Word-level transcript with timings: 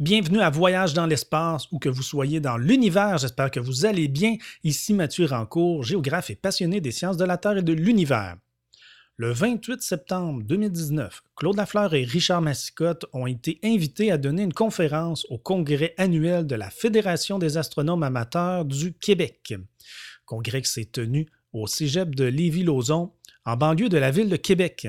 Bienvenue 0.00 0.40
à 0.40 0.48
Voyage 0.48 0.94
dans 0.94 1.04
l'espace 1.04 1.70
ou 1.72 1.78
que 1.78 1.90
vous 1.90 2.02
soyez 2.02 2.40
dans 2.40 2.56
l'univers. 2.56 3.18
J'espère 3.18 3.50
que 3.50 3.60
vous 3.60 3.84
allez 3.84 4.08
bien. 4.08 4.36
Ici 4.64 4.94
Mathieu 4.94 5.26
Rancourt, 5.26 5.82
géographe 5.82 6.30
et 6.30 6.36
passionné 6.36 6.80
des 6.80 6.90
sciences 6.90 7.18
de 7.18 7.26
la 7.26 7.36
Terre 7.36 7.58
et 7.58 7.62
de 7.62 7.74
l'univers. 7.74 8.38
Le 9.18 9.30
28 9.30 9.82
septembre 9.82 10.42
2019, 10.42 11.22
Claude 11.36 11.58
Lafleur 11.58 11.92
et 11.92 12.04
Richard 12.04 12.40
Massicotte 12.40 13.04
ont 13.12 13.26
été 13.26 13.58
invités 13.62 14.10
à 14.10 14.16
donner 14.16 14.44
une 14.44 14.54
conférence 14.54 15.26
au 15.28 15.36
congrès 15.36 15.92
annuel 15.98 16.46
de 16.46 16.54
la 16.54 16.70
Fédération 16.70 17.38
des 17.38 17.58
astronomes 17.58 18.02
amateurs 18.02 18.64
du 18.64 18.94
Québec. 18.94 19.52
Congrès 20.24 20.62
qui 20.62 20.70
s'est 20.70 20.88
tenu 20.90 21.26
au 21.52 21.66
cégep 21.66 22.14
de 22.14 22.24
Lévis-Lauzon, 22.24 23.12
en 23.44 23.56
banlieue 23.58 23.90
de 23.90 23.98
la 23.98 24.10
ville 24.10 24.30
de 24.30 24.36
Québec. 24.36 24.88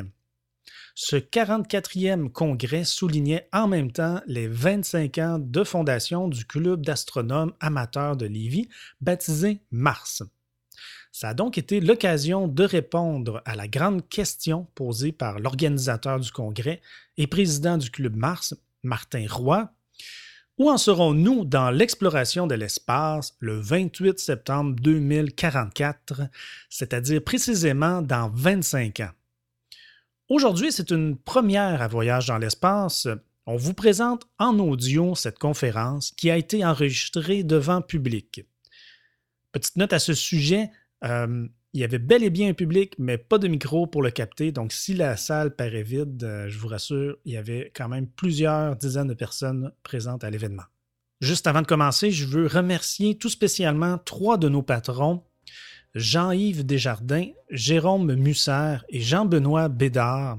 Ce 0.96 1.16
44e 1.16 2.30
congrès 2.30 2.84
soulignait 2.84 3.48
en 3.54 3.68
même 3.68 3.92
temps 3.92 4.22
les 4.28 4.48
25 4.48 5.18
ans 5.20 5.40
de 5.40 5.64
fondation 5.64 6.28
du 6.28 6.46
Club 6.46 6.86
d'astronomes 6.86 7.54
amateurs 7.60 8.18
de 8.18 8.26
Lévis, 8.26 8.68
baptisé 9.00 9.62
Mars. 9.72 10.24
Ça 11.14 11.30
a 11.30 11.34
donc 11.34 11.58
été 11.58 11.82
l'occasion 11.82 12.48
de 12.48 12.64
répondre 12.64 13.42
à 13.46 13.56
la 13.56 13.68
grande 13.68 14.08
question 14.08 14.68
posée 14.76 15.12
par 15.12 15.40
l'organisateur 15.40 16.20
du 16.20 16.32
congrès 16.32 16.82
et 17.18 17.28
président 17.28 17.78
du 17.78 17.90
Club 17.90 18.16
Mars, 18.16 18.56
Martin 18.84 19.26
Roy. 19.30 19.70
Où 20.58 20.70
en 20.70 20.78
serons-nous 20.78 21.44
dans 21.46 21.72
l'exploration 21.72 22.48
de 22.48 22.56
l'espace 22.56 23.36
le 23.40 23.60
28 23.60 24.20
septembre 24.20 24.76
2044, 24.80 26.22
c'est-à-dire 26.70 27.24
précisément 27.24 28.02
dans 28.02 28.30
25 28.30 29.00
ans? 29.02 29.12
Aujourd'hui, 30.34 30.72
c'est 30.72 30.92
une 30.92 31.18
première 31.18 31.82
à 31.82 31.90
Voyage 31.90 32.28
dans 32.28 32.38
l'espace. 32.38 33.06
On 33.46 33.58
vous 33.58 33.74
présente 33.74 34.30
en 34.40 34.60
audio 34.60 35.14
cette 35.14 35.38
conférence 35.38 36.12
qui 36.12 36.32
a 36.32 36.38
été 36.38 36.64
enregistrée 36.64 37.44
devant 37.44 37.82
public. 37.82 38.46
Petite 39.52 39.76
note 39.76 39.92
à 39.92 40.00
ce 40.00 40.14
sujet, 40.14 40.70
euh, 41.04 41.46
il 41.74 41.82
y 41.82 41.84
avait 41.84 42.00
bel 42.00 42.24
et 42.24 42.30
bien 42.30 42.48
un 42.48 42.54
public, 42.54 42.94
mais 42.98 43.18
pas 43.18 43.40
de 43.40 43.50
micro 43.50 43.88
pour 43.88 44.02
le 44.02 44.10
capter. 44.10 44.54
Donc, 44.54 44.72
si 44.72 44.94
la 44.94 45.18
salle 45.18 45.54
paraît 45.54 45.84
vide, 45.84 46.24
euh, 46.24 46.48
je 46.48 46.58
vous 46.58 46.70
rassure, 46.70 47.18
il 47.26 47.34
y 47.34 47.38
avait 47.38 47.70
quand 47.76 47.90
même 47.90 48.08
plusieurs 48.08 48.78
dizaines 48.78 49.10
de 49.10 49.14
personnes 49.14 49.74
présentes 49.84 50.24
à 50.24 50.30
l'événement. 50.30 50.64
Juste 51.20 51.46
avant 51.46 51.62
de 51.62 51.68
commencer, 51.68 52.10
je 52.10 52.26
veux 52.26 52.48
remercier 52.48 53.18
tout 53.18 53.28
spécialement 53.28 53.98
trois 53.98 54.38
de 54.38 54.48
nos 54.48 54.64
patrons 54.64 55.26
Jean-Yves 55.96 56.66
Desjardins, 56.66 57.28
Jérôme 57.50 58.16
Musser 58.16 58.78
et 58.90 59.02
Jean-Benoît 59.02 59.68
Bédard. 59.68 60.38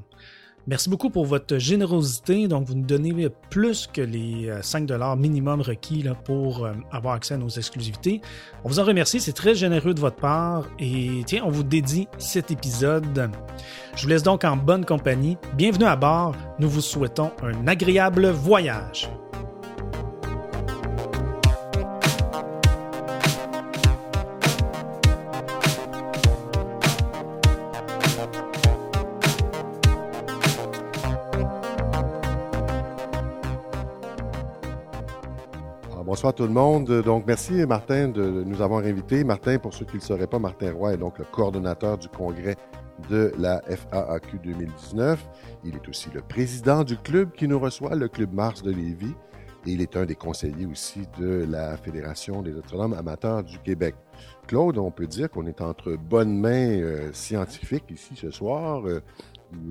Merci 0.66 0.88
beaucoup 0.88 1.10
pour 1.10 1.26
votre 1.26 1.58
générosité. 1.58 2.46
Donc, 2.46 2.66
vous 2.66 2.74
nous 2.74 2.86
donnez 2.86 3.28
plus 3.50 3.88
que 3.92 4.00
les 4.00 4.50
5 4.62 4.90
euh, 4.90 5.16
minimum 5.16 5.60
requis 5.60 6.04
pour 6.24 6.64
euh, 6.64 6.72
avoir 6.92 7.14
accès 7.14 7.34
à 7.34 7.36
nos 7.36 7.48
exclusivités. 7.48 8.20
On 8.64 8.68
vous 8.68 8.78
en 8.78 8.84
remercie, 8.84 9.18
c'est 9.18 9.32
très 9.32 9.56
généreux 9.56 9.92
de 9.92 10.00
votre 10.00 10.16
part. 10.16 10.68
Et 10.78 11.22
tiens, 11.26 11.42
on 11.44 11.50
vous 11.50 11.64
dédie 11.64 12.06
cet 12.18 12.52
épisode. 12.52 13.30
Je 13.96 14.02
vous 14.02 14.08
laisse 14.08 14.22
donc 14.22 14.44
en 14.44 14.56
bonne 14.56 14.84
compagnie. 14.84 15.36
Bienvenue 15.56 15.86
à 15.86 15.96
bord. 15.96 16.36
Nous 16.60 16.68
vous 16.68 16.80
souhaitons 16.80 17.32
un 17.42 17.66
agréable 17.66 18.28
voyage. 18.28 19.10
Bonsoir 36.22 36.34
tout 36.36 36.46
le 36.46 36.50
monde. 36.50 37.02
Donc, 37.02 37.24
merci 37.26 37.66
Martin 37.66 38.06
de 38.06 38.44
nous 38.44 38.62
avoir 38.62 38.84
invités. 38.84 39.24
Martin, 39.24 39.58
pour 39.58 39.74
ceux 39.74 39.84
qui 39.84 39.96
ne 39.96 39.98
le 39.98 40.04
sauraient 40.04 40.28
pas, 40.28 40.38
Martin 40.38 40.72
Roy 40.72 40.92
est 40.92 40.96
donc 40.96 41.18
le 41.18 41.24
coordonnateur 41.24 41.98
du 41.98 42.08
congrès 42.08 42.54
de 43.10 43.32
la 43.38 43.60
FAAQ 43.62 44.38
2019. 44.44 45.18
Il 45.64 45.74
est 45.74 45.88
aussi 45.88 46.10
le 46.14 46.20
président 46.20 46.84
du 46.84 46.96
club 46.96 47.32
qui 47.32 47.48
nous 47.48 47.58
reçoit, 47.58 47.96
le 47.96 48.06
Club 48.06 48.32
Mars 48.32 48.62
de 48.62 48.70
Lévis. 48.70 49.16
Et 49.66 49.72
il 49.72 49.82
est 49.82 49.96
un 49.96 50.04
des 50.04 50.14
conseillers 50.14 50.66
aussi 50.66 51.08
de 51.18 51.44
la 51.50 51.76
Fédération 51.76 52.40
des 52.40 52.56
astronomes 52.56 52.92
amateurs 52.92 53.42
du 53.42 53.58
Québec. 53.58 53.96
Claude, 54.46 54.78
on 54.78 54.92
peut 54.92 55.08
dire 55.08 55.28
qu'on 55.28 55.46
est 55.46 55.60
entre 55.60 55.96
bonnes 55.96 56.38
mains 56.38 56.78
euh, 56.78 57.10
scientifiques 57.12 57.90
ici 57.90 58.14
ce 58.14 58.30
soir. 58.30 58.86
Euh, 58.86 59.02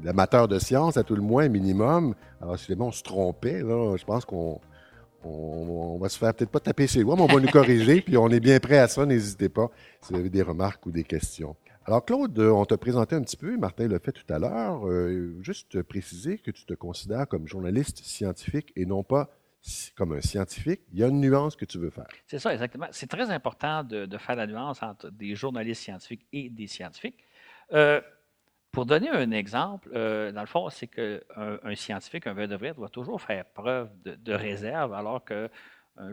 l'amateur 0.04 0.50
de 0.50 0.60
science, 0.60 0.98
à 0.98 1.04
tout 1.04 1.16
le 1.16 1.22
moins, 1.22 1.48
minimum. 1.48 2.14
Alors, 2.42 2.60
si 2.60 2.76
on 2.78 2.92
se 2.92 3.04
trompait, 3.04 3.62
je 3.62 4.04
pense 4.04 4.26
qu'on 4.26 4.60
on, 5.24 5.98
va 5.98 6.10
se 6.10 6.18
faire 6.18 6.34
peut-être 6.34 6.50
pas 6.50 6.60
taper 6.60 6.88
ses 6.88 7.04
doigts, 7.04 7.16
mais 7.16 7.22
on 7.24 7.28
va 7.28 7.40
nous 7.40 7.50
corriger, 7.50 8.02
puis 8.02 8.18
on 8.18 8.30
est 8.30 8.40
bien 8.40 8.60
prêt 8.60 8.80
à 8.80 8.88
ça. 8.88 9.06
N'hésitez 9.06 9.50
pas 9.50 9.70
si 10.02 10.14
vous 10.14 10.20
avez 10.20 10.30
des 10.30 10.42
remarques 10.42 10.86
ou 10.86 10.92
des 10.92 11.04
questions. 11.04 11.56
Alors, 11.86 12.06
Claude, 12.06 12.38
euh, 12.40 12.52
on 12.52 12.66
t'a 12.66 12.78
présenté 12.78 13.16
un 13.16 13.22
petit 13.22 13.38
peu, 13.38 13.58
Martin 13.58 13.88
l'a 13.88 14.00
fait 14.00 14.12
tout 14.12 14.32
à 14.32 14.38
l'heure. 14.38 14.88
Euh, 14.88 15.36
juste 15.42 15.82
préciser 15.82 16.38
que 16.38 16.52
tu 16.52 16.66
te 16.66 16.74
considères 16.74 17.28
comme 17.28 17.48
journaliste 17.48 18.00
scientifique 18.04 18.72
et 18.76 18.86
non 18.86 19.04
pas 19.04 19.30
comme 19.96 20.14
un 20.14 20.22
scientifique. 20.22 20.82
Il 20.92 21.00
y 21.00 21.04
a 21.04 21.08
une 21.08 21.22
nuance 21.22 21.56
que 21.56 21.66
tu 21.66 21.78
veux 21.78 21.90
faire. 21.90 22.08
C'est 22.28 22.40
ça, 22.40 22.54
exactement. 22.54 22.88
C'est 22.92 23.08
très 23.08 23.30
important 23.30 23.84
de, 23.84 24.08
faire 24.18 24.36
la 24.36 24.48
nuance 24.48 24.82
entre 24.82 25.10
des 25.12 25.36
journalistes 25.36 25.84
scientifiques 25.84 26.26
et 26.34 26.50
des 26.50 26.68
scientifiques. 26.68 27.24
Euh, 27.74 28.02
pour 28.72 28.86
donner 28.86 29.10
un 29.10 29.32
exemple, 29.32 29.90
euh, 29.94 30.32
dans 30.32 30.42
le 30.42 30.48
fond, 30.48 30.70
c'est 30.70 30.88
qu'un 30.88 31.20
un 31.36 31.76
scientifique, 31.76 32.28
un 32.28 32.34
de 32.34 32.56
vrai, 32.56 32.74
doit 32.74 32.90
toujours 32.90 33.22
faire 33.22 33.46
preuve 33.46 33.90
de, 34.04 34.34
réserve, 34.34 34.94
alors 34.94 35.24
qu'un 35.26 35.50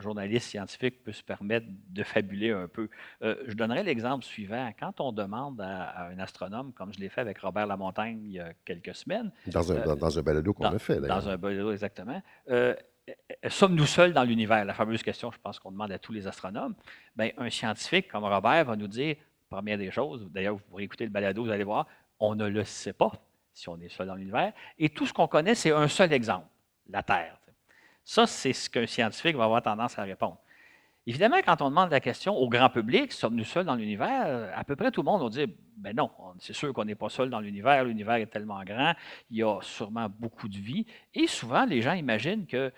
journaliste 0.01 0.49
scientifique 0.49 1.03
peut 1.05 1.13
se 1.13 1.23
permettre 1.23 1.67
de 1.91 2.03
fabuler 2.03 2.51
un 2.51 2.67
peu. 2.67 2.89
Euh, 3.23 3.37
je 3.47 3.55
donnerai 3.55 3.85
l'exemple 3.85 4.25
suivant. 4.25 4.73
Quand 4.79 5.01
on 5.01 5.13
demande 5.13 5.61
à, 5.61 6.09
un 6.09 6.19
astronome, 6.19 6.73
comme 6.73 6.93
je 6.93 6.99
l'ai 6.99 7.09
fait 7.09 7.21
avec 7.21 7.39
Robert 7.39 7.67
Lamontagne 7.67 8.21
il 8.25 8.33
y 8.33 8.41
a 8.41 8.53
quelques 8.65 8.95
semaines. 8.95 9.31
Dans 9.47 9.73
un, 9.73 9.77
euh, 9.77 9.95
dans, 9.95 10.19
un 10.19 10.23
balado 10.23 10.53
qu'on 10.53 10.65
a 10.65 10.79
fait, 10.79 11.01
Dans 11.01 11.29
un 11.29 11.37
balado, 11.37 11.71
exactement. 11.71 12.21
Sommes-nous 13.47 13.87
seuls 13.87 14.13
dans 14.13 14.25
l'univers? 14.25 14.65
La 14.65 14.75
fameuse 14.75 15.03
question, 15.03 15.31
je 15.31 15.39
pense 15.39 15.61
qu'on 15.61 15.71
demande 15.71 15.93
à 15.93 15.99
tous 15.99 16.13
les 16.13 16.27
astronomes. 16.27 16.75
Bien, 17.17 17.31
un 17.39 17.49
scientifique 17.49 18.09
comme 18.09 18.25
Robert 18.25 18.65
va 18.65 18.77
nous 18.77 18.89
dire, 18.89 19.17
première 19.49 19.79
des 19.79 19.91
choses, 19.91 20.29
d'ailleurs, 20.31 20.57
vous 20.57 20.63
pourrez 20.69 20.83
écouter 20.83 21.05
le 21.05 21.11
balado, 21.11 21.45
vous 21.45 21.51
allez 21.51 21.65
voir, 21.65 21.87
on 22.21 22.35
ne 22.35 22.47
le 22.47 22.65
sait 22.65 22.93
pas 22.93 23.13
si 23.53 23.69
on 23.69 23.81
est 23.81 23.89
seul 23.89 24.07
dans 24.07 24.15
l'univers. 24.15 24.53
Et 24.79 24.89
tout 24.89 25.07
ce 25.07 25.13
qu'on 25.13 25.27
connaît, 25.27 25.55
c'est 25.55 25.73
un 25.73 25.89
seul 25.89 26.13
exemple, 26.13 26.47
la 26.89 27.03
Terre. 27.03 27.39
Ça, 28.05 28.27
c'est 28.27 28.53
ce 28.53 28.71
qu'un 28.71 28.87
scientifique 28.87 29.37
va 29.37 29.45
avoir 29.45 29.63
tendance 29.63 29.99
à 29.99 30.03
répondre. 30.03 30.39
Évidemment, 31.07 31.39
quand 31.45 31.63
on 31.63 31.71
demande 31.71 31.91
la 31.91 32.01
question 32.01 32.37
au 32.37 32.51
grand 32.51 32.69
public, 32.69 33.13
sommes-nous 33.13 33.45
seuls 33.45 33.65
dans 33.65 33.75
l'univers, 33.75 34.53
à 34.55 34.63
peu 34.63 34.77
près 34.77 34.91
tout 34.91 35.01
le 35.01 35.07
monde 35.07 35.23
va 35.23 35.29
dire, 35.31 35.47
ben 35.79 35.97
non, 35.97 36.11
c'est 36.39 36.53
sûr 36.53 36.73
qu'on 36.75 36.85
n'est 36.85 36.95
pas 36.95 37.09
seul 37.09 37.31
dans 37.31 37.41
l'univers, 37.41 37.85
l'univers 37.85 38.17
est 38.17 38.27
tellement 38.27 38.63
grand, 38.63 38.93
il 39.31 39.39
y 39.39 39.43
a 39.43 39.59
sûrement 39.63 40.09
beaucoup 40.19 40.49
de 40.49 40.59
vie. 40.59 40.85
Et 41.15 41.27
souvent, 41.27 41.65
les 41.65 41.81
gens 41.81 41.95
imaginent 41.95 42.47
que 42.47 42.71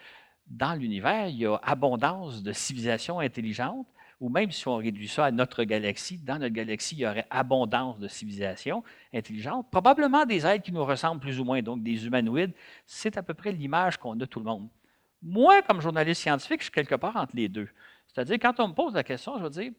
dans 0.47 0.75
l'univers, 0.75 1.27
il 1.27 1.39
y 1.39 1.47
a 1.47 1.57
abondance 1.57 2.43
de 2.43 2.53
civilisations 2.53 3.19
intelligentes, 3.19 3.89
ou 4.21 4.29
même 4.29 4.51
si 4.51 4.69
on 4.69 4.77
réduit 4.77 5.09
ça 5.09 5.25
à 5.25 5.31
notre 5.31 5.65
galaxie, 5.65 6.19
dans 6.19 6.39
notre 6.39 6.55
galaxie, 6.55 6.95
il 6.95 7.01
y 7.01 7.07
aurait 7.07 7.27
abondance 7.31 7.99
de 7.99 8.07
civilisations 8.07 8.85
intelligentes, 9.15 9.67
probablement 9.71 10.27
des 10.27 10.47
êtres 10.47 10.63
qui 10.63 10.73
nous 10.73 10.85
ressemblent 10.85 11.21
plus 11.21 11.41
ou 11.41 11.45
moins, 11.45 11.63
donc 11.63 11.83
des 11.83 12.07
humanoïdes. 12.07 12.53
C'est 12.85 13.17
à 13.17 13.23
peu 13.23 13.33
près 13.33 13.51
l'image 13.51 13.97
qu'on 13.97 14.13
a 14.13 14.17
de 14.17 14.27
tout 14.27 14.39
le 14.39 14.45
monde. 14.45 14.69
Moi, 15.23 15.63
comme 15.63 15.81
journaliste 15.81 16.21
scientifique, 16.21 16.61
je 16.61 16.65
suis 16.65 16.73
quelque 16.73 16.95
part 16.95 17.17
entre 17.17 17.35
les 17.35 17.49
deux. 17.49 17.69
C'est-à-dire, 18.07 18.37
quand 18.41 18.61
on 18.61 18.69
me 18.69 18.75
pose 18.75 18.95
la 18.95 19.03
question, 19.03 19.39
je 19.39 19.43
veux 19.43 19.51
dire, 19.51 19.73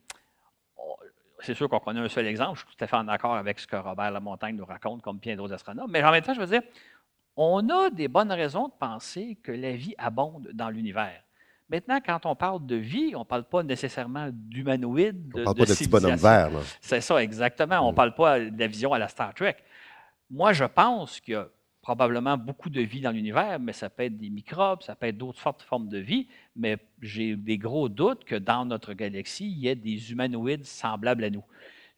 oh, 0.78 0.98
c'est 1.40 1.54
sûr 1.54 1.70
qu'on 1.70 1.80
connaît 1.80 2.00
un 2.00 2.10
seul 2.10 2.26
exemple, 2.26 2.60
je 2.60 2.66
suis 2.66 2.76
tout 2.76 2.84
à 2.84 2.88
fait 2.88 2.96
en 2.96 3.08
accord 3.08 3.36
avec 3.36 3.60
ce 3.60 3.68
que 3.68 3.76
Robert 3.76 4.10
Lamontagne 4.10 4.56
nous 4.56 4.66
raconte, 4.66 5.04
comme 5.04 5.20
bien 5.20 5.36
d'autres 5.36 5.54
astronomes, 5.54 5.92
mais 5.92 6.04
en 6.04 6.12
même 6.12 6.24
temps, 6.24 6.34
je 6.34 6.40
veux 6.40 6.48
dire, 6.48 6.62
on 7.36 7.68
a 7.70 7.92
des 7.92 8.08
bonnes 8.08 8.32
raisons 8.32 8.68
de 8.68 8.74
penser 8.74 9.38
que 9.44 9.52
la 9.52 9.74
vie 9.74 9.96
abonde 9.98 10.50
dans 10.54 10.70
l'univers. 10.70 11.24
Maintenant, 11.72 12.02
quand 12.06 12.26
on 12.26 12.36
parle 12.36 12.66
de 12.66 12.76
vie, 12.76 13.14
on 13.16 13.20
ne 13.20 13.24
parle 13.24 13.46
pas 13.46 13.64
nécessairement 13.64 14.30
d'humanoïdes. 14.34 15.32
On 15.34 15.40
ne 15.40 15.44
parle 15.46 15.56
pas 15.56 15.66
de 15.66 15.72
petits 15.72 15.88
bonhommes 15.88 16.16
verts. 16.16 16.52
C'est 16.82 17.00
ça, 17.00 17.24
exactement. 17.24 17.80
On 17.80 17.88
ne 17.88 17.92
mm. 17.94 17.96
parle 17.96 18.14
pas 18.14 18.40
de 18.42 18.60
la 18.60 18.68
vision 18.68 18.92
à 18.92 19.00
la 19.00 19.08
Star 19.08 19.34
Trek. 19.34 19.56
Moi, 20.30 20.52
je 20.52 20.66
pense 20.66 21.22
qu'il 21.22 21.36
y 21.36 21.38
a 21.38 21.48
probablement 21.82 22.38
beaucoup 22.38 22.70
de 22.70 22.82
vie 22.82 23.00
dans 23.00 23.12
l'univers, 23.12 23.58
mais 23.58 23.72
ça 23.72 23.90
peut 23.90 24.04
être 24.04 24.18
des 24.18 24.30
microbes, 24.30 24.84
ça 24.84 24.96
peut 24.96 25.08
être 25.08 25.18
d'autres 25.18 25.40
fortes 25.40 25.62
formes 25.62 25.88
de 25.88 25.98
vie, 25.98 26.28
mais 26.58 26.78
j'ai 27.02 27.38
des 27.38 27.58
gros 27.58 27.88
doutes 27.88 28.26
que 28.26 28.36
dans 28.36 28.66
notre 28.66 28.94
galaxie, 28.94 29.50
il 29.50 29.60
y 29.60 29.68
ait 29.70 29.76
des 29.76 30.12
humanoïdes 30.12 30.66
semblables 30.66 31.24
à 31.24 31.30
nous. 31.30 31.44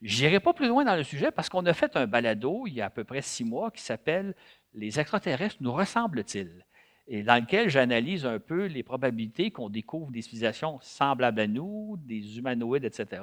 Je 0.03 0.23
n'irai 0.23 0.39
pas 0.39 0.53
plus 0.53 0.67
loin 0.67 0.85
dans 0.85 0.95
le 0.95 1.03
sujet 1.03 1.31
parce 1.31 1.49
qu'on 1.49 1.65
a 1.65 1.73
fait 1.73 1.95
un 1.97 2.05
balado 2.05 2.65
il 2.67 2.73
y 2.73 2.81
a 2.81 2.85
à 2.85 2.89
peu 2.91 3.03
près 3.03 3.23
six 3.23 3.43
mois 3.43 3.71
qui 3.71 3.81
s'appelle 3.81 4.35
Les 4.75 4.99
extraterrestres 4.99 5.57
nous 5.61 5.73
ressemblent-ils? 5.73 6.63
Et 7.07 7.23
dans 7.23 7.35
lequel 7.35 7.69
j'analyse 7.69 8.25
un 8.25 8.39
peu 8.39 8.65
les 8.65 8.83
probabilités 8.83 9.51
qu'on 9.51 9.69
découvre 9.69 10.11
des 10.11 10.21
civilisations 10.21 10.79
semblables 10.81 11.39
à 11.39 11.47
nous, 11.47 11.97
des 12.05 12.37
humanoïdes, 12.37 12.85
etc. 12.85 13.21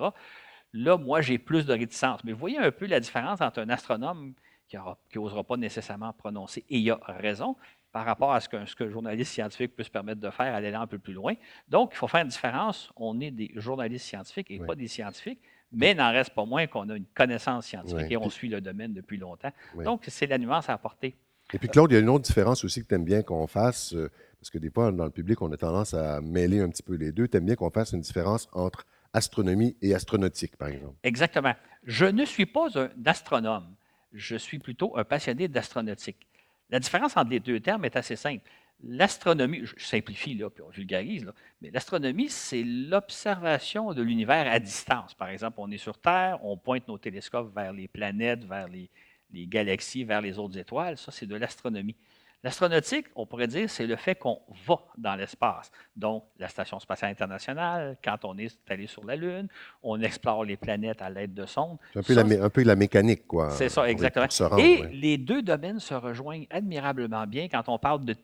Là, 0.73 0.97
moi, 0.99 1.21
j'ai 1.21 1.39
plus 1.39 1.67
de 1.67 1.73
réticence. 1.73 2.23
Mais 2.25 2.33
vous 2.33 2.39
voyez 2.39 2.59
un 2.59 2.71
peu 2.71 2.87
la 2.87 3.01
différence 3.01 3.41
entre 3.41 3.61
un 3.61 3.69
astronome 3.69 4.35
qui 4.69 4.77
n'osera 5.19 5.43
pas 5.43 5.57
nécessairement 5.57 6.13
prononcer, 6.13 6.65
et 6.69 6.79
il 6.79 6.91
a 6.91 6.99
raison, 7.09 7.57
par 7.91 8.05
rapport 8.05 8.33
à 8.33 8.41
ce 8.41 8.49
qu'un 8.49 8.67
ce 8.67 8.89
journaliste 8.89 9.33
scientifique 9.33 9.75
peut 9.75 9.83
se 9.83 9.91
permettre 9.91 10.21
de 10.21 10.31
faire, 10.31 10.55
aller 10.55 10.73
un 10.73 10.87
peu 10.87 10.99
plus 10.99 11.13
loin. 11.13 11.35
Donc, 11.69 11.91
il 11.93 11.97
faut 11.97 12.07
faire 12.07 12.23
une 12.23 12.29
différence. 12.29 12.93
On 12.95 13.19
est 13.21 13.33
des 13.33 13.51
journalistes 13.57 14.07
scientifiques 14.07 14.49
et 14.51 14.61
pas 14.61 14.77
des 14.77 14.87
scientifiques, 14.87 15.41
mais 15.73 15.93
n'en 15.95 16.13
reste 16.13 16.35
pas 16.35 16.45
moins 16.45 16.69
qu'on 16.69 16.89
a 16.89 16.97
une 16.97 17.07
connaissance 17.07 17.67
scientifique 17.67 18.13
et 18.13 18.17
on 18.17 18.31
suit 18.31 18.49
le 18.49 18.61
domaine 18.61 18.93
depuis 18.93 19.17
longtemps. 19.17 19.51
Donc, 19.85 20.05
c'est 20.07 20.29
la 20.29 20.39
nuance 20.39 20.69
à 20.69 20.75
apporter. 20.75 21.17
Et 21.53 21.59
puis, 21.59 21.69
Claude, 21.69 21.91
il 21.91 21.95
y 21.95 21.97
a 21.97 22.01
une 22.01 22.09
autre 22.09 22.25
différence 22.25 22.65
aussi 22.65 22.83
que 22.83 22.87
tu 22.87 22.95
aimes 22.95 23.05
bien 23.05 23.23
qu'on 23.23 23.47
fasse, 23.47 23.95
euh, 23.95 24.11
parce 24.39 24.51
que 24.51 24.59
des 24.59 24.71
fois, 24.71 24.93
dans 24.93 25.05
le 25.05 25.11
public, 25.11 25.43
on 25.43 25.51
a 25.53 25.57
tendance 25.57 25.95
à 25.95 26.21
mêler 26.21 26.61
un 26.61 26.69
petit 26.69 26.83
peu 26.83 26.95
les 26.95 27.13
deux. 27.13 27.29
Tu 27.29 27.37
aimes 27.37 27.47
bien 27.47 27.57
qu'on 27.57 27.71
fasse 27.71 27.93
une 27.93 28.01
différence 28.01 28.49
entre 28.53 28.87
astronomie 29.13 29.77
et 29.83 29.95
astronautique, 29.95 30.57
par 30.57 30.69
exemple? 30.69 30.95
Exactement. 31.03 31.55
Je 31.85 32.07
ne 32.07 32.25
suis 32.25 32.47
pas 32.47 32.69
un 32.79 32.91
astronome. 33.05 33.75
Je 34.13 34.37
suis 34.37 34.59
plutôt 34.59 34.97
un 34.97 35.05
passionné 35.05 35.49
d'astronautique. 35.49 36.27
La 36.71 36.79
différence 36.79 37.17
entre 37.17 37.31
les 37.31 37.41
deux 37.41 37.61
termes 37.61 37.85
est 37.85 37.97
assez 37.97 38.17
simple. 38.17 38.45
L'astronomie, 38.83 39.63
je 39.65 39.85
simplifie 39.85 40.35
là, 40.35 40.49
puis 40.49 40.63
on 40.63 40.71
vulgarise, 40.71 41.25
là, 41.25 41.35
mais 41.61 41.71
l'astronomie, 41.71 42.31
c'est 42.31 42.63
l'observation 42.63 43.93
de 43.93 44.01
l'univers 44.01 44.51
à 44.51 44.59
distance. 44.59 45.13
Par 45.13 45.29
exemple, 45.29 45.59
on 45.61 45.71
est 45.71 45.79
sur 45.79 45.99
Terre, 45.99 46.39
on 46.43 46.57
pointe 46.57 46.89
nos 46.89 46.97
télescopes 46.97 47.55
vers 47.55 47.75
les 47.75 47.89
planètes, 47.89 48.43
vers 48.45 48.69
les, 48.69 48.89
les 49.33 49.47
galaxies, 49.47 50.05
vers 50.05 50.21
les 50.21 50.39
autres 50.39 50.59
étoiles. 50.59 50.97
Ça, 50.97 51.13
c'est 51.13 51.27
de 51.27 51.37
l'astronomie. 51.37 51.97
L'astronautique, 52.43 53.07
on 53.17 53.27
pourrait 53.27 53.49
dire, 53.49 53.69
c'est 53.69 53.87
le 53.87 53.97
fait 53.97 54.15
qu'on 54.15 54.41
va 54.67 54.79
dans 54.97 55.15
l'espace. 55.15 55.71
Donc, 55.95 56.25
la 56.39 56.49
Station 56.49 56.81
spatiale 56.81 57.11
internationale, 57.11 57.99
quand 58.03 58.25
on 58.25 58.39
est 58.39 58.59
allé 58.67 58.87
sur 58.87 59.05
la 59.05 59.15
Lune, 59.15 59.47
on 59.83 60.01
explore 60.01 60.45
les 60.45 60.57
planètes 60.57 61.03
à 61.03 61.11
l'aide 61.11 61.35
de 61.35 61.45
sondes. 61.45 61.77
C'est 61.93 61.99
un, 61.99 62.03
peu 62.03 62.15
la, 62.15 62.45
un 62.45 62.49
peu 62.49 62.63
la 62.63 62.77
mécanique, 62.77 63.27
quoi. 63.27 63.51
C'est 63.51 63.69
ça, 63.69 63.91
exactement. 63.91 64.27
Et 64.57 64.85
les 64.91 65.19
deux 65.19 65.43
domaines 65.43 65.81
se 65.81 65.93
rejoignent 65.93 66.47
admirablement 66.49 67.27
bien 67.27 67.47
quand 67.49 67.69
on 67.69 67.79
parle 67.79 68.07
de 68.07 68.15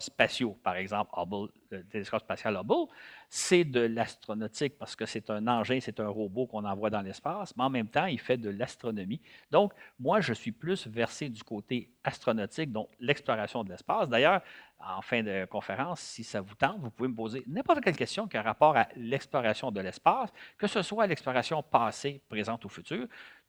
spatiaux, 0.00 0.58
par 0.62 0.76
exemple 0.76 1.12
Hubble, 1.16 1.50
le 1.70 1.84
télescope 1.84 2.20
spatial 2.20 2.56
Hubble, 2.56 2.86
c'est 3.28 3.64
de 3.64 3.80
l'astronautique 3.80 4.78
parce 4.78 4.94
que 4.94 5.06
c'est 5.06 5.28
un 5.30 5.46
engin, 5.46 5.78
c'est 5.80 6.00
un 6.00 6.08
robot 6.08 6.46
qu'on 6.46 6.64
envoie 6.64 6.90
dans 6.90 7.02
l'espace, 7.02 7.54
mais 7.56 7.64
en 7.64 7.70
même 7.70 7.88
temps, 7.88 8.06
il 8.06 8.20
fait 8.20 8.36
de 8.36 8.50
l'astronomie. 8.50 9.20
Donc, 9.50 9.72
moi, 9.98 10.20
je 10.20 10.32
suis 10.32 10.52
plus 10.52 10.86
versé 10.86 11.28
du 11.28 11.42
côté 11.42 11.90
astronautique, 12.04 12.70
donc 12.70 12.88
l'exploration 13.00 13.64
de 13.64 13.70
l'espace. 13.70 14.08
D'ailleurs, 14.08 14.40
en 14.78 15.02
fin 15.02 15.22
de 15.22 15.46
conférence, 15.46 16.00
si 16.00 16.24
ça 16.24 16.40
vous 16.40 16.54
tente, 16.54 16.78
vous 16.80 16.90
pouvez 16.90 17.08
me 17.08 17.14
poser 17.14 17.42
n'importe 17.46 17.80
quelle 17.80 17.96
question 17.96 18.28
qui 18.28 18.36
a 18.36 18.42
rapport 18.42 18.76
à 18.76 18.88
l'exploration 18.96 19.70
de 19.70 19.80
l'espace, 19.80 20.30
que 20.58 20.66
ce 20.66 20.82
soit 20.82 21.06
l'exploration 21.06 21.62
passée, 21.62 22.22
présente 22.28 22.64
ou 22.64 22.68
future. 22.68 23.06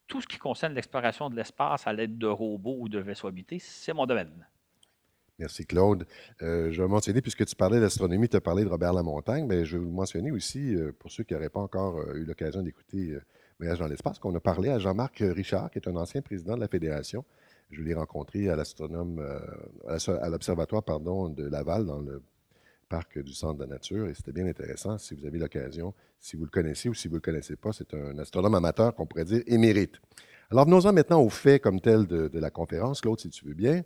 Tout 0.08 0.22
ce 0.22 0.28
qui 0.28 0.38
concerne 0.38 0.74
l'exploration 0.74 1.30
de 1.30 1.36
l'espace 1.36 1.88
à 1.88 1.94
l'aide 1.94 2.18
de 2.18 2.28
robots 2.28 2.78
ou 2.80 2.90
de 2.90 3.00
vaisseaux 3.00 3.28
habités, 3.28 3.60
c'est 3.60 3.94
mon 3.94 4.06
domaine. 4.06 4.46
Merci, 5.38 5.66
Claude. 5.66 6.06
Euh, 6.42 6.72
je 6.72 6.82
vais 6.82 6.88
mentionner, 6.88 7.22
puisque 7.22 7.46
tu 7.46 7.56
parlais 7.58 7.82
d'astronomie, 7.82 8.30
tu 8.30 8.38
as 8.38 8.42
parlé 8.42 8.64
de 8.64 8.70
Robert 8.70 8.94
Lamontagne, 8.94 9.46
mais 9.46 9.66
je 9.66 9.78
vais 9.78 9.84
vous 9.84 9.92
mentionner 9.92 10.32
aussi, 10.32 10.76
euh, 10.76 10.94
pour 10.98 11.12
ceux 11.12 11.26
qui 11.26 11.34
n'auraient 11.34 11.50
pas 11.50 11.60
encore 11.60 12.00
euh, 12.00 12.16
eu 12.16 12.24
l'occasion 12.24 12.62
d'écouter 12.62 13.18
Voyage 13.60 13.80
dans 13.80 13.88
l'espace, 13.88 14.18
qu'on 14.18 14.34
a 14.36 14.40
parlé 14.40 14.70
à 14.70 14.80
Jean-Marc 14.80 15.18
Richard, 15.20 15.72
qui 15.72 15.80
est 15.80 15.88
un 15.90 15.96
ancien 15.96 16.22
président 16.22 16.56
de 16.56 16.62
la 16.62 16.68
Fédération. 16.68 17.26
Je 17.70 17.82
l'ai 17.82 17.94
rencontré 17.94 18.50
à 18.50 18.56
l'astronome, 18.56 19.26
à 19.88 20.30
l'observatoire, 20.30 20.84
pardon, 20.84 21.30
de 21.30 21.48
Laval, 21.48 21.86
dans 21.86 22.00
le 22.00 22.22
parc 22.90 23.18
du 23.18 23.34
Centre 23.34 23.56
de 23.56 23.64
la 23.64 23.70
Nature, 23.70 24.08
et 24.08 24.14
c'était 24.14 24.34
bien 24.34 24.46
intéressant. 24.46 24.98
Si 24.98 25.16
vous 25.16 25.26
avez 25.26 25.40
l'occasion, 25.40 25.94
si 26.20 26.36
vous 26.36 26.44
le 26.44 26.50
connaissez 26.50 26.90
ou 26.90 26.94
si 26.94 27.08
vous 27.08 27.16
ne 27.16 27.20
le 27.20 27.22
connaissez 27.22 27.56
pas, 27.56 27.72
c'est 27.72 27.94
un 27.94 28.20
astronome 28.20 28.56
amateur 28.56 28.94
qu'on 28.94 29.06
pourrait 29.06 29.26
dire 29.26 29.42
émérite. 29.48 30.02
Alors, 30.52 30.66
venons-en 30.66 30.94
maintenant 30.94 31.22
au 31.22 31.30
fait 31.30 31.60
comme 31.60 31.80
tel 31.80 32.06
de, 32.08 32.28
de 32.28 32.40
la 32.40 32.52
conférence. 32.52 33.02
Claude, 33.02 33.20
si 33.20 33.30
tu 33.30 33.46
veux 33.46 33.54
bien. 33.54 33.84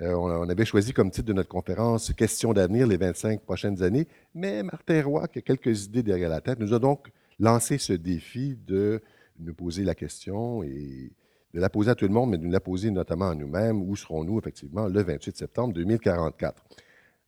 Euh, 0.00 0.14
on, 0.14 0.48
avait 0.48 0.64
choisi 0.64 0.92
comme 0.92 1.10
titre 1.10 1.26
de 1.26 1.32
notre 1.32 1.48
conférence 1.48 2.12
Questions 2.12 2.52
d'avenir 2.52 2.86
les 2.86 2.96
25 2.96 3.42
prochaines 3.42 3.82
années, 3.82 4.08
mais 4.34 4.62
Martin 4.62 5.02
Roy, 5.02 5.28
qui 5.28 5.40
a 5.40 5.42
quelques 5.42 5.84
idées 5.84 6.02
derrière 6.02 6.30
la 6.30 6.40
tête, 6.40 6.58
nous 6.58 6.72
a 6.72 6.78
donc 6.78 7.10
lancé 7.38 7.76
ce 7.76 7.92
défi 7.92 8.56
de 8.56 9.02
nous 9.38 9.54
poser 9.54 9.84
la 9.84 9.94
question 9.94 10.62
et 10.62 11.12
de 11.52 11.60
la 11.60 11.68
poser 11.68 11.90
à 11.90 11.94
tout 11.94 12.06
le 12.06 12.12
monde, 12.12 12.30
mais 12.30 12.38
de 12.38 12.44
nous 12.44 12.50
la 12.50 12.60
poser 12.60 12.90
notamment 12.90 13.30
à 13.30 13.34
nous-mêmes. 13.34 13.82
Où 13.82 13.96
serons-nous 13.96 14.38
effectivement 14.38 14.86
le 14.86 15.02
28 15.02 15.36
septembre 15.36 15.74
2044? 15.74 16.64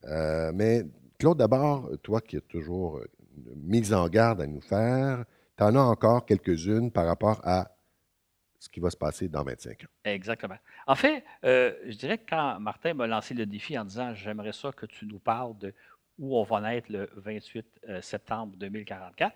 Euh, 0.04 0.52
mais 0.54 0.84
Claude, 1.18 1.38
d'abord, 1.38 1.90
toi 2.02 2.20
qui 2.20 2.36
as 2.36 2.40
toujours 2.40 3.00
une 3.36 3.62
mise 3.62 3.92
en 3.92 4.08
garde 4.08 4.40
à 4.40 4.46
nous 4.46 4.60
faire, 4.60 5.24
tu 5.56 5.64
en 5.64 5.74
as 5.74 5.80
encore 5.80 6.24
quelques-unes 6.24 6.90
par 6.90 7.06
rapport 7.06 7.40
à 7.44 7.70
ce 8.58 8.68
qui 8.68 8.80
va 8.80 8.90
se 8.90 8.96
passer 8.96 9.28
dans 9.28 9.42
25 9.42 9.82
ans. 9.82 9.86
Exactement. 10.04 10.54
En 10.86 10.94
fait, 10.94 11.24
euh, 11.44 11.72
je 11.86 11.96
dirais 11.96 12.18
que 12.18 12.28
quand 12.28 12.58
Martin 12.60 12.94
m'a 12.94 13.06
lancé 13.06 13.34
le 13.34 13.46
défi 13.46 13.78
en 13.78 13.84
disant 13.84 14.14
J'aimerais 14.14 14.52
ça 14.52 14.72
que 14.72 14.86
tu 14.86 15.06
nous 15.06 15.18
parles 15.18 15.56
de 15.58 15.74
où 16.18 16.36
on 16.36 16.42
va 16.42 16.74
être 16.74 16.88
le 16.90 17.08
28 17.16 17.66
euh, 17.88 18.02
septembre 18.02 18.54
2044. 18.56 19.34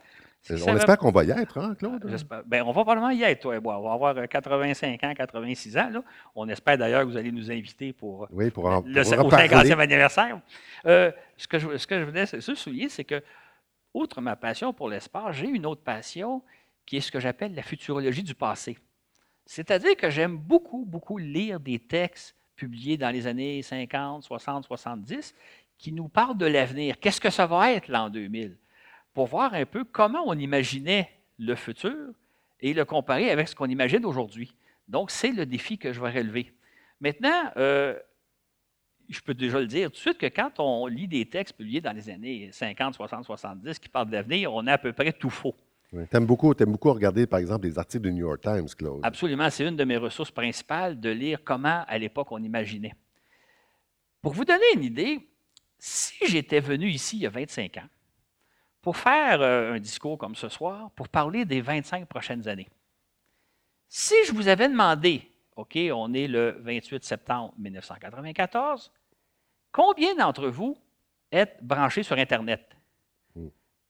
On 0.51 0.77
espère 0.77 0.99
qu'on 0.99 1.11
va 1.11 1.25
y 1.25 1.31
être, 1.31 1.59
hein, 1.59 1.75
Claude? 1.75 2.05
Ben, 2.47 2.63
on 2.63 2.67
va 2.67 2.73
probablement 2.73 3.11
y 3.11 3.23
être, 3.23 3.41
toi 3.41 3.57
et 3.57 3.61
moi. 3.61 3.79
On 3.79 3.83
va 3.83 3.93
avoir 3.95 4.29
85 4.29 5.03
euh, 5.03 5.09
ans, 5.09 5.15
86 5.15 5.79
ans. 5.79 5.91
Là. 5.91 6.03
On 6.35 6.49
espère 6.49 6.79
d'ailleurs 6.79 7.01
que 7.01 7.07
vous 7.07 7.17
allez 7.17 7.33
nous 7.33 7.51
inviter 7.51 7.93
pour, 7.93 8.29
oui, 8.31 8.51
pour, 8.51 8.67
en, 8.67 8.83
le, 8.87 9.01
au 9.01 9.31
50e 9.31 9.79
anniversaire. 9.79 10.39
ce, 10.85 11.13
que 11.49 11.59
je, 11.59 11.77
ce 11.77 11.87
que 11.87 11.99
je 11.99 12.05
voulais 12.05 12.27
souligner, 12.27 12.89
c'est 12.89 13.05
que, 13.05 13.23
outre 13.95 14.21
ma 14.21 14.37
passion 14.37 14.73
pour 14.73 14.89
l'espace, 14.89 15.35
j'ai 15.37 15.49
une 15.49 15.67
autre 15.67 15.83
passion 15.83 16.43
qui 16.85 16.99
est 16.99 17.01
ce 17.01 17.11
que 17.11 17.19
j'appelle 17.19 17.55
la 17.55 17.63
futurologie 17.63 18.23
du 18.23 18.35
passé. 18.35 18.79
C'est-à-dire 19.47 19.97
que 19.97 20.11
j'aime 20.11 20.37
beaucoup, 20.37 20.85
beaucoup 20.85 21.19
lire 21.19 21.61
des 21.61 21.79
textes 21.79 22.35
publiés 22.57 22.97
dans 22.97 23.11
les 23.11 23.27
années 23.27 23.63
50, 23.63 24.25
60, 24.25 24.65
70 24.65 25.35
qui 25.79 25.93
nous 25.93 26.09
parlent 26.09 26.37
de 26.37 26.47
l'avenir. 26.47 26.99
Qu'est-ce 26.99 27.21
que 27.21 27.31
ça 27.31 27.47
va 27.47 27.73
être 27.73 27.89
l'an 27.89 28.11
2000? 28.11 28.57
Pour 29.15 29.27
voir 29.27 29.55
un 29.55 29.65
peu 29.65 29.85
comment 29.85 30.25
on 30.27 30.37
imaginait 30.39 31.11
le 31.39 31.55
futur 31.55 32.13
et 32.61 32.75
le 32.75 32.85
comparer 32.85 33.31
avec 33.31 33.49
ce 33.49 33.55
qu'on 33.55 33.69
imagine 33.69 34.05
aujourd'hui. 34.05 34.53
Donc, 34.89 35.11
c'est 35.11 35.33
le 35.33 35.47
défi 35.47 35.79
que 35.79 35.93
je 35.93 36.01
vais 36.01 36.11
relever. 36.11 36.53
Maintenant, 37.01 37.51
euh, 37.57 37.99
je 39.09 39.21
peux 39.21 39.35
déjà 39.35 39.61
le 39.61 39.67
dire 39.67 39.91
tout 39.91 39.97
de 39.97 40.01
suite 40.01 40.19
que 40.19 40.27
quand 40.27 40.59
on 40.59 40.87
lit 40.87 41.09
des 41.09 41.27
textes 41.27 41.57
publiés 41.57 41.81
dans 41.81 41.93
les 41.93 42.09
années 42.11 42.51
50, 42.53 42.95
60, 42.95 43.25
70 43.25 43.79
qui 43.79 43.89
parlent 43.89 44.09
de 44.09 44.13
l'avenir, 44.13 44.53
on 44.53 44.67
a 44.67 44.73
à 44.73 44.79
peu 44.79 44.93
près 44.93 45.13
tout 45.13 45.31
faux. 45.31 45.55
Tu 45.91 46.17
aimes 46.17 46.27
beaucoup, 46.27 46.53
regarder, 46.93 47.27
par 47.27 47.39
exemple, 47.39 47.67
les 47.67 47.79
articles 47.79 48.03
du 48.03 48.13
New 48.13 48.27
York 48.27 48.41
Times, 48.43 48.69
Claude. 48.77 49.01
Absolument. 49.03 49.49
C'est 49.51 49.67
une 49.67 49.77
de 49.77 49.85
mes 49.85 49.97
ressources 49.97 50.31
principales 50.31 50.99
de 50.99 51.11
lire 51.11 51.41
comment, 51.45 51.85
à 51.87 51.99
l'époque, 51.99 52.33
on 52.33 52.43
imaginait. 52.43 52.95
Pour 54.21 54.33
vous 54.33 54.45
donner 54.45 54.65
une 54.75 54.83
idée, 54.83 55.21
si 55.79 56.27
j'étais 56.27 56.61
venu 56.61 56.89
ici 56.89 57.17
il 57.17 57.23
y 57.23 57.27
a 57.27 57.31
25 57.31 57.77
ans 57.77 57.89
pour 58.83 58.97
faire 58.97 59.41
euh, 59.41 59.75
un 59.75 59.79
discours 59.79 60.19
comme 60.19 60.35
ce 60.35 60.49
soir, 60.49 60.91
pour 60.93 61.09
parler 61.09 61.45
des 61.45 61.61
25 61.61 62.07
prochaines 62.07 62.49
années, 62.49 62.69
si 63.89 64.15
je 64.27 64.33
vous 64.33 64.49
avais 64.49 64.69
demandé, 64.69 65.31
OK, 65.57 65.79
on 65.93 66.13
est 66.13 66.29
le 66.29 66.57
28 66.61 67.05
septembre 67.05 67.55
1994, 67.59 68.93
combien 69.73 70.15
d'entre 70.15 70.49
vous 70.49 70.77
êtes 71.31 71.59
branchés 71.63 72.03
sur 72.03 72.19
Internet? 72.19 72.76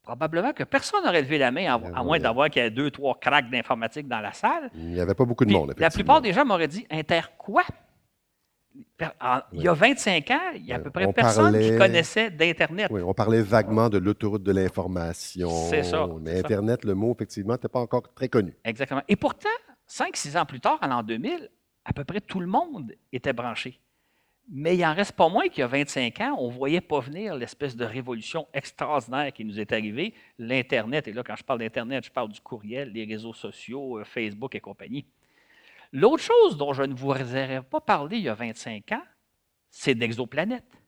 Probablement 0.06 0.52
que 0.52 0.62
personne 0.64 1.04
n'aurait 1.04 1.20
levé 1.20 1.36
la 1.36 1.50
main, 1.50 1.74
à, 1.74 1.78
ben 1.78 2.04
moins 2.04 2.18
d'avoir 2.18 2.48
qu'il 2.48 2.62
y 2.62 2.66
ait 2.66 2.70
deux, 2.70 2.90
trois 2.90 3.18
cracks 3.20 3.50
d'informatique 3.50 4.06
dans 4.08 4.20
la 4.20 4.32
salle. 4.32 4.70
Il 4.74 4.90
n'y 4.90 5.00
avait 5.00 5.14
pas 5.14 5.24
beaucoup 5.24 5.44
de 5.44 5.52
monde. 5.52 5.74
La 5.76 5.90
plupart 5.90 6.22
des 6.22 6.32
gens 6.32 6.44
m'auraient 6.44 6.68
dit 6.68 6.86
Inter 6.90 7.22
quoi? 7.36 7.64
Il 9.52 9.62
y 9.62 9.68
a 9.68 9.72
25 9.72 10.30
ans, 10.30 10.38
il 10.54 10.66
y 10.66 10.72
a 10.72 10.76
à 10.76 10.78
peu 10.78 10.90
près 10.90 11.12
personne 11.12 11.58
qui 11.58 11.76
connaissait 11.76 12.30
d'Internet. 12.30 12.88
Oui, 12.90 13.02
on 13.02 13.14
parlait 13.14 13.42
vaguement 13.42 13.88
de 13.88 13.98
l'autoroute 13.98 14.42
de 14.42 14.52
l'information. 14.52 15.48
C'est 15.70 15.82
ça. 15.82 16.06
Mais 16.20 16.38
Internet, 16.38 16.84
le 16.84 16.94
mot, 16.94 17.12
effectivement, 17.14 17.54
n'était 17.54 17.68
pas 17.68 17.80
encore 17.80 18.02
très 18.14 18.28
connu. 18.28 18.54
Exactement. 18.64 19.02
Et 19.08 19.16
pourtant, 19.16 19.48
5-6 19.88 20.38
ans 20.38 20.44
plus 20.44 20.60
tard, 20.60 20.78
en 20.82 20.88
l'an 20.88 21.02
2000, 21.02 21.50
à 21.84 21.92
peu 21.92 22.04
près 22.04 22.20
tout 22.20 22.40
le 22.40 22.46
monde 22.46 22.92
était 23.12 23.32
branché. 23.32 23.80
Mais 24.48 24.76
il 24.76 24.80
n'en 24.82 24.94
reste 24.94 25.12
pas 25.12 25.28
moins 25.28 25.48
qu'il 25.48 25.60
y 25.60 25.62
a 25.62 25.66
25 25.66 26.20
ans, 26.20 26.36
on 26.38 26.48
ne 26.48 26.52
voyait 26.54 26.80
pas 26.80 27.00
venir 27.00 27.34
l'espèce 27.34 27.74
de 27.74 27.84
révolution 27.84 28.46
extraordinaire 28.54 29.32
qui 29.32 29.44
nous 29.44 29.58
est 29.58 29.72
arrivée, 29.72 30.14
l'Internet. 30.38 31.08
Et 31.08 31.12
là, 31.12 31.24
quand 31.24 31.34
je 31.34 31.42
parle 31.42 31.58
d'Internet, 31.58 32.04
je 32.04 32.12
parle 32.12 32.30
du 32.30 32.40
courriel, 32.40 32.92
les 32.92 33.04
réseaux 33.04 33.34
sociaux, 33.34 33.98
euh, 33.98 34.04
Facebook 34.04 34.54
et 34.54 34.60
compagnie. 34.60 35.04
L'autre 35.92 36.22
chose 36.22 36.56
dont 36.56 36.72
je 36.72 36.84
ne 36.84 36.94
vous 36.94 37.08
aurais 37.08 37.62
pas 37.62 37.80
parlé 37.80 38.18
il 38.18 38.24
y 38.24 38.28
a 38.28 38.34
25 38.34 38.92
ans, 38.92 39.02
c'est 39.70 39.94
d'exoplanètes. 39.94 40.78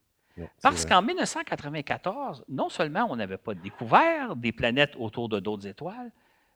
Parce 0.62 0.87
qu'en 0.87 1.03
1994, 1.03 2.45
non 2.49 2.69
seulement 2.69 3.07
on 3.11 3.17
n'avait 3.17 3.38
pas 3.38 3.55
découvert 3.55 4.37
des 4.37 4.53
planètes 4.53 4.95
autour 4.97 5.29
de 5.29 5.41
d'autres 5.41 5.67
étoiles, 5.67 6.12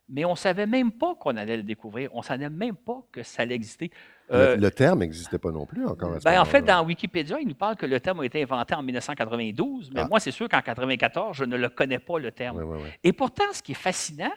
mais 0.09 0.25
on 0.25 0.33
ne 0.33 0.37
savait 0.37 0.67
même 0.67 0.93
pas 0.93 1.15
qu'on 1.15 1.37
allait 1.37 1.57
le 1.57 1.63
découvrir. 1.63 2.11
On 2.13 2.19
ne 2.19 2.25
savait 2.25 2.51
même 2.51 2.77
pas 2.77 3.03
que 3.11 3.23
ça 3.23 3.43
allait 3.43 3.55
exister. 3.55 3.91
Euh, 4.33 4.57
le, 4.57 4.71
terme 4.71 5.01
n'existait 5.01 5.39
pas 5.39 5.51
non 5.51 5.67
plus 5.67 5.87
encore. 5.87 6.17
ben, 6.25 6.41
en 6.41 6.45
fait, 6.45 6.63
dans 6.63 6.85
Wikipédia, 6.85 7.39
il 7.41 7.49
nous 7.49 7.55
parle 7.55 7.77
que 7.77 7.87
le 7.87 8.01
terme 8.01 8.21
a 8.21 8.25
été 8.27 8.43
inventé 8.43 8.75
en 8.75 8.83
1992, 8.83 9.91
mais 9.93 10.01
ah. 10.01 10.09
moi, 10.09 10.21
c'est 10.21 10.31
sûr 10.31 10.49
qu'en 10.49 10.59
1994, 10.59 11.37
je 11.37 11.45
ne 11.45 11.57
le 11.57 11.69
connais 11.69 11.99
pas, 11.99 12.19
le 12.19 12.33
terme. 12.33 12.63
Et 13.05 13.13
pourtant, 13.13 13.45
ce 13.53 13.63
qui 13.63 13.73
est 13.73 13.77
fascinant, 13.77 14.33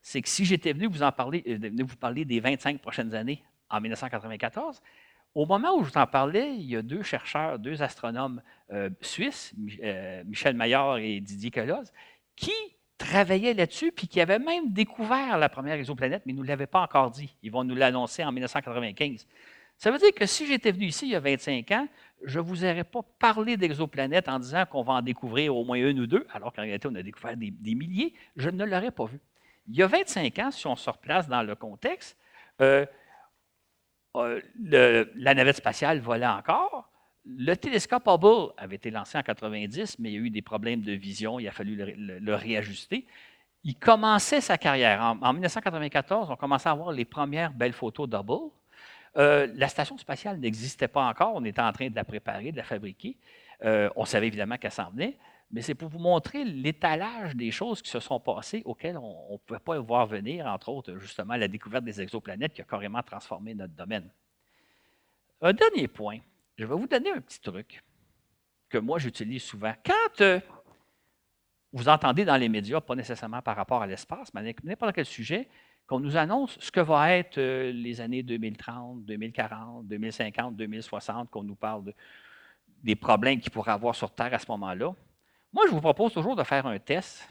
c'est 0.00 0.20
que 0.20 0.28
si 0.28 0.44
j'étais 0.44 0.72
venu 0.72 0.86
vous 0.86 1.02
en 1.02 1.12
parler, 1.12 1.42
euh, 1.46 1.58
venu 1.60 1.82
vous 1.82 1.96
parler 1.96 2.24
des 2.24 2.40
25 2.40 2.80
prochaines 2.80 3.14
années 3.14 3.42
en 3.70 3.80
1994, 3.80 4.80
Au 5.34 5.46
moment 5.46 5.74
où 5.76 5.84
je 5.84 5.90
vous 5.90 5.98
en 5.98 6.06
parlais, 6.06 6.54
il 6.54 6.66
y 6.66 6.76
a 6.76 6.82
deux 6.82 7.02
chercheurs, 7.02 7.58
deux 7.58 7.82
astronomes 7.82 8.42
euh, 8.70 8.90
suisses, 9.00 9.54
euh, 9.82 10.22
Michel 10.26 10.54
Maillard 10.54 10.98
et 10.98 11.20
Didier 11.20 11.50
Queloz, 11.50 11.90
qui 12.36 12.52
travaillaient 13.02 13.54
là-dessus, 13.54 13.92
puis 13.92 14.08
qui 14.08 14.20
avaient 14.20 14.38
même 14.38 14.72
découvert 14.72 15.38
la 15.38 15.48
première 15.48 15.74
exoplanète, 15.74 16.22
mais 16.24 16.32
ils 16.32 16.36
ne 16.36 16.40
nous 16.40 16.46
l'avaient 16.46 16.66
pas 16.66 16.80
encore 16.80 17.10
dit. 17.10 17.34
Ils 17.42 17.50
vont 17.50 17.64
nous 17.64 17.74
l'annoncer 17.74 18.24
en 18.24 18.32
1995. 18.32 19.26
Ça 19.78 19.90
veut 19.90 19.98
dire 19.98 20.12
que 20.14 20.26
si 20.26 20.46
j'étais 20.46 20.70
venu 20.70 20.86
ici 20.86 21.06
il 21.06 21.12
y 21.12 21.16
a 21.16 21.20
25 21.20 21.70
ans, 21.72 21.88
je 22.24 22.38
ne 22.38 22.44
vous 22.44 22.64
aurais 22.64 22.84
pas 22.84 23.00
parlé 23.18 23.56
d'exoplanètes 23.56 24.28
en 24.28 24.38
disant 24.38 24.64
qu'on 24.66 24.82
va 24.82 24.94
en 24.94 25.02
découvrir 25.02 25.56
au 25.56 25.64
moins 25.64 25.76
une 25.76 26.00
ou 26.00 26.06
deux, 26.06 26.26
alors 26.32 26.52
qu'en 26.52 26.62
réalité, 26.62 26.88
on 26.90 26.94
a 26.94 27.02
découvert 27.02 27.36
des, 27.36 27.74
milliers. 27.74 28.14
Je 28.36 28.48
ne 28.48 28.64
l'aurais 28.64 28.92
pas 28.92 29.06
vu. 29.06 29.18
Il 29.68 29.76
y 29.76 29.82
a 29.82 29.86
25 29.88 30.38
ans, 30.38 30.50
si 30.50 30.66
on 30.66 30.76
se 30.76 30.88
replace 30.88 31.28
dans 31.28 31.42
le 31.42 31.56
contexte, 31.56 32.16
euh, 32.60 32.86
euh, 34.16 34.40
la 35.16 35.34
navette 35.34 35.56
spatiale 35.56 35.98
volait 35.98 36.26
encore. 36.26 36.91
Le 37.24 37.54
télescope 37.54 38.08
Hubble 38.08 38.52
avait 38.56 38.76
été 38.76 38.90
lancé 38.90 39.16
en 39.16 39.22
90, 39.22 39.98
mais 40.00 40.10
il 40.10 40.14
y 40.14 40.16
a 40.16 40.20
eu 40.20 40.30
des 40.30 40.42
problèmes 40.42 40.80
de 40.80 40.92
vision, 40.92 41.38
il 41.38 41.46
a 41.46 41.52
fallu 41.52 41.76
le, 41.76 42.34
réajuster. 42.34 43.06
Il 43.62 43.76
commençait 43.76 44.40
sa 44.40 44.58
carrière. 44.58 45.00
En, 45.00 45.32
1994, 45.32 46.30
on 46.30 46.36
commençait 46.36 46.68
à 46.68 46.72
avoir 46.72 46.90
les 46.90 47.04
premières 47.04 47.52
belles 47.52 47.72
photos 47.72 48.08
d'Hubble. 48.08 48.50
Euh, 49.16 49.46
la 49.54 49.68
station 49.68 49.96
spatiale 49.98 50.38
n'existait 50.40 50.88
pas 50.88 51.06
encore, 51.06 51.32
on 51.36 51.44
était 51.44 51.60
en 51.60 51.72
train 51.72 51.88
de 51.90 51.94
la 51.94 52.04
préparer, 52.04 52.50
de 52.50 52.56
la 52.56 52.64
fabriquer. 52.64 53.16
Euh, 53.64 53.88
on 53.94 54.04
savait 54.04 54.26
évidemment 54.26 54.56
qu'elle 54.56 54.72
s'en 54.72 54.90
venait, 54.90 55.16
mais 55.52 55.60
c'est 55.60 55.74
pour 55.74 55.90
vous 55.90 55.98
montrer 56.00 56.44
l'étalage 56.44 57.36
des 57.36 57.52
choses 57.52 57.82
qui 57.82 57.90
se 57.90 58.00
sont 58.00 58.18
passées 58.18 58.62
auxquelles 58.64 58.96
on 58.96 59.32
ne 59.32 59.36
pouvait 59.36 59.60
pas 59.60 59.78
voir 59.78 60.06
venir, 60.06 60.46
entre 60.46 60.70
autres, 60.70 60.96
justement, 60.98 61.36
la 61.36 61.46
découverte 61.46 61.84
des 61.84 62.00
exoplanètes 62.00 62.54
qui 62.54 62.62
a 62.62 62.64
carrément 62.64 63.02
transformé 63.02 63.54
notre 63.54 63.74
domaine. 63.74 64.08
Un 65.40 65.52
dernier 65.52 65.86
point, 65.88 66.18
je 66.56 66.64
vais 66.64 66.74
vous 66.74 66.86
donner 66.86 67.10
un 67.10 67.20
petit 67.20 67.40
truc 67.40 67.82
que 68.68 68.78
moi 68.78 68.98
j'utilise 68.98 69.42
souvent. 69.42 69.72
Quand 69.84 70.20
euh, 70.20 70.40
vous 71.72 71.88
entendez 71.88 72.24
dans 72.24 72.36
les 72.36 72.48
médias, 72.48 72.80
pas 72.80 72.94
nécessairement 72.94 73.42
par 73.42 73.56
rapport 73.56 73.82
à 73.82 73.86
l'espace, 73.86 74.32
mais 74.34 74.54
n'importe 74.62 74.94
quel 74.94 75.06
sujet, 75.06 75.48
qu'on 75.86 76.00
nous 76.00 76.16
annonce 76.16 76.58
ce 76.60 76.70
que 76.70 76.80
vont 76.80 77.02
être 77.04 77.38
euh, 77.38 77.72
les 77.72 78.00
années 78.00 78.22
2030, 78.22 79.04
2040, 79.04 79.86
2050, 79.86 80.56
2060, 80.56 81.30
qu'on 81.30 81.42
nous 81.42 81.54
parle 81.54 81.92
des 82.82 82.96
problèmes 82.96 83.40
qu'il 83.40 83.50
pourrait 83.50 83.72
avoir 83.72 83.94
sur 83.94 84.10
Terre 84.10 84.32
à 84.34 84.38
ce 84.38 84.50
moment-là. 84.50 84.94
Moi, 85.52 85.64
je 85.66 85.72
vous 85.72 85.80
propose 85.80 86.12
toujours 86.12 86.36
de 86.36 86.42
faire 86.44 86.66
un 86.66 86.78
test. 86.78 87.28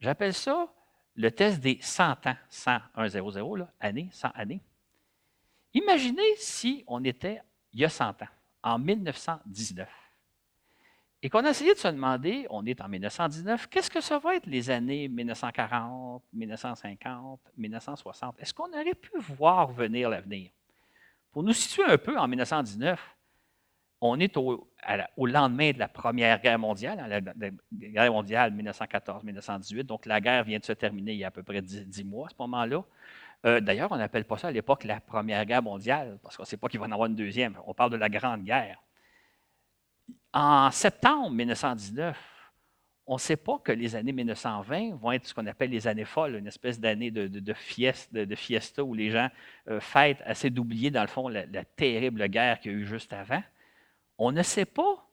J'appelle 0.00 0.34
ça 0.34 0.68
le 1.14 1.30
test 1.32 1.60
des 1.60 1.78
100 1.80 2.26
ans, 2.26 2.36
100, 2.48 2.78
1, 2.94 3.08
0, 3.08 3.30
0, 3.32 3.56
là, 3.56 3.68
année, 3.80 4.08
100 4.12 4.28
années. 4.34 4.60
Imaginez 5.74 6.36
si 6.36 6.84
on 6.86 7.02
était 7.04 7.40
il 7.72 7.80
y 7.80 7.84
a 7.84 7.88
100 7.88 8.22
ans, 8.22 8.28
en 8.62 8.78
1919, 8.78 9.88
et 11.20 11.30
qu'on 11.30 11.44
a 11.44 11.50
essayé 11.50 11.74
de 11.74 11.78
se 11.78 11.88
demander, 11.88 12.46
on 12.48 12.64
est 12.64 12.80
en 12.80 12.88
1919, 12.88 13.66
qu'est-ce 13.68 13.90
que 13.90 14.00
ça 14.00 14.18
va 14.18 14.36
être 14.36 14.46
les 14.46 14.70
années 14.70 15.08
1940, 15.08 16.22
1950, 16.32 17.40
1960? 17.56 18.36
Est-ce 18.38 18.54
qu'on 18.54 18.68
aurait 18.68 18.94
pu 18.94 19.10
voir 19.18 19.72
venir 19.72 20.10
l'avenir? 20.10 20.50
Pour 21.32 21.42
nous 21.42 21.52
situer 21.52 21.82
un 21.84 21.98
peu 21.98 22.16
en 22.16 22.28
1919, 22.28 23.16
on 24.00 24.20
est 24.20 24.36
au, 24.36 24.68
lendemain 25.16 25.72
de 25.72 25.78
la 25.80 25.88
Première 25.88 26.40
Guerre 26.40 26.58
mondiale, 26.58 27.00
hein, 27.00 27.08
la, 27.08 27.20
guerre 27.72 28.12
mondiale 28.12 28.52
1914-1918, 28.54 29.82
donc 29.82 30.06
la 30.06 30.20
guerre 30.20 30.44
vient 30.44 30.60
de 30.60 30.64
se 30.64 30.72
terminer 30.72 31.14
il 31.14 31.18
y 31.18 31.24
a 31.24 31.28
à 31.28 31.30
peu 31.32 31.42
près 31.42 31.60
10, 31.60 32.04
mois 32.04 32.26
à 32.26 32.30
ce 32.30 32.36
moment-là. 32.38 32.84
Euh, 33.46 33.60
d'ailleurs, 33.60 33.92
on 33.92 33.96
n'appelle 33.96 34.24
pas 34.24 34.38
ça 34.38 34.48
à 34.48 34.50
l'époque 34.50 34.84
la 34.84 35.00
Première 35.00 35.44
Guerre 35.46 35.62
mondiale, 35.62 36.18
parce 36.22 36.36
qu'on 36.36 36.42
ne 36.42 36.46
sait 36.46 36.56
pas 36.56 36.68
qu'il 36.68 36.80
va 36.80 36.86
en 36.86 36.92
avoir 36.92 37.08
une 37.08 37.16
deuxième. 37.16 37.56
On 37.66 37.74
parle 37.74 37.90
de 37.90 37.96
la 37.96 38.08
Grande 38.08 38.44
Guerre. 38.44 38.82
En 40.32 40.70
septembre 40.70 41.30
1919, 41.30 42.16
on 43.06 43.14
ne 43.14 43.18
sait 43.18 43.36
pas 43.36 43.58
que 43.64 43.72
les 43.72 43.96
années 43.96 44.12
1920 44.12 44.96
vont 44.96 45.12
être 45.12 45.26
ce 45.26 45.32
qu'on 45.32 45.46
appelle 45.46 45.70
les 45.70 45.86
années 45.86 46.04
folles, 46.04 46.34
une 46.36 46.46
espèce 46.46 46.78
d'année 46.78 47.10
de, 47.10 47.26
de, 47.26 47.54
fiesta, 47.54 48.84
où 48.84 48.92
les 48.92 49.10
gens 49.10 49.28
euh, 49.68 49.80
fêtent 49.80 50.22
assez 50.26 50.50
d'oublier, 50.50 50.90
dans 50.90 51.00
le 51.00 51.08
fond, 51.08 51.28
la 51.28 51.64
terrible 51.64 52.28
guerre 52.28 52.60
qu'il 52.60 52.72
y 52.72 52.74
a 52.74 52.78
eu 52.78 52.84
juste 52.84 53.12
avant. 53.12 53.42
On 54.18 54.32
ne 54.32 54.42
sait 54.42 54.66
pas 54.66 55.07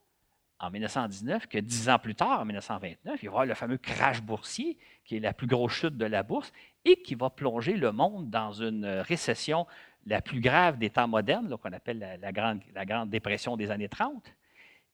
en 0.65 0.71
1919 0.71 1.47
que 1.47 1.57
dix 1.57 1.89
ans 1.89 1.99
plus 1.99 2.15
tard, 2.15 2.41
en 2.41 2.45
1929, 2.45 3.21
il 3.21 3.25
va 3.25 3.25
y 3.25 3.27
avoir 3.27 3.45
le 3.45 3.53
fameux 3.53 3.77
crash 3.77 4.21
boursier, 4.21 4.77
qui 5.03 5.17
est 5.17 5.19
la 5.19 5.33
plus 5.33 5.47
grosse 5.47 5.73
chute 5.73 5.97
de 5.97 6.05
la 6.05 6.23
bourse, 6.23 6.51
et 6.83 7.01
qui 7.01 7.15
va 7.15 7.29
plonger 7.29 7.73
le 7.73 7.91
monde 7.91 8.29
dans 8.29 8.51
une 8.51 8.85
récession 8.85 9.67
la 10.07 10.21
plus 10.21 10.39
grave 10.39 10.77
des 10.77 10.89
temps 10.89 11.07
modernes, 11.07 11.55
qu'on 11.57 11.73
appelle 11.73 12.17
la, 12.21 12.31
grande, 12.31 12.61
la 12.73 12.85
Grande 12.85 13.09
Dépression 13.09 13.57
des 13.57 13.71
années 13.71 13.89
30. 13.89 14.23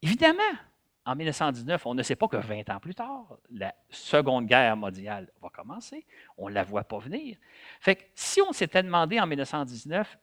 Évidemment, 0.02 0.42
en 1.06 1.16
1919, 1.16 1.86
on 1.86 1.94
ne 1.96 2.04
sait 2.04 2.16
pas 2.16 2.28
que 2.28 2.38
20 2.38 2.70
ans 2.70 2.80
plus 2.80 2.96
tard, 2.96 3.26
la 3.52 3.74
Seconde 3.90 4.46
Guerre 4.46 4.78
mondiale 4.78 5.30
va 5.42 5.50
commencer. 5.50 6.06
On 6.38 6.50
ne 6.50 6.54
la 6.54 6.64
voit 6.64 6.84
pas 6.84 7.00
venir. 7.00 7.38
Fait 7.80 7.96
que 7.96 8.04
si 8.14 8.42
on 8.42 8.54
s'était 8.54 8.84
demandé 8.84 9.20
en 9.20 9.28
1919, 9.28 10.18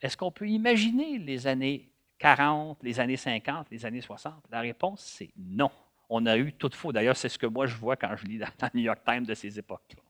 est-ce 0.00 0.16
qu'on 0.16 0.30
peut 0.30 0.48
imaginer 0.48 1.18
les 1.18 1.46
années 1.46 1.90
40, 2.18 2.82
les 2.82 3.00
années 3.00 3.16
50, 3.16 3.68
les 3.70 3.86
années 3.86 4.00
60? 4.00 4.34
La 4.50 4.60
réponse, 4.60 5.02
c'est 5.02 5.30
non. 5.36 5.70
On 6.08 6.24
a 6.26 6.36
eu 6.36 6.52
tout 6.52 6.70
faux. 6.72 6.92
D'ailleurs, 6.92 7.16
c'est 7.16 7.28
ce 7.28 7.38
que 7.38 7.46
moi 7.46 7.66
je 7.66 7.76
vois 7.76 7.96
quand 7.96 8.14
je 8.16 8.26
lis 8.26 8.38
dans 8.38 8.48
le 8.62 8.68
New 8.74 8.84
York 8.84 9.00
Times 9.04 9.24
de 9.24 9.34
ces 9.34 9.58
époques-là. 9.58 10.02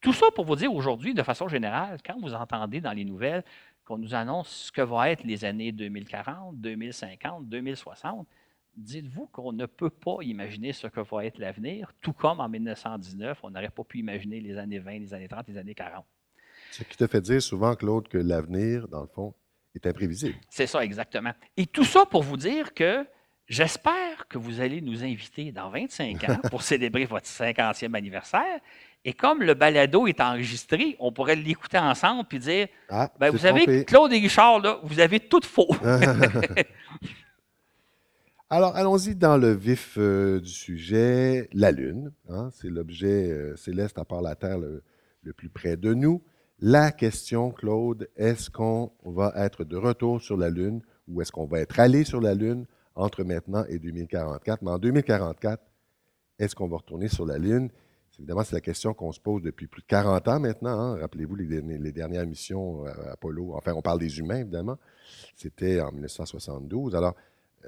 Tout 0.00 0.12
ça 0.12 0.26
pour 0.34 0.44
vous 0.44 0.56
dire 0.56 0.72
aujourd'hui, 0.72 1.14
de 1.14 1.22
façon 1.22 1.48
générale, 1.48 1.98
quand 2.04 2.18
vous 2.20 2.34
entendez 2.34 2.80
dans 2.80 2.92
les 2.92 3.04
nouvelles 3.04 3.42
qu'on 3.84 3.98
nous 3.98 4.14
annonce 4.14 4.48
ce 4.48 4.72
que 4.72 4.80
vont 4.80 5.02
être 5.02 5.24
les 5.24 5.44
années 5.44 5.72
2040, 5.72 6.56
2050, 6.58 7.48
2060, 7.48 8.26
dites-vous 8.76 9.26
qu'on 9.26 9.52
ne 9.52 9.66
peut 9.66 9.90
pas 9.90 10.16
imaginer 10.22 10.72
ce 10.72 10.86
que 10.86 11.00
va 11.00 11.24
être 11.24 11.38
l'avenir, 11.38 11.92
tout 12.00 12.12
comme 12.12 12.40
en 12.40 12.48
1919, 12.48 13.38
on 13.42 13.50
n'aurait 13.50 13.70
pas 13.70 13.84
pu 13.84 13.98
imaginer 13.98 14.40
les 14.40 14.58
années 14.58 14.78
20, 14.78 14.98
les 14.98 15.14
années 15.14 15.28
30, 15.28 15.48
les 15.48 15.58
années 15.58 15.74
40. 15.74 16.04
Ce 16.70 16.82
qui 16.82 16.96
te 16.96 17.06
fait 17.06 17.20
dire 17.20 17.40
souvent, 17.40 17.74
Claude, 17.76 18.08
que 18.08 18.18
l'avenir, 18.18 18.88
dans 18.88 19.02
le 19.02 19.06
fond, 19.06 19.34
est 19.74 19.86
imprévisible. 19.86 20.34
C'est 20.48 20.66
ça, 20.66 20.84
exactement. 20.84 21.32
Et 21.56 21.66
tout 21.66 21.84
ça 21.84 22.04
pour 22.06 22.22
vous 22.22 22.36
dire 22.36 22.74
que 22.74 23.06
j'espère 23.46 24.26
que 24.28 24.38
vous 24.38 24.60
allez 24.60 24.80
nous 24.80 25.04
inviter 25.04 25.52
dans 25.52 25.70
25 25.70 26.24
ans 26.28 26.38
pour 26.50 26.62
célébrer 26.70 27.04
votre 27.04 27.26
50e 27.26 27.94
anniversaire. 27.94 28.60
Et 29.04 29.12
comme 29.12 29.42
le 29.42 29.54
balado 29.54 30.06
est 30.06 30.20
enregistré, 30.20 30.96
on 30.98 31.12
pourrait 31.12 31.36
l'écouter 31.36 31.78
ensemble 31.78 32.24
puis 32.26 32.38
dire 32.38 32.68
ah, 32.88 33.12
ben, 33.20 33.30
Vous 33.30 33.38
savez, 33.38 33.84
Claude 33.84 34.12
et 34.12 34.18
Richard, 34.18 34.60
là, 34.60 34.80
vous 34.82 34.98
avez 35.00 35.20
tout 35.20 35.42
faux. 35.44 35.68
Alors, 38.50 38.76
allons-y 38.76 39.14
dans 39.14 39.36
le 39.36 39.52
vif 39.52 39.96
euh, 39.98 40.40
du 40.40 40.50
sujet. 40.50 41.48
La 41.52 41.72
Lune, 41.72 42.12
hein, 42.28 42.50
c'est 42.52 42.68
l'objet 42.68 43.30
euh, 43.30 43.56
céleste 43.56 43.98
à 43.98 44.04
part 44.04 44.22
la 44.22 44.36
Terre 44.36 44.58
le 44.58 44.82
plus 45.32 45.48
près 45.48 45.76
de 45.76 45.92
nous. 45.92 46.22
La 46.60 46.92
question, 46.92 47.50
Claude, 47.50 48.08
est-ce 48.16 48.48
qu'on 48.48 48.92
va 49.04 49.32
être 49.36 49.64
de 49.64 49.76
retour 49.76 50.20
sur 50.20 50.36
la 50.36 50.50
Lune 50.50 50.82
ou 51.08 51.20
est-ce 51.20 51.32
qu'on 51.32 51.46
va 51.46 51.60
être 51.60 51.80
allé 51.80 52.04
sur 52.04 52.20
la 52.20 52.34
Lune 52.34 52.66
entre 52.94 53.24
maintenant 53.24 53.64
et 53.68 53.78
2044? 53.78 54.62
Mais 54.62 54.70
en 54.70 54.78
2044, 54.78 55.62
est-ce 56.38 56.54
qu'on 56.54 56.68
va 56.68 56.76
retourner 56.76 57.08
sur 57.08 57.26
la 57.26 57.38
Lune? 57.38 57.70
Évidemment, 58.18 58.44
c'est 58.44 58.54
la 58.54 58.60
question 58.60 58.94
qu'on 58.94 59.10
se 59.10 59.18
pose 59.18 59.42
depuis 59.42 59.66
plus 59.66 59.82
de 59.82 59.86
40 59.88 60.28
ans 60.28 60.38
maintenant. 60.38 60.78
Hein. 60.78 61.00
Rappelez-vous 61.00 61.34
les, 61.34 61.92
dernières 61.92 62.26
missions 62.26 62.86
euh, 62.86 63.12
Apollo. 63.12 63.54
Enfin, 63.56 63.72
on 63.74 63.82
parle 63.82 63.98
des 63.98 64.20
humains, 64.20 64.38
évidemment. 64.38 64.78
C'était 65.34 65.80
en 65.80 65.90
1972. 65.90 66.94
Alors, 66.94 67.16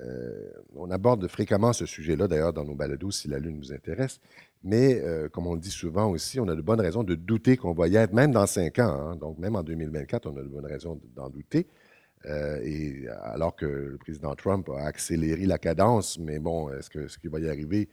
euh, 0.05 0.51
on 0.75 0.91
aborde 0.91 1.27
fréquemment 1.29 1.73
ce 1.73 1.87
sujet-là, 1.87 2.29
d'ailleurs, 2.29 2.53
dans 2.53 2.65
nos 2.65 2.75
balados, 2.75 3.11
si 3.11 3.29
la 3.29 3.39
Lune 3.39 3.57
nous 3.57 3.73
intéresse. 3.73 4.21
Mais, 4.63 5.01
euh, 5.03 5.29
comme 5.29 5.47
on 5.47 5.55
le 5.55 5.61
dit 5.61 5.71
souvent 5.71 6.11
aussi, 6.11 6.41
on 6.41 6.49
a 6.49 6.55
de 6.55 6.61
bonnes 6.61 6.81
raisons 6.81 7.03
de 7.03 7.15
douter 7.15 7.57
qu'on 7.57 7.73
va 7.73 7.89
y 7.89 7.97
être, 7.97 8.13
même 8.13 8.33
dans 8.33 8.47
cinq 8.47 8.79
ans. 8.79 8.91
Hein. 9.01 9.17
Donc, 9.17 9.39
même 9.39 9.57
en 9.57 9.63
2024, 9.63 10.27
on 10.27 10.37
a 10.37 10.43
de 10.43 10.49
bonnes 10.49 10.67
raisons 10.67 11.01
d'en 11.15 11.31
douter. 11.31 11.67
Euh, 12.27 12.61
et 12.63 13.07
alors 13.23 13.55
que 13.55 13.67
le 13.67 13.99
président 13.99 14.35
Trump 14.35 14.69
a 14.71 14.87
accéléré 14.87 15.47
la 15.47 15.59
cadence, 15.59 16.19
mais 16.19 16.39
bon, 16.39 16.71
est-ce 16.71 16.91
qu'il 16.91 17.09
ce 17.09 17.29
va 17.29 17.39
y 17.39 17.49
arriver 17.49 17.89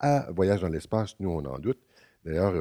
à 0.00 0.30
Voyage 0.32 0.60
dans 0.60 0.68
l'espace? 0.68 1.14
Nous, 1.20 1.30
on 1.30 1.44
en 1.44 1.58
doute. 1.58 1.78
D'ailleurs, 2.24 2.54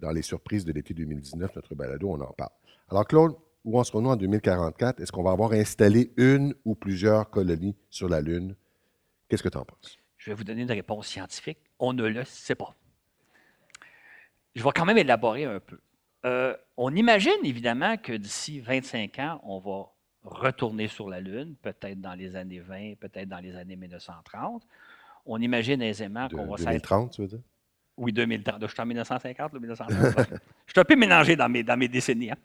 dans 0.00 0.10
les 0.10 0.22
surprises 0.22 0.64
de 0.64 0.72
l'été 0.72 0.94
2019, 0.94 1.56
notre 1.56 1.74
balado, 1.74 2.10
on 2.10 2.20
en 2.20 2.32
parle. 2.32 2.52
Alors, 2.90 3.06
Claude, 3.06 3.34
où 3.68 3.78
en 3.78 3.84
serons-nous 3.84 4.10
en 4.10 4.16
2044? 4.16 5.00
Est-ce 5.00 5.12
qu'on 5.12 5.22
va 5.22 5.32
avoir 5.32 5.52
installé 5.52 6.10
une 6.16 6.54
ou 6.64 6.74
plusieurs 6.74 7.28
colonies 7.28 7.76
sur 7.90 8.08
la 8.08 8.22
Lune? 8.22 8.56
Qu'est-ce 9.28 9.42
que 9.42 9.50
tu 9.50 9.58
en 9.58 9.64
penses? 9.64 9.98
Je 10.16 10.30
vais 10.30 10.34
vous 10.34 10.44
donner 10.44 10.62
une 10.62 10.72
réponse 10.72 11.06
scientifique. 11.06 11.58
On 11.78 11.92
ne 11.92 12.06
le 12.06 12.24
sait 12.24 12.54
pas. 12.54 12.74
Je 14.54 14.64
vais 14.64 14.70
quand 14.74 14.86
même 14.86 14.96
élaborer 14.96 15.44
un 15.44 15.60
peu. 15.60 15.78
Euh, 16.24 16.56
on 16.78 16.94
imagine 16.96 17.44
évidemment 17.44 17.98
que 17.98 18.14
d'ici 18.14 18.58
25 18.60 19.18
ans, 19.18 19.40
on 19.44 19.58
va 19.58 19.92
retourner 20.24 20.88
sur 20.88 21.10
la 21.10 21.20
Lune, 21.20 21.54
peut-être 21.60 22.00
dans 22.00 22.14
les 22.14 22.36
années 22.36 22.60
20, 22.60 22.94
peut-être 22.98 23.28
dans 23.28 23.38
les 23.38 23.54
années 23.54 23.76
1930. 23.76 24.62
On 25.26 25.40
imagine 25.40 25.82
aisément 25.82 26.28
qu'on 26.28 26.46
va 26.46 26.56
2030, 26.56 27.12
tu 27.12 27.20
veux 27.20 27.28
dire? 27.28 27.40
Oui, 27.98 28.12
2030. 28.12 28.62
Je 28.62 28.66
suis 28.66 28.80
en 28.80 28.86
1950 28.86 29.52
ou 29.52 29.60
1930. 29.60 30.26
je 30.66 30.72
suis 30.72 30.80
un 30.80 30.84
peu 30.84 30.96
mélangé 30.96 31.36
dans 31.36 31.50
mes, 31.50 31.62
dans 31.62 31.76
mes 31.76 31.88
décennies. 31.88 32.30
Hein. 32.30 32.36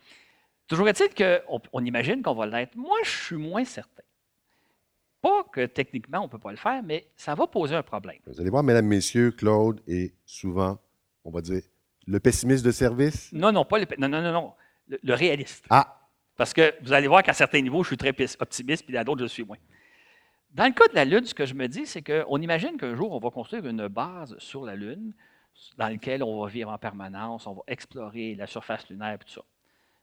Toujours 0.73 0.89
est-il 0.89 1.13
qu'on 1.13 1.61
on 1.71 1.85
imagine 1.85 2.23
qu'on 2.23 2.33
va 2.33 2.47
l'être. 2.47 2.75
Moi, 2.75 2.97
je 3.03 3.11
suis 3.11 3.35
moins 3.35 3.63
certain. 3.63 4.01
Pas 5.21 5.43
que 5.53 5.67
techniquement, 5.67 6.21
on 6.21 6.23
ne 6.23 6.29
peut 6.29 6.39
pas 6.39 6.49
le 6.49 6.57
faire, 6.57 6.81
mais 6.81 7.11
ça 7.15 7.35
va 7.35 7.45
poser 7.45 7.75
un 7.75 7.83
problème. 7.83 8.17
Vous 8.25 8.41
allez 8.41 8.49
voir, 8.49 8.63
mesdames, 8.63 8.87
messieurs, 8.87 9.29
Claude 9.29 9.81
est 9.87 10.15
souvent, 10.25 10.79
on 11.25 11.29
va 11.29 11.41
dire, 11.41 11.61
le 12.07 12.19
pessimiste 12.19 12.65
de 12.65 12.71
service. 12.71 13.31
Non, 13.33 13.51
non, 13.51 13.65
pas 13.65 13.77
le, 13.77 13.85
non, 13.99 14.09
non, 14.09 14.23
non, 14.23 14.31
non, 14.31 14.53
le, 14.87 15.13
réaliste. 15.13 15.63
Ah! 15.69 16.09
Parce 16.35 16.55
que 16.55 16.73
vous 16.81 16.91
allez 16.91 17.07
voir 17.07 17.21
qu'à 17.21 17.33
certains 17.33 17.61
niveaux, 17.61 17.83
je 17.83 17.89
suis 17.89 17.97
très 17.97 18.15
optimiste, 18.39 18.83
puis 18.83 18.97
à 18.97 19.03
d'autres, 19.03 19.21
je 19.21 19.27
suis 19.27 19.43
moins. 19.43 19.57
Dans 20.55 20.65
le 20.65 20.73
cas 20.73 20.87
de 20.87 20.95
la 20.95 21.05
Lune, 21.05 21.27
ce 21.27 21.35
que 21.35 21.45
je 21.45 21.53
me 21.53 21.67
dis, 21.67 21.85
c'est 21.85 22.01
qu'on 22.01 22.41
imagine 22.41 22.77
qu'un 22.77 22.95
jour, 22.95 23.11
on 23.11 23.19
va 23.19 23.29
construire 23.29 23.67
une 23.67 23.87
base 23.89 24.35
sur 24.39 24.65
la 24.65 24.75
Lune 24.75 25.13
dans 25.77 25.89
laquelle 25.89 26.23
on 26.23 26.41
va 26.41 26.49
vivre 26.49 26.71
en 26.71 26.79
permanence, 26.79 27.45
on 27.45 27.53
va 27.53 27.61
explorer 27.67 28.33
la 28.33 28.47
surface 28.47 28.89
lunaire 28.89 29.13
et 29.13 29.17
tout 29.19 29.29
ça. 29.29 29.41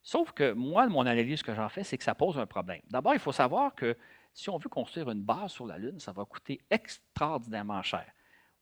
Sauf 0.03 0.33
que 0.33 0.53
moi, 0.53 0.89
mon 0.89 1.07
analyse 1.07 1.43
que 1.43 1.55
j'en 1.55 1.69
fais, 1.69 1.85
c'est 1.85 1.99
que 1.99 2.05
ça 2.05 2.15
pose 2.15 2.39
un 2.39 2.47
problème. 2.47 2.81
D'abord, 2.89 3.15
il 3.15 3.21
faut 3.21 3.33
savoir 3.33 3.75
que 3.75 3.97
si 4.33 4.49
on 4.49 4.57
veut 4.57 4.69
construire 4.69 5.11
une 5.11 5.23
base 5.23 5.53
sur 5.53 5.67
la 5.67 5.79
Lune, 5.79 5.99
ça 5.99 6.13
va 6.13 6.25
coûter 6.25 6.61
extraordinairement 6.71 7.83
cher. 7.83 8.07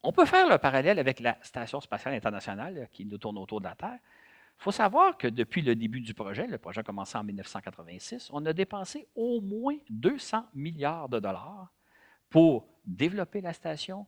On 0.02 0.12
peut 0.12 0.26
faire 0.26 0.48
le 0.48 0.58
parallèle 0.58 0.98
avec 0.98 1.20
la 1.20 1.36
Station 1.42 1.80
spatiale 1.80 2.14
internationale 2.14 2.88
qui 2.92 3.04
nous 3.04 3.18
tourne 3.18 3.38
autour 3.38 3.60
de 3.60 3.66
la 3.66 3.74
Terre. 3.74 3.98
Il 4.60 4.62
faut 4.62 4.72
savoir 4.72 5.16
que 5.16 5.28
depuis 5.28 5.62
le 5.62 5.76
début 5.76 6.00
du 6.00 6.14
projet, 6.14 6.46
le 6.46 6.58
projet 6.58 6.80
a 6.80 6.82
commencé 6.82 7.16
en 7.16 7.22
1986, 7.22 8.30
on 8.32 8.44
a 8.46 8.52
dépensé 8.52 9.06
au 9.14 9.40
moins 9.40 9.76
200 9.90 10.46
milliards 10.54 11.08
de 11.08 11.20
dollars 11.20 11.72
pour 12.28 12.66
développer 12.84 13.40
la 13.40 13.52
station, 13.52 14.06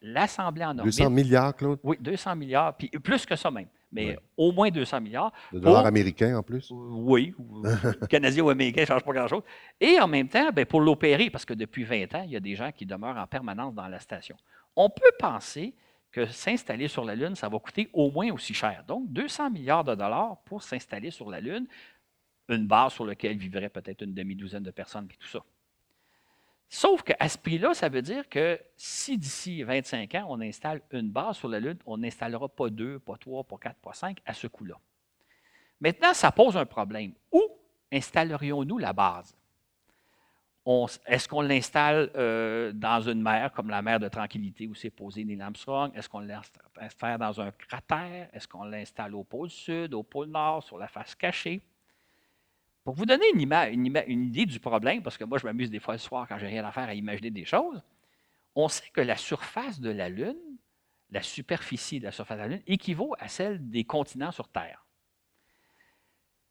l'assembler 0.00 0.64
en 0.64 0.78
orbite. 0.78 0.96
200 0.98 1.10
milliards, 1.10 1.54
Claude? 1.54 1.80
Oui, 1.82 1.98
200 2.00 2.36
milliards, 2.36 2.76
puis 2.76 2.88
plus 2.88 3.26
que 3.26 3.36
ça 3.36 3.50
même, 3.50 3.68
mais 3.94 4.18
au 4.36 4.52
moins 4.52 4.70
200 4.70 5.00
milliards. 5.00 5.32
De 5.52 5.60
dollars 5.60 5.86
américains 5.86 6.36
en 6.36 6.42
plus? 6.42 6.70
Oui, 6.70 7.34
canadiens 8.10 8.42
ou 8.42 8.50
américains, 8.50 8.82
ne 8.82 8.86
change 8.86 9.04
pas 9.04 9.12
grand-chose. 9.12 9.42
Et 9.80 9.98
en 10.00 10.08
même 10.08 10.28
temps, 10.28 10.50
ben, 10.52 10.66
pour 10.66 10.80
l'opérer, 10.80 11.30
parce 11.30 11.44
que 11.44 11.54
depuis 11.54 11.84
20 11.84 12.14
ans, 12.14 12.22
il 12.24 12.32
y 12.32 12.36
a 12.36 12.40
des 12.40 12.56
gens 12.56 12.72
qui 12.72 12.84
demeurent 12.84 13.16
en 13.16 13.26
permanence 13.26 13.74
dans 13.74 13.88
la 13.88 14.00
station. 14.00 14.36
On 14.76 14.90
peut 14.90 15.12
penser 15.18 15.74
que 16.10 16.26
s'installer 16.26 16.88
sur 16.88 17.04
la 17.04 17.14
Lune, 17.14 17.34
ça 17.34 17.48
va 17.48 17.58
coûter 17.58 17.88
au 17.92 18.10
moins 18.10 18.30
aussi 18.32 18.54
cher. 18.54 18.84
Donc, 18.86 19.10
200 19.12 19.50
milliards 19.50 19.84
de 19.84 19.94
dollars 19.94 20.36
pour 20.44 20.62
s'installer 20.62 21.10
sur 21.10 21.30
la 21.30 21.40
Lune, 21.40 21.66
une 22.48 22.66
base 22.66 22.92
sur 22.92 23.06
laquelle 23.06 23.36
vivrait 23.36 23.68
peut-être 23.68 24.02
une 24.02 24.14
demi-douzaine 24.14 24.62
de 24.62 24.70
personnes, 24.70 25.06
puis 25.06 25.18
tout 25.18 25.28
ça. 25.28 25.40
Sauf 26.68 27.02
qu'à 27.02 27.28
ce 27.28 27.38
prix-là, 27.38 27.74
ça 27.74 27.88
veut 27.88 28.02
dire 28.02 28.28
que 28.28 28.60
si 28.76 29.16
d'ici 29.16 29.62
25 29.62 30.14
ans, 30.16 30.26
on 30.28 30.40
installe 30.40 30.80
une 30.90 31.10
base 31.10 31.36
sur 31.36 31.48
la 31.48 31.60
Lune, 31.60 31.78
on 31.86 31.98
n'installera 31.98 32.48
pas 32.48 32.68
deux, 32.68 32.98
pas 32.98 33.16
trois, 33.16 33.44
pas 33.44 33.58
quatre, 33.58 33.78
pas 33.80 33.92
cinq 33.92 34.18
à 34.26 34.34
ce 34.34 34.46
coût-là. 34.46 34.74
Maintenant, 35.80 36.14
ça 36.14 36.32
pose 36.32 36.56
un 36.56 36.66
problème. 36.66 37.12
Où 37.30 37.42
installerions-nous 37.92 38.78
la 38.78 38.92
base? 38.92 39.36
Est-ce 41.06 41.28
qu'on 41.28 41.42
l'installe 41.42 42.10
euh, 42.16 42.72
dans 42.72 43.02
une 43.02 43.20
mer 43.20 43.52
comme 43.52 43.68
la 43.68 43.82
mer 43.82 44.00
de 44.00 44.08
Tranquillité 44.08 44.66
où 44.66 44.74
s'est 44.74 44.90
posé 44.90 45.22
Neil 45.22 45.42
Armstrong? 45.42 45.92
Est-ce 45.94 46.08
qu'on 46.08 46.20
l'installe 46.20 47.18
dans 47.18 47.40
un 47.40 47.50
cratère? 47.50 48.28
Est-ce 48.32 48.48
qu'on 48.48 48.64
l'installe 48.64 49.14
au 49.14 49.24
pôle 49.24 49.50
sud, 49.50 49.92
au 49.92 50.02
pôle 50.02 50.28
nord, 50.28 50.62
sur 50.62 50.78
la 50.78 50.88
face 50.88 51.14
cachée? 51.14 51.60
Pour 52.84 52.94
vous 52.94 53.06
donner 53.06 53.24
une, 53.32 53.40
idée 53.40 54.44
du 54.44 54.60
problème, 54.60 55.02
parce 55.02 55.16
que 55.16 55.24
moi, 55.24 55.38
je 55.38 55.46
m'amuse 55.46 55.70
des 55.70 55.80
fois 55.80 55.94
le 55.94 55.98
soir 55.98 56.28
quand 56.28 56.38
j'ai 56.38 56.46
rien 56.46 56.64
à 56.64 56.70
faire 56.70 56.88
à 56.88 56.94
imaginer 56.94 57.30
des 57.30 57.46
choses, 57.46 57.82
on 58.54 58.68
sait 58.68 58.90
que 58.92 59.00
la 59.00 59.16
surface 59.16 59.80
de 59.80 59.90
la 59.90 60.10
Lune, 60.10 60.36
la 61.10 61.22
superficie 61.22 61.98
de 61.98 62.04
la 62.04 62.12
surface 62.12 62.36
de 62.36 62.42
la 62.42 62.48
Lune, 62.48 62.62
équivaut 62.66 63.14
à 63.18 63.28
celle 63.28 63.70
des 63.70 63.84
continents 63.84 64.32
sur 64.32 64.48
Terre. 64.48 64.84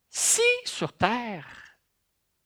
Si 0.09 0.41
sur 0.65 0.91
Terre, 0.93 1.77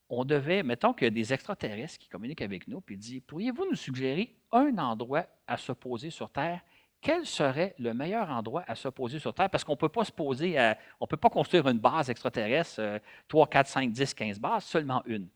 on 0.10 0.25
devait, 0.25 0.63
mettons 0.63 0.94
qu'il 0.94 1.06
y 1.06 1.08
a 1.08 1.12
des 1.12 1.34
extraterrestres 1.34 1.98
qui 1.98 2.10
communiquent 2.10 2.41
avec 2.41 2.67
nous, 2.67 2.82
puis 2.82 2.98
disent 2.98 3.22
Pourriez-vous 3.25 3.65
nous 3.70 3.75
suggérer 3.75 4.38
un 4.51 4.77
endroit 4.77 5.27
à 5.48 5.58
se 5.58 5.72
poser 5.72 6.10
sur 6.10 6.29
Terre 6.29 6.62
quel 7.08 7.26
serait 7.26 7.74
le 7.80 7.94
meilleur 7.94 8.30
endroit 8.30 8.66
à 8.68 8.76
se 8.76 8.90
poser 8.90 9.18
sur 9.18 9.34
Terre? 9.34 9.50
Parce 9.50 9.64
qu'on 9.64 9.72
ne 9.72 9.78
peut 9.78 9.88
pas 9.88 10.03
se 10.03 10.12
poser, 10.12 10.60
on 11.00 11.05
ne 11.05 11.08
peut 11.08 11.16
pas 11.16 11.29
construire 11.29 11.66
une 11.70 11.79
base 11.79 12.10
extraterrestre, 12.10 13.00
3, 13.29 13.48
4, 13.48 13.68
5, 13.68 13.92
10, 13.94 14.14
15 14.14 14.40
bases, 14.42 14.66
seulement 14.66 15.01
une. 15.05 15.29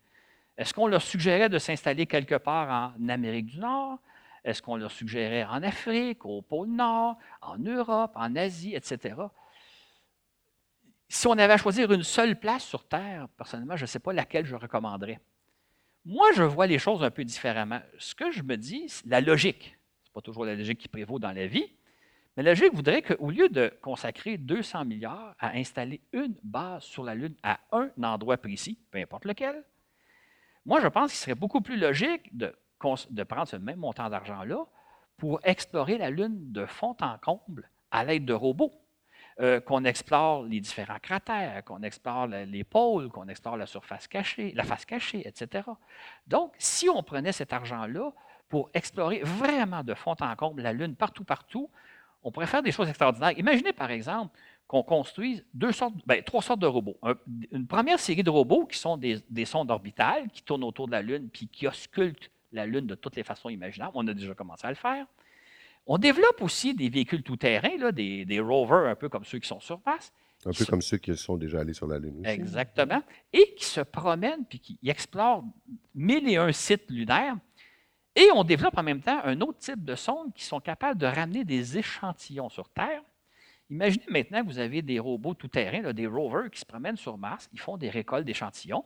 Est-ce 0.57 0.73
qu'on 0.73 0.87
leur 0.87 1.01
suggérait 1.01 1.47
de 1.47 1.57
s'installer 1.57 2.07
quelque 2.07 2.35
part 2.35 2.93
en 2.99 3.07
Amérique 3.07 3.45
du 3.45 3.59
Nord? 3.59 3.99
Est-ce 4.43 4.61
qu'on 4.61 4.75
leur 4.75 4.91
suggérait 4.91 5.45
en 5.45 5.63
Afrique, 5.63 6.25
au 6.25 6.41
pôle 6.41 6.67
Nord, 6.67 7.17
en 7.41 7.57
Europe, 7.57 8.11
en 8.15 8.35
Asie, 8.35 8.75
etc.? 8.75 9.15
Si 11.07 11.25
on 11.25 11.37
avait 11.37 11.53
à 11.53 11.57
choisir 11.57 11.89
une 11.93 12.03
seule 12.03 12.37
place 12.37 12.65
sur 12.65 12.83
Terre, 12.83 13.29
personnellement, 13.37 13.77
je 13.77 13.83
ne 13.83 13.87
sais 13.87 13.99
pas 13.99 14.11
laquelle 14.11 14.45
je 14.45 14.57
recommanderais. 14.57 15.21
Moi, 16.03 16.33
je 16.35 16.43
vois 16.43 16.67
les 16.67 16.79
choses 16.79 17.01
un 17.01 17.11
peu 17.11 17.23
différemment. 17.23 17.79
Ce 17.97 18.13
que 18.13 18.29
je 18.29 18.43
me 18.43 18.57
dis, 18.57 18.91
la 19.05 19.21
logique, 19.21 19.77
n'est 20.11 20.21
pas 20.21 20.21
toujours 20.21 20.45
la 20.45 20.55
logique 20.55 20.79
qui 20.79 20.87
prévaut 20.87 21.19
dans 21.19 21.31
la 21.31 21.47
vie. 21.47 21.65
Mais 22.35 22.43
la 22.43 22.51
logique 22.51 22.73
voudrait 22.73 23.01
qu'au 23.01 23.29
lieu 23.29 23.49
de 23.49 23.73
consacrer 23.81 24.37
200 24.37 24.85
milliards 24.85 25.35
à 25.39 25.55
installer 25.57 26.01
une 26.13 26.35
base 26.43 26.83
sur 26.83 27.03
la 27.03 27.15
Lune 27.15 27.35
à 27.43 27.59
un 27.71 27.89
endroit 28.03 28.37
précis, 28.37 28.77
peu 28.91 28.99
importe 28.99 29.25
lequel, 29.25 29.63
moi, 30.65 30.79
je 30.79 30.87
pense 30.87 31.11
qu'il 31.11 31.19
serait 31.19 31.35
beaucoup 31.35 31.61
plus 31.61 31.77
logique 31.77 32.35
de, 32.37 32.55
prendre 32.77 33.47
ce 33.47 33.57
même 33.57 33.79
montant 33.79 34.09
d'argent-là 34.09 34.65
pour 35.17 35.39
explorer 35.43 35.97
la 35.97 36.09
Lune 36.09 36.51
de 36.51 36.65
fond 36.65 36.95
en 37.01 37.17
comble 37.17 37.69
à 37.89 38.03
l'aide 38.03 38.25
de 38.25 38.33
robots. 38.33 38.71
Euh, 39.39 39.61
qu'on 39.61 39.85
explore 39.85 40.43
les 40.43 40.59
différents 40.59 40.99
cratères, 40.99 41.63
qu'on 41.63 41.81
explore 41.83 42.27
les 42.27 42.63
pôles, 42.65 43.09
qu'on 43.09 43.27
explore 43.29 43.55
la 43.55 43.65
surface 43.65 44.07
cachée, 44.07 44.51
la 44.55 44.63
face 44.63 44.85
cachée, 44.85 45.25
etc. 45.25 45.63
Donc, 46.27 46.53
si 46.59 46.89
on 46.89 47.01
prenait 47.01 47.31
cet 47.31 47.53
argent-là 47.53 48.11
pour 48.51 48.69
explorer 48.73 49.21
vraiment 49.23 49.81
de 49.81 49.93
fond 49.93 50.13
en 50.19 50.35
comble 50.35 50.61
la 50.61 50.73
Lune 50.73 50.93
partout, 50.93 51.23
partout, 51.23 51.69
on 52.21 52.31
pourrait 52.31 52.47
faire 52.47 52.61
des 52.61 52.73
choses 52.73 52.89
extraordinaires. 52.89 53.31
Imaginez 53.39 53.71
par 53.71 53.89
exemple 53.89 54.37
qu'on 54.67 54.83
construise 54.83 55.43
deux 55.53 55.71
sortes, 55.71 55.95
ben, 56.05 56.21
trois 56.21 56.41
sortes 56.41 56.59
de 56.59 56.67
robots. 56.67 56.97
une 57.51 57.65
première 57.65 57.99
série 57.99 58.23
de 58.23 58.29
robots 58.29 58.65
qui 58.65 58.77
sont 58.77 58.97
des, 58.97 59.45
sondes 59.45 59.71
orbitales 59.71 60.27
qui 60.33 60.43
tournent 60.43 60.65
autour 60.65 60.87
de 60.87 60.91
la 60.91 61.01
Lune 61.01 61.29
puis 61.31 61.47
qui 61.47 61.65
auscultent 61.65 62.29
la 62.51 62.65
Lune 62.65 62.85
de 62.85 62.95
toutes 62.95 63.15
les 63.15 63.23
façons 63.23 63.49
imaginables. 63.49 63.91
On 63.95 64.05
a 64.07 64.13
déjà 64.13 64.33
commencé 64.33 64.67
à 64.67 64.69
le 64.69 64.75
faire. 64.75 65.05
On 65.87 65.97
développe 65.97 66.41
aussi 66.41 66.75
des 66.75 66.89
véhicules 66.89 67.23
tout-terrain, 67.23 67.91
des, 67.91 68.25
des, 68.25 68.39
rovers 68.39 68.89
un 68.89 68.95
peu 68.95 69.07
comme 69.07 69.23
ceux 69.23 69.39
qui 69.39 69.47
sont 69.47 69.61
sur 69.61 69.79
place. 69.79 70.11
Un 70.45 70.51
peu 70.51 70.65
comme 70.65 70.81
ceux 70.81 70.97
qui 70.97 71.15
sont 71.15 71.37
déjà 71.37 71.61
allés 71.61 71.73
sur 71.73 71.87
la 71.87 71.99
Lune 71.99 72.19
aussi. 72.19 72.29
Exactement. 72.29 73.01
Et 73.31 73.55
qui 73.55 73.65
se 73.65 73.81
promènent 73.81 74.43
puis 74.45 74.59
qui 74.59 74.77
explorent 74.83 75.45
mille 75.95 76.27
et 76.29 76.35
un 76.35 76.51
sites 76.51 76.89
lunaires 76.89 77.37
et 78.15 78.29
on 78.33 78.43
développe 78.43 78.77
en 78.77 78.83
même 78.83 79.01
temps 79.01 79.21
un 79.23 79.39
autre 79.41 79.59
type 79.59 79.83
de 79.83 79.95
sondes 79.95 80.33
qui 80.33 80.43
sont 80.43 80.59
capables 80.59 80.99
de 80.99 81.05
ramener 81.05 81.45
des 81.45 81.77
échantillons 81.77 82.49
sur 82.49 82.69
Terre. 82.69 83.01
Imaginez 83.69 84.05
maintenant 84.09 84.41
que 84.41 84.47
vous 84.47 84.59
avez 84.59 84.81
des 84.81 84.99
robots 84.99 85.33
tout-terrain, 85.33 85.93
des 85.93 86.07
rovers 86.07 86.49
qui 86.51 86.59
se 86.59 86.65
promènent 86.65 86.97
sur 86.97 87.17
Mars, 87.17 87.49
ils 87.53 87.59
font 87.59 87.77
des 87.77 87.89
récoltes 87.89 88.25
d'échantillons. 88.25 88.83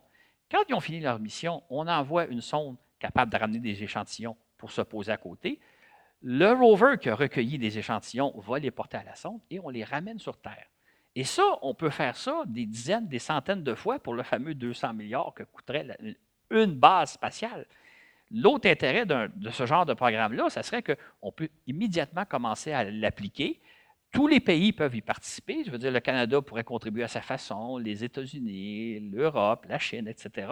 Quand 0.51 0.61
ils 0.69 0.75
ont 0.75 0.79
fini 0.79 0.99
leur 0.99 1.19
mission, 1.19 1.63
on 1.69 1.87
envoie 1.87 2.27
une 2.27 2.41
sonde 2.41 2.77
capable 2.99 3.31
de 3.31 3.37
ramener 3.37 3.59
des 3.59 3.83
échantillons 3.83 4.37
pour 4.57 4.71
se 4.71 4.81
poser 4.81 5.11
à 5.11 5.17
côté. 5.17 5.59
Le 6.21 6.51
rover 6.51 6.97
qui 7.01 7.09
a 7.09 7.15
recueilli 7.15 7.57
des 7.57 7.77
échantillons 7.77 8.39
va 8.39 8.59
les 8.59 8.71
porter 8.71 8.97
à 8.97 9.03
la 9.03 9.15
sonde 9.15 9.41
et 9.49 9.59
on 9.59 9.69
les 9.69 9.83
ramène 9.83 10.19
sur 10.19 10.37
Terre. 10.37 10.67
Et 11.15 11.23
ça, 11.23 11.43
on 11.61 11.73
peut 11.73 11.89
faire 11.89 12.15
ça 12.15 12.43
des 12.45 12.65
dizaines, 12.65 13.07
des 13.07 13.19
centaines 13.19 13.63
de 13.63 13.73
fois 13.73 13.99
pour 13.99 14.13
le 14.13 14.23
fameux 14.23 14.53
200 14.53 14.93
milliards 14.93 15.33
que 15.33 15.43
coûterait 15.43 15.97
une 16.51 16.75
base 16.75 17.13
spatiale. 17.13 17.65
L'autre 18.31 18.69
intérêt 18.69 19.05
de 19.05 19.49
ce 19.51 19.65
genre 19.65 19.85
de 19.85 19.93
programme-là, 19.93 20.49
ce 20.49 20.61
serait 20.61 20.83
qu'on 20.83 21.31
peut 21.31 21.49
immédiatement 21.67 22.25
commencer 22.25 22.71
à 22.71 22.83
l'appliquer. 22.83 23.61
Tous 24.11 24.27
les 24.27 24.39
pays 24.39 24.71
peuvent 24.71 24.95
y 24.95 25.01
participer. 25.01 25.63
Je 25.65 25.71
veux 25.71 25.77
dire, 25.77 25.91
le 25.91 25.99
Canada 25.99 26.41
pourrait 26.41 26.63
contribuer 26.63 27.03
à 27.03 27.07
sa 27.07 27.21
façon, 27.21 27.77
les 27.77 28.03
États-Unis, 28.03 28.99
l'Europe, 29.11 29.65
la 29.67 29.77
Chine, 29.77 30.07
etc. 30.07 30.47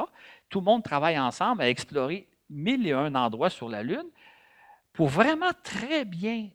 Tout 0.49 0.59
le 0.59 0.65
monde 0.65 0.83
travaille 0.83 1.17
ensemble 1.17 1.61
à 1.61 1.69
explorer 1.69 2.27
mille 2.49 2.85
et 2.87 2.91
un 2.91 3.15
endroits 3.15 3.49
sur 3.49 3.69
la 3.69 3.81
Lune 3.81 4.09
pour 4.91 5.07
vraiment 5.07 5.51
très 5.63 6.05
bien 6.05 6.49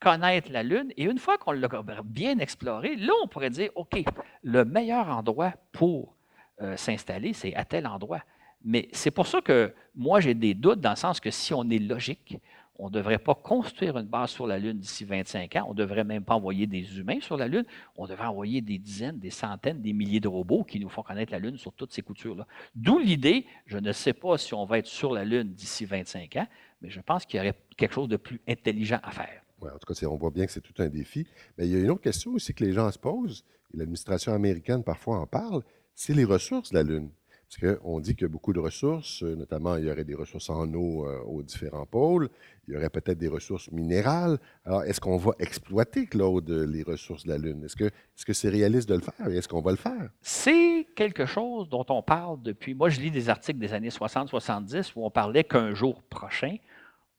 connaître 0.00 0.50
la 0.50 0.62
Lune. 0.62 0.92
Et 0.96 1.04
une 1.04 1.18
fois 1.18 1.38
qu'on 1.38 1.52
l'a 1.52 1.68
bien 2.04 2.38
exploré, 2.38 2.96
là, 2.96 3.12
on 3.22 3.28
pourrait 3.28 3.50
dire, 3.50 3.70
OK, 3.74 4.02
le 4.42 4.64
meilleur 4.64 5.08
endroit 5.08 5.54
pour 5.72 6.14
euh, 6.60 6.76
s'installer, 6.76 7.32
c'est 7.32 7.54
à 7.54 7.64
tel 7.64 7.86
endroit. 7.86 8.22
Mais 8.64 8.88
c'est 8.92 9.10
pour 9.10 9.26
ça 9.26 9.40
que 9.40 9.72
moi, 9.94 10.20
j'ai 10.20 10.34
des 10.34 10.54
doutes 10.54 10.80
dans 10.80 10.90
le 10.90 10.96
sens 10.96 11.20
que 11.20 11.30
si 11.30 11.52
on 11.52 11.68
est 11.70 11.78
logique, 11.78 12.38
on 12.76 12.88
ne 12.88 12.92
devrait 12.92 13.18
pas 13.18 13.34
construire 13.34 13.96
une 13.98 14.06
base 14.06 14.30
sur 14.30 14.46
la 14.46 14.58
Lune 14.58 14.78
d'ici 14.78 15.04
25 15.04 15.54
ans. 15.56 15.66
On 15.68 15.74
ne 15.74 15.78
devrait 15.78 16.02
même 16.02 16.24
pas 16.24 16.34
envoyer 16.34 16.66
des 16.66 16.98
humains 16.98 17.20
sur 17.20 17.36
la 17.36 17.46
Lune. 17.46 17.64
On 17.96 18.06
devrait 18.06 18.26
envoyer 18.26 18.60
des 18.60 18.78
dizaines, 18.78 19.18
des 19.18 19.30
centaines, 19.30 19.80
des 19.80 19.92
milliers 19.92 20.18
de 20.18 20.26
robots 20.26 20.64
qui 20.64 20.80
nous 20.80 20.88
font 20.88 21.02
connaître 21.02 21.30
la 21.30 21.38
Lune 21.38 21.56
sur 21.56 21.72
toutes 21.72 21.92
ces 21.92 22.02
coutures-là. 22.02 22.46
D'où 22.74 22.98
l'idée, 22.98 23.46
je 23.66 23.78
ne 23.78 23.92
sais 23.92 24.12
pas 24.12 24.38
si 24.38 24.54
on 24.54 24.64
va 24.64 24.78
être 24.78 24.88
sur 24.88 25.12
la 25.12 25.24
Lune 25.24 25.52
d'ici 25.52 25.84
25 25.84 26.36
ans, 26.36 26.48
mais 26.82 26.90
je 26.90 27.00
pense 27.00 27.24
qu'il 27.26 27.38
y 27.38 27.40
aurait 27.40 27.54
quelque 27.76 27.94
chose 27.94 28.08
de 28.08 28.16
plus 28.16 28.40
intelligent 28.48 28.98
à 29.04 29.12
faire. 29.12 29.42
Oui, 29.60 29.70
en 29.72 29.78
tout 29.78 29.92
cas, 29.92 30.06
on 30.08 30.16
voit 30.16 30.30
bien 30.30 30.44
que 30.44 30.52
c'est 30.52 30.60
tout 30.60 30.82
un 30.82 30.88
défi. 30.88 31.26
Mais 31.56 31.68
il 31.68 31.72
y 31.72 31.76
a 31.76 31.78
une 31.78 31.90
autre 31.90 32.02
question 32.02 32.32
aussi 32.32 32.54
que 32.54 32.64
les 32.64 32.72
gens 32.72 32.90
se 32.90 32.98
posent, 32.98 33.44
et 33.72 33.76
l'administration 33.76 34.32
américaine 34.32 34.82
parfois 34.82 35.20
en 35.20 35.26
parle, 35.26 35.62
c'est 35.94 36.14
les 36.14 36.24
ressources 36.24 36.70
de 36.70 36.78
la 36.78 36.82
Lune. 36.82 37.10
Parce 37.48 37.78
qu'on 37.78 38.00
dit 38.00 38.14
qu'il 38.14 38.22
y 38.22 38.24
a 38.24 38.28
beaucoup 38.28 38.52
de 38.52 38.60
ressources, 38.60 39.22
euh, 39.22 39.36
notamment 39.36 39.76
il 39.76 39.84
y 39.84 39.90
aurait 39.90 40.04
des 40.04 40.14
ressources 40.14 40.50
en 40.50 40.72
eau 40.74 41.06
euh, 41.06 41.20
aux 41.22 41.42
différents 41.42 41.86
pôles, 41.86 42.28
il 42.66 42.74
y 42.74 42.76
aurait 42.76 42.90
peut-être 42.90 43.18
des 43.18 43.28
ressources 43.28 43.70
minérales. 43.70 44.38
Alors, 44.64 44.82
est-ce 44.84 45.00
qu'on 45.00 45.16
va 45.16 45.32
exploiter, 45.38 46.06
Claude, 46.06 46.48
les 46.50 46.82
ressources 46.82 47.24
de 47.24 47.30
la 47.30 47.38
Lune? 47.38 47.64
Est-ce 47.64 47.76
que 47.76 47.90
c'est 48.14 48.32
-ce 48.32 48.34
c'est 48.34 48.48
réaliste 48.48 48.88
de 48.88 48.94
le 48.94 49.02
faire 49.02 49.28
et 49.28 49.36
est-ce 49.36 49.48
qu'on 49.48 49.60
va 49.60 49.70
le 49.70 49.76
faire? 49.76 50.10
C'est 50.22 50.86
quelque 50.96 51.26
chose 51.26 51.68
dont 51.68 51.86
on 51.90 52.02
parle 52.02 52.42
depuis. 52.42 52.74
Moi, 52.74 52.88
je 52.88 53.00
lis 53.00 53.10
des 53.10 53.28
articles 53.28 53.58
des 53.58 53.72
années 53.72 53.90
60-70 53.90 54.92
où 54.96 55.04
on 55.04 55.10
parlait 55.10 55.44
qu'un 55.44 55.74
jour 55.74 56.02
prochain, 56.02 56.56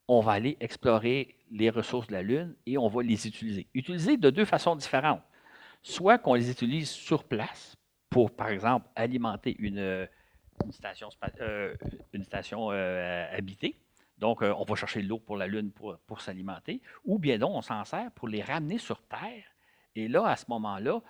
on 0.08 0.22
va 0.22 0.34
aller 0.34 0.58
explorer 0.60 1.36
les 1.52 1.70
ressources 1.70 2.08
de 2.08 2.14
la 2.14 2.22
Lune 2.22 2.56
et 2.66 2.78
on 2.78 2.88
va 2.88 3.02
les 3.04 3.28
utiliser. 3.28 3.68
Utiliser 3.74 4.18
de 4.18 4.30
deux 4.30 4.46
façons 4.46 4.76
différentes. 4.76 5.22
Soit 5.82 6.18
qu'on 6.18 6.34
les 6.34 6.50
utilise 6.50 6.90
sur 6.90 7.24
place 7.24 7.76
pour, 8.15 8.32
par 8.32 8.47
exemple, 8.47 8.88
alimenter 8.95 9.58
une, 9.60 10.08
une 10.63 10.71
station, 10.71 11.10
euh, 11.41 11.75
une 12.13 12.23
station 12.23 12.71
euh, 12.71 13.25
habitée. 13.38 13.75
Donc, 14.19 14.41
euh, 14.41 14.54
on 14.58 14.63
va 14.63 14.75
chercher 14.75 15.01
de 15.01 15.10
l'eau 15.10 15.19
pour 15.19 15.36
la 15.36 15.47
Lune 15.47 15.69
pour, 15.73 15.97
pour 16.08 16.21
s'alimenter. 16.21 16.82
Ou 17.04 17.19
bien 17.19 17.38
donc, 17.38 17.51
on 17.54 17.62
s'en 17.62 17.84
sert 17.84 18.10
pour 18.12 18.30
les 18.30 18.41
ramener 18.41 18.78
sur 18.78 19.01
Terre. 19.01 19.43
Et 19.97 20.08
là, 20.08 20.25
à 20.28 20.38
ce 20.38 20.45
moment-là, 20.47 21.01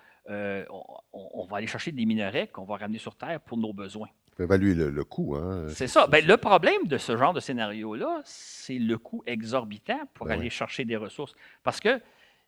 on, 1.12 1.46
va 1.48 1.58
aller 1.58 1.68
chercher 1.68 1.92
des 1.92 2.04
minerais 2.06 2.48
qu'on 2.48 2.64
va 2.64 2.76
ramener 2.76 2.98
sur 2.98 3.14
Terre 3.14 3.38
pour 3.40 3.56
nos 3.56 3.72
besoins. 3.72 4.08
On 4.32 4.36
peut 4.38 4.42
évaluer 4.42 4.74
le, 4.74 5.04
coût. 5.04 5.36
Hein? 5.36 5.68
C'est 5.68 5.86
ça. 5.86 6.08
Ben, 6.08 6.26
le 6.26 6.36
problème 6.36 6.88
de 6.88 6.98
ce 6.98 7.16
genre 7.16 7.32
de 7.32 7.38
scénario-là, 7.38 8.22
c'est 8.24 8.80
le 8.80 8.98
coût 8.98 9.22
exorbitant 9.26 10.00
pour 10.12 10.26
ben 10.26 10.40
aller 10.40 10.50
chercher 10.50 10.84
des 10.84 10.96
ressources. 10.96 11.36
Parce 11.62 11.78
que 11.78 12.00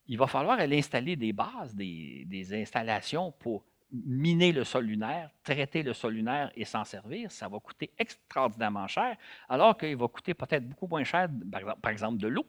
il 0.08 0.18
va 0.18 0.26
falloir 0.26 0.58
aller 0.58 0.78
installer 0.78 1.14
des 1.14 1.32
bases, 1.32 1.76
des, 1.76 2.24
des 2.26 2.60
installations 2.60 3.30
pour 3.38 3.64
miner 3.92 4.53
le 4.53 4.64
sol 4.64 4.85
lunaire, 4.85 5.31
traiter 5.42 5.83
le 5.83 5.92
sol 5.92 6.14
lunaire 6.14 6.51
et 6.55 6.64
s'en 6.64 6.85
servir, 6.85 7.31
ça 7.31 7.48
va 7.48 7.59
coûter 7.59 7.90
extraordinairement 7.98 8.87
cher, 8.87 9.16
alors 9.48 9.77
qu'il 9.77 9.96
va 9.96 10.09
coûter 10.09 10.35
peut-être 10.35 10.68
beaucoup 10.68 10.87
moins 10.87 11.05
cher, 11.05 11.29
par 11.81 11.90
exemple, 11.90 12.18
de 12.18 12.29
l'eau. 12.29 12.46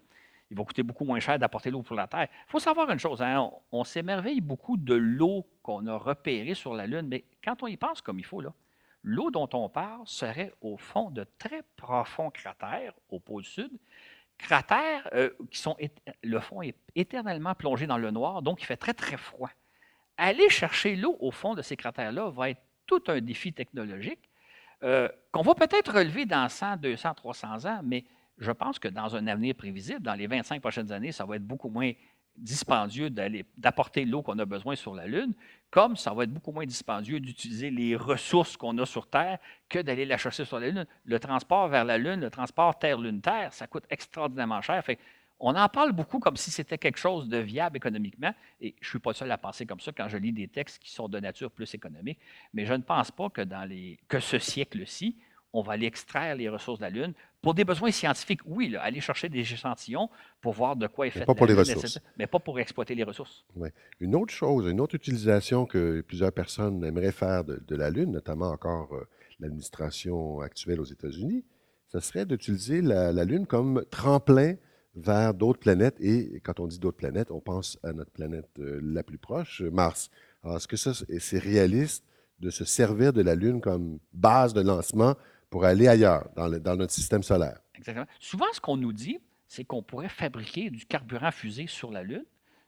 Il 0.52 0.58
va 0.58 0.64
coûter 0.64 0.82
beaucoup 0.82 1.06
moins 1.06 1.20
cher 1.20 1.38
d'apporter 1.38 1.70
l'eau 1.70 1.84
pour 1.84 1.96
la 1.96 2.08
Terre. 2.08 2.28
Il 2.48 2.52
faut 2.52 2.60
savoir 2.60 2.90
une 2.90 2.98
chose, 3.00 3.22
hein, 3.22 3.52
on, 3.72 3.84
s'émerveille 3.84 4.42
beaucoup 4.42 4.78
de 4.78 4.96
l'eau 4.96 5.46
qu'on 5.62 5.86
a 5.86 5.96
repérée 5.96 6.56
sur 6.56 6.74
la 6.74 6.88
Lune, 6.88 7.08
mais 7.08 7.24
quand 7.44 7.62
on 7.62 7.68
y 7.68 7.78
pense 7.78 8.02
comme 8.02 8.20
il 8.20 8.26
faut, 8.26 8.42
l'eau 9.04 9.32
dont 9.32 9.50
on 9.54 9.70
parle 9.70 10.08
serait 10.08 10.52
au 10.62 10.78
fond 10.78 11.12
de 11.12 11.26
très 11.38 11.62
profonds 11.78 12.32
cratères 12.32 12.94
au 13.10 13.20
pôle 13.20 13.44
sud, 13.44 13.72
cratères 14.40 15.08
euh, 15.14 15.30
qui 15.52 15.60
sont, 15.60 15.78
le 16.24 16.40
fond 16.40 16.64
est 16.64 16.76
éternellement 16.96 17.54
plongé 17.54 17.86
dans 17.86 17.98
le 17.98 18.10
noir, 18.10 18.42
donc 18.42 18.62
il 18.62 18.66
fait 18.66 18.78
très 18.78 18.94
très 18.94 19.18
froid 19.18 19.52
aller 20.20 20.50
chercher 20.50 20.96
l'eau 20.96 21.18
au 21.20 21.32
fond 21.32 21.56
de 21.56 21.62
ces 21.62 21.76
cratères-là 21.76 22.30
va 22.30 22.52
être 22.52 22.62
tout 22.86 23.02
un 23.08 23.22
défi 23.22 23.54
technologique 23.54 24.30
euh, 24.84 25.10
qu'on 25.32 25.42
va 25.42 25.56
peut-être 25.56 25.94
relever 25.94 26.26
dans 26.26 26.48
100, 26.48 26.78
200, 26.78 27.14
300 27.16 27.66
ans, 27.66 27.82
mais 27.84 28.06
je 28.38 28.52
pense 28.52 28.80
que 28.80 28.88
dans 28.88 29.16
un 29.16 29.28
avenir 29.28 29.56
prévisible, 29.56 30.02
dans 30.02 30.14
les 30.14 30.28
25 30.28 30.62
prochaines 30.62 30.92
années, 30.92 31.12
ça 31.12 31.26
va 31.26 31.36
être 31.36 31.46
beaucoup 31.46 31.70
moins 31.70 31.92
dispendieux 32.38 33.10
d'apporter 33.10 34.06
l'eau 34.06 34.22
qu'on 34.22 34.40
a 34.40 34.46
besoin 34.46 34.76
sur 34.76 34.96
la 34.96 35.08
Lune, 35.08 35.34
comme 35.70 35.98
ça 35.98 36.14
va 36.14 36.24
être 36.24 36.32
beaucoup 36.32 36.54
moins 36.54 36.66
dispendieux 36.66 37.20
d'utiliser 37.20 37.70
les 37.70 37.96
ressources 37.98 38.56
qu'on 38.56 38.78
a 38.78 38.86
sur 38.86 39.08
Terre 39.08 39.40
que 39.68 39.80
d'aller 39.80 40.06
la 40.06 40.18
chercher 40.18 40.46
sur 40.46 40.60
la 40.60 40.70
Lune. 40.70 40.86
Le 41.04 41.20
transport 41.20 41.68
vers 41.68 41.84
la 41.84 41.98
Lune, 41.98 42.22
le 42.22 42.30
transport 42.30 42.80
Terre-Lune-Terre, 42.80 43.52
ça 43.52 43.68
coûte 43.68 43.84
extraordinairement 43.90 44.62
cher. 44.62 44.84
Fait 44.86 45.00
on 45.40 45.56
en 45.56 45.70
parle 45.70 45.94
beaucoup 45.94 46.20
comme 46.20 46.38
si 46.38 46.52
c'était 46.52 46.78
quelque 46.78 47.00
chose 47.00 47.30
de 47.30 47.38
viable 47.38 47.78
économiquement, 47.78 48.34
et 48.60 48.76
je 48.82 48.88
ne 48.88 48.90
suis 48.90 49.00
pas 49.00 49.14
seul 49.14 49.32
à 49.32 49.38
penser 49.38 49.66
comme 49.66 49.80
ça 49.80 49.92
quand 49.92 50.10
je 50.10 50.18
lis 50.18 50.34
des 50.34 50.48
textes 50.48 50.80
qui 50.80 50.92
sont 50.92 51.08
de 51.08 51.20
nature 51.20 51.52
plus 51.52 51.74
économique, 51.74 52.20
mais 52.54 52.66
je 52.66 52.74
ne 52.74 52.82
pense 52.82 53.12
pas 53.12 53.30
que 53.30 53.42
dans 53.42 53.68
les, 53.68 54.00
que 54.08 54.20
ce 54.20 54.38
siècle-ci, 54.38 55.18
on 55.54 55.62
va 55.62 55.74
aller 55.74 55.88
extraire 55.88 56.36
les 56.36 56.48
ressources 56.48 56.80
de 56.80 56.84
la 56.84 56.90
Lune 56.90 57.14
pour 57.42 57.54
des 57.54 57.64
besoins 57.64 57.92
scientifiques, 57.92 58.42
oui, 58.46 58.76
aller 58.76 59.00
chercher 59.00 59.30
des 59.30 59.40
échantillons 59.40 60.10
pour 60.42 60.54
voir 60.54 60.76
de 60.76 60.88
quoi 60.88 61.08
est 61.08 61.10
fait 61.10 61.26
pas 61.26 61.34
pour 61.34 61.48
les 61.48 61.54
ressources. 61.54 62.00
mais 62.18 62.28
pas 62.28 62.40
pour 62.40 62.60
exploiter 62.60 62.94
les 62.94 63.04
ressources. 63.04 63.46
Une 64.00 64.16
autre 64.16 64.34
chose, 64.34 64.70
une 64.70 64.80
autre 64.80 64.96
utilisation 64.96 65.66
que 65.66 66.02
plusieurs 66.02 66.34
personnes 66.34 66.84
aimeraient 66.84 67.12
faire 67.12 67.44
de, 67.44 67.76
la 67.76 67.90
Lune, 67.90 68.12
notamment 68.12 68.52
encore 68.52 68.94
euh, 68.94 69.08
l'administration 69.40 70.42
actuelle 70.42 70.82
aux 70.82 70.86
États-Unis, 70.86 71.46
ce 71.88 72.00
serait 72.00 72.26
d'utiliser 72.26 72.82
la, 72.82 73.12
la, 73.12 73.24
Lune 73.24 73.48
comme 73.48 73.84
tremplin 73.90 74.56
vers 75.00 75.34
d'autres 75.34 75.60
planètes. 75.60 75.98
Et 76.00 76.40
quand 76.44 76.60
on 76.60 76.68
dit 76.68 76.80
d'autres 76.80 76.98
planètes, 76.98 77.32
on 77.32 77.40
pense 77.40 77.78
à 77.84 77.94
notre 77.94 78.12
planète 78.12 78.50
euh, 78.60 78.80
la 78.84 79.04
plus 79.04 79.18
proche, 79.18 79.62
Mars. 79.62 80.10
Alors, 80.44 80.58
est-ce 80.58 80.68
que 80.68 80.78
ça, 80.78 80.92
c'est 80.94 81.40
réaliste 81.40 82.06
de 82.40 82.50
se 82.50 82.64
servir 82.64 83.12
de 83.12 83.22
la 83.22 83.36
Lune 83.36 83.62
comme 83.62 84.00
base 84.14 84.54
de 84.54 84.62
lancement 84.62 85.16
pour 85.50 85.66
aller 85.66 85.88
ailleurs, 85.88 86.30
dans, 86.36 86.50
dans 86.50 86.76
notre 86.76 86.94
système 86.94 87.24
solaire? 87.24 87.60
Exactement. 87.76 88.08
Souvent, 88.20 88.46
ce 88.54 88.62
qu'on 88.62 88.78
nous 88.78 88.94
dit, 88.94 89.20
c'est 89.48 89.66
qu'on 89.66 89.82
pourrait 89.82 90.10
fabriquer 90.10 90.70
du 90.70 90.86
carburant 90.86 91.32
fusé 91.32 91.68
sur 91.68 91.92
la 91.92 92.04
Lune, 92.04 92.26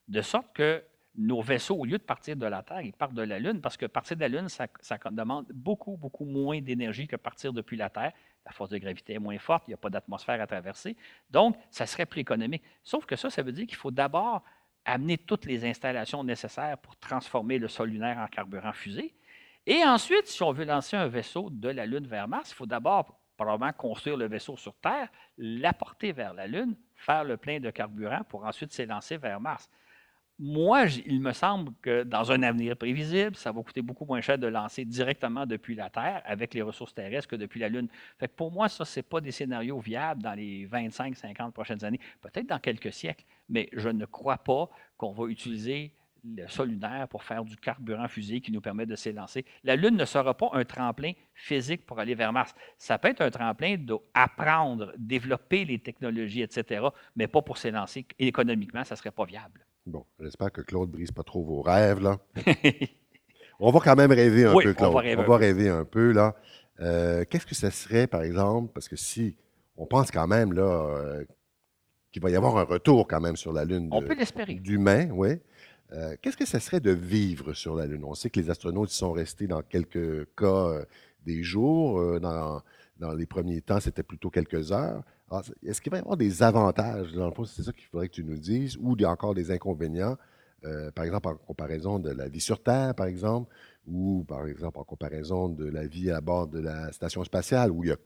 de 0.08 0.22
sorte 0.22 0.48
que 0.54 0.84
nos 1.16 1.42
vaisseaux, 1.42 1.76
au 1.76 1.86
lieu 1.86 1.98
de 1.98 2.04
partir 2.04 2.36
de 2.36 2.46
la 2.46 2.64
Terre, 2.64 2.82
ils 2.82 2.94
partent 2.94 3.14
de 3.14 3.22
la 3.22 3.40
Lune 3.40 3.62
parce 3.62 3.78
que 3.78 3.86
partir 3.86 4.16
de 4.16 4.22
la 4.22 4.30
Lune, 4.30 4.50
ça, 4.50 4.68
ça 4.80 4.98
demande 5.12 5.46
beaucoup, 5.54 5.98
beaucoup 5.98 6.26
moins 6.26 6.62
d'énergie 6.62 7.08
que 7.08 7.18
partir 7.18 7.54
depuis 7.54 7.78
la 7.78 7.90
Terre. 7.90 8.14
La 8.46 8.52
force 8.52 8.70
de 8.70 8.78
gravité 8.78 9.14
est 9.14 9.20
moins 9.20 9.38
forte, 9.38 9.64
il 9.68 9.72
n'y 9.72 9.76
a 9.76 9.78
pas 9.78 9.90
d'atmosphère 9.90 10.42
à 10.42 10.48
traverser. 10.48 10.96
Donc, 11.30 11.56
ça 11.70 11.86
serait 11.86 12.06
plus 12.06 12.22
économique. 12.22 12.64
Sauf 12.84 13.06
que 13.06 13.16
ça, 13.16 13.30
ça 13.30 13.44
veut 13.44 13.52
dire 13.52 13.68
qu'il 13.68 13.78
faut 13.78 13.92
d'abord 13.92 14.44
amener 14.84 15.18
toutes 15.18 15.46
les 15.46 15.64
installations 15.64 16.24
nécessaires 16.24 16.78
pour 16.78 16.96
transformer 16.98 17.60
le 17.60 17.68
sol 17.68 17.90
lunaire 17.90 18.18
en 18.18 18.28
carburant 18.28 18.74
fusé. 18.74 19.14
Et 19.68 19.84
ensuite, 19.84 20.28
si 20.28 20.42
on 20.42 20.52
veut 20.52 20.66
lancer 20.66 20.98
un 20.98 21.08
vaisseau 21.08 21.50
de 21.52 21.70
la 21.70 21.86
Lune 21.86 22.08
vers 22.08 22.28
Mars, 22.28 22.52
il 22.52 22.56
faut 22.56 22.66
d'abord 22.66 23.20
probablement 23.38 23.74
construire 23.74 24.18
le 24.18 24.28
vaisseau 24.28 24.58
sur 24.58 24.76
Terre, 24.76 25.10
l'apporter 25.38 26.12
vers 26.12 26.34
la 26.34 26.48
Lune, 26.48 26.76
faire 26.96 27.24
le 27.24 27.38
plein 27.38 27.60
de 27.60 27.70
carburant 27.70 28.24
pour 28.28 28.46
ensuite 28.46 28.74
s'élancer 28.74 29.18
vers 29.18 29.40
Mars 29.40 29.70
moi, 30.40 30.86
il 31.06 31.22
me 31.22 31.34
semble 31.34 31.72
que 31.82 32.04
dans 32.04 32.32
un 32.32 32.42
avenir 32.42 32.76
prévisible, 32.76 33.36
ça 33.36 33.52
va 33.52 33.62
coûter 33.62 33.82
beaucoup 33.82 34.06
moins 34.06 34.22
cher 34.22 34.40
de 34.40 34.48
lancer 34.48 34.86
directement 34.86 35.46
depuis 35.46 35.76
la 35.76 35.90
Terre 35.90 36.22
avec 36.26 36.54
les 36.54 36.62
ressources 36.62 36.94
terrestres 36.96 37.28
que 37.28 37.36
depuis 37.36 37.60
la 37.60 37.70
Lune. 37.70 37.88
Fait 38.18 38.28
pour 38.28 38.52
moi, 38.52 38.68
ça, 38.68 38.84
ce 38.84 39.00
n'est 39.00 39.04
pas 39.04 39.22
des 39.22 39.32
scénarios 39.32 39.80
viables 39.80 40.24
dans 40.24 40.34
les 40.34 40.68
25-50 40.68 41.52
prochaines 41.52 41.84
années, 41.86 42.00
peut-être 42.22 42.48
dans 42.48 42.60
quelques 42.60 42.92
siècles, 42.92 43.26
mais 43.50 43.70
je 43.74 43.90
ne 43.90 44.06
crois 44.06 44.38
pas 44.38 44.70
qu'on 44.98 45.12
va 45.12 45.28
utiliser 45.28 45.94
le 46.24 46.48
sol 46.48 46.70
lunaire 46.70 47.08
pour 47.08 47.24
faire 47.24 47.44
du 47.44 47.56
carburant 47.56 48.08
fusée 48.08 48.42
qui 48.42 48.52
nous 48.52 48.62
permet 48.62 48.86
de 48.86 48.96
s'élancer. 48.96 49.46
La 49.64 49.76
Lune 49.76 49.96
ne 49.96 50.06
sera 50.06 50.36
pas 50.36 50.50
un 50.54 50.64
tremplin 50.64 51.14
physique 51.34 51.86
pour 51.86 52.00
aller 52.00 52.16
vers 52.16 52.34
Mars. 52.34 52.54
Ça 52.78 52.98
peut 52.98 53.10
être 53.10 53.22
un 53.22 53.32
tremplin 53.32 53.78
d'apprendre, 53.78 54.94
développer 54.98 55.66
les 55.66 55.80
technologies, 55.80 56.42
etc., 56.42 56.86
mais 57.16 57.28
pas 57.28 57.42
pour 57.42 57.58
s'élancer. 57.58 58.06
Économiquement, 58.20 58.84
ça 58.84 58.96
ne 58.96 58.98
serait 58.98 59.12
pas 59.12 59.26
viable. 59.26 59.66
Bon, 59.86 60.06
j'espère 60.20 60.52
que 60.52 60.62
Claude 60.62 60.90
ne 60.90 60.94
brise 60.94 61.12
pas 61.12 61.24
trop 61.24 61.44
vos 61.44 61.62
rêves, 61.62 62.00
là. 62.00 62.20
on 63.60 63.72
va 63.72 63.80
quand 63.80 63.96
même 63.96 64.12
rêver 64.12 64.46
un 64.46 64.54
peu, 64.54 64.74
Claude. 64.74 64.90
On 64.90 64.94
va 64.94 65.02
rêver, 65.02 65.22
on 65.22 65.28
va 65.28 65.38
rêver 65.38 65.70
un 65.70 65.86
peu, 65.86 66.12
là. 66.12 66.36
Euh, 66.80 67.26
qu'est-ce 67.30 67.46
que 67.46 67.56
ce 67.56 67.70
serait, 67.70 68.08
par 68.08 68.22
exemple, 68.22 68.72
parce 68.74 68.88
que 68.88 68.96
si 68.96 69.36
on 69.78 69.86
pense 69.86 70.12
quand 70.12 70.28
même, 70.28 70.54
là, 70.54 70.64
euh, 70.64 71.24
qu'il 72.12 72.22
va 72.22 72.30
y 72.30 72.36
avoir 72.36 72.58
un 72.58 72.64
retour 72.64 73.08
quand 73.08 73.22
même 73.22 73.36
sur 73.36 73.54
la 73.54 73.66
Lune. 73.66 73.90
On 73.92 74.02
peut 74.02 74.16
l'espérer. 74.16 74.56
D'humains, 74.56 75.10
oui. 75.12 75.40
Euh, 75.94 76.16
qu'est-ce 76.22 76.38
que 76.38 76.46
ce 76.46 76.60
serait 76.60 76.80
de 76.80 76.92
vivre 76.92 77.54
sur 77.54 77.76
la 77.76 77.86
Lune? 77.86 78.04
On 78.04 78.14
sait 78.14 78.30
que 78.30 78.40
les 78.40 78.50
astronautes 78.50 78.92
y 78.92 78.96
sont 78.96 79.12
restés 79.12 79.48
dans 79.48 79.62
quelques 79.62 80.28
cas 80.36 80.86
des 81.26 81.44
jours. 81.44 82.20
dans, 82.20 82.62
dans 82.98 83.14
les 83.14 83.26
premiers 83.26 83.62
temps, 83.62 83.80
c'était 83.80 84.04
plutôt 84.04 84.30
quelques 84.30 84.72
heures. 84.72 85.04
Est-ce 85.64 85.82
qu'il 85.82 85.92
va 85.92 85.98
y 85.98 86.02
avoir 86.02 86.18
des 86.18 86.44
avantages, 86.44 87.14
dans 87.14 87.28
le 87.28 87.34
fond, 87.34 87.46
c'est 87.46 87.64
ça 87.64 87.72
qu'il 87.72 87.86
faudrait 87.86 88.10
que 88.10 88.14
tu 88.14 88.24
nous 88.24 88.38
dises, 88.38 88.78
ou 88.78 88.96
il 88.96 89.02
y 89.02 89.06
a 89.06 89.12
encore 89.12 89.34
des 89.34 89.52
inconvénients, 89.52 90.18
euh, 90.66 90.92
par 90.92 91.06
exemple 91.06 91.30
en 91.30 91.36
comparaison 91.36 92.00
de 92.00 92.12
la 92.12 92.28
vie 92.28 92.42
sur 92.42 92.62
Terre, 92.62 92.94
par 92.96 93.08
exemple, 93.08 93.54
ou 93.88 94.26
par 94.28 94.46
exemple 94.46 94.80
en 94.80 94.84
comparaison 94.84 95.50
de 95.50 95.66
la 95.66 95.88
vie 95.88 96.12
à 96.12 96.22
bord 96.22 96.48
de 96.48 96.60
la 96.60 96.92
station 96.92 97.24
spatiale, 97.24 97.72
où 97.72 97.84
il 97.84 97.90
y 97.90 97.94
a 97.94 97.98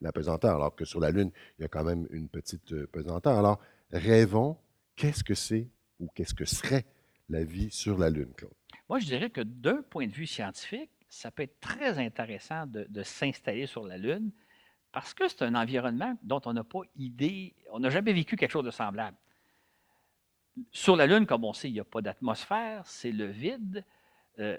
la 0.00 0.12
pesanteur, 0.12 0.56
alors 0.56 0.74
que 0.74 0.84
sur 0.84 1.00
la 1.00 1.10
Lune, 1.10 1.30
il 1.58 1.62
y 1.62 1.64
a 1.64 1.68
quand 1.68 1.84
même 1.84 2.06
une 2.10 2.28
petite 2.28 2.72
euh, 2.72 2.86
pesanteur. 2.88 3.38
Alors, 3.38 3.60
rêvons, 3.92 4.56
qu'est-ce 4.96 5.22
que 5.22 5.34
c'est 5.34 5.68
ou 6.00 6.08
qu'est-ce 6.14 6.34
que 6.34 6.44
serait 6.44 6.84
la 7.28 7.44
vie 7.44 7.70
sur 7.70 7.96
la 7.96 8.10
Lune, 8.10 8.32
Claude? 8.36 8.52
Moi, 8.88 8.98
je 8.98 9.06
dirais 9.06 9.30
que 9.30 9.40
d'un 9.40 9.82
point 9.82 10.06
de 10.06 10.12
vue 10.12 10.26
scientifique, 10.26 10.90
ça 11.08 11.30
peut 11.30 11.44
être 11.44 11.60
très 11.60 11.98
intéressant 11.98 12.66
de 12.66 13.02
s'installer 13.02 13.66
sur 13.66 13.86
la 13.86 13.96
Lune 13.96 14.32
parce 14.94 15.12
que 15.12 15.26
c'est 15.26 15.42
un 15.42 15.56
environnement 15.56 16.16
dont 16.22 16.40
on 16.44 16.52
n'a 16.52 16.62
pas 16.62 16.82
idée, 16.96 17.52
on 17.72 17.80
n'a 17.80 17.90
jamais 17.90 18.12
vécu 18.12 18.36
quelque 18.36 18.52
chose 18.52 18.64
de 18.64 18.70
semblable. 18.70 19.16
Sur 20.70 20.94
la 20.94 21.08
Lune, 21.08 21.26
comme 21.26 21.44
on 21.44 21.52
sait, 21.52 21.68
il 21.68 21.72
n'y 21.72 21.80
a 21.80 21.84
pas 21.84 22.00
d'atmosphère, 22.00 22.86
c'est 22.86 23.10
le 23.10 23.26
vide, 23.26 23.84
euh, 24.38 24.56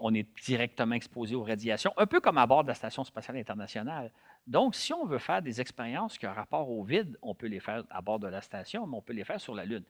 on 0.00 0.14
est 0.14 0.26
directement 0.42 0.94
exposé 0.94 1.34
aux 1.34 1.44
radiations, 1.44 1.92
un 1.98 2.06
peu 2.06 2.20
comme 2.20 2.38
à 2.38 2.46
bord 2.46 2.62
de 2.62 2.68
la 2.68 2.74
Station 2.74 3.04
spatiale 3.04 3.36
internationale. 3.36 4.10
Donc, 4.46 4.74
si 4.74 4.94
on 4.94 5.04
veut 5.04 5.18
faire 5.18 5.42
des 5.42 5.60
expériences 5.60 6.16
qui 6.16 6.26
ont 6.26 6.32
rapport 6.32 6.70
au 6.70 6.82
vide, 6.82 7.18
on 7.20 7.34
peut 7.34 7.46
les 7.46 7.60
faire 7.60 7.84
à 7.90 8.00
bord 8.00 8.18
de 8.18 8.28
la 8.28 8.40
station, 8.40 8.86
mais 8.86 8.96
on 8.96 9.02
peut 9.02 9.12
les 9.12 9.24
faire 9.24 9.40
sur 9.40 9.54
la 9.54 9.66
Lune. 9.66 9.84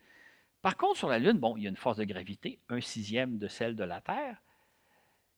Par 0.61 0.77
contre, 0.77 0.99
sur 0.99 1.09
la 1.09 1.21
Lune, 1.21 1.39
bon, 1.39 1.57
il 1.57 1.65
y 1.65 1.67
a 1.67 1.71
une 1.71 1.77
force 1.77 1.99
de 1.99 2.05
gravité, 2.05 2.59
un 2.69 2.81
sixième 2.81 3.39
de 3.39 3.47
celle 3.47 3.77
de 3.77 3.85
la 3.85 4.01
Terre. 4.01 4.41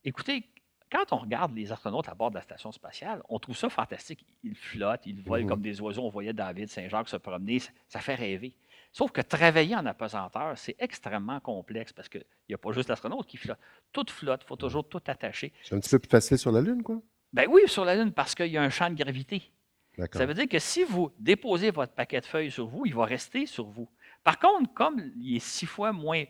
Écoutez, 0.04 0.48
quand 0.90 1.12
on 1.12 1.16
regarde 1.18 1.54
les 1.54 1.72
astronautes 1.72 2.08
à 2.08 2.14
bord 2.14 2.30
de 2.30 2.36
la 2.36 2.42
station 2.42 2.70
spatiale, 2.72 3.22
on 3.28 3.38
trouve 3.38 3.56
ça 3.56 3.68
fantastique. 3.68 4.24
Ils 4.44 4.54
flottent, 4.54 5.06
ils 5.06 5.20
volent 5.20 5.42
Mhm. 5.44 5.48
comme 5.48 5.60
des 5.62 5.80
oiseaux. 5.80 6.02
On 6.04 6.08
voyait 6.10 6.32
David 6.32 6.68
Saint-Jacques 6.68 7.08
se 7.08 7.16
promener. 7.16 7.58
Ça, 7.58 7.70
ça 7.88 8.00
fait 8.00 8.14
rêver. 8.14 8.54
Sauf 8.92 9.10
que 9.10 9.20
travailler 9.20 9.74
en 9.76 9.84
apesanteur, 9.84 10.56
c'est 10.56 10.76
extrêmement 10.78 11.38
complexe 11.40 11.92
parce 11.92 12.08
qu'il 12.08 12.24
n'y 12.48 12.54
a 12.54 12.58
pas 12.58 12.72
juste 12.72 12.88
l'astronaute 12.88 13.26
qui 13.26 13.36
flotte. 13.36 13.58
Tout 13.92 14.06
flotte, 14.08 14.42
il 14.44 14.46
faut 14.46 14.56
toujours 14.56 14.88
tout 14.88 15.02
attacher. 15.06 15.52
C'est 15.62 15.74
un 15.74 15.80
petit 15.80 15.90
peu 15.90 15.98
plus 15.98 16.08
facile 16.08 16.38
sur 16.38 16.50
la 16.52 16.60
Lune, 16.62 16.82
quoi. 16.82 17.00
Ben 17.32 17.46
oui, 17.50 17.62
sur 17.66 17.84
la 17.84 17.94
Lune, 17.96 18.12
parce 18.12 18.34
qu'il 18.34 18.46
y 18.46 18.56
a 18.56 18.62
un 18.62 18.70
champ 18.70 18.88
de 18.88 18.94
gravité. 18.94 19.42
Ça 20.12 20.24
veut 20.26 20.34
dire 20.34 20.48
que 20.48 20.58
si 20.58 20.84
vous 20.84 21.10
déposez 21.18 21.70
votre 21.70 21.92
paquet 21.94 22.20
de 22.20 22.26
feuilles 22.26 22.50
sur 22.50 22.66
vous, 22.66 22.86
il 22.86 22.94
va 22.94 23.04
rester 23.06 23.46
sur 23.46 23.66
vous. 23.66 23.88
Par 24.22 24.38
contre, 24.38 24.72
comme 24.74 25.00
il 25.18 25.36
est 25.36 25.40
six 25.40 25.66
fois 25.66 25.92
moins 25.92 26.24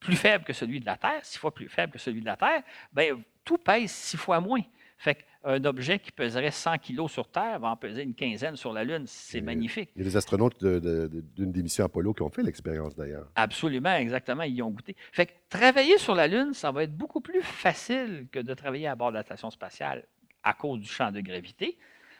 plus 0.00 0.16
faible 0.16 0.44
que 0.44 0.52
celui 0.52 0.78
de 0.80 0.86
la 0.86 0.96
Terre, 0.96 1.24
six 1.24 1.38
fois 1.38 1.52
plus 1.52 1.68
faible 1.68 1.92
que 1.92 1.98
celui 1.98 2.20
de 2.20 2.26
la 2.26 2.36
Terre, 2.36 2.62
ben, 2.92 3.22
tout 3.48 3.56
pèse 3.58 3.90
six 3.90 4.18
fois 4.18 4.40
moins. 4.40 4.60
Fait 4.98 5.14
qu'un 5.42 5.64
objet 5.64 5.98
qui 6.00 6.10
peserait 6.12 6.50
100 6.50 6.76
kg 6.78 7.08
sur 7.08 7.28
Terre 7.28 7.58
va 7.60 7.68
en 7.70 7.76
peser 7.76 8.02
une 8.02 8.14
quinzaine 8.14 8.56
sur 8.56 8.72
la 8.74 8.84
Lune. 8.84 9.04
C'est 9.06 9.40
magnifique. 9.40 9.90
Il 9.96 10.00
y 10.00 10.02
a 10.02 10.08
des 10.10 10.16
astronautes 10.16 10.60
de- 10.62 10.78
de- 10.78 11.06
de- 11.06 11.24
d'une 11.36 11.50
des 11.52 11.62
missions 11.62 11.84
Apollo 11.86 12.12
qui 12.12 12.22
ont 12.22 12.28
fait 12.30 12.42
l'expérience, 12.42 12.94
d'ailleurs. 12.94 13.28
Absolument, 13.36 13.94
exactement. 13.94 14.42
Ils 14.42 14.56
y 14.56 14.62
ont 14.62 14.70
goûté. 14.70 14.96
Fait 15.12 15.26
que 15.26 15.32
travailler 15.48 15.96
sur 15.98 16.14
la 16.14 16.26
Lune, 16.26 16.52
ça 16.52 16.70
va 16.72 16.82
être 16.82 16.94
beaucoup 16.96 17.20
plus 17.20 17.40
facile 17.42 18.26
que 18.30 18.40
de 18.40 18.52
travailler 18.54 18.86
à 18.88 18.94
bord 18.96 19.10
de 19.10 19.16
la 19.16 19.22
station 19.22 19.50
spatiale 19.50 20.04
à 20.42 20.52
cause 20.52 20.80
du 20.80 20.88
champ 20.88 21.10
de 21.10 21.20
gravité. 21.20 21.78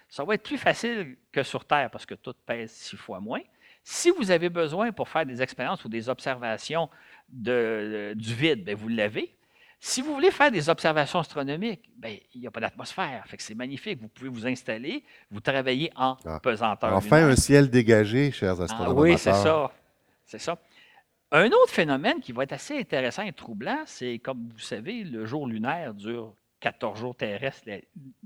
Ça 0.09 0.25
va 0.25 0.35
être 0.35 0.45
plus 0.45 0.57
facile 0.57 1.17
que 1.33 1.43
sur 1.43 1.65
Terre 1.67 1.91
parce 1.91 2.07
que 2.07 2.15
tout 2.15 2.33
pèse 2.47 2.71
six 2.71 2.97
fois 2.97 3.21
moins. 3.21 3.43
Si 3.83 4.11
vous 4.11 4.31
avez 4.31 4.49
besoin 4.51 4.93
pour 4.93 5.09
faire 5.09 5.27
des 5.27 5.43
expériences 5.43 5.85
ou 5.85 5.89
des 5.89 6.09
observations 6.09 6.89
de- 7.29 8.13
du 8.17 8.35
vide, 8.35 8.65
ben, 8.65 8.75
vous 8.77 8.89
l'avez. 8.89 9.35
Si 9.81 10.03
vous 10.03 10.13
voulez 10.13 10.31
faire 10.33 10.51
des 10.51 10.69
observations 10.69 11.21
astronomiques, 11.21 11.89
ben, 11.97 12.17
il 12.35 12.41
n'y 12.41 12.47
a 12.47 12.51
pas 12.51 12.61
d'atmosphère. 12.61 13.25
Fait 13.27 13.37
que 13.37 13.43
c'est 13.43 13.55
magnifique. 13.55 14.01
Vous 14.01 14.09
pouvez 14.09 14.29
vous 14.29 14.47
installer, 14.47 15.05
vous 15.31 15.41
travaillez 15.41 15.93
en 15.95 16.17
Ah. 16.25 16.41
pesanteur. 16.41 16.93
Enfin, 16.95 17.29
un 17.29 17.37
ciel 17.37 17.71
dégagé, 17.71 18.33
chers 18.33 18.61
Ah 18.61 18.65
astronomes 18.65 18.99
oui, 18.99 19.17
c'est 19.19 19.33
ça. 19.33 19.71
C'est 20.25 20.39
ça. 20.41 20.59
Un 21.31 21.47
autre 21.47 21.71
phénomène 21.71 22.21
qui 22.21 22.33
va 22.33 22.43
être 22.43 22.55
assez 22.55 22.79
intéressant 22.79 23.23
et 23.23 23.33
troublant, 23.33 23.83
c'est, 23.87 24.19
comme 24.19 24.49
vous 24.53 24.59
savez, 24.59 25.05
le 25.05 25.27
jour 25.27 25.47
lunaire 25.47 25.95
dure 25.95 26.35
14 26.61 26.99
jours 26.99 27.15
terrestres, 27.15 27.63
la, 27.67 27.77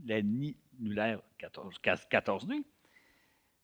la 0.06 0.22
nuit 0.22 0.56
lunaire 0.80 1.18
14, 1.38 1.74
14 2.08 2.46
nuits. 2.48 2.64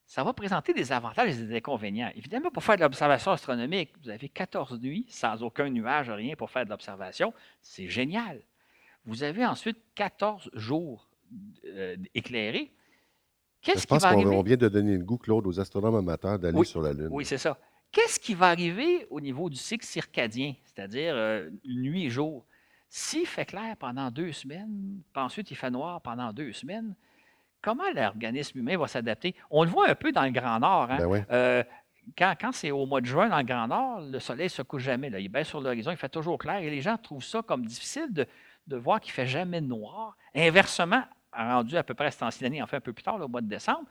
Ça 0.09 0.23
va 0.23 0.33
présenter 0.33 0.73
des 0.73 0.91
avantages 0.91 1.39
et 1.39 1.45
des 1.45 1.55
inconvénients. 1.57 2.11
Évidemment, 2.15 2.49
pour 2.49 2.63
faire 2.63 2.77
de 2.77 2.81
l'observation 2.81 3.29
astronomique, 3.29 3.91
vous 4.01 4.09
avez 4.09 4.27
14 4.27 4.79
nuits 4.81 5.05
sans 5.07 5.43
aucun 5.43 5.69
nuage, 5.69 6.09
rien 6.09 6.35
pour 6.35 6.49
faire 6.49 6.65
de 6.65 6.71
l'observation. 6.71 7.31
C'est 7.61 7.87
génial. 7.87 8.41
Vous 9.05 9.21
avez 9.21 9.45
ensuite 9.45 9.77
14 9.93 10.49
jours 10.55 11.11
euh, 11.63 11.95
éclairés. 12.15 12.73
Qu'est-ce 13.61 13.85
qui 13.85 13.93
va 13.93 13.99
qu'on 13.99 14.05
arriver? 14.21 14.35
on 14.35 14.41
vient 14.41 14.57
de 14.57 14.67
donner 14.67 14.93
une 14.93 15.03
goût, 15.03 15.19
Claude, 15.19 15.45
aux 15.45 15.59
astronomes 15.59 15.97
amateurs 15.97 16.39
d'aller 16.39 16.57
Oui, 16.57 16.65
sur 16.65 16.81
la 16.81 16.91
Lune. 16.91 17.09
Oui, 17.11 17.23
c'est 17.23 17.37
ça. 17.37 17.59
Qu'est-ce 17.91 18.19
qui 18.19 18.33
va 18.33 18.47
arriver 18.47 19.05
au 19.11 19.21
niveau 19.21 19.47
du 19.47 19.57
cycle 19.57 19.85
circadien, 19.85 20.55
c'est-à-dire 20.65 21.13
euh, 21.15 21.51
nuit 21.63 22.05
et 22.05 22.09
jour? 22.09 22.47
S'il 22.89 23.27
fait 23.27 23.45
clair 23.45 23.77
pendant 23.77 24.09
deux 24.09 24.31
semaines, 24.31 25.03
puis 25.13 25.21
ensuite 25.21 25.51
il 25.51 25.55
fait 25.55 25.69
noir 25.69 26.01
pendant 26.01 26.33
deux 26.33 26.51
semaines, 26.51 26.95
comment 27.61 27.89
l'organisme 27.95 28.59
humain 28.59 28.77
va 28.77 28.87
s'adapter? 28.87 29.35
On 29.49 29.63
le 29.63 29.69
voit 29.69 29.89
un 29.89 29.95
peu 29.95 30.11
dans 30.11 30.23
le 30.23 30.31
Grand 30.31 30.59
Nord. 30.59 30.89
hein. 30.91 30.97
Ben. 31.07 31.25
Euh, 31.31 31.63
quand 32.17 32.33
quand 32.39 32.51
c'est 32.51 32.71
au 32.71 32.85
mois 32.85 33.01
de 33.01 33.05
juin 33.05 33.29
dans 33.29 33.37
le 33.37 33.43
Grand 33.43 33.67
Nord, 33.67 34.01
le 34.01 34.19
soleil 34.19 34.45
ne 34.45 34.49
se 34.49 34.61
couche 34.61 34.83
jamais. 34.83 35.09
Là. 35.09 35.19
Il 35.19 35.29
baisse 35.29 35.47
sur 35.47 35.61
l'horizon, 35.61 35.91
il 35.91 35.97
fait 35.97 36.09
toujours 36.09 36.37
clair 36.37 36.57
et 36.57 36.69
les 36.69 36.81
gens 36.81 36.97
trouvent 36.97 37.23
ça 37.23 37.41
comme 37.41 37.65
difficile 37.65 38.11
de, 38.11 38.25
de 38.67 38.75
voir 38.77 38.99
qu'il 38.99 39.11
ne 39.11 39.13
fait 39.15 39.27
jamais 39.27 39.61
noir. 39.61 40.17
Inversement, 40.35 41.03
rendu 41.31 41.77
à 41.77 41.83
peu 41.83 41.93
près 41.93 42.05
à 42.07 42.11
ce 42.11 42.19
temps-ci 42.19 42.41
d'année, 42.41 42.61
enfin 42.63 42.77
un 42.77 42.81
peu 42.81 42.93
plus 42.93 43.03
tard, 43.03 43.17
là, 43.19 43.25
au 43.25 43.27
mois 43.27 43.41
de 43.41 43.47
décembre, 43.47 43.83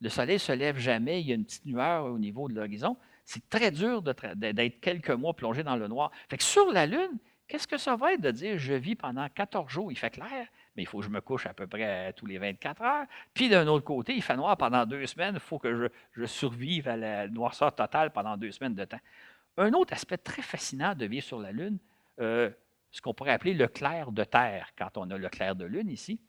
le 0.00 0.08
soleil 0.08 0.36
ne 0.36 0.38
se 0.38 0.52
lève 0.52 0.78
jamais, 0.78 1.20
il 1.20 1.26
y 1.28 1.32
a 1.32 1.34
une 1.34 1.44
petite 1.44 1.66
nueur 1.66 2.04
au 2.06 2.18
niveau 2.18 2.48
de 2.48 2.54
l'horizon. 2.54 2.96
C'est 3.24 3.46
très 3.50 3.70
dur 3.70 4.00
d'être 4.00 4.80
quelques 4.80 5.10
mois 5.10 5.34
plongé 5.34 5.62
dans 5.62 5.76
le 5.76 5.88
noir. 5.88 6.10
Fait 6.30 6.38
que 6.38 6.44
sur 6.44 6.72
la 6.72 6.86
Lune, 6.86 7.18
qu'est-ce 7.46 7.66
que 7.66 7.76
ça 7.76 7.96
va 7.96 8.14
être 8.14 8.20
de 8.22 8.30
dire 8.30 8.56
je 8.58 8.72
vis 8.72 8.94
pendant 8.94 9.28
14 9.28 9.68
jours, 9.70 9.92
il 9.92 9.96
fait 9.96 10.08
clair, 10.10 10.46
mais 10.78 10.84
il 10.84 10.86
faut 10.86 11.00
que 11.00 11.04
je 11.04 11.10
me 11.10 11.20
couche 11.20 11.44
à 11.46 11.52
peu 11.52 11.66
près 11.66 12.12
tous 12.12 12.24
les 12.24 12.38
24 12.38 12.82
heures. 12.82 13.06
Puis 13.34 13.48
d'un 13.48 13.66
autre 13.66 13.84
côté, 13.84 14.14
il 14.14 14.22
fait 14.22 14.36
noir 14.36 14.56
pendant 14.56 14.86
deux 14.86 15.04
semaines, 15.06 15.34
il 15.34 15.40
faut 15.40 15.58
que 15.58 15.74
je, 15.76 15.86
je 16.12 16.24
survive 16.24 16.86
à 16.86 16.96
la 16.96 17.26
noirceur 17.26 17.74
totale 17.74 18.12
pendant 18.12 18.36
deux 18.36 18.52
semaines 18.52 18.76
de 18.76 18.84
temps. 18.84 19.00
Un 19.56 19.72
autre 19.72 19.92
aspect 19.92 20.18
très 20.18 20.40
fascinant 20.40 20.94
de 20.94 21.04
vivre 21.04 21.24
sur 21.26 21.40
la 21.40 21.50
Lune, 21.50 21.78
euh, 22.20 22.48
ce 22.92 23.00
qu'on 23.02 23.12
pourrait 23.12 23.32
appeler 23.32 23.54
le 23.54 23.66
clair 23.66 24.12
de 24.12 24.22
Terre, 24.22 24.68
quand 24.78 24.96
on 24.96 25.10
a 25.10 25.18
le 25.18 25.28
clair 25.28 25.56
de 25.56 25.64
Lune 25.64 25.90
ici. 25.90 26.20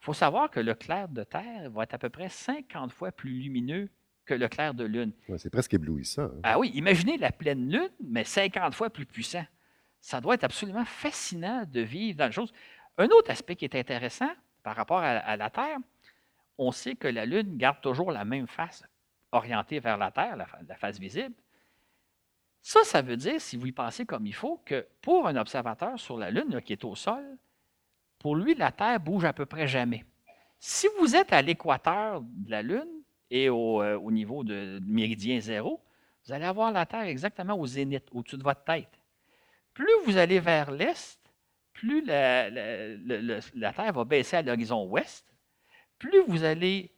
Il 0.00 0.04
faut 0.04 0.12
savoir 0.14 0.50
que 0.50 0.60
le 0.60 0.74
clair 0.74 1.08
de 1.08 1.24
Terre 1.24 1.68
va 1.72 1.82
être 1.82 1.94
à 1.94 1.98
peu 1.98 2.08
près 2.08 2.28
50 2.28 2.92
fois 2.92 3.10
plus 3.10 3.30
lumineux 3.30 3.88
que 4.24 4.34
le 4.34 4.46
clair 4.46 4.72
de 4.72 4.84
Lune. 4.84 5.10
Ouais, 5.28 5.38
c'est 5.38 5.50
presque 5.50 5.74
éblouissant. 5.74 6.26
hein. 6.26 6.40
Ah 6.44 6.60
oui, 6.60 6.70
imaginez 6.74 7.18
la 7.18 7.32
pleine 7.32 7.68
Lune, 7.68 7.90
mais 8.04 8.22
50 8.22 8.72
fois 8.72 8.88
plus 8.88 9.04
puissant. 9.06 9.44
Ça 10.00 10.20
doit 10.20 10.34
être 10.34 10.44
absolument 10.44 10.84
fascinant 10.84 11.64
de 11.68 11.80
vivre 11.80 12.18
dans 12.18 12.26
la 12.26 12.30
chose. 12.30 12.52
Un 12.98 13.06
autre 13.08 13.30
aspect 13.30 13.56
qui 13.56 13.64
est 13.64 13.74
intéressant 13.74 14.30
par 14.62 14.76
rapport 14.76 14.98
à, 14.98 15.36
la 15.36 15.50
Terre, 15.50 15.78
on 16.58 16.72
sait 16.72 16.94
que 16.94 17.08
la 17.08 17.26
Lune 17.26 17.56
garde 17.56 17.80
toujours 17.80 18.10
la 18.10 18.24
même 18.24 18.46
face 18.46 18.84
orientée 19.32 19.78
vers 19.80 19.98
la 19.98 20.10
Terre, 20.10 20.36
la, 20.36 20.46
fa- 20.46 20.58
la 20.66 20.76
face 20.76 20.98
visible. 20.98 21.34
Ça, 22.62 22.80
ça 22.84 23.02
veut 23.02 23.16
dire, 23.16 23.40
si 23.40 23.56
vous 23.56 23.66
y 23.66 23.72
pensez 23.72 24.06
comme 24.06 24.26
il 24.26 24.34
faut, 24.34 24.60
que 24.64 24.86
pour 25.02 25.28
un 25.28 25.36
observateur 25.36 26.00
sur 26.00 26.16
la 26.16 26.30
Lune 26.30 26.60
qui 26.62 26.72
est 26.72 26.84
au 26.84 26.96
sol, 26.96 27.24
pour 28.18 28.34
lui, 28.34 28.54
la 28.54 28.72
Terre 28.72 28.98
bouge 28.98 29.24
à 29.24 29.32
peu 29.32 29.46
près 29.46 29.68
jamais. 29.68 30.04
Si 30.58 30.88
vous 30.98 31.14
êtes 31.14 31.32
à 31.32 31.42
l'équateur 31.42 32.22
de 32.22 32.50
la 32.50 32.62
Lune 32.62 33.02
et 33.30 33.50
au, 33.50 33.82
euh, 33.82 33.96
au 33.98 34.10
niveau 34.10 34.42
de, 34.42 34.78
de 34.78 34.90
méridien 34.90 35.38
zéro, 35.38 35.80
vous 36.24 36.32
allez 36.32 36.46
avoir 36.46 36.72
la 36.72 36.86
Terre 36.86 37.02
exactement 37.02 37.54
au 37.54 37.66
zénith, 37.66 38.08
au-dessus 38.10 38.38
de 38.38 38.42
votre 38.42 38.64
tête. 38.64 38.98
Plus 39.74 39.92
vous 40.06 40.16
allez 40.16 40.40
vers 40.40 40.70
l'est, 40.70 41.20
plus 41.76 42.04
la, 42.04 43.72
Terre 43.72 43.92
va 43.92 44.04
baisser 44.04 44.36
à 44.36 44.42
l'horizon 44.42 44.86
ouest. 44.86 45.26
Plus 45.98 46.22
vous 46.26 46.44
allez, 46.44 46.90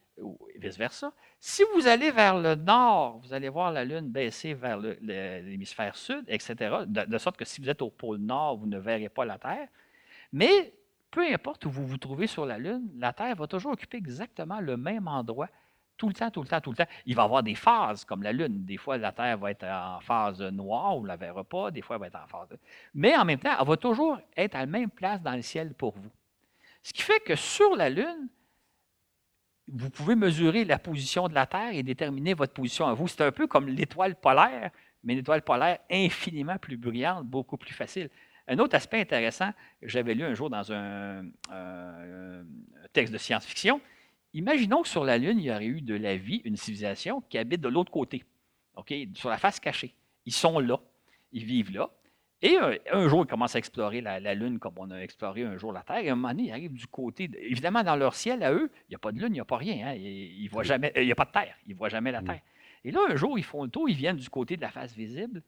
vice-versa, 0.56 1.12
si 1.40 1.62
vous 1.74 1.86
allez 1.86 2.10
vers 2.10 2.38
le 2.38 2.54
nord, 2.54 3.18
vous 3.18 3.32
allez 3.32 3.48
voir 3.48 3.72
la 3.72 3.84
Lune 3.84 4.08
baisser 4.08 4.54
vers 4.54 4.78
l'hémisphère 4.78 5.96
sud, 5.96 6.24
etc. 6.28 6.54
De, 6.86 7.04
de 7.04 7.18
sorte 7.18 7.36
que 7.36 7.44
si 7.44 7.60
vous 7.60 7.68
êtes 7.68 7.82
au 7.82 7.90
pôle 7.90 8.18
nord, 8.18 8.58
vous 8.58 8.66
ne 8.66 8.78
verrez 8.78 9.08
pas 9.08 9.24
la 9.24 9.38
Terre. 9.38 9.68
Mais 10.32 10.72
peu 11.10 11.26
importe 11.32 11.66
où 11.66 11.70
vous 11.70 11.86
vous 11.86 11.98
trouvez 11.98 12.26
sur 12.26 12.46
la 12.46 12.58
Lune, 12.58 12.88
la 12.96 13.12
Terre 13.12 13.34
va 13.34 13.46
toujours 13.46 13.72
occuper 13.72 13.96
exactement 13.96 14.60
le 14.60 14.76
même 14.76 15.08
endroit 15.08 15.48
tout 15.98 16.08
le 16.08 16.14
temps, 16.14 16.30
tout 16.30 16.40
le 16.42 16.48
temps, 16.48 16.61
tout 16.61 16.70
le 16.70 16.76
temps. 16.76 16.87
Il 17.04 17.14
va 17.14 17.22
y 17.22 17.24
avoir 17.26 17.42
des 17.42 17.54
phases 17.54 18.04
comme 18.06 18.22
la 18.22 18.32
Lune. 18.32 18.64
Des 18.64 18.78
fois, 18.78 18.96
la 18.96 19.12
Terre 19.12 19.37
va 19.37 19.50
être 19.50 19.64
en 19.64 20.00
phase 20.00 20.40
noire, 20.40 20.96
on 20.96 21.02
ne 21.02 21.08
la 21.08 21.16
verra 21.16 21.44
pas. 21.44 21.70
Des 21.70 21.82
fois, 21.82 21.96
elle 21.96 22.00
va 22.00 22.06
être 22.06 22.22
en 22.24 22.26
phase. 22.26 22.56
Mais 22.94 23.14
en 23.16 23.24
même 23.26 23.38
temps, 23.38 23.54
elle 23.61 23.66
va 23.66 23.76
toujours 23.76 24.18
être 24.37 24.54
à 24.54 24.61
la 24.61 24.66
même 24.66 24.88
place 24.90 25.20
dans 25.20 25.34
le 25.34 25.42
ciel 25.42 25.74
pour 25.74 25.92
vous. 25.94 26.11
Ce 26.82 26.92
qui 26.92 27.02
fait 27.02 27.20
que 27.20 27.37
sur 27.37 27.76
la 27.76 27.90
Lune, 27.90 28.28
vous 29.70 29.90
pouvez 29.90 30.14
mesurer 30.14 30.64
la 30.64 30.78
position 30.78 31.28
de 31.28 31.34
la 31.34 31.44
Terre 31.46 31.72
et 31.74 31.82
déterminer 31.82 32.32
votre 32.32 32.54
position 32.54 32.87
à 32.87 32.94
vous. 32.94 33.06
C'est 33.08 33.20
un 33.22 33.32
peu 33.32 33.46
comme 33.46 33.68
l'étoile 33.68 34.14
polaire, 34.14 34.70
mais 35.04 35.12
une 35.12 35.18
étoile 35.18 35.42
polaire 35.42 35.78
infiniment 35.90 36.56
plus 36.56 36.78
brillante, 36.78 37.26
beaucoup 37.26 37.58
plus 37.58 37.74
facile. 37.74 38.08
Un 38.46 38.58
autre 38.61 38.76
aspect 38.76 39.00
intéressant, 39.00 39.50
j'avais 39.82 40.14
lu 40.14 40.24
un 40.24 40.32
jour 40.32 40.48
dans 40.48 40.72
un, 40.72 41.18
un- 41.50 42.40
un 42.40 42.88
texte 42.94 43.12
de 43.12 43.18
science-fiction, 43.18 43.78
imaginons 44.34 44.82
que 44.82 44.88
sur 44.88 45.04
la 45.04 45.18
Lune, 45.18 45.38
il 45.38 45.44
y 45.46 45.50
aurait 45.50 45.66
eu 45.66 45.80
de 45.80 45.94
la 45.94 46.16
vie, 46.16 46.40
une 46.44 46.56
civilisation 46.56 47.22
qui 47.28 47.38
habite 47.38 47.60
de 47.60 47.68
l'autre 47.68 47.90
côté, 47.90 48.24
OK, 48.76 48.94
sur 49.14 49.28
la 49.30 49.38
face 49.38 49.58
cachée. 49.60 49.94
Ils 50.26 50.32
sont 50.32 50.58
là, 50.58 50.78
ils 51.32 51.44
vivent 51.44 51.72
là. 51.72 51.90
Et 52.40 52.56
un, 52.56 52.72
un 52.92 53.08
jour, 53.08 53.24
ils 53.24 53.26
commencent 53.26 53.56
à 53.56 53.58
explorer 53.58 54.00
la, 54.00 54.20
la 54.20 54.32
Lune 54.34 54.60
comme 54.60 54.74
on 54.76 54.90
a 54.92 54.98
exploré 55.00 55.42
un 55.42 55.56
jour 55.56 55.72
la 55.72 55.82
Terre. 55.82 55.98
Et 55.98 56.08
à 56.08 56.12
un 56.12 56.14
moment 56.14 56.28
donné, 56.28 56.44
ils 56.44 56.52
arrivent 56.52 56.72
du 56.74 56.86
côté. 56.86 57.26
de- 57.26 57.36
évidemment, 57.38 57.82
dans 57.82 57.96
leur 57.96 58.14
ciel, 58.14 58.44
à 58.44 58.52
eux, 58.52 58.70
il 58.88 58.90
n'y 58.90 58.94
a 58.94 58.98
pas 59.00 59.10
de 59.10 59.18
Lune, 59.18 59.30
il 59.30 59.32
n'y 59.32 59.40
a 59.40 59.44
pas 59.44 59.56
rien. 59.56 59.88
hein. 59.88 59.94
Ils, 59.94 60.42
ils 60.42 60.48
voient 60.48 60.62
jamais, 60.62 60.92
euh, 60.96 61.02
il 61.02 61.06
n'y 61.06 61.12
a 61.12 61.16
pas 61.16 61.24
de 61.24 61.32
Terre. 61.32 61.56
Ils 61.66 61.72
ne 61.72 61.76
voient 61.78 61.88
jamais 61.88 62.12
la. 62.12 62.20
Terre. 62.22 62.40
Et 62.84 62.92
là, 62.92 63.00
un 63.10 63.16
jour, 63.16 63.36
ils 63.40 63.42
font 63.44 63.64
le 63.64 63.70
tour, 63.70 63.88
ils 63.88 63.96
viennent 63.96 64.16
du 64.18 64.28
côté 64.30 64.56
de 64.56 64.60
la 64.62 64.70
face 64.70 64.94
visible. 64.94 65.42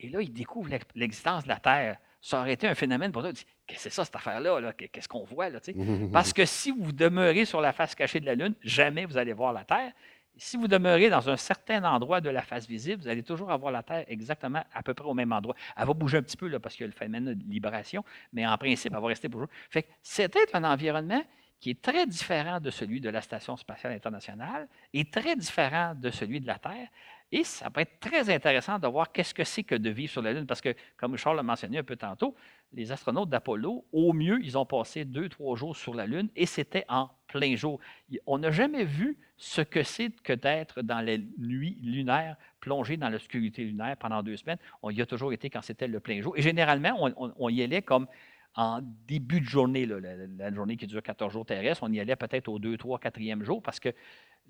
Et 0.00 0.10
là, 0.10 0.20
ils 0.20 0.32
découvrent 0.32 0.68
l'ex- 0.68 0.84
l'existence 0.94 1.44
de 1.44 1.48
la 1.48 1.58
Terre. 1.60 1.96
Ça 2.24 2.40
aurait 2.40 2.54
été 2.54 2.66
un 2.66 2.74
phénomène 2.74 3.12
pour 3.12 3.22
disent, 3.22 3.44
Qu'est-ce 3.66 3.76
que 3.76 3.82
c'est 3.82 3.90
ça, 3.90 4.02
cette 4.02 4.16
affaire-là? 4.16 4.58
là? 4.58 4.72
Qu'est-ce 4.72 5.06
qu'on 5.06 5.24
voit? 5.24 5.50
Là? 5.50 5.58
Parce 6.12 6.32
que 6.32 6.46
si 6.46 6.70
vous 6.70 6.90
demeurez 6.90 7.44
sur 7.44 7.60
la 7.60 7.74
face 7.74 7.94
cachée 7.94 8.18
de 8.18 8.24
la 8.24 8.34
Lune, 8.34 8.54
jamais 8.62 9.04
vous 9.04 9.18
allez 9.18 9.34
voir 9.34 9.52
la 9.52 9.62
Terre. 9.62 9.92
Si 10.34 10.56
vous 10.56 10.66
demeurez 10.66 11.10
dans 11.10 11.28
un 11.28 11.36
certain 11.36 11.84
endroit 11.84 12.22
de 12.22 12.30
la 12.30 12.40
face 12.40 12.66
visible, 12.66 13.02
vous 13.02 13.08
allez 13.08 13.22
toujours 13.22 13.50
avoir 13.50 13.70
la 13.70 13.82
Terre 13.82 14.06
exactement 14.08 14.64
à 14.72 14.82
peu 14.82 14.94
près 14.94 15.06
au 15.06 15.12
même 15.12 15.32
endroit. 15.32 15.54
Elle 15.76 15.86
va 15.86 15.92
bouger 15.92 16.16
un 16.16 16.22
petit 16.22 16.38
peu 16.38 16.48
là, 16.48 16.58
parce 16.58 16.74
qu'il 16.74 16.84
y 16.84 16.88
a 16.88 16.88
le 16.88 16.94
phénomène 16.94 17.34
de 17.34 17.44
libération, 17.52 18.02
mais 18.32 18.46
en 18.46 18.56
principe, 18.56 18.94
elle 18.94 19.02
va 19.02 19.08
rester 19.08 19.28
toujours. 19.28 19.48
Fait 19.68 19.82
que 19.82 19.88
c'était 20.02 20.46
un 20.54 20.64
environnement 20.64 21.22
qui 21.60 21.70
est 21.70 21.82
très 21.82 22.06
différent 22.06 22.58
de 22.58 22.70
celui 22.70 23.02
de 23.02 23.10
la 23.10 23.20
Station 23.20 23.54
spatiale 23.58 23.92
internationale 23.92 24.66
et 24.94 25.04
très 25.04 25.36
différent 25.36 25.94
de 25.94 26.10
celui 26.10 26.40
de 26.40 26.46
la 26.46 26.58
Terre. 26.58 26.88
Et 27.32 27.42
ça 27.42 27.68
va 27.74 27.82
être 27.82 27.98
très 27.98 28.32
intéressant 28.32 28.78
de 28.78 28.86
voir 28.86 29.10
qu'est-ce 29.10 29.34
que 29.34 29.44
c'est 29.44 29.64
que 29.64 29.74
de 29.74 29.90
vivre 29.90 30.12
sur 30.12 30.22
la 30.22 30.32
Lune, 30.32 30.46
parce 30.46 30.60
que, 30.60 30.74
comme 30.96 31.16
Charles 31.16 31.36
l'a 31.36 31.42
mentionné 31.42 31.78
un 31.78 31.82
peu 31.82 31.96
tantôt, 31.96 32.36
les 32.72 32.92
astronautes 32.92 33.28
d'Apollo, 33.28 33.84
au 33.92 34.12
mieux, 34.12 34.38
ils 34.42 34.56
ont 34.58 34.66
passé 34.66 35.04
deux, 35.04 35.28
trois 35.28 35.56
jours 35.56 35.76
sur 35.76 35.94
la 35.94 36.06
Lune 36.06 36.28
et 36.36 36.46
c'était 36.46 36.84
en 36.88 37.10
plein 37.26 37.56
jour. 37.56 37.80
On 38.26 38.38
n'a 38.38 38.50
jamais 38.50 38.84
vu 38.84 39.18
ce 39.36 39.60
que 39.60 39.82
c'est 39.82 40.10
que 40.22 40.32
d'être 40.32 40.82
dans 40.82 41.00
les 41.00 41.18
nuits 41.38 41.78
lunaires, 41.82 42.36
plongé 42.60 42.96
dans 42.96 43.08
l'obscurité 43.08 43.64
lunaire 43.64 43.96
pendant 43.96 44.22
deux 44.22 44.36
semaines. 44.36 44.58
On 44.82 44.90
y 44.90 45.00
a 45.02 45.06
toujours 45.06 45.32
été 45.32 45.50
quand 45.50 45.62
c'était 45.62 45.88
le 45.88 46.00
plein 46.00 46.20
jour. 46.20 46.36
Et 46.36 46.42
généralement, 46.42 47.10
on, 47.16 47.48
y 47.48 47.62
allait 47.62 47.82
comme 47.82 48.06
en 48.54 48.80
début 48.82 49.40
de 49.40 49.46
journée, 49.46 49.86
la, 49.86 50.54
journée 50.54 50.76
qui 50.76 50.86
dure 50.86 51.02
14 51.02 51.32
jours 51.32 51.44
terrestres, 51.44 51.82
on 51.82 51.92
y 51.92 51.98
allait 51.98 52.16
peut-être 52.16 52.48
au 52.48 52.58
2, 52.58 52.76
3, 52.76 52.98
4e 53.00 53.42
jour 53.42 53.60
parce 53.62 53.80
que 53.80 53.88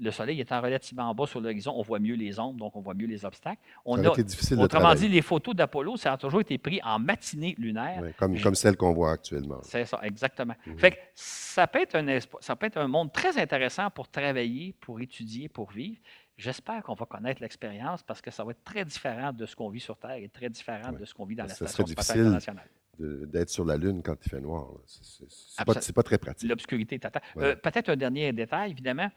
le 0.00 0.10
soleil 0.10 0.40
étant 0.40 0.60
relativement 0.60 1.14
bas 1.14 1.26
sur 1.26 1.40
l'horizon, 1.40 1.72
on 1.76 1.82
voit 1.82 2.00
mieux 2.00 2.14
les 2.14 2.38
ombres, 2.38 2.58
donc 2.58 2.74
on 2.74 2.80
voit 2.80 2.94
mieux 2.94 3.06
les 3.06 3.24
obstacles. 3.24 3.60
On 3.84 3.96
ça 3.96 4.08
a, 4.08 4.12
été 4.12 4.24
difficile 4.24 4.58
autrement 4.58 4.94
dit, 4.94 5.08
les 5.08 5.22
photos 5.22 5.54
d'Apollo, 5.54 5.96
ça 5.96 6.12
a 6.12 6.16
toujours 6.16 6.40
été 6.40 6.58
pris 6.58 6.80
en 6.82 6.98
matinée 6.98 7.54
lunaire. 7.58 8.02
comme, 8.16 8.38
comme 8.40 8.54
celle 8.54 8.76
qu'on 8.76 8.92
voit 8.92 9.12
actuellement. 9.12 9.60
C'est 9.62 9.84
ça, 9.84 10.00
exactement. 10.02 10.54
Fait 10.76 10.92
que 10.92 10.96
ça 11.14 11.66
peut, 11.66 11.82
être 11.82 11.94
un, 11.94 12.18
ça 12.40 12.56
peut 12.56 12.66
être 12.66 12.78
un 12.78 12.88
monde 12.88 13.12
très 13.12 13.38
intéressant 13.38 13.90
pour 13.90 14.08
travailler, 14.08 14.74
pour 14.80 15.00
étudier, 15.00 15.48
pour 15.48 15.70
vivre. 15.70 16.00
J'espère 16.36 16.82
qu'on 16.82 16.94
va 16.94 17.06
connaître 17.06 17.40
l'expérience 17.40 18.02
parce 18.02 18.20
que 18.20 18.32
ça 18.32 18.42
va 18.42 18.50
être 18.50 18.64
très 18.64 18.84
différent 18.84 19.32
de 19.32 19.46
ce 19.46 19.54
qu'on 19.54 19.68
vit 19.68 19.78
sur 19.78 19.96
Terre 19.96 20.16
et 20.16 20.28
très 20.28 20.48
différent 20.48 20.90
de 20.90 21.04
ce 21.04 21.14
qu'on 21.14 21.24
vit 21.24 21.36
dans 21.36 21.44
la 21.44 21.54
Station 21.54 21.86
spatiale 21.86 22.20
internationale 22.20 22.68
d'être 22.96 23.50
sur 23.50 23.64
la 23.64 23.76
Lune 23.76 24.02
quand 24.04 24.14
il 24.24 24.28
fait 24.28 24.40
noir. 24.40 24.68
C'est 24.86 25.64
pas, 25.64 25.74
pas, 25.74 26.02
très 26.04 26.16
pratique. 26.16 26.48
L'obscurité 26.48 26.94
est 26.94 27.18
euh, 27.38 27.56
Peut-être 27.56 27.88
un 27.88 27.96
dernier 27.96 28.32
détail, 28.32 28.70
évidemment 28.70 29.10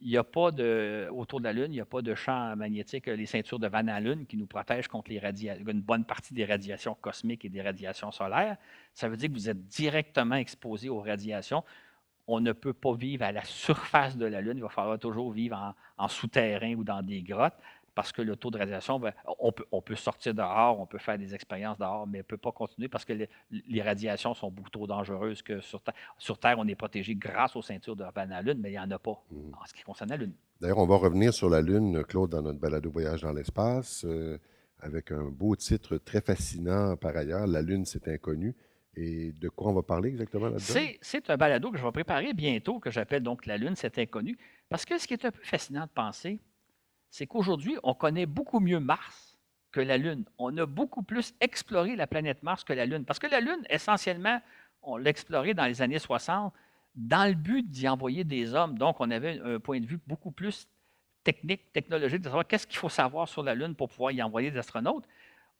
il 0.00 0.10
n'y 0.10 0.16
a 0.16 0.24
pas 0.24 0.52
de, 0.52 1.08
autour 1.12 1.40
de 1.40 1.44
la 1.44 1.52
Lune, 1.52 1.66
il 1.68 1.72
n'y 1.72 1.80
a 1.80 1.84
pas 1.84 2.02
de 2.02 2.14
champ 2.14 2.54
magnétique, 2.54 3.06
les 3.06 3.26
ceintures 3.26 3.58
de 3.58 3.66
Van 3.66 3.86
Allen 3.88 4.26
qui 4.26 4.36
nous 4.36 4.46
protègent 4.46 4.88
contre 4.88 5.10
les 5.10 5.18
une 5.18 5.80
bonne 5.80 6.04
partie 6.04 6.34
des 6.34 6.44
radiations 6.44 6.94
cosmiques 7.00 7.44
et 7.44 7.48
des 7.48 7.62
radiations 7.62 8.12
solaires. 8.12 8.56
Ça 8.94 9.08
veut 9.08 9.16
dire 9.16 9.28
que 9.28 9.34
vous 9.34 9.50
êtes 9.50 9.66
directement 9.66 10.36
exposé 10.36 10.88
aux 10.88 11.00
radiations. 11.00 11.64
On 12.28 12.40
ne 12.40 12.52
peut 12.52 12.74
pas 12.74 12.94
vivre 12.94 13.24
à 13.24 13.32
la 13.32 13.42
surface 13.42 14.16
de 14.16 14.26
la 14.26 14.40
Lune, 14.40 14.58
il 14.58 14.62
va 14.62 14.68
falloir 14.68 14.98
toujours 14.98 15.32
vivre 15.32 15.74
en 15.96 16.08
souterrain 16.08 16.74
ou 16.74 16.84
dans 16.84 17.02
des 17.02 17.22
grottes 17.22 17.58
parce 17.98 18.12
que 18.12 18.22
le 18.22 18.36
taux 18.36 18.52
de 18.52 18.58
radiation, 18.58 19.00
ben, 19.00 19.12
on, 19.40 19.50
peut, 19.50 19.64
on 19.72 19.82
peut 19.82 19.96
sortir 19.96 20.32
dehors, 20.32 20.78
on 20.78 20.86
peut 20.86 20.98
faire 20.98 21.18
des 21.18 21.34
expériences 21.34 21.78
dehors, 21.78 22.06
mais 22.06 22.18
on 22.18 22.20
ne 22.20 22.22
peut 22.22 22.36
pas 22.36 22.52
continuer 22.52 22.86
parce 22.86 23.04
que 23.04 23.12
les, 23.12 23.82
radiations 23.82 24.34
sont 24.34 24.52
beaucoup 24.52 24.70
trop 24.70 24.86
dangereuses 24.86 25.42
que 25.42 25.60
sur 25.60 25.82
Terre. 25.82 25.94
Sur 26.16 26.38
Terre, 26.38 26.60
on 26.60 26.68
est 26.68 26.76
protégé 26.76 27.16
grâce 27.16 27.56
aux 27.56 27.62
ceintures 27.62 27.96
de 27.96 28.04
la 28.04 28.40
Lune, 28.40 28.58
mais 28.60 28.68
il 28.68 28.74
n'y 28.74 28.78
en 28.78 28.88
a 28.92 29.00
pas 29.00 29.20
mmh. 29.32 29.36
en 29.60 29.66
ce 29.66 29.74
qui 29.74 29.82
concerne 29.82 30.10
la 30.10 30.16
Lune. 30.16 30.32
D'ailleurs, 30.60 30.78
on 30.78 30.86
va 30.86 30.94
revenir 30.94 31.34
sur 31.34 31.50
la 31.50 31.60
Lune, 31.60 32.04
Claude, 32.04 32.30
dans 32.30 32.40
notre 32.40 32.60
balado 32.60 32.88
voyage 32.88 33.22
dans 33.22 33.32
l'espace, 33.32 34.04
euh, 34.04 34.38
avec 34.78 35.10
un 35.10 35.24
beau 35.24 35.56
titre 35.56 35.96
très 35.96 36.20
fascinant 36.20 36.96
par 36.96 37.16
ailleurs, 37.16 37.48
La 37.48 37.62
Lune, 37.62 37.84
c'est 37.84 38.06
inconnu. 38.06 38.54
Et 38.94 39.32
de 39.32 39.48
quoi 39.48 39.72
on 39.72 39.74
va 39.74 39.82
parler 39.82 40.10
exactement 40.10 40.50
là-dedans? 40.50 40.92
C'est 41.00 41.30
un 41.30 41.36
balado 41.36 41.72
que 41.72 41.78
je 41.78 41.84
vais 41.84 41.90
préparer 41.90 42.32
bientôt, 42.32 42.78
que 42.78 42.92
j'appelle 42.92 43.24
donc 43.24 43.44
La 43.46 43.56
Lune, 43.56 43.74
c'est 43.74 43.98
inconnu. 43.98 44.38
Parce 44.68 44.84
que 44.84 44.98
ce 44.98 45.08
qui 45.08 45.14
est 45.14 45.24
un 45.24 45.32
peu 45.32 45.42
fascinant 45.42 45.86
de 45.86 45.90
penser, 45.90 46.38
c'est 47.10 47.26
qu'aujourd'hui, 47.26 47.76
on 47.82 47.94
connaît 47.94 48.26
beaucoup 48.26 48.60
mieux 48.60 48.80
Mars 48.80 49.38
que 49.70 49.80
la 49.80 49.96
Lune. 49.98 50.24
On 50.38 50.56
a 50.56 50.66
beaucoup 50.66 51.02
plus 51.02 51.34
exploré 51.40 51.96
la 51.96 52.06
planète 52.06 52.42
Mars 52.42 52.64
que 52.64 52.72
la 52.72 52.86
Lune. 52.86 53.04
Parce 53.04 53.18
que 53.18 53.26
la 53.26 53.40
Lune, 53.40 53.64
essentiellement, 53.68 54.40
on 54.82 54.96
l'a 54.96 55.12
dans 55.12 55.66
les 55.66 55.82
années 55.82 55.98
60 55.98 56.52
dans 56.94 57.28
le 57.28 57.34
but 57.34 57.68
d'y 57.68 57.88
envoyer 57.88 58.24
des 58.24 58.54
hommes. 58.54 58.78
Donc, 58.78 59.00
on 59.00 59.10
avait 59.10 59.40
un 59.40 59.60
point 59.60 59.80
de 59.80 59.86
vue 59.86 60.00
beaucoup 60.06 60.30
plus 60.30 60.66
technique, 61.22 61.72
technologique, 61.72 62.20
de 62.20 62.24
savoir 62.24 62.46
qu'est-ce 62.46 62.66
qu'il 62.66 62.78
faut 62.78 62.88
savoir 62.88 63.28
sur 63.28 63.42
la 63.42 63.54
Lune 63.54 63.74
pour 63.74 63.88
pouvoir 63.88 64.12
y 64.12 64.22
envoyer 64.22 64.50
des 64.50 64.58
astronautes 64.58 65.04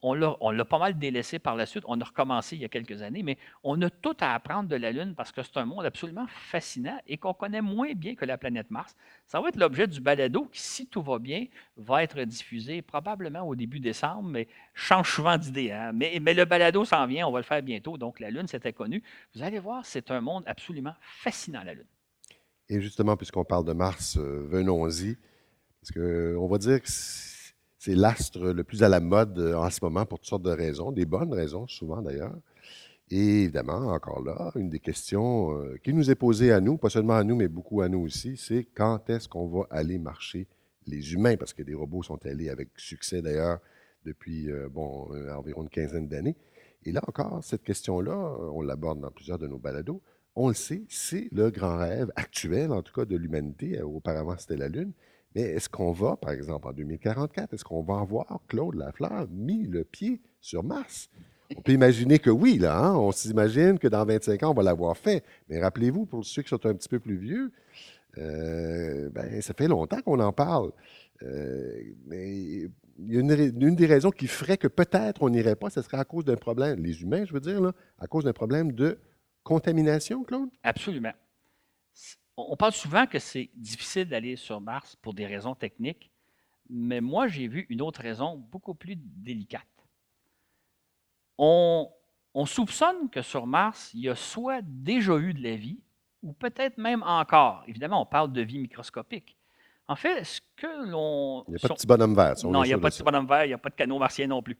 on 0.01 0.13
l'a 0.13 0.65
pas 0.65 0.79
mal 0.79 0.97
délaissé 0.97 1.39
par 1.39 1.55
la 1.55 1.65
suite. 1.65 1.83
On 1.87 1.99
a 1.99 2.03
recommencé 2.03 2.55
il 2.55 2.61
y 2.61 2.65
a 2.65 2.69
quelques 2.69 3.01
années, 3.01 3.23
mais 3.23 3.37
on 3.63 3.81
a 3.81 3.89
tout 3.89 4.15
à 4.19 4.33
apprendre 4.33 4.69
de 4.69 4.75
la 4.75 4.91
Lune 4.91 5.13
parce 5.15 5.31
que 5.31 5.43
c'est 5.43 5.57
un 5.57 5.65
monde 5.65 5.85
absolument 5.85 6.25
fascinant 6.27 6.97
et 7.07 7.17
qu'on 7.17 7.33
connaît 7.33 7.61
moins 7.61 7.93
bien 7.93 8.15
que 8.15 8.25
la 8.25 8.37
planète 8.37 8.71
Mars. 8.71 8.95
Ça 9.25 9.41
va 9.41 9.49
être 9.49 9.57
l'objet 9.57 9.87
du 9.87 9.99
balado 9.99 10.45
qui, 10.51 10.61
si 10.61 10.87
tout 10.87 11.01
va 11.01 11.19
bien, 11.19 11.45
va 11.75 12.03
être 12.03 12.21
diffusé 12.21 12.81
probablement 12.81 13.41
au 13.41 13.55
début 13.55 13.79
décembre, 13.79 14.29
mais 14.29 14.47
change 14.73 15.13
souvent 15.13 15.37
d'idée. 15.37 15.71
Hein. 15.71 15.91
Mais, 15.93 16.19
le 16.19 16.45
balado 16.45 16.85
s'en 16.85 17.05
vient, 17.05 17.27
on 17.27 17.31
va 17.31 17.39
le 17.39 17.43
faire 17.43 17.61
bientôt. 17.61 17.97
Donc, 17.97 18.19
la 18.19 18.29
Lune, 18.29 18.47
c'était 18.47 18.73
connu. 18.73 19.03
Vous 19.35 19.43
allez 19.43 19.59
voir, 19.59 19.85
c'est 19.85 20.11
un 20.11 20.21
monde 20.21 20.43
absolument 20.45 20.93
fascinant, 21.01 21.63
la 21.63 21.73
Lune. 21.73 21.87
Et 22.69 22.79
justement, 22.81 23.17
puisqu'on 23.17 23.43
parle 23.43 23.65
de 23.65 23.73
Mars, 23.73 24.17
euh, 24.17 24.45
venons-y. 24.47 25.17
Parce 25.81 25.91
qu'on 25.91 26.47
va 26.47 26.57
dire 26.57 26.81
que 26.81 26.89
c'est 27.79 27.95
l'astre 27.95 28.51
le 28.51 28.63
plus 28.63 28.83
à 28.83 28.89
la 28.89 28.99
mode 28.99 29.39
euh, 29.39 29.55
en 29.55 29.69
ce 29.69 29.79
moment 29.81 30.05
pour 30.05 30.19
toutes 30.19 30.27
sortes 30.27 30.43
de 30.43 30.51
raisons, 30.51 30.91
des 30.91 31.05
bonnes 31.05 31.33
raisons 31.33 31.65
souvent 31.65 32.01
d'ailleurs. 32.01 32.35
Et 33.09 33.43
évidemment, 33.43 33.93
encore 33.93 34.21
là, 34.21 34.51
une 34.55 34.69
des 34.69 34.79
questions 34.79 35.57
euh, 35.57 35.77
qui 35.81 35.93
nous 35.93 36.11
est 36.11 36.15
posée 36.15 36.51
à 36.51 36.59
nous, 36.59 36.77
pas 36.77 36.89
seulement 36.89 37.15
à 37.15 37.23
nous, 37.23 37.35
mais 37.35 37.47
beaucoup 37.47 37.81
à 37.81 37.89
nous 37.89 38.01
aussi, 38.01 38.37
c'est 38.37 38.67
quand 38.75 39.09
est-ce 39.09 39.27
qu'on 39.27 39.47
va 39.47 39.65
aller 39.71 39.97
marcher 39.97 40.45
les 40.85 41.13
humains, 41.13 41.37
parce 41.37 41.53
que 41.53 41.63
des 41.63 41.73
robots 41.73 42.03
sont 42.03 42.23
allés 42.25 42.49
avec 42.49 42.69
succès 42.75 43.21
d'ailleurs 43.21 43.59
depuis 44.05 44.51
euh, 44.51 44.67
environ 45.35 45.63
une 45.63 45.69
quinzaine 45.69 46.07
d'années. 46.07 46.35
Et 46.83 46.91
là 46.91 47.01
encore, 47.07 47.43
cette 47.43 47.63
question-là, 47.63 48.37
on 48.53 48.61
l'aborde 48.61 48.99
dans 48.99 49.11
plusieurs 49.11 49.39
de 49.39 49.47
nos 49.47 49.57
balados, 49.57 50.01
on 50.35 50.49
le 50.49 50.53
sait, 50.53 50.83
c'est 50.89 51.29
le 51.31 51.49
grand 51.49 51.77
rêve 51.77 52.11
actuel, 52.15 52.71
en 52.71 52.81
tout 52.81 52.93
cas 52.93 53.05
de 53.05 53.15
l'humanité. 53.15 53.81
Auparavant, 53.81 54.37
c'était 54.37 54.55
la 54.57 54.69
Lune. 54.69 54.93
Mais 55.35 55.41
est-ce 55.41 55.69
qu'on 55.69 55.91
va, 55.91 56.15
par 56.15 56.31
exemple, 56.31 56.67
en 56.67 56.73
2044, 56.73 57.53
est-ce 57.53 57.63
qu'on 57.63 57.83
va 57.83 57.99
avoir 57.99 58.39
Claude 58.47 58.75
Lafleur 58.75 59.27
mis 59.29 59.67
le 59.67 59.83
pied 59.83 60.21
sur 60.41 60.63
Mars? 60.63 61.09
On 61.55 61.61
peut 61.61 61.71
imaginer 61.71 62.19
que 62.19 62.29
oui, 62.29 62.57
là. 62.57 62.77
Hein? 62.77 62.95
On 62.95 63.11
s'imagine 63.11 63.79
que 63.79 63.87
dans 63.87 64.05
25 64.05 64.43
ans, 64.43 64.51
on 64.51 64.53
va 64.53 64.63
l'avoir 64.63 64.97
fait. 64.97 65.23
Mais 65.49 65.59
rappelez-vous, 65.59 66.05
pour 66.05 66.25
ceux 66.25 66.41
qui 66.41 66.49
sont 66.49 66.63
un 66.65 66.73
petit 66.73 66.89
peu 66.89 66.99
plus 66.99 67.17
vieux, 67.17 67.51
euh, 68.17 69.09
ben, 69.09 69.41
ça 69.41 69.53
fait 69.53 69.67
longtemps 69.67 70.01
qu'on 70.01 70.19
en 70.19 70.31
parle. 70.31 70.71
Euh, 71.23 71.81
mais 72.07 72.69
il 72.99 73.13
y 73.13 73.17
a 73.17 73.19
une, 73.19 73.75
des 73.75 73.85
raisons 73.85 74.11
qui 74.11 74.27
ferait 74.27 74.57
que 74.57 74.67
peut-être 74.67 75.23
on 75.23 75.29
n'irait 75.29 75.55
pas, 75.55 75.69
ce 75.69 75.81
serait 75.81 75.97
à 75.97 76.05
cause 76.05 76.25
d'un 76.25 76.35
problème, 76.35 76.83
les 76.83 77.01
humains, 77.01 77.25
je 77.25 77.33
veux 77.33 77.39
dire, 77.39 77.61
là, 77.61 77.73
à 77.97 78.07
cause 78.07 78.23
d'un 78.23 78.33
problème 78.33 78.71
de 78.71 78.99
contamination, 79.43 80.23
Claude? 80.23 80.49
Absolument 80.63 81.13
on 82.47 82.55
parle 82.55 82.73
souvent 82.73 83.05
que 83.05 83.19
c'est 83.19 83.49
difficile 83.55 84.07
d'aller 84.07 84.35
sur 84.35 84.61
Mars 84.61 84.95
pour 85.01 85.13
des 85.13 85.25
raisons 85.25 85.55
techniques, 85.55 86.11
mais 86.69 87.01
moi, 87.01 87.27
j'ai 87.27 87.47
vu 87.47 87.65
une 87.69 87.81
autre 87.81 88.01
raison 88.01 88.35
beaucoup 88.35 88.75
plus 88.75 88.95
délicate. 88.95 89.65
On, 91.37 91.89
soupçonne 92.45 93.09
que 93.09 93.21
sur 93.21 93.47
Mars, 93.47 93.91
il 93.93 94.01
y 94.01 94.09
a 94.09 94.15
soit 94.15 94.61
déjà 94.61 95.17
eu 95.17 95.33
de 95.33 95.43
la 95.43 95.55
vie, 95.55 95.79
ou 96.21 96.33
peut-être 96.33 96.77
même 96.77 97.03
encore. 97.03 97.63
Évidemment, 97.67 98.01
on 98.01 98.05
parle 98.05 98.31
de 98.31 98.41
vie 98.41 98.59
microscopique. 98.59 99.35
En 99.87 99.95
fait, 99.95 100.23
ce 100.23 100.39
que 100.55 100.89
l'on. 100.89 101.43
Il 101.47 101.51
n'y 101.51 101.55
a 101.55 101.59
pas 101.59 101.67
de 101.69 101.73
petit 101.73 101.87
bonhomme 101.87 102.15
vert. 102.15 102.35
non, 102.43 102.63
il 102.63 102.67
n'y 102.67 102.73
a 102.73 102.77
pas 102.77 102.89
de 102.89 102.95
petit 102.95 103.03
bonhomme 103.03 103.27
vert, 103.27 103.45
il 103.45 103.47
n'y 103.47 103.53
a 103.53 103.57
pas 103.57 103.69
de 103.69 103.75
canot 103.75 103.97
martien 103.97 104.27
non 104.27 104.43
plus. 104.43 104.57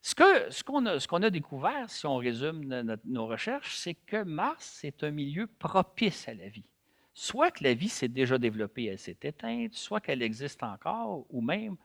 Ce 0.00 0.14
qu'on 0.14 0.84
ce 0.98 1.14
a, 1.14 1.26
a, 1.26 1.30
découvert, 1.30 1.88
si 1.88 2.06
on 2.06 2.16
résume 2.16 2.64
nos 3.04 3.26
recherches, 3.26 3.76
c'est 3.76 3.94
que 3.94 4.24
Mars 4.24 4.82
est 4.82 5.04
un 5.04 5.12
milieu 5.12 5.46
propice 5.46 6.28
à 6.28 6.34
la 6.34 6.48
vie 6.48 6.71
soit 7.14 7.50
que 7.50 7.64
la 7.64 7.74
vie 7.74 7.88
s'est 7.88 8.08
déjà 8.08 8.38
développée, 8.38 8.86
elle 8.86 8.98
s'est 8.98 9.18
éteinte, 9.22 9.74
soit 9.74 10.00
qu'elle 10.00 10.22
existe 10.22 10.62
encore, 10.62 11.26
ou 11.30 11.40
même 11.40 11.76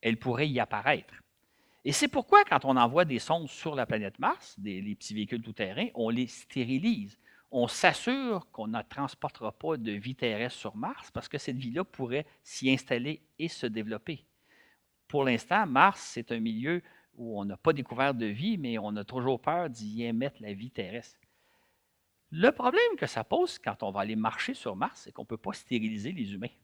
elle 0.00 0.18
pourrait 0.18 0.48
y 0.48 0.60
apparaître. 0.60 1.14
Et 1.84 1.92
c'est 1.92 2.08
pourquoi, 2.08 2.44
quand 2.44 2.64
on 2.64 2.76
envoie 2.76 3.04
des 3.04 3.20
sondes 3.20 3.48
sur 3.48 3.74
la 3.76 3.86
planète 3.86 4.18
Mars, 4.18 4.58
des, 4.58 4.80
les 4.80 4.96
petits 4.96 5.14
véhicules 5.14 5.42
tout-terrain, 5.42 5.86
on 5.94 6.10
les 6.10 6.26
stérilise. 6.26 7.16
On 7.52 7.68
s'assure 7.68 8.50
qu'on 8.50 8.66
ne 8.66 8.82
transportera 8.82 9.52
pas 9.52 9.76
de 9.76 9.92
vie 9.92 10.16
terrestre 10.16 10.58
sur 10.58 10.76
Mars 10.76 11.12
parce 11.12 11.28
que 11.28 11.38
cette 11.38 11.56
vie-là 11.56 11.84
pourrait 11.84 12.26
s'y 12.42 12.70
installer 12.70 13.22
et 13.38 13.48
se 13.48 13.66
développer. 13.66 14.24
Pour 15.06 15.22
l'instant, 15.22 15.64
Mars, 15.64 16.10
c'est 16.12 16.32
un 16.32 16.40
milieu 16.40 16.82
où 17.14 17.40
on 17.40 17.44
n'a 17.44 17.56
pas 17.56 17.72
découvert 17.72 18.14
de 18.14 18.26
vie, 18.26 18.58
mais 18.58 18.78
on 18.78 18.96
a 18.96 19.04
toujours 19.04 19.40
peur 19.40 19.70
d'y 19.70 20.02
émettre 20.02 20.42
la 20.42 20.52
vie 20.52 20.70
terrestre. 20.70 21.20
Le 22.30 22.50
problème 22.50 22.96
que 22.98 23.06
ça 23.06 23.24
pose 23.24 23.58
quand 23.58 23.82
on 23.82 23.90
va 23.90 24.00
aller 24.00 24.16
marcher 24.16 24.54
sur 24.54 24.74
Mars, 24.76 25.02
c'est 25.04 25.12
qu'on 25.12 25.22
ne 25.22 25.26
peut 25.26 25.36
pas 25.36 25.52
stériliser 25.52 26.12
les 26.12 26.34
humains. 26.34 26.54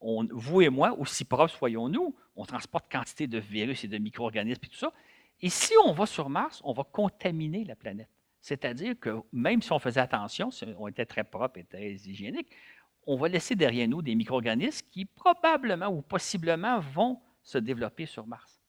vous 0.00 0.62
et 0.62 0.68
moi, 0.68 0.92
aussi 0.98 1.24
propres 1.24 1.54
soyons-nous, 1.54 2.14
on 2.36 2.44
transporte 2.44 2.90
quantité 2.90 3.26
de 3.26 3.38
virus 3.38 3.84
et 3.84 3.88
de 3.88 3.98
micro-organismes 3.98 4.60
et 4.64 4.68
tout 4.68 4.76
ça. 4.76 4.92
Et 5.40 5.48
si 5.48 5.72
on 5.84 5.92
va 5.92 6.06
sur 6.06 6.28
Mars, 6.28 6.60
on 6.64 6.72
va 6.72 6.84
contaminer 6.84 7.64
la 7.64 7.74
planète. 7.74 8.08
C'est-à-dire 8.40 8.98
que 8.98 9.20
même 9.32 9.62
si 9.62 9.72
on 9.72 9.78
faisait 9.78 10.00
attention, 10.00 10.50
si 10.50 10.64
on 10.78 10.88
était 10.88 11.06
très 11.06 11.24
propre 11.24 11.58
et 11.58 11.64
très 11.64 11.92
hygiénique, 11.92 12.50
on 13.06 13.16
va 13.16 13.28
laisser 13.28 13.54
derrière 13.54 13.88
nous 13.88 14.02
des 14.02 14.14
micro-organismes 14.14 14.86
qui 14.90 15.04
probablement 15.04 15.88
ou 15.88 16.02
possiblement 16.02 16.80
vont 16.80 17.20
se 17.42 17.58
développer 17.58 18.06
sur 18.06 18.26
Mars. 18.26 18.60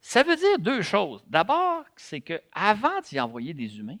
Ça 0.00 0.22
veut 0.22 0.36
dire 0.36 0.58
deux 0.58 0.80
choses. 0.80 1.24
D'abord, 1.26 1.84
c'est 1.96 2.20
qu'avant 2.20 3.00
d'y 3.02 3.20
envoyer 3.20 3.52
des 3.52 3.78
humains, 3.78 3.98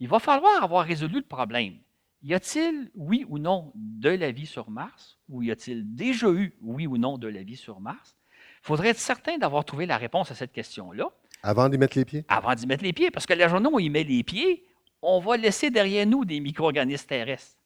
il 0.00 0.08
va 0.08 0.18
falloir 0.18 0.62
avoir 0.62 0.84
résolu 0.84 1.16
le 1.16 1.22
problème. 1.22 1.78
Y 2.22 2.34
a-t-il, 2.34 2.90
oui 2.94 3.24
ou 3.28 3.38
non, 3.38 3.72
de 3.74 4.10
la 4.10 4.32
vie 4.32 4.46
sur 4.46 4.70
Mars, 4.70 5.18
ou 5.28 5.42
y 5.42 5.50
a-t-il 5.50 5.94
déjà 5.94 6.28
eu, 6.30 6.56
oui 6.62 6.86
ou 6.86 6.98
non, 6.98 7.16
de 7.16 7.28
la 7.28 7.42
vie 7.42 7.56
sur 7.56 7.80
Mars? 7.80 8.18
faudrait 8.62 8.88
être 8.88 8.98
certain 8.98 9.38
d'avoir 9.38 9.64
trouvé 9.64 9.86
la 9.86 9.96
réponse 9.96 10.30
à 10.30 10.34
cette 10.34 10.52
question-là. 10.52 11.08
Avant 11.42 11.68
d'y 11.68 11.78
mettre 11.78 11.96
les 11.96 12.04
pieds? 12.04 12.24
Avant 12.28 12.54
d'y 12.54 12.66
mettre 12.66 12.84
les 12.84 12.92
pieds, 12.92 13.10
parce 13.10 13.26
que 13.26 13.34
la 13.34 13.48
journée 13.48 13.68
où 13.68 13.76
on 13.76 13.78
y 13.78 13.90
met 13.90 14.04
les 14.04 14.22
pieds, 14.22 14.66
on 15.02 15.20
va 15.20 15.36
laisser 15.36 15.70
derrière 15.70 16.06
nous 16.06 16.24
des 16.24 16.40
micro-organismes 16.40 17.06
terrestres. 17.06 17.62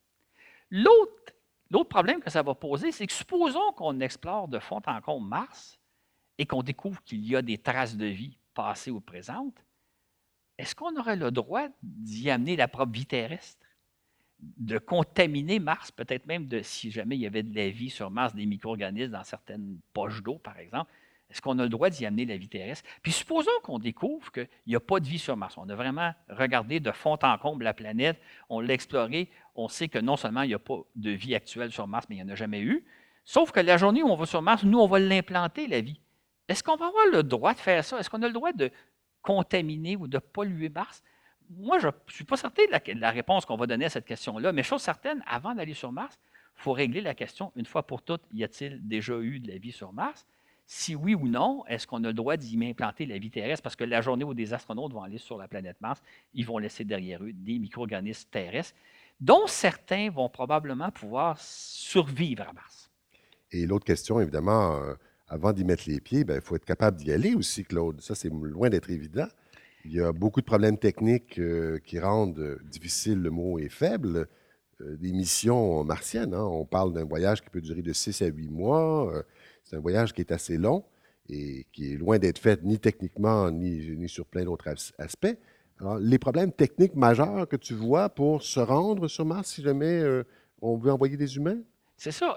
L'autre, 0.70 1.32
l'autre 1.70 1.88
problème 1.88 2.20
que 2.20 2.30
ça 2.30 2.42
va 2.42 2.54
poser, 2.54 2.92
c'est 2.92 3.06
que 3.06 3.12
supposons 3.12 3.72
qu'on 3.76 4.00
explore 4.00 4.48
de 4.48 4.58
fond 4.58 4.80
en 4.86 5.00
comble 5.00 5.28
Mars 5.28 5.78
et 6.38 6.46
qu'on 6.46 6.62
découvre 6.62 7.02
qu'il 7.02 7.26
y 7.26 7.36
a 7.36 7.42
des 7.42 7.58
traces 7.58 7.96
de 7.96 8.06
vie 8.06 8.38
passées 8.54 8.90
ou 8.90 9.00
présentes, 9.00 9.64
est-ce 10.58 10.74
qu'on 10.74 10.96
aurait 10.96 11.16
le 11.16 11.30
droit 11.30 11.68
d'y 11.82 12.30
amener 12.30 12.56
la 12.56 12.68
propre 12.68 12.92
vie 12.92 13.06
terrestre? 13.06 13.66
De 14.38 14.78
contaminer 14.78 15.60
Mars, 15.60 15.90
peut-être 15.92 16.26
même 16.26 16.48
si 16.62 16.90
jamais 16.90 17.16
il 17.16 17.20
y 17.20 17.26
avait 17.26 17.44
de 17.44 17.54
la 17.54 17.70
vie 17.70 17.90
sur 17.90 18.10
Mars, 18.10 18.34
des 18.34 18.46
micro-organismes 18.46 19.12
dans 19.12 19.24
certaines 19.24 19.78
poches 19.92 20.22
d'eau, 20.22 20.38
par 20.38 20.58
exemple, 20.58 20.90
est-ce 21.30 21.40
qu'on 21.40 21.58
a 21.60 21.62
le 21.62 21.68
droit 21.70 21.88
d'y 21.88 22.04
amener 22.04 22.26
la 22.26 22.36
vie 22.36 22.48
terrestre? 22.48 22.86
Puis 23.02 23.12
supposons 23.12 23.50
qu'on 23.62 23.78
découvre 23.78 24.30
qu'il 24.30 24.48
n'y 24.66 24.76
a 24.76 24.80
pas 24.80 25.00
de 25.00 25.06
vie 25.06 25.18
sur 25.18 25.34
Mars. 25.34 25.56
On 25.56 25.66
a 25.70 25.74
vraiment 25.74 26.12
regardé 26.28 26.78
de 26.78 26.92
fond 26.92 27.16
en 27.22 27.38
comble 27.38 27.64
la 27.64 27.72
planète, 27.72 28.20
on 28.50 28.60
l'a 28.60 28.74
exploré, 28.74 29.30
on 29.54 29.68
sait 29.68 29.88
que 29.88 29.98
non 29.98 30.16
seulement 30.16 30.42
il 30.42 30.48
n'y 30.48 30.54
a 30.54 30.58
pas 30.58 30.80
de 30.94 31.10
vie 31.10 31.34
actuelle 31.34 31.72
sur 31.72 31.86
Mars, 31.86 32.06
mais 32.10 32.16
il 32.16 32.24
n'y 32.24 32.30
en 32.30 32.32
a 32.32 32.36
jamais 32.36 32.60
eu. 32.60 32.84
Sauf 33.24 33.50
que 33.50 33.60
la 33.60 33.78
journée 33.78 34.02
où 34.02 34.08
on 34.08 34.16
va 34.16 34.26
sur 34.26 34.42
Mars, 34.42 34.64
nous, 34.64 34.78
on 34.78 34.86
va 34.86 34.98
l'implanter, 34.98 35.68
la 35.68 35.80
vie. 35.80 36.00
Est-ce 36.48 36.62
qu'on 36.62 36.76
va 36.76 36.88
avoir 36.88 37.06
le 37.12 37.22
droit 37.22 37.54
de 37.54 37.60
faire 37.60 37.82
ça? 37.84 37.98
Est-ce 37.98 38.10
qu'on 38.10 38.22
a 38.22 38.26
le 38.26 38.34
droit 38.34 38.52
de 38.52 38.70
contaminer 39.22 39.96
ou 39.96 40.06
de 40.06 40.18
polluer 40.18 40.68
Mars? 40.68 41.02
Moi, 41.50 41.78
je 41.78 41.88
ne 41.88 41.92
suis 42.08 42.24
pas 42.24 42.36
certain 42.36 42.62
de 42.64 43.00
la, 43.00 43.10
réponse 43.10 43.44
qu'on 43.44 43.56
va 43.56 43.66
donner 43.66 43.86
à 43.86 43.90
cette 43.90 44.04
question-là, 44.04 44.52
mais 44.52 44.62
chose 44.62 44.82
certaine, 44.82 45.22
avant 45.26 45.54
d'aller 45.54 45.74
sur 45.74 45.92
Mars, 45.92 46.18
il 46.58 46.62
faut 46.62 46.72
régler 46.72 47.00
la 47.00 47.14
question 47.14 47.52
une 47.56 47.66
fois 47.66 47.86
pour 47.86 48.02
toutes, 48.02 48.22
y 48.32 48.44
a-t-il 48.44 48.86
déjà 48.86 49.18
eu 49.18 49.38
de 49.38 49.48
la 49.48 49.58
vie 49.58 49.72
sur 49.72 49.92
Mars? 49.92 50.26
Si 50.66 50.94
oui 50.94 51.14
ou 51.14 51.28
non, 51.28 51.64
est-ce 51.66 51.86
qu'on 51.86 52.02
a 52.04 52.08
le 52.08 52.14
droit 52.14 52.36
d'y 52.36 52.58
implanter 52.64 53.04
la 53.04 53.18
vie 53.18 53.30
terrestre? 53.30 53.62
Parce 53.62 53.76
que 53.76 53.84
la 53.84 54.00
journée 54.00 54.24
où 54.24 54.32
des 54.32 54.54
astronautes 54.54 54.92
vont 54.92 55.02
aller 55.02 55.18
sur 55.18 55.36
la 55.36 55.48
planète 55.48 55.76
Mars, 55.80 56.02
ils 56.34 56.46
vont 56.46 56.58
laisser 56.58 56.84
derrière 56.84 57.22
eux 57.22 57.32
des 57.32 57.58
micro-organismes 57.58 58.28
terrestres, 58.30 58.74
dont 59.20 59.46
certains 59.46 60.10
vont 60.10 60.28
probablement 60.28 60.90
pouvoir 60.90 61.38
survivre 61.38 62.48
à 62.48 62.52
Mars. 62.52 62.90
Et 63.50 63.66
l'autre 63.66 63.84
question, 63.84 64.20
évidemment, 64.20 64.76
euh, 64.76 64.94
avant 65.32 65.52
d'y 65.52 65.64
mettre 65.64 65.84
les 65.86 65.98
pieds, 65.98 66.24
ben, 66.24 66.36
il 66.36 66.42
faut 66.42 66.56
être 66.56 66.64
capable 66.66 66.98
d'y 66.98 67.10
aller 67.10 67.34
aussi, 67.34 67.64
Claude. 67.64 68.00
Ça, 68.02 68.14
c'est 68.14 68.28
loin 68.28 68.68
d'être 68.68 68.90
évident. 68.90 69.26
Il 69.86 69.94
y 69.94 70.00
a 70.00 70.12
beaucoup 70.12 70.40
de 70.40 70.46
problèmes 70.46 70.76
techniques 70.76 71.38
euh, 71.38 71.78
qui 71.78 71.98
rendent 71.98 72.38
euh, 72.38 72.58
difficile, 72.70 73.18
le 73.20 73.30
mot 73.30 73.58
est 73.58 73.70
faible, 73.70 74.28
des 74.80 75.12
missions 75.12 75.84
martiennes. 75.84 76.34
Hein. 76.34 76.44
On 76.44 76.64
parle 76.64 76.92
d'un 76.92 77.04
voyage 77.04 77.40
qui 77.40 77.50
peut 77.50 77.60
durer 77.60 77.82
de 77.82 77.92
6 77.92 78.20
à 78.22 78.26
8 78.26 78.48
mois. 78.48 79.24
C'est 79.62 79.76
un 79.76 79.80
voyage 79.80 80.12
qui 80.12 80.22
est 80.22 80.32
assez 80.32 80.58
long 80.58 80.84
et 81.28 81.66
qui 81.72 81.92
est 81.92 81.96
loin 81.96 82.18
d'être 82.18 82.38
fait 82.38 82.64
ni 82.64 82.80
techniquement 82.80 83.48
ni, 83.52 84.08
sur 84.08 84.26
plein 84.26 84.44
d'autres 84.44 84.74
aspects. 84.98 85.36
Alors, 85.78 85.98
les 85.98 86.18
problèmes 86.18 86.50
techniques 86.50 86.96
majeurs 86.96 87.48
que 87.48 87.54
tu 87.54 87.74
vois 87.74 88.08
pour 88.08 88.42
se 88.42 88.58
rendre 88.58 89.06
sur 89.06 89.24
Mars 89.24 89.50
si 89.50 89.62
jamais 89.62 90.00
euh, 90.00 90.24
on 90.60 90.76
veut 90.76 90.90
envoyer 90.90 91.16
des 91.16 91.36
humains? 91.36 91.58
C'est 91.96 92.10
ça. 92.10 92.36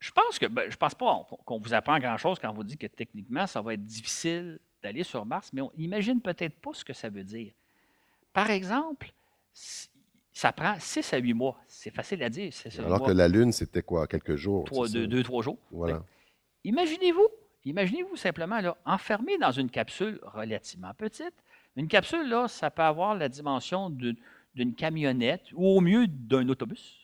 Je 0.00 0.10
pense 0.10 0.38
que 0.38 0.46
ben, 0.46 0.70
je 0.70 0.76
pense 0.76 0.94
pas 0.94 1.26
qu'on 1.44 1.58
vous 1.58 1.74
apprend 1.74 1.98
grand-chose 1.98 2.38
quand 2.38 2.50
on 2.50 2.54
vous 2.54 2.64
dit 2.64 2.78
que 2.78 2.86
techniquement, 2.86 3.46
ça 3.46 3.60
va 3.60 3.74
être 3.74 3.84
difficile 3.84 4.58
d'aller 4.82 5.04
sur 5.04 5.24
Mars, 5.26 5.50
mais 5.52 5.60
on 5.60 5.70
imagine 5.76 6.20
peut-être 6.20 6.58
pas 6.58 6.70
ce 6.72 6.84
que 6.84 6.94
ça 6.94 7.10
veut 7.10 7.22
dire. 7.22 7.52
Par 8.32 8.50
exemple, 8.50 9.12
ça 10.32 10.52
prend 10.52 10.74
6 10.78 11.12
à 11.12 11.18
8 11.18 11.34
mois. 11.34 11.60
C'est 11.68 11.94
facile 11.94 12.22
à 12.22 12.30
dire. 12.30 12.50
Alors 12.78 13.04
que 13.04 13.12
la 13.12 13.28
Lune, 13.28 13.52
c'était 13.52 13.82
quoi, 13.82 14.06
quelques 14.06 14.36
jours? 14.36 14.64
deux, 14.88 15.22
trois 15.22 15.42
jours. 15.42 15.58
Voilà. 15.70 16.02
Imaginez-vous, 16.64 17.28
imaginez-vous 17.66 18.16
simplement 18.16 18.60
là, 18.60 18.76
enfermé 18.86 19.36
dans 19.36 19.50
une 19.50 19.70
capsule 19.70 20.18
relativement 20.22 20.94
petite. 20.94 21.34
Une 21.76 21.88
capsule, 21.88 22.28
là, 22.28 22.48
ça 22.48 22.70
peut 22.70 22.82
avoir 22.82 23.14
la 23.14 23.28
dimension 23.28 23.90
d'une 23.90 24.74
camionnette 24.74 25.44
ou 25.52 25.66
au 25.66 25.80
mieux 25.80 26.06
d'un 26.06 26.48
autobus. 26.48 26.99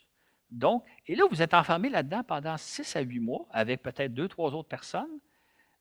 Donc, 0.51 0.85
et 1.07 1.15
là, 1.15 1.25
vous 1.31 1.43
êtes 1.43 1.55
enfermé 1.55 1.89
là-dedans 1.89 2.23
pendant 2.23 2.57
6 2.57 2.97
à 2.97 3.01
8 3.01 3.21
mois 3.21 3.47
avec 3.51 3.83
peut-être 3.83 4.15
deux, 4.15 4.29
trois 4.29 4.55
autres 4.55 4.69
personnes 4.69 5.19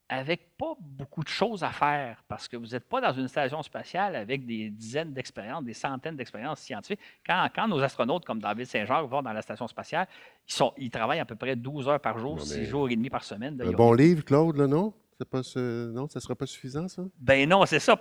avec 0.07 0.55
pas 0.57 0.73
beaucoup 0.79 1.23
de 1.23 1.29
choses 1.29 1.63
à 1.63 1.71
faire 1.71 2.23
parce 2.27 2.47
que 2.47 2.57
vous 2.57 2.67
n'êtes 2.67 2.87
pas 2.87 3.01
dans 3.01 3.13
une 3.13 3.27
station 3.27 3.61
spatiale 3.63 4.15
avec 4.15 4.45
des 4.45 4.69
dizaines 4.69 5.13
d'expériences, 5.13 5.63
des 5.63 5.73
centaines 5.73 6.15
d'expériences 6.15 6.59
scientifiques. 6.59 6.99
Quand, 7.25 7.47
quand, 7.55 7.67
nos 7.67 7.81
astronautes 7.81 8.23
comme 8.23 8.39
David 8.39 8.65
Saint-Jacques 8.67 9.07
vont 9.07 9.23
dans 9.23 9.33
la 9.33 9.41
station 9.41 9.67
spatiale, 9.67 10.07
ils, 10.47 10.53
sont, 10.53 10.73
ils 10.77 10.91
travaillent 10.91 11.19
à 11.19 11.25
peu 11.25 11.35
près 11.35 11.55
12 11.55 11.87
heures 11.87 11.99
par 11.99 12.19
jour, 12.19 12.39
6 12.39 12.65
jours 12.65 12.89
et 12.89 12.95
demi 12.95 13.09
par 13.09 13.23
semaine. 13.23 13.59
un 13.59 13.71
bon 13.71 13.93
livre, 13.93 14.23
Claude, 14.23 14.57
là, 14.57 14.67
non? 14.67 14.93
Pas 15.31 15.41
Non, 15.55 16.09
ça 16.09 16.19
ne 16.19 16.21
sera 16.21 16.35
pas 16.35 16.45
suffisant, 16.45 16.89
ça? 16.89 17.03
Ben 17.17 17.47
non, 17.47 17.65
c'est 17.65 17.79
ça. 17.79 17.97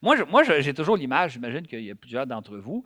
Moi, 0.00 0.16
moi 0.24 0.42
j'ai 0.42 0.72
toujours 0.72 0.96
l'image, 0.96 1.32
j'imagine 1.32 1.66
qu'il 1.66 1.84
y 1.84 1.90
a 1.90 1.94
plusieurs 1.94 2.26
d'entre 2.26 2.56
vous 2.56 2.82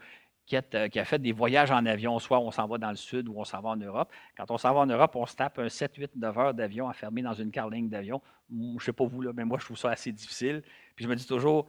euh, 0.52 0.88
qui 0.88 0.98
a, 0.98 1.04
fait 1.04 1.18
des 1.18 1.32
voyages 1.32 1.70
en 1.70 1.84
avion, 1.86 2.18
soit 2.18 2.40
on 2.40 2.50
s'en 2.50 2.66
va 2.66 2.78
dans 2.78 2.90
le 2.90 2.96
sud 2.96 3.28
ou 3.28 3.34
on 3.38 3.44
s'en 3.44 3.60
va 3.60 3.70
en 3.70 3.76
Europe. 3.76 4.10
Quand 4.36 4.50
on 4.50 4.58
s'en 4.58 4.74
va 4.74 4.80
en 4.80 4.86
Europe, 4.86 5.14
on 5.16 5.26
se 5.26 5.36
tape 5.36 5.58
un 5.58 5.68
7, 5.68 5.96
8, 5.96 6.16
9 6.16 6.38
heures 6.38 6.54
d'avion 6.54 6.86
enfermé 6.86 7.22
dans 7.22 7.34
une 7.34 7.50
carlingue 7.50 7.88
d'avion. 7.88 8.20
Je 8.50 8.56
ne 8.56 8.78
sais 8.80 8.92
pas 8.92 9.04
vous, 9.04 9.22
là, 9.22 9.32
mais 9.34 9.44
moi, 9.44 9.58
je 9.58 9.64
trouve 9.64 9.78
ça 9.78 9.90
assez 9.90 10.12
difficile. 10.12 10.62
Puis 10.96 11.04
je 11.04 11.08
me 11.08 11.16
dis 11.16 11.26
toujours, 11.26 11.66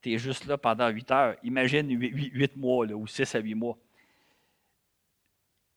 tu 0.00 0.12
es 0.12 0.18
juste 0.18 0.46
là 0.46 0.56
pendant 0.58 0.88
8 0.88 1.10
heures. 1.10 1.36
Imagine 1.42 1.90
8, 1.90 2.56
mois 2.56 2.86
ou 2.86 3.06
6 3.06 3.34
à 3.34 3.40
8 3.40 3.54
mois. 3.54 3.78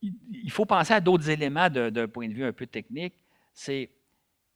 Il, 0.01 0.51
faut 0.51 0.65
penser 0.65 0.93
à 0.93 0.99
d'autres 0.99 1.29
éléments 1.29 1.69
d'un 1.69 2.07
point 2.07 2.27
de 2.27 2.33
vue 2.33 2.43
un 2.43 2.51
peu 2.51 2.67
technique. 2.67 3.13
C'est 3.53 3.89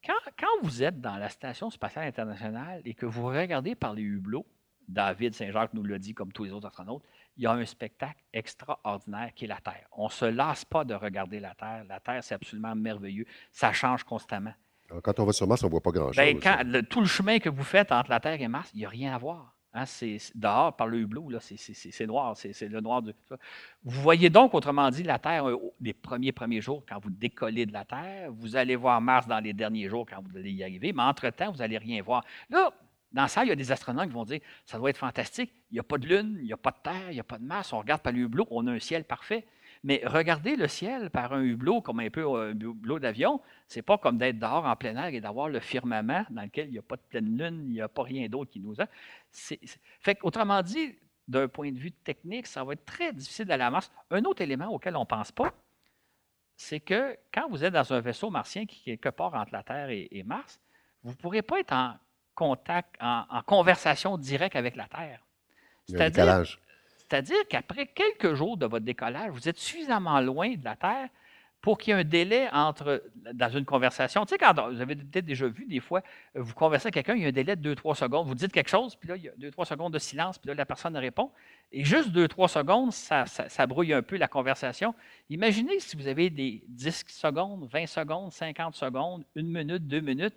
quand, 0.06 0.46
vous 0.62 0.84
êtes 0.84 1.02
dans 1.02 1.18
la 1.18 1.30
Station 1.30 1.70
spatiale 1.70 2.08
internationale 2.08 2.82
et 2.86 2.94
que 2.94 3.06
vous 3.06 3.26
regardez 3.28 3.76
par 3.76 3.94
les 3.94 4.04
hublots, 4.04 4.46
David 4.88 5.34
Saint-Jacques 5.34 5.74
nous 5.74 5.84
l'a 5.84 6.00
dit 6.00 6.14
comme 6.14 6.32
tous 6.32 6.46
les 6.46 6.52
autres 6.52 6.68
astronautes, 6.68 7.04
il 7.38 7.44
y 7.44 7.48
a 7.48 7.52
un 7.52 7.66
spectacle 7.66 8.22
extraordinaire 8.34 9.32
qui 9.36 9.46
est 9.46 9.48
la 9.48 9.60
Terre. 9.60 9.88
On 9.92 10.06
ne 10.06 10.12
se 10.12 10.26
lasse 10.26 10.66
pas 10.66 10.84
de 10.84 10.94
regarder 10.94 11.40
la 11.40 11.54
Terre. 11.54 11.84
La 11.88 12.00
Terre, 12.00 12.24
c'est 12.24 12.36
absolument 12.36 12.76
merveilleux. 12.76 13.26
Ça 13.52 13.72
change 13.74 14.04
constamment. 14.04 14.54
quand 15.04 15.20
on 15.20 15.26
va 15.26 15.34
sur 15.34 15.48
Mars, 15.48 15.64
on 15.64 15.68
ne 15.68 15.72
voit 15.72 15.82
pas 15.82 15.92
grand-chose. 15.92 16.16
Ben, 16.16 16.86
tout 16.86 17.02
le 17.02 17.08
chemin 17.08 17.40
que 17.40 17.50
vous 17.50 17.64
faites 17.64 17.92
entre 17.92 18.10
la 18.10 18.20
Terre 18.20 18.42
et 18.42 18.48
Mars, 18.48 18.72
il 18.74 18.80
n'y 18.80 18.86
a 18.86 18.90
rien 18.90 19.14
à 19.14 19.18
voir. 19.18 19.54
Hein. 19.74 19.86
c'est 19.86 20.18
dehors 20.34 20.76
par 20.76 20.88
le 20.88 21.00
hublot, 21.00 21.30
c'est 21.40 22.08
noir, 22.08 22.36
c'est 22.36 22.68
le 22.68 22.82
noir. 22.82 23.04
De, 23.04 23.14
vous 23.84 24.02
voyez 24.02 24.30
donc, 24.30 24.56
autrement 24.56 24.90
dit, 24.90 25.04
la 25.04 25.20
Terre 25.20 25.48
euh, 25.48 25.58
les 25.80 25.94
premiers 25.94 26.32
premiers 26.32 26.62
jours 26.62 26.84
quand 26.88 26.98
vous 27.00 27.12
décollez 27.12 27.68
de 27.68 27.74
la 27.74 27.86
Terre. 27.86 28.32
Vous 28.32 28.56
allez 28.56 28.76
voir 28.76 29.00
Mars 29.02 29.28
dans 29.28 29.40
les 29.40 29.54
derniers 29.54 29.88
jours 29.88 30.06
quand 30.10 30.22
vous 30.24 30.38
allez 30.38 30.52
y 30.52 30.64
arriver, 30.64 30.94
mais 30.94 31.04
entre-temps, 31.04 31.52
vous 31.52 31.60
n'allez 31.60 31.78
rien 31.78 32.02
voir. 32.02 32.24
Là, 32.50 32.74
dans 33.12 33.28
ça, 33.28 33.46
il 33.46 33.50
y 33.50 33.52
a 33.52 33.56
des 33.56 33.72
astronomes 33.72 34.08
qui 34.08 34.14
vont 34.14 34.26
dire 34.26 34.42
ça 34.66 34.78
doit 34.78 34.90
être 34.90 34.98
fantastique. 34.98 35.52
Il 35.72 35.76
n'y 35.76 35.80
a 35.80 35.84
pas 35.84 35.98
de 35.98 36.08
lune, 36.08 36.38
il 36.40 36.46
n'y 36.46 36.54
a 36.54 36.58
pas 36.58 36.72
de 36.72 36.78
terre, 36.84 37.10
il 37.10 37.14
n'y 37.14 37.20
a 37.20 37.24
pas 37.24 37.38
de 37.38 37.44
masse. 37.44 37.72
On 37.74 37.80
regarde 37.80 38.02
par 38.02 38.14
le 38.14 38.20
hublot, 38.20 38.48
on 38.52 38.68
a 38.68 38.72
un 38.72 38.80
ciel 38.80 39.06
parfait. 39.06 39.46
Mais 39.84 40.02
regarder 40.06 40.56
le 40.56 40.68
ciel 40.68 41.10
par 41.10 41.34
un 41.34 41.42
hublot, 41.42 41.82
comme 41.82 42.00
un 42.00 42.10
peu 42.10 42.28
un 42.28 42.52
hublot 42.52 43.00
d'avion, 43.00 43.42
c'est 43.68 43.82
pas 43.82 43.98
comme 43.98 44.18
d'être 44.18 44.40
dehors 44.40 44.66
en 44.66 44.76
plein 44.76 44.96
air 44.98 45.14
et 45.14 45.22
d'avoir 45.22 45.50
le 45.50 45.60
firmament 45.60 46.26
dans 46.30 46.42
lequel 46.42 46.68
il 46.68 46.74
n'y 46.74 46.78
a 46.80 46.84
pas 46.84 46.96
de 46.96 47.02
pleine 47.02 47.38
lune, 47.38 47.66
il 47.68 47.74
n'y 47.74 47.82
a 47.82 47.88
pas 47.88 48.04
rien 48.04 48.28
d'autre 48.28 48.52
qui 48.52 48.60
nous 48.60 48.76
a. 48.82 48.88
autrement 50.24 50.62
dit, 50.62 50.96
d'un 51.28 51.48
point 51.48 51.72
de 51.72 51.78
vue 51.78 51.92
technique, 51.92 52.48
ça 52.48 52.64
va 52.64 52.74
être 52.74 52.86
très 52.86 53.14
difficile 53.14 53.46
d'aller 53.46 53.64
à 53.64 53.70
Mars. 53.70 53.92
Un 54.12 54.24
autre 54.24 54.42
élément 54.42 54.68
auquel 54.68 54.96
on 54.96 55.02
ne 55.02 55.06
pense 55.06 55.32
pas, 55.32 55.54
c'est 56.56 56.80
que 56.80 57.18
quand 57.34 57.48
vous 57.50 57.64
êtes 57.64 57.74
dans 57.74 57.94
un 57.94 58.00
vaisseau 58.00 58.30
martien 58.30 58.66
qui 58.66 58.92
est 58.92 58.98
quelque 58.98 59.16
part 59.16 59.34
entre 59.36 59.54
la 59.54 59.64
Terre 59.64 59.90
et, 59.90 60.08
et 60.12 60.24
Mars, 60.24 60.60
vous 61.04 61.12
ne 61.12 61.16
pourrez 61.16 61.42
pas 61.42 61.60
être 61.60 61.74
en 61.74 61.96
contact, 62.38 62.96
en, 63.02 63.42
conversation 63.46 64.18
directe 64.18 64.56
avec 64.56 64.76
la 64.76 64.88
Terre. 64.88 65.20
C'est-à-dire 67.00 67.48
qu'après 67.50 67.88
quelques 67.88 68.36
jours 68.36 68.58
de 68.58 68.68
votre 68.68 68.86
décollage, 68.86 69.32
vous 69.32 69.50
êtes 69.50 69.58
suffisamment 69.58 70.22
loin 70.22 70.54
de 70.54 70.64
la 70.64 70.76
Terre 70.76 71.10
pour 71.62 71.80
qu'il 71.80 71.94
y 71.94 71.98
ait 71.98 72.02
un 72.02 72.04
délai 72.04 72.48
entre 72.54 73.04
dans 73.34 73.50
une 73.50 73.66
conversation. 73.66 74.24
Tu 74.26 74.36
sais, 74.36 74.38
quand 74.38 74.54
vous 74.70 74.80
avez 74.80 74.96
peut-être 74.96 75.26
déjà 75.26 75.48
vu 75.48 75.66
des 75.66 75.80
fois, 75.80 76.04
vous 76.36 76.54
conversez 76.54 76.88
avec 76.88 76.94
quelqu'un, 76.94 77.16
il 77.16 77.24
y 77.24 77.26
a 77.26 77.30
un 77.30 77.32
délai 77.32 77.56
de 77.56 77.74
2-3 77.74 77.96
secondes. 77.96 78.28
Vous 78.28 78.36
dites 78.36 78.52
quelque 78.52 78.70
chose, 78.70 78.96
puis 78.96 79.10
là, 79.10 79.16
il 79.16 79.24
y 79.24 79.30
a 79.30 79.32
2-3 79.32 79.66
secondes 79.66 79.94
de 79.94 80.00
silence, 80.00 80.38
puis 80.38 80.50
là, 80.50 80.54
la 80.54 80.66
personne 80.66 80.96
répond. 80.96 81.32
Et 81.72 81.84
juste 81.84 82.10
2-3 82.10 82.50
secondes, 82.50 82.94
ça, 82.94 83.26
ça, 83.26 83.68
brouille 83.68 83.94
un 83.94 84.04
peu 84.04 84.18
la 84.18 84.28
conversation. 84.28 84.94
Imaginez 85.32 85.80
si 85.80 85.98
vous 85.98 86.08
avez 86.08 86.30
des 86.30 86.64
10 86.68 87.06
secondes, 87.08 87.68
20 87.72 87.88
secondes, 87.88 88.32
50 88.32 88.76
secondes, 88.76 89.26
une 89.36 89.52
minute, 89.52 89.88
deux 89.88 90.02
minutes. 90.02 90.36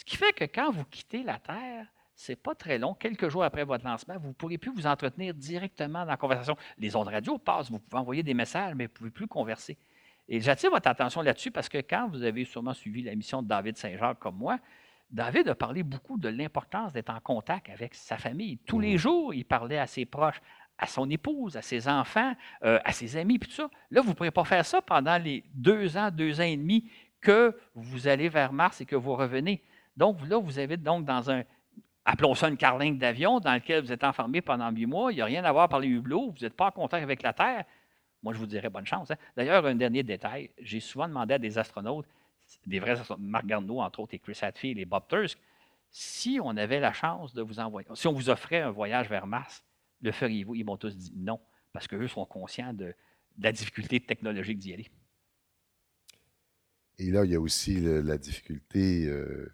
Ce 0.00 0.04
qui 0.06 0.16
fait 0.16 0.32
que 0.32 0.44
quand 0.44 0.70
vous 0.70 0.86
quittez 0.86 1.22
la 1.22 1.38
Terre, 1.38 1.84
ce 2.16 2.32
n'est 2.32 2.36
pas 2.36 2.54
très 2.54 2.78
long. 2.78 2.94
Quelques 2.94 3.28
jours 3.28 3.44
après 3.44 3.64
votre 3.64 3.84
lancement, 3.84 4.16
vous 4.18 4.28
ne 4.28 4.32
pourrez 4.32 4.56
plus 4.56 4.72
vous 4.72 4.86
entretenir 4.86 5.34
directement 5.34 5.98
dans 5.98 6.12
la 6.12 6.16
conversation. 6.16 6.56
Les 6.78 6.96
ondes 6.96 7.08
radio 7.08 7.36
passent, 7.36 7.70
vous 7.70 7.80
pouvez 7.80 8.00
envoyer 8.00 8.22
des 8.22 8.32
messages, 8.32 8.74
mais 8.74 8.86
vous 8.86 8.92
ne 8.92 8.96
pouvez 8.96 9.10
plus 9.10 9.26
converser. 9.26 9.76
Et 10.26 10.40
j'attire 10.40 10.70
votre 10.70 10.88
attention 10.88 11.20
là-dessus 11.20 11.50
parce 11.50 11.68
que 11.68 11.76
quand 11.76 12.08
vous 12.08 12.22
avez 12.22 12.46
sûrement 12.46 12.72
suivi 12.72 13.02
la 13.02 13.14
mission 13.14 13.42
de 13.42 13.48
David 13.48 13.76
Saint-Jacques 13.76 14.20
comme 14.20 14.36
moi, 14.36 14.58
David 15.10 15.48
a 15.48 15.54
parlé 15.54 15.82
beaucoup 15.82 16.16
de 16.16 16.30
l'importance 16.30 16.94
d'être 16.94 17.10
en 17.10 17.20
contact 17.20 17.68
avec 17.68 17.94
sa 17.94 18.16
famille. 18.16 18.56
Tous 18.64 18.80
les 18.80 18.94
mmh. 18.94 18.98
jours, 18.98 19.34
il 19.34 19.44
parlait 19.44 19.78
à 19.78 19.86
ses 19.86 20.06
proches, 20.06 20.40
à 20.78 20.86
son 20.86 21.10
épouse, 21.10 21.58
à 21.58 21.62
ses 21.62 21.88
enfants, 21.88 22.32
euh, 22.64 22.78
à 22.86 22.92
ses 22.92 23.18
amis, 23.18 23.38
puis 23.38 23.50
tout 23.50 23.56
ça. 23.56 23.68
Là, 23.90 24.00
vous 24.00 24.08
ne 24.08 24.14
pourrez 24.14 24.30
pas 24.30 24.44
faire 24.44 24.64
ça 24.64 24.80
pendant 24.80 25.18
les 25.18 25.44
deux 25.52 25.98
ans, 25.98 26.10
deux 26.10 26.40
ans 26.40 26.44
et 26.44 26.56
demi 26.56 26.90
que 27.20 27.54
vous 27.74 28.08
allez 28.08 28.30
vers 28.30 28.54
Mars 28.54 28.80
et 28.80 28.86
que 28.86 28.96
vous 28.96 29.14
revenez. 29.14 29.62
Donc 29.96 30.18
là, 30.28 30.38
vous 30.38 30.58
avez 30.58 30.76
donc 30.76 31.04
dans 31.04 31.30
un, 31.30 31.42
appelons 32.04 32.34
ça 32.34 32.48
une 32.48 32.56
carlingue 32.56 32.98
d'avion, 32.98 33.40
dans 33.40 33.54
lequel 33.54 33.84
vous 33.84 33.92
êtes 33.92 34.04
enfermé 34.04 34.40
pendant 34.40 34.70
huit 34.70 34.86
mois, 34.86 35.12
il 35.12 35.16
n'y 35.16 35.20
a 35.20 35.26
rien 35.26 35.44
à 35.44 35.52
voir 35.52 35.68
par 35.68 35.80
les 35.80 35.88
hublots, 35.88 36.30
vous 36.30 36.42
n'êtes 36.42 36.54
pas 36.54 36.68
en 36.68 36.70
contact 36.70 37.02
avec 37.02 37.22
la 37.22 37.32
Terre. 37.32 37.64
Moi, 38.22 38.34
je 38.34 38.38
vous 38.38 38.46
dirais 38.46 38.68
bonne 38.68 38.86
chance. 38.86 39.10
Hein. 39.10 39.16
D'ailleurs, 39.36 39.64
un 39.64 39.74
dernier 39.74 40.02
détail, 40.02 40.50
j'ai 40.60 40.80
souvent 40.80 41.08
demandé 41.08 41.34
à 41.34 41.38
des 41.38 41.58
astronautes, 41.58 42.06
des 42.66 42.78
vrais 42.78 42.98
astronautes, 42.98 43.24
Marc 43.24 43.46
Garneau, 43.46 43.80
entre 43.80 44.00
autres, 44.00 44.14
et 44.14 44.18
Chris 44.18 44.38
Hadfield 44.42 44.78
et 44.78 44.84
Bob 44.84 45.04
Tursk, 45.08 45.38
si 45.90 46.38
on 46.42 46.56
avait 46.56 46.80
la 46.80 46.92
chance 46.92 47.34
de 47.34 47.42
vous 47.42 47.58
envoyer, 47.58 47.88
si 47.94 48.06
on 48.06 48.12
vous 48.12 48.30
offrait 48.30 48.60
un 48.60 48.70
voyage 48.70 49.08
vers 49.08 49.26
Mars, 49.26 49.64
le 50.02 50.12
feriez-vous? 50.12 50.54
Ils 50.54 50.64
m'ont 50.64 50.76
tous 50.76 50.96
dit 50.96 51.12
non, 51.16 51.40
parce 51.72 51.88
qu'eux 51.88 52.08
sont 52.08 52.24
conscients 52.24 52.72
de, 52.72 52.94
la 53.38 53.52
difficulté 53.52 54.00
technologique 54.00 54.58
d'y 54.58 54.72
aller. 54.72 54.88
Et 56.98 57.10
là, 57.10 57.24
il 57.24 57.30
y 57.30 57.34
a 57.34 57.40
aussi 57.40 57.80
la 57.80 58.18
difficulté 58.18 59.06
euh, 59.06 59.50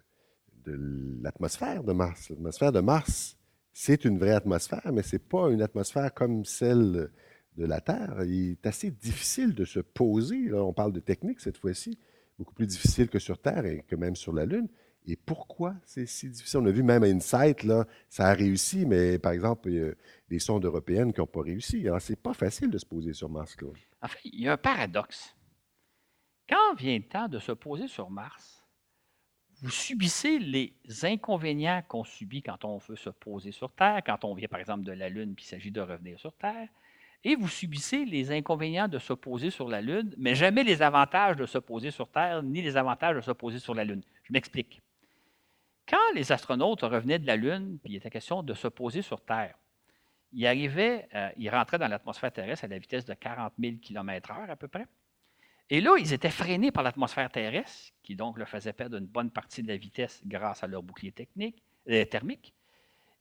l'atmosphère 0.67 1.83
de 1.83 1.93
Mars. 1.93 2.29
L'atmosphère 2.29 2.71
de 2.71 2.79
Mars, 2.79 3.37
c'est 3.73 4.05
une 4.05 4.17
vraie 4.17 4.33
atmosphère, 4.33 4.91
mais 4.93 5.03
ce 5.03 5.15
n'est 5.15 5.19
pas 5.19 5.49
une 5.49 5.61
atmosphère 5.61 6.13
comme 6.13 6.45
celle 6.45 7.11
de 7.57 7.65
la 7.65 7.81
Terre. 7.81 8.23
Il 8.25 8.51
est 8.51 8.65
assez 8.65 8.91
difficile 8.91 9.53
de 9.53 9.65
se 9.65 9.79
poser. 9.79 10.53
on 10.53 10.73
parle 10.73 10.93
de 10.93 10.99
technique 10.99 11.39
cette 11.39 11.57
fois-ci, 11.57 11.97
beaucoup 12.37 12.53
plus 12.53 12.67
difficile 12.67 13.09
que 13.09 13.19
sur 13.19 13.39
Terre 13.39 13.65
et 13.65 13.83
que 13.87 13.95
même 13.95 14.15
sur 14.15 14.33
la 14.33 14.45
Lune. 14.45 14.67
Et 15.09 15.15
pourquoi 15.15 15.75
c'est 15.85 16.05
si 16.05 16.29
difficile? 16.29 16.59
On 16.59 16.65
a 16.65 16.71
vu 16.71 16.83
même 16.83 17.03
à 17.03 17.07
Insight, 17.07 17.63
là, 17.63 17.87
ça 18.09 18.27
a 18.27 18.33
réussi, 18.33 18.85
mais 18.85 19.17
par 19.19 19.31
exemple, 19.31 19.69
il 19.69 19.75
y 19.75 19.81
a 19.81 19.93
des 20.29 20.39
sondes 20.39 20.65
européennes 20.65 21.13
qui 21.13 21.21
n'ont 21.21 21.27
pas 21.27 21.41
réussi. 21.41 21.87
Alors, 21.87 22.01
c'est 22.01 22.21
pas 22.21 22.33
facile 22.33 22.69
de 22.69 22.77
se 22.77 22.85
poser 22.85 23.13
sur 23.13 23.29
Mars, 23.29 23.55
Claude. 23.55 23.77
En 24.01 24.07
fait, 24.09 24.19
il 24.25 24.41
y 24.41 24.47
a 24.49 24.53
un 24.53 24.57
paradoxe. 24.57 25.33
Quand 26.49 26.75
vient 26.75 26.97
le 26.97 27.07
temps 27.07 27.29
de 27.29 27.39
se 27.39 27.53
poser 27.53 27.87
sur 27.87 28.09
Mars, 28.09 28.56
vous 29.61 29.71
subissez 29.71 30.39
les 30.39 30.73
inconvénients 31.03 31.81
qu'on 31.87 32.03
subit 32.03 32.43
quand 32.43 32.63
on 32.63 32.77
veut 32.77 32.95
se 32.95 33.09
poser 33.09 33.51
sur 33.51 33.71
Terre, 33.71 34.01
quand 34.05 34.23
on 34.23 34.33
vient 34.33 34.47
par 34.47 34.59
exemple 34.59 34.83
de 34.83 34.91
la 34.91 35.09
Lune 35.09 35.33
puis 35.35 35.45
il 35.45 35.47
s'agit 35.47 35.71
de 35.71 35.81
revenir 35.81 36.19
sur 36.19 36.33
Terre, 36.33 36.67
et 37.23 37.35
vous 37.35 37.47
subissez 37.47 38.05
les 38.05 38.31
inconvénients 38.31 38.87
de 38.87 38.99
se 38.99 39.13
poser 39.13 39.49
sur 39.49 39.67
la 39.67 39.81
Lune, 39.81 40.13
mais 40.17 40.35
jamais 40.35 40.63
les 40.63 40.81
avantages 40.81 41.35
de 41.35 41.45
se 41.45 41.57
poser 41.57 41.91
sur 41.91 42.07
Terre, 42.09 42.43
ni 42.43 42.61
les 42.61 42.77
avantages 42.77 43.15
de 43.15 43.21
se 43.21 43.31
poser 43.31 43.59
sur 43.59 43.73
la 43.73 43.83
Lune. 43.83 44.03
Je 44.23 44.31
m'explique. 44.31 44.81
Quand 45.89 46.13
les 46.13 46.31
astronautes 46.31 46.81
revenaient 46.81 47.19
de 47.19 47.25
la 47.25 47.35
Lune, 47.35 47.79
puis 47.83 47.93
il 47.93 47.95
était 47.97 48.09
question 48.09 48.43
de 48.43 48.53
se 48.53 48.67
poser 48.67 49.01
sur 49.01 49.21
Terre, 49.21 49.57
ils 50.33 50.45
arrivaient, 50.45 51.07
euh, 51.15 51.29
ils 51.37 51.49
rentraient 51.49 51.79
dans 51.79 51.87
l'atmosphère 51.87 52.31
terrestre 52.31 52.65
à 52.65 52.67
la 52.67 52.77
vitesse 52.77 53.05
de 53.05 53.13
40 53.13 53.53
000 53.57 53.77
km/h 53.81 54.49
à 54.49 54.55
peu 54.55 54.67
près. 54.67 54.85
Et 55.69 55.81
là, 55.81 55.95
ils 55.99 56.13
étaient 56.13 56.29
freinés 56.29 56.71
par 56.71 56.83
l'atmosphère 56.83 57.29
terrestre, 57.29 57.93
qui 58.01 58.15
donc 58.15 58.37
leur 58.37 58.47
faisait 58.47 58.73
perdre 58.73 58.97
une 58.97 59.05
bonne 59.05 59.29
partie 59.29 59.61
de 59.61 59.67
la 59.67 59.77
vitesse 59.77 60.21
grâce 60.25 60.63
à 60.63 60.67
leur 60.67 60.81
bouclier 60.81 61.11
technique, 61.11 61.61
euh, 61.89 62.05
thermique. 62.05 62.53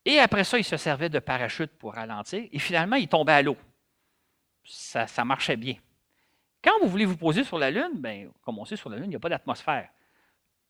Et 0.04 0.20
après 0.20 0.44
ça, 0.44 0.56
ils 0.56 0.64
se 0.64 0.76
servaient 0.76 1.08
de 1.08 1.18
parachute 1.18 1.72
pour 1.72 1.94
ralentir. 1.94 2.46
Et 2.52 2.58
finalement, 2.60 2.94
ils 2.94 3.08
tombaient 3.08 3.32
à 3.32 3.42
l'eau. 3.42 3.56
Ça, 4.64 5.08
ça, 5.08 5.24
marchait 5.24 5.56
bien. 5.56 5.74
Quand 6.62 6.78
vous 6.80 6.88
voulez 6.88 7.04
vous 7.04 7.16
poser 7.16 7.42
sur 7.42 7.58
la 7.58 7.70
Lune, 7.70 7.94
bien, 7.94 8.28
comme 8.42 8.58
on 8.58 8.64
sait, 8.64 8.76
sur 8.76 8.90
la 8.90 8.96
Lune, 8.96 9.06
il 9.06 9.10
n'y 9.10 9.16
a 9.16 9.20
pas 9.20 9.28
d'atmosphère. 9.28 9.88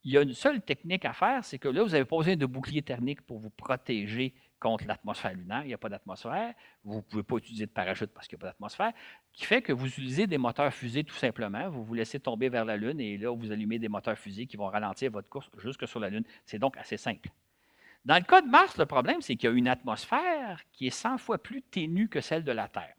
Il 0.05 0.13
y 0.13 0.19
a 0.19 0.23
une 0.23 0.33
seule 0.33 0.63
technique 0.63 1.05
à 1.05 1.13
faire, 1.13 1.45
c'est 1.45 1.59
que 1.59 1.69
là, 1.69 1.83
vous 1.83 1.95
avez 1.95 2.05
posé 2.07 2.37
de 2.37 2.47
bouclier 2.47 2.81
thermique 2.81 3.21
pour 3.23 3.39
vous 3.39 3.51
protéger 3.51 4.33
contre 4.59 4.87
l'atmosphère 4.87 5.35
lunaire. 5.35 5.63
Il 5.63 5.69
n'y 5.69 5.75
a 5.75 5.79
pas 5.79 5.89
d'atmosphère. 5.89 6.55
Vous 6.85 6.97
ne 6.97 7.01
pouvez 7.01 7.23
pas 7.23 7.37
utiliser 7.37 7.67
de 7.67 7.71
parachute 7.71 8.11
parce 8.13 8.27
qu'il 8.27 8.37
n'y 8.37 8.41
a 8.41 8.43
pas 8.43 8.49
d'atmosphère. 8.49 8.93
Qui 9.33 9.45
fait 9.45 9.63
que 9.63 9.73
vous 9.73 9.87
utilisez 9.87 10.27
des 10.27 10.39
moteurs 10.39 10.73
fusées 10.73 11.05
tout 11.05 11.15
simplement. 11.15 11.69
Vous 11.69 11.85
vous 11.85 11.95
laissez 11.95 12.21
tomber 12.21 12.49
vers 12.49 12.65
la 12.65 12.77
Lune 12.77 13.01
et 13.01 13.19
là, 13.19 13.35
vous 13.35 13.53
allumez 13.53 13.79
des 13.79 13.89
moteurs 13.89 14.19
fusées 14.19 14.47
qui 14.47 14.57
vont 14.57 14.69
ralentir 14.69 15.11
votre 15.11 15.29
course 15.29 15.51
jusque 15.59 15.87
sur 15.87 16.01
la 16.01 16.11
Lune. 16.11 16.25
C'est 16.45 16.59
donc 16.59 16.77
assez 16.77 16.97
simple. 16.97 17.29
Dans 18.05 18.17
le 18.17 18.25
cas 18.25 18.41
de 18.41 18.49
Mars, 18.49 18.79
le 18.79 18.87
problème, 18.87 19.21
c'est 19.21 19.35
qu'il 19.35 19.51
y 19.51 19.53
a 19.53 19.57
une 19.57 19.69
atmosphère 19.69 20.63
qui 20.73 20.87
est 20.87 20.91
100 20.91 21.19
fois 21.19 21.39
plus 21.39 21.63
ténue 21.63 22.09
que 22.09 22.21
celle 22.21 22.45
de 22.45 22.53
la 22.53 22.69
Terre. 22.69 22.95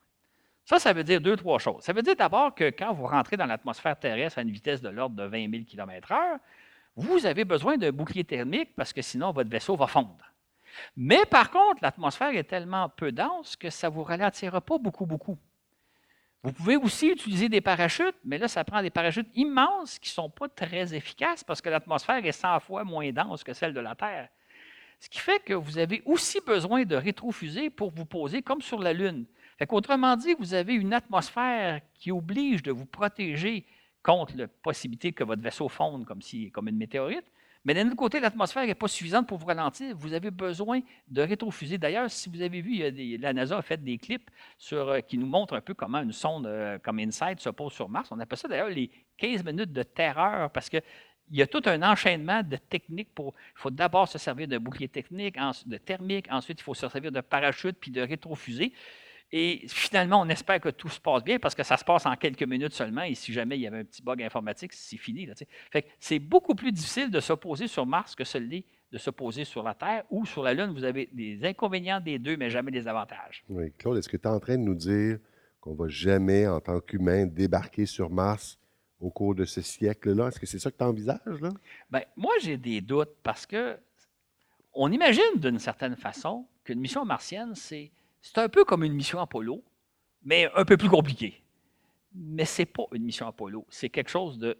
Ça, 0.65 0.79
ça 0.79 0.91
veut 0.91 1.05
dire 1.05 1.21
deux, 1.21 1.37
trois 1.37 1.59
choses. 1.59 1.81
Ça 1.81 1.93
veut 1.93 2.01
dire 2.01 2.17
d'abord 2.17 2.53
que 2.53 2.69
quand 2.71 2.91
vous 2.91 3.07
rentrez 3.07 3.37
dans 3.37 3.45
l'atmosphère 3.45 3.97
terrestre 3.97 4.39
à 4.39 4.41
une 4.41 4.51
vitesse 4.51 4.81
de 4.81 4.89
l'ordre 4.89 5.15
de 5.15 5.23
20 5.23 5.49
000 5.49 5.63
km/h, 5.63 6.39
vous 6.97 7.25
avez 7.25 7.45
besoin 7.45 7.77
d'un 7.77 7.91
bouclier 7.91 8.25
thermique 8.25 8.75
parce 8.75 8.91
que 8.91 9.01
sinon 9.01 9.31
votre 9.31 9.49
vaisseau 9.49 9.77
va 9.77 9.87
fondre. 9.87 10.33
Mais 10.95 11.25
par 11.25 11.51
contre, 11.51 11.81
l'atmosphère 11.81 12.35
est 12.35 12.43
tellement 12.43 12.89
peu 12.89 13.11
dense 13.11 13.55
que 13.55 13.69
ça 13.69 13.89
ne 13.89 13.93
vous 13.93 14.03
ralentira 14.03 14.61
pas 14.61 14.77
beaucoup, 14.77 15.05
beaucoup. 15.05 15.37
Vous 16.43 16.53
pouvez 16.53 16.77
aussi 16.77 17.09
utiliser 17.09 17.49
des 17.49 17.61
parachutes, 17.61 18.15
mais 18.23 18.37
là, 18.37 18.47
ça 18.47 18.63
prend 18.63 18.81
des 18.81 18.89
parachutes 18.89 19.29
immenses 19.35 19.99
qui 19.99 20.09
ne 20.09 20.13
sont 20.13 20.29
pas 20.29 20.47
très 20.47 20.93
efficaces 20.93 21.43
parce 21.43 21.61
que 21.61 21.69
l'atmosphère 21.69 22.25
est 22.25 22.31
100 22.31 22.59
fois 22.61 22.83
moins 22.83 23.11
dense 23.11 23.43
que 23.43 23.53
celle 23.53 23.73
de 23.73 23.79
la 23.79 23.95
Terre. 23.95 24.29
Ce 24.99 25.09
qui 25.09 25.19
fait 25.19 25.43
que 25.43 25.53
vous 25.53 25.77
avez 25.77 26.01
aussi 26.05 26.39
besoin 26.45 26.83
de 26.83 26.95
rétrofusées 26.95 27.69
pour 27.69 27.91
vous 27.91 28.05
poser 28.05 28.41
comme 28.41 28.61
sur 28.61 28.79
la 28.79 28.93
Lune. 28.93 29.25
Autrement 29.69 30.15
dit, 30.15 30.35
vous 30.39 30.53
avez 30.53 30.73
une 30.73 30.93
atmosphère 30.93 31.81
qui 31.93 32.11
oblige 32.11 32.63
de 32.63 32.71
vous 32.71 32.85
protéger 32.85 33.65
contre 34.03 34.37
la 34.37 34.47
possibilité 34.47 35.11
que 35.11 35.23
votre 35.23 35.41
vaisseau 35.41 35.67
fonde 35.67 36.05
comme, 36.05 36.21
si, 36.21 36.51
comme 36.51 36.67
une 36.67 36.77
météorite. 36.77 37.25
Mais 37.67 37.73
d'un 37.73 37.85
autre 37.87 37.97
côté, 37.97 38.21
l'atmosphère 38.21 38.65
n'est 38.65 38.75
pas 38.75 38.87
suffisante 38.87 39.27
pour 39.27 39.37
vous 39.37 39.45
ralentir. 39.45 39.93
Vous 39.97 40.13
avez 40.13 40.31
besoin 40.31 40.79
de 41.09 41.21
rétrofusées. 41.21 41.77
D'ailleurs, 41.77 42.09
si 42.09 42.29
vous 42.29 42.41
avez 42.41 42.61
vu, 42.61 42.81
la 43.17 43.33
NASA 43.33 43.57
a 43.57 43.61
fait 43.61 43.83
des 43.83 43.97
clips 43.97 44.31
euh, 44.71 45.01
qui 45.01 45.17
nous 45.17 45.25
montrent 45.25 45.53
un 45.53 45.59
peu 45.59 45.73
comment 45.73 46.01
une 46.01 46.13
sonde 46.13 46.47
euh, 46.47 46.79
comme 46.79 46.97
InSight 46.97 47.41
se 47.41 47.49
pose 47.49 47.73
sur 47.73 47.89
Mars. 47.89 48.07
On 48.09 48.21
appelle 48.21 48.37
ça 48.37 48.47
d'ailleurs 48.47 48.69
les 48.69 48.89
15 49.17 49.43
minutes 49.43 49.73
de 49.73 49.83
terreur 49.83 50.49
parce 50.51 50.69
que 50.69 50.77
il 51.29 51.35
y 51.35 51.41
a 51.41 51.47
tout 51.47 51.61
un 51.65 51.83
enchaînement 51.83 52.41
de 52.41 52.55
techniques. 52.55 53.09
Il 53.19 53.33
faut 53.55 53.69
d'abord 53.69 54.07
se 54.07 54.17
servir 54.17 54.47
de 54.47 54.57
bouclier 54.57 54.87
technique, 54.87 55.35
de 55.65 55.77
thermique, 55.77 56.27
ensuite 56.31 56.61
il 56.61 56.63
faut 56.63 56.73
se 56.73 56.87
servir 56.87 57.11
de 57.11 57.19
parachute 57.19 57.75
puis 57.81 57.91
de 57.91 57.99
rétrofusée. 57.99 58.71
Et 59.31 59.65
finalement, 59.67 60.21
on 60.21 60.29
espère 60.29 60.61
que 60.61 60.69
tout 60.69 60.87
se 60.87 61.01
passe 61.01 61.23
bien 61.23 61.37
parce 61.37 61.53
que 61.53 61.63
ça 61.63 61.75
se 61.75 61.83
passe 61.83 62.05
en 62.05 62.15
quelques 62.15 62.43
minutes 62.43 62.73
seulement. 62.73 63.03
Et 63.03 63.13
si 63.13 63.33
jamais 63.33 63.57
il 63.57 63.61
y 63.61 63.67
avait 63.67 63.79
un 63.79 63.83
petit 63.83 64.01
bug 64.01 64.21
informatique, 64.21 64.71
c'est 64.73 64.97
fini. 64.97 65.29
c'est 65.99 66.19
beaucoup 66.19 66.55
plus 66.55 66.71
difficile 66.71 67.11
de 67.11 67.19
s'opposer 67.19 67.67
sur 67.67 67.85
Mars 67.85 68.15
que 68.15 68.23
celui 68.23 68.65
de 68.91 68.97
s'opposer 68.97 69.43
sur 69.43 69.63
la 69.63 69.73
Terre 69.73 70.05
ou 70.09 70.25
sur 70.25 70.43
la 70.43 70.53
Lune. 70.53 70.71
Vous 70.73 70.85
avez 70.85 71.09
des 71.11 71.43
inconvénients 71.43 71.99
des 71.99 72.19
deux, 72.19 72.37
mais 72.37 72.49
jamais 72.49 72.71
des 72.71 72.87
avantages. 72.87 73.43
Oui, 73.49 73.73
Claude, 73.77 73.97
est-ce 73.97 74.07
que 74.07 74.17
tu 74.17 74.23
es 74.23 74.31
en 74.31 74.39
train 74.39 74.57
de 74.57 74.63
nous 74.63 74.75
dire 74.75 75.19
qu'on 75.59 75.73
ne 75.73 75.77
va 75.77 75.87
jamais, 75.89 76.47
en 76.47 76.61
tant 76.61 76.79
qu'humain, 76.79 77.25
débarquer 77.25 77.85
sur 77.85 78.09
Mars 78.09 78.57
au 79.01 79.09
cours 79.09 79.35
de 79.35 79.43
ce 79.43 79.61
siècle-là? 79.61 80.29
Est-ce 80.29 80.39
que 80.39 80.45
c'est 80.45 80.59
ça 80.59 80.71
que 80.71 80.77
tu 80.77 80.85
envisages? 80.85 81.41
Là? 81.41 81.49
Bien, 81.91 82.03
moi, 82.15 82.31
j'ai 82.41 82.55
des 82.55 82.79
doutes 82.79 83.15
parce 83.23 83.45
que 83.45 83.77
on 84.73 84.91
imagine 84.91 85.23
d'une 85.37 85.59
certaine 85.59 85.95
façon 85.95 86.45
qu'une 86.63 86.79
mission 86.79 87.03
martienne, 87.03 87.55
c'est 87.55 87.91
c'est 88.33 88.41
un 88.41 88.49
peu 88.49 88.65
comme 88.65 88.83
une 88.83 88.93
mission 88.93 89.19
Apollo, 89.19 89.63
mais 90.23 90.49
un 90.55 90.65
peu 90.65 90.77
plus 90.77 90.89
compliqué. 90.89 91.41
Mais 92.13 92.45
ce 92.45 92.61
n'est 92.61 92.65
pas 92.65 92.83
une 92.93 93.03
mission 93.03 93.27
Apollo. 93.27 93.65
C'est 93.69 93.89
quelque 93.89 94.09
chose 94.09 94.37
de 94.37 94.57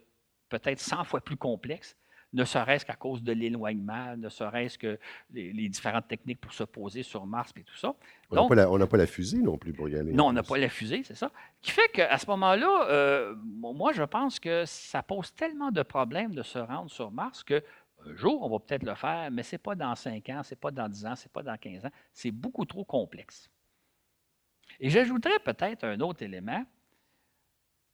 peut-être 0.48 0.80
100 0.80 1.04
fois 1.04 1.20
plus 1.20 1.36
complexe, 1.36 1.96
ne 2.32 2.44
serait-ce 2.44 2.84
qu'à 2.84 2.94
cause 2.94 3.22
de 3.22 3.32
l'éloignement, 3.32 4.16
ne 4.16 4.28
serait-ce 4.28 4.76
que 4.78 4.98
les, 5.32 5.68
différentes 5.68 6.08
techniques 6.08 6.40
pour 6.40 6.52
se 6.52 6.64
poser 6.64 7.02
sur 7.02 7.24
Mars 7.26 7.52
et 7.56 7.62
tout 7.62 7.76
ça. 7.76 7.94
On 8.30 8.48
n'a 8.76 8.86
pas, 8.86 8.96
la 8.96 9.06
fusée 9.06 9.38
non 9.38 9.56
plus 9.56 9.72
pour 9.72 9.88
y 9.88 9.96
aller. 9.96 10.12
Non, 10.12 10.26
on 10.26 10.32
n'a 10.32 10.42
pas 10.42 10.58
la 10.58 10.68
fusée, 10.68 11.02
c'est 11.04 11.14
ça. 11.14 11.30
Qui 11.62 11.70
fait 11.70 11.88
qu'à 11.92 12.18
ce 12.18 12.26
moment-là, 12.26 12.86
euh, 12.90 13.34
moi, 13.44 13.92
je 13.92 14.02
pense 14.02 14.38
que 14.38 14.64
ça 14.66 15.02
pose 15.02 15.34
tellement 15.34 15.70
de 15.70 15.82
problèmes 15.82 16.34
de 16.34 16.42
se 16.42 16.58
rendre 16.58 16.90
sur 16.90 17.10
Mars 17.10 17.42
que 17.42 17.62
un 18.06 18.14
jour, 18.14 18.42
on 18.42 18.50
va 18.50 18.58
peut-être 18.60 18.84
le 18.84 18.94
faire, 18.94 19.30
mais 19.32 19.42
ce 19.42 19.54
n'est 19.54 19.58
pas 19.58 19.74
dans 19.74 19.94
5 19.94 20.28
ans, 20.28 20.42
ce 20.42 20.54
n'est 20.54 20.58
pas 20.58 20.70
dans 20.70 20.88
10 20.88 21.06
ans, 21.06 21.16
ce 21.16 21.24
n'est 21.24 21.32
pas 21.32 21.42
dans 21.42 21.56
15 21.56 21.86
ans. 21.86 21.90
C'est 22.12 22.30
beaucoup 22.30 22.64
trop 22.64 22.84
complexe. 22.84 23.50
Et 24.80 24.90
j'ajouterais 24.90 25.38
peut-être 25.40 25.84
un 25.84 26.00
autre 26.00 26.22
élément. 26.22 26.64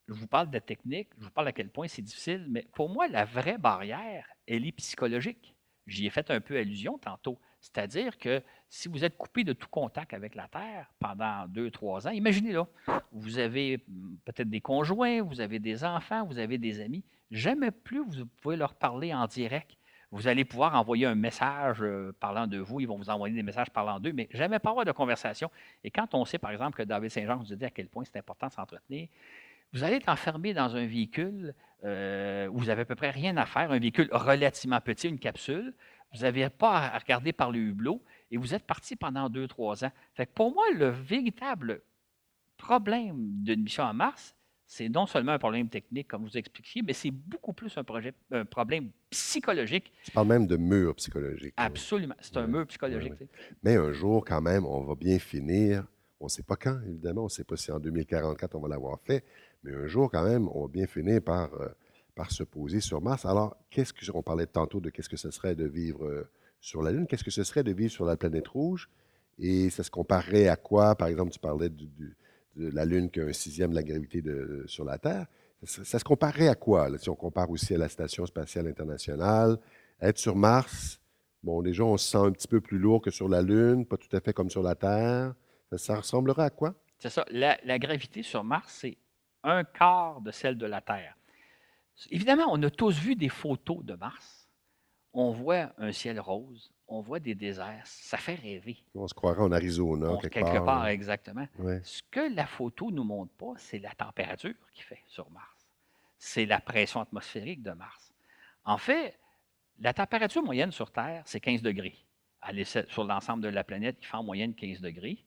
Je 0.06 0.12
vous 0.12 0.26
parle 0.26 0.50
de 0.50 0.58
technique, 0.58 1.08
je 1.18 1.24
vous 1.24 1.30
parle 1.30 1.48
à 1.48 1.52
quel 1.52 1.70
point 1.70 1.88
c'est 1.88 2.02
difficile, 2.02 2.46
mais 2.50 2.66
pour 2.74 2.90
moi, 2.90 3.08
la 3.08 3.24
vraie 3.24 3.56
barrière, 3.56 4.26
elle 4.46 4.66
est 4.66 4.72
psychologique. 4.72 5.54
J'y 5.86 6.06
ai 6.06 6.10
fait 6.10 6.30
un 6.30 6.40
peu 6.40 6.58
allusion 6.58 6.98
tantôt. 6.98 7.38
C'est-à-dire 7.60 8.18
que 8.18 8.42
si 8.68 8.88
vous 8.88 9.04
êtes 9.04 9.16
coupé 9.16 9.44
de 9.44 9.54
tout 9.54 9.68
contact 9.68 10.12
avec 10.12 10.34
la 10.34 10.48
Terre 10.48 10.92
pendant 10.98 11.46
deux, 11.48 11.70
trois 11.70 12.06
ans, 12.06 12.10
imaginez-là, 12.10 12.66
vous 13.12 13.38
avez 13.38 13.78
peut-être 14.24 14.50
des 14.50 14.60
conjoints, 14.60 15.22
vous 15.22 15.40
avez 15.40 15.58
des 15.58 15.84
enfants, 15.84 16.26
vous 16.26 16.38
avez 16.38 16.58
des 16.58 16.80
amis, 16.80 17.04
jamais 17.30 17.70
plus 17.70 18.04
vous 18.04 18.26
pouvez 18.42 18.56
leur 18.56 18.74
parler 18.74 19.14
en 19.14 19.26
direct. 19.26 19.78
Vous 20.14 20.28
allez 20.28 20.44
pouvoir 20.44 20.76
envoyer 20.76 21.06
un 21.06 21.16
message 21.16 21.78
euh, 21.82 22.14
parlant 22.20 22.46
de 22.46 22.58
vous, 22.58 22.78
ils 22.78 22.86
vont 22.86 22.96
vous 22.96 23.10
envoyer 23.10 23.34
des 23.34 23.42
messages 23.42 23.70
parlant 23.70 23.98
d'eux, 23.98 24.12
mais 24.12 24.28
jamais 24.30 24.60
pas 24.60 24.70
avoir 24.70 24.84
de 24.84 24.92
conversation. 24.92 25.50
Et 25.82 25.90
quand 25.90 26.14
on 26.14 26.24
sait, 26.24 26.38
par 26.38 26.52
exemple, 26.52 26.76
que 26.76 26.84
David 26.84 27.10
Saint-Jean 27.10 27.36
vous 27.36 27.52
a 27.52 27.56
dit 27.56 27.64
à 27.64 27.70
quel 27.70 27.88
point 27.88 28.04
c'est 28.04 28.16
important 28.16 28.46
de 28.46 28.52
s'entretenir, 28.52 29.08
vous 29.72 29.82
allez 29.82 29.96
être 29.96 30.08
enfermé 30.08 30.54
dans 30.54 30.76
un 30.76 30.86
véhicule 30.86 31.52
euh, 31.82 32.46
où 32.46 32.58
vous 32.58 32.66
n'avez 32.66 32.82
à 32.82 32.84
peu 32.84 32.94
près 32.94 33.10
rien 33.10 33.36
à 33.36 33.44
faire, 33.44 33.72
un 33.72 33.80
véhicule 33.80 34.08
relativement 34.12 34.80
petit, 34.80 35.08
une 35.08 35.18
capsule. 35.18 35.74
Vous 36.12 36.20
n'avez 36.20 36.48
pas 36.48 36.78
à 36.78 36.98
regarder 36.98 37.32
par 37.32 37.50
le 37.50 37.58
hublot 37.58 38.00
et 38.30 38.36
vous 38.36 38.54
êtes 38.54 38.64
parti 38.68 38.94
pendant 38.94 39.28
deux, 39.28 39.48
trois 39.48 39.84
ans. 39.84 39.90
Fait 40.14 40.32
pour 40.32 40.54
moi, 40.54 40.64
le 40.76 40.90
véritable 40.90 41.82
problème 42.56 43.16
d'une 43.42 43.64
mission 43.64 43.84
à 43.84 43.92
Mars, 43.92 44.36
c'est 44.66 44.88
non 44.88 45.06
seulement 45.06 45.32
un 45.32 45.38
problème 45.38 45.68
technique, 45.68 46.08
comme 46.08 46.24
vous 46.24 46.36
expliquiez, 46.36 46.82
mais 46.82 46.92
c'est 46.92 47.10
beaucoup 47.10 47.52
plus 47.52 47.76
un, 47.76 47.84
projet, 47.84 48.14
un 48.30 48.44
problème 48.44 48.90
psychologique. 49.10 49.92
Tu 50.04 50.10
parles 50.10 50.28
même 50.28 50.46
de 50.46 50.56
mur 50.56 50.94
psychologique. 50.96 51.54
Absolument. 51.56 52.14
C'est 52.20 52.36
un 52.36 52.46
mur 52.46 52.66
psychologique. 52.66 53.12
Mais 53.62 53.76
un 53.76 53.92
jour, 53.92 54.24
quand 54.24 54.40
même, 54.40 54.64
on 54.64 54.82
va 54.84 54.94
bien 54.94 55.18
finir. 55.18 55.84
On 56.20 56.24
ne 56.24 56.30
sait 56.30 56.42
pas 56.42 56.56
quand, 56.56 56.80
évidemment. 56.86 57.22
On 57.22 57.26
ne 57.26 57.30
sait 57.30 57.44
pas 57.44 57.56
si 57.56 57.70
en 57.70 57.78
2044 57.78 58.54
on 58.54 58.60
va 58.60 58.68
l'avoir 58.68 58.98
fait. 59.00 59.24
Mais 59.62 59.74
un 59.74 59.86
jour, 59.86 60.10
quand 60.10 60.24
même, 60.24 60.48
on 60.48 60.62
va 60.62 60.68
bien 60.68 60.86
finir 60.86 61.20
par, 61.22 61.52
euh, 61.54 61.68
par 62.14 62.30
se 62.30 62.42
poser 62.42 62.80
sur 62.80 63.02
Mars. 63.02 63.26
Alors, 63.26 63.56
qu'est-ce 63.70 63.92
que 63.92 64.04
on 64.14 64.22
parlait 64.22 64.46
tantôt 64.46 64.80
de 64.80 64.90
qu'est-ce 64.90 65.08
que 65.08 65.16
ce 65.16 65.30
serait 65.30 65.54
de 65.54 65.66
vivre 65.66 66.06
euh, 66.06 66.28
sur 66.60 66.82
la 66.82 66.90
Lune 66.90 67.06
Qu'est-ce 67.06 67.24
que 67.24 67.30
ce 67.30 67.44
serait 67.44 67.64
de 67.64 67.72
vivre 67.72 67.92
sur 67.92 68.06
la 68.06 68.16
planète 68.16 68.48
rouge? 68.48 68.88
Et 69.38 69.68
ça 69.68 69.82
se 69.82 69.90
comparerait 69.90 70.48
à 70.48 70.56
quoi? 70.56 70.94
Par 70.94 71.08
exemple, 71.08 71.32
tu 71.32 71.38
parlais 71.38 71.68
du 71.68 72.16
la 72.56 72.84
Lune 72.84 73.10
qui 73.10 73.20
a 73.20 73.24
un 73.24 73.32
sixième 73.32 73.70
de 73.70 73.74
la 73.74 73.82
gravité 73.82 74.22
sur 74.66 74.84
la 74.84 74.98
Terre. 74.98 75.26
Ça, 75.64 75.98
se 75.98 76.04
comparerait 76.04 76.48
à 76.48 76.54
quoi, 76.54 76.96
si 76.98 77.08
on 77.08 77.14
compare 77.14 77.50
aussi 77.50 77.74
à 77.74 77.78
la 77.78 77.88
Station 77.88 78.26
spatiale 78.26 78.66
internationale? 78.66 79.58
Être 80.00 80.18
sur 80.18 80.36
Mars, 80.36 81.00
bon, 81.42 81.62
déjà, 81.62 81.84
on 81.84 81.96
se 81.96 82.10
sent 82.10 82.18
un 82.18 82.32
petit 82.32 82.48
peu 82.48 82.60
plus 82.60 82.78
lourd 82.78 83.00
que 83.00 83.10
sur 83.10 83.28
la 83.28 83.40
Lune, 83.40 83.86
pas 83.86 83.96
tout 83.96 84.14
à 84.14 84.20
fait 84.20 84.32
comme 84.32 84.50
sur 84.50 84.62
la 84.62 84.74
Terre. 84.74 85.34
Ça, 85.76 85.96
ressemblerait 85.96 86.44
à 86.44 86.50
quoi? 86.50 86.74
C'est 86.98 87.10
ça. 87.10 87.24
La, 87.30 87.58
la, 87.64 87.78
gravité 87.78 88.22
sur 88.22 88.44
Mars, 88.44 88.78
c'est 88.80 88.98
un 89.42 89.64
quart 89.64 90.20
de 90.20 90.30
celle 90.30 90.58
de 90.58 90.66
la 90.66 90.80
Terre. 90.80 91.16
Évidemment, 92.10 92.46
on 92.50 92.62
a 92.62 92.70
tous 92.70 92.98
vu 92.98 93.16
des 93.16 93.28
photos 93.28 93.84
de 93.84 93.94
Mars. 93.94 94.48
On 95.12 95.30
voit 95.30 95.72
un 95.78 95.92
ciel 95.92 96.20
rose, 96.20 96.73
on 96.88 97.00
voit 97.00 97.20
des 97.20 97.34
déserts. 97.34 97.82
Ça 97.84 98.16
fait 98.16 98.34
rêver. 98.34 98.76
On 98.94 99.08
se 99.08 99.14
croirait 99.14 99.42
en 99.42 99.52
Arizona, 99.52 100.16
quelque, 100.20 100.34
quelque 100.34 100.64
part. 100.64 100.86
exactement. 100.88 101.46
Ce 101.82 102.02
que 102.10 102.34
la 102.34 102.46
photo 102.46 102.90
ne 102.90 102.96
nous 102.96 103.04
montre 103.04 103.32
pas, 103.32 103.54
c'est 103.56 103.78
la 103.78 103.90
température 103.92 104.54
qu'il 104.72 104.84
fait 104.84 105.02
sur 105.06 105.30
Mars. 105.30 105.66
C'est 106.18 106.46
la 106.46 106.60
pression 106.60 107.00
atmosphérique 107.00 107.62
de 107.62 107.72
Mars. 107.72 108.12
En 108.64 108.78
fait, 108.78 109.18
la 109.80 109.92
température 109.92 110.42
moyenne 110.42 110.72
sur 110.72 110.90
Terre, 110.90 111.22
c'est 111.26 111.40
15 111.40 111.62
degrés. 111.62 111.96
Sur 112.88 113.04
l'ensemble 113.04 113.42
de 113.42 113.48
la 113.48 113.64
planète, 113.64 113.96
il 114.00 114.06
fait 114.06 114.16
en 114.16 114.22
moyenne 114.22 114.54
15 114.54 114.80
degrés. 114.80 115.24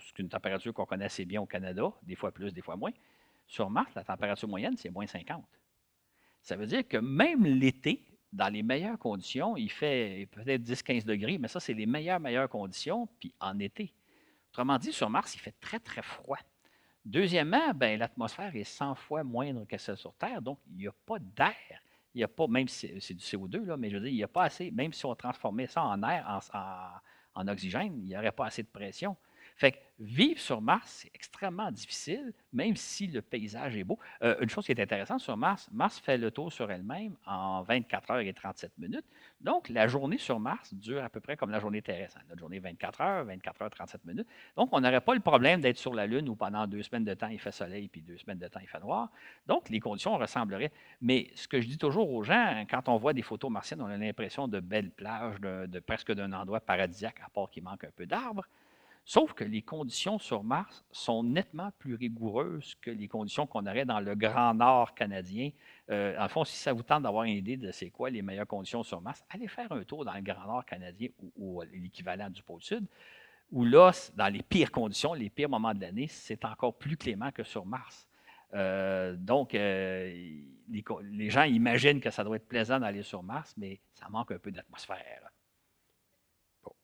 C'est 0.00 0.18
une 0.18 0.28
température 0.28 0.74
qu'on 0.74 0.86
connaît 0.86 1.04
assez 1.04 1.24
bien 1.24 1.40
au 1.40 1.46
Canada, 1.46 1.92
des 2.02 2.16
fois 2.16 2.32
plus, 2.32 2.52
des 2.52 2.62
fois 2.62 2.76
moins. 2.76 2.92
Sur 3.46 3.70
Mars, 3.70 3.90
la 3.94 4.04
température 4.04 4.48
moyenne, 4.48 4.76
c'est 4.76 4.90
moins 4.90 5.06
50. 5.06 5.44
Ça 6.42 6.56
veut 6.56 6.66
dire 6.66 6.86
que 6.88 6.96
même 6.96 7.44
l'été, 7.44 8.02
dans 8.32 8.48
les 8.48 8.62
meilleures 8.62 8.98
conditions, 8.98 9.56
il 9.56 9.70
fait 9.70 10.28
peut-être 10.30 10.62
10-15 10.62 11.04
degrés, 11.04 11.38
mais 11.38 11.48
ça, 11.48 11.60
c'est 11.60 11.74
les 11.74 11.86
meilleures, 11.86 12.20
meilleures 12.20 12.48
conditions, 12.48 13.08
puis 13.18 13.34
en 13.40 13.58
été. 13.58 13.92
Autrement 14.50 14.78
dit, 14.78 14.92
sur 14.92 15.10
Mars, 15.10 15.34
il 15.34 15.38
fait 15.38 15.54
très, 15.60 15.80
très 15.80 16.02
froid. 16.02 16.38
Deuxièmement, 17.04 17.72
ben, 17.74 17.98
l'atmosphère 17.98 18.54
est 18.54 18.64
100 18.64 18.94
fois 18.94 19.24
moindre 19.24 19.64
que 19.66 19.78
celle 19.78 19.96
sur 19.96 20.14
Terre, 20.14 20.42
donc 20.42 20.58
il 20.70 20.76
n'y 20.76 20.86
a 20.86 20.94
pas 21.06 21.18
d'air. 21.18 21.82
Il 22.14 22.18
n'y 22.18 22.24
a 22.24 22.28
pas, 22.28 22.46
même 22.46 22.68
si 22.68 23.00
c'est 23.00 23.14
du 23.14 23.24
CO2, 23.24 23.64
là, 23.64 23.76
mais 23.76 23.88
je 23.88 23.96
veux 23.96 24.02
dire, 24.02 24.12
il 24.12 24.16
n'y 24.16 24.24
a 24.24 24.28
pas 24.28 24.44
assez, 24.44 24.70
même 24.70 24.92
si 24.92 25.06
on 25.06 25.14
transformait 25.14 25.66
ça 25.66 25.82
en 25.82 26.02
air, 26.02 26.40
en 27.34 27.48
oxygène, 27.48 27.94
il 27.98 28.04
n'y 28.04 28.16
aurait 28.16 28.32
pas 28.32 28.46
assez 28.46 28.62
de 28.62 28.68
pression. 28.68 29.16
Fait 29.60 29.72
que 29.72 29.78
vivre 29.98 30.40
sur 30.40 30.62
Mars, 30.62 31.02
c'est 31.02 31.10
extrêmement 31.14 31.70
difficile, 31.70 32.32
même 32.50 32.76
si 32.76 33.08
le 33.08 33.20
paysage 33.20 33.76
est 33.76 33.84
beau. 33.84 33.98
Euh, 34.22 34.34
une 34.40 34.48
chose 34.48 34.64
qui 34.64 34.72
est 34.72 34.80
intéressante 34.80 35.20
sur 35.20 35.36
Mars, 35.36 35.68
Mars 35.70 35.98
fait 35.98 36.16
le 36.16 36.30
tour 36.30 36.50
sur 36.50 36.70
elle-même 36.70 37.14
en 37.26 37.60
24 37.64 38.10
heures 38.10 38.20
et 38.20 38.32
37 38.32 38.72
minutes. 38.78 39.04
Donc, 39.42 39.68
la 39.68 39.86
journée 39.86 40.16
sur 40.16 40.40
Mars 40.40 40.72
dure 40.72 41.04
à 41.04 41.10
peu 41.10 41.20
près 41.20 41.36
comme 41.36 41.50
la 41.50 41.60
journée 41.60 41.82
terrestre. 41.82 42.18
Notre 42.30 42.40
journée 42.40 42.58
24 42.58 43.00
heures, 43.02 43.24
24 43.26 43.60
heures, 43.60 43.68
37 43.68 44.06
minutes. 44.06 44.26
Donc, 44.56 44.70
on 44.72 44.80
n'aurait 44.80 45.02
pas 45.02 45.12
le 45.12 45.20
problème 45.20 45.60
d'être 45.60 45.76
sur 45.76 45.92
la 45.92 46.06
Lune 46.06 46.30
où 46.30 46.36
pendant 46.36 46.66
deux 46.66 46.82
semaines 46.82 47.04
de 47.04 47.12
temps, 47.12 47.28
il 47.28 47.38
fait 47.38 47.52
soleil, 47.52 47.88
puis 47.88 48.00
deux 48.00 48.16
semaines 48.16 48.38
de 48.38 48.48
temps, 48.48 48.60
il 48.62 48.68
fait 48.68 48.80
noir. 48.80 49.10
Donc, 49.46 49.68
les 49.68 49.78
conditions 49.78 50.16
ressembleraient. 50.16 50.72
Mais 51.02 51.30
ce 51.34 51.46
que 51.46 51.60
je 51.60 51.68
dis 51.68 51.76
toujours 51.76 52.10
aux 52.10 52.22
gens, 52.22 52.64
quand 52.70 52.88
on 52.88 52.96
voit 52.96 53.12
des 53.12 53.20
photos 53.20 53.50
martiennes, 53.50 53.82
on 53.82 53.88
a 53.88 53.96
l'impression 53.98 54.48
de 54.48 54.58
belles 54.58 54.90
plages, 54.90 55.38
de, 55.38 55.66
de 55.66 55.80
presque 55.80 56.12
d'un 56.12 56.32
endroit 56.32 56.60
paradisiaque, 56.60 57.20
à 57.22 57.28
part 57.28 57.50
qu'il 57.50 57.62
manque 57.62 57.84
un 57.84 57.92
peu 57.94 58.06
d'arbres. 58.06 58.46
Sauf 59.04 59.32
que 59.32 59.44
les 59.44 59.62
conditions 59.62 60.18
sur 60.18 60.44
Mars 60.44 60.84
sont 60.92 61.24
nettement 61.24 61.70
plus 61.78 61.94
rigoureuses 61.94 62.74
que 62.80 62.90
les 62.90 63.08
conditions 63.08 63.46
qu'on 63.46 63.66
aurait 63.66 63.84
dans 63.84 64.00
le 64.00 64.14
Grand 64.14 64.54
Nord 64.54 64.94
canadien. 64.94 65.50
Euh, 65.90 66.16
en 66.18 66.28
fond, 66.28 66.44
si 66.44 66.56
ça 66.56 66.72
vous 66.72 66.82
tente 66.82 67.02
d'avoir 67.02 67.24
une 67.24 67.34
idée 67.34 67.56
de 67.56 67.72
c'est 67.72 67.90
quoi 67.90 68.10
les 68.10 68.22
meilleures 68.22 68.46
conditions 68.46 68.82
sur 68.82 69.00
Mars, 69.00 69.24
allez 69.30 69.48
faire 69.48 69.72
un 69.72 69.82
tour 69.84 70.04
dans 70.04 70.14
le 70.14 70.20
Grand 70.20 70.46
Nord 70.46 70.64
canadien 70.64 71.08
ou, 71.36 71.62
l'équivalent 71.72 72.30
du 72.30 72.42
pôle 72.42 72.62
Sud, 72.62 72.86
où 73.50 73.64
là, 73.64 73.90
dans 74.14 74.32
les 74.32 74.42
pires 74.42 74.70
conditions, 74.70 75.14
les 75.14 75.30
pires 75.30 75.48
moments 75.48 75.74
de 75.74 75.80
l'année, 75.80 76.06
c'est 76.06 76.44
encore 76.44 76.74
plus 76.74 76.96
clément 76.96 77.32
que 77.32 77.42
sur 77.42 77.66
Mars. 77.66 78.06
Euh, 78.54 79.16
donc, 79.16 79.54
euh, 79.54 80.12
les, 80.68 81.30
gens 81.30 81.44
imaginent 81.44 82.00
que 82.00 82.10
ça 82.10 82.22
doit 82.22 82.36
être 82.36 82.46
plaisant 82.46 82.78
d'aller 82.78 83.02
sur 83.02 83.22
Mars, 83.22 83.54
mais 83.56 83.80
ça 83.94 84.08
manque 84.08 84.30
un 84.30 84.38
peu 84.38 84.52
d'atmosphère. 84.52 85.30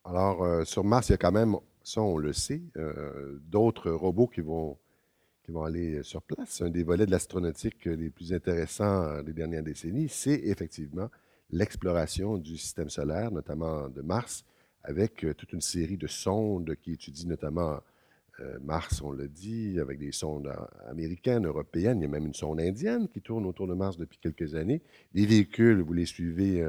alors, 0.05 0.67
sur 0.67 0.83
Mars, 0.83 1.09
il 1.09 1.13
y 1.13 1.15
a 1.15 1.19
quand 1.19 1.33
même 1.33 1.57
ça, 1.87 2.03
on 2.03 2.19
le 2.19 2.33
sait. 2.33 2.63
Euh, 2.77 3.39
d'autres 3.49 3.93
robots 3.93 4.27
qui 4.27 4.41
vont, 4.41 4.77
qui 5.45 5.53
vont 5.53 5.63
aller 5.63 6.03
sur 6.03 6.21
place. 6.21 6.61
Un 6.61 6.71
des 6.71 6.83
volets 6.83 7.07
de 7.07 7.13
l'astronautique 7.13 7.85
les 7.85 8.11
plus 8.11 8.33
intéressants 8.33 9.23
des 9.23 9.33
dernières 9.33 9.63
décennies, 9.63 10.09
c'est 10.09 10.35
effectivement 10.35 11.09
l'exploration 11.51 12.39
du 12.39 12.57
système 12.57 12.91
solaire, 12.91 13.31
notamment 13.31 13.89
de 13.89 14.03
Mars, 14.03 14.45
avec 14.83 15.25
euh, 15.25 15.33
toute 15.33 15.53
une 15.53 15.61
série 15.61 15.97
de 15.97 16.09
sondes 16.09 16.75
qui 16.83 16.95
étudient 16.95 17.29
notamment 17.29 17.79
euh, 18.41 18.59
Mars, 18.65 19.01
on 19.01 19.13
l'a 19.13 19.29
dit, 19.29 19.79
avec 19.79 20.01
des 20.01 20.11
sondes 20.11 20.53
américaines, 20.89 21.47
européennes. 21.47 22.01
Il 22.01 22.03
y 22.03 22.07
a 22.07 22.09
même 22.09 22.27
une 22.27 22.35
sonde 22.35 22.61
indienne 22.61 23.07
qui 23.09 23.21
tourne 23.21 23.47
autour 23.47 23.69
de 23.69 23.75
Mars 23.75 23.97
depuis 23.97 24.19
quelques 24.19 24.57
années. 24.57 24.83
Les 25.15 25.25
véhicules, 25.25 25.83
vous 25.83 25.93
les 25.93 26.05
suivez 26.05 26.67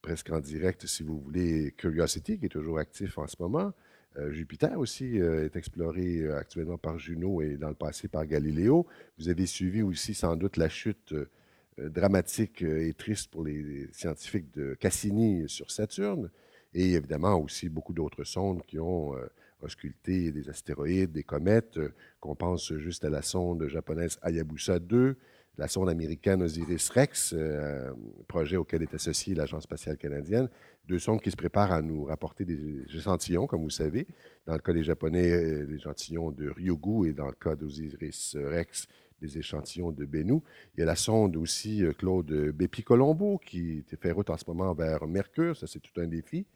presque 0.00 0.30
en 0.30 0.38
direct, 0.38 0.86
si 0.86 1.02
vous 1.02 1.18
voulez. 1.18 1.74
Curiosity, 1.76 2.38
qui 2.38 2.46
est 2.46 2.50
toujours 2.50 2.78
actif 2.78 3.18
en 3.18 3.26
ce 3.26 3.36
moment. 3.40 3.72
Euh, 4.16 4.30
Jupiter 4.30 4.78
aussi 4.78 5.20
euh, 5.20 5.44
est 5.44 5.56
exploré 5.56 6.20
euh, 6.20 6.38
actuellement 6.38 6.78
par 6.78 6.98
Juno 6.98 7.42
et 7.42 7.56
dans 7.56 7.68
le 7.68 7.74
passé 7.74 8.06
par 8.06 8.24
Galiléo. 8.26 8.86
Vous 9.18 9.28
avez 9.28 9.46
suivi 9.46 9.82
aussi 9.82 10.14
sans 10.14 10.36
doute 10.36 10.56
la 10.56 10.68
chute 10.68 11.14
dramatique 11.76 12.62
et 12.62 12.94
triste 12.94 13.32
pour 13.32 13.42
les 13.44 13.88
scientifiques 13.90 14.54
de 14.54 14.74
Cassini 14.74 15.48
sur 15.48 15.72
Saturne 15.72 16.30
et 16.72 16.92
évidemment 16.92 17.34
aussi 17.34 17.68
beaucoup 17.68 17.92
d'autres 17.92 18.22
sondes 18.22 18.62
qui 18.64 18.78
ont 18.78 19.14
ausculté 19.60 20.30
des 20.30 20.48
astéroïdes, 20.48 21.10
des 21.10 21.24
comètes. 21.24 21.80
qu'on 22.20 22.36
pense 22.36 22.72
juste 22.74 23.04
à 23.04 23.10
la 23.10 23.22
sonde 23.22 23.66
japonaise 23.66 24.20
Hayabusa 24.22 24.78
2, 24.78 25.16
la 25.58 25.66
sonde 25.66 25.88
américaine 25.88 26.42
Osiris-Rex, 26.42 27.34
projet 28.28 28.56
auquel 28.56 28.82
est 28.82 28.94
associée 28.94 29.34
l'Agence 29.34 29.64
spatiale 29.64 29.96
canadienne, 29.96 30.48
deux 30.86 30.98
sondes 30.98 31.20
qui 31.20 31.30
se 31.30 31.36
préparent 31.36 31.72
à 31.72 31.82
nous 31.82 32.04
rapporter 32.04 32.44
des 32.44 32.84
échantillons, 32.94 33.46
comme 33.46 33.62
vous 33.62 33.70
savez. 33.70 34.06
Dans 34.46 34.54
le 34.54 34.58
cas 34.58 34.72
des 34.72 34.84
Japonais, 34.84 35.32
euh, 35.32 35.66
des 35.66 35.76
échantillons 35.76 36.30
de 36.30 36.48
Ryugu 36.50 37.08
et 37.08 37.12
dans 37.12 37.26
le 37.26 37.32
cas 37.32 37.56
d'Osiris 37.56 38.36
Rex, 38.38 38.86
des 39.20 39.38
échantillons 39.38 39.92
de 39.92 40.04
Bennu. 40.04 40.40
Il 40.76 40.80
y 40.80 40.82
a 40.82 40.86
la 40.86 40.96
sonde 40.96 41.36
aussi, 41.36 41.82
euh, 41.84 41.92
Claude 41.92 42.30
Bepi-Colombo, 42.30 43.38
qui 43.38 43.84
fait 44.00 44.10
route 44.10 44.28
en 44.30 44.36
ce 44.36 44.44
moment 44.46 44.74
vers 44.74 45.06
Mercure. 45.06 45.56
Ça, 45.56 45.66
c'est 45.66 45.80
tout 45.80 46.00
un 46.00 46.06
défi. 46.06 46.46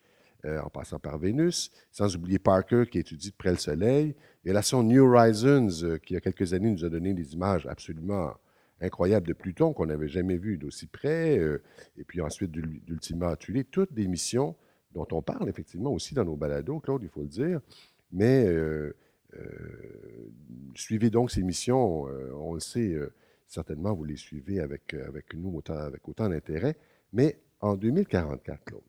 Euh, 0.45 0.61
en 0.61 0.71
passant 0.71 1.01
par 1.01 1.19
Vénus, 1.19 1.73
sans 1.91 2.15
oublier 2.15 2.39
Parker 2.39 2.85
qui 2.89 3.01
étudie 3.01 3.31
de 3.31 3.35
près 3.37 3.51
le 3.51 3.57
Soleil. 3.57 4.15
Il 4.45 4.49
y 4.49 4.51
a 4.53 4.55
la 4.55 4.63
sonde 4.63 4.87
New 4.87 5.05
Horizons 5.05 5.99
qui, 6.05 6.13
il 6.13 6.15
y 6.15 6.17
a 6.17 6.21
quelques 6.21 6.53
années, 6.53 6.71
nous 6.71 6.85
a 6.85 6.89
donné 6.89 7.13
des 7.13 7.35
images 7.35 7.67
absolument 7.67 8.35
incroyable 8.81 9.27
de 9.27 9.33
Pluton 9.33 9.73
qu'on 9.73 9.87
n'avait 9.87 10.09
jamais 10.09 10.37
vu 10.37 10.59
d'aussi 10.59 10.87
près, 10.87 11.39
euh, 11.39 11.63
et 11.97 12.05
puis 12.05 12.21
ensuite 12.21 12.51
d'Ultima 12.51 13.37
Thule, 13.37 13.65
toutes 13.65 13.93
des 13.93 14.09
missions 14.09 14.57
dont 14.93 15.07
on 15.13 15.23
parle 15.23 15.49
effectivement 15.49 15.93
aussi 15.93 16.15
dans 16.15 16.25
nos 16.25 16.37
balados, 16.37 16.81
Claude, 16.81 17.03
il 17.03 17.09
faut 17.09 17.23
le 17.23 17.29
dire, 17.29 17.61
mais 18.13 18.47
euh, 18.47 18.97
euh, 19.35 20.33
suivez 20.75 21.11
donc 21.11 21.31
ces 21.31 21.43
missions, 21.43 22.05
on 22.05 22.55
le 22.55 22.61
sait, 22.61 22.97
certainement 23.47 23.95
vous 23.95 24.05
les 24.05 24.17
suivez 24.17 24.61
avec, 24.61 24.95
avec 24.95 25.35
nous 25.35 25.55
autant, 25.57 25.77
avec 25.77 26.09
autant 26.09 26.29
d'intérêt, 26.29 26.77
mais 27.13 27.39
en 27.61 27.77
2044, 27.77 28.65
Claude, 28.65 28.83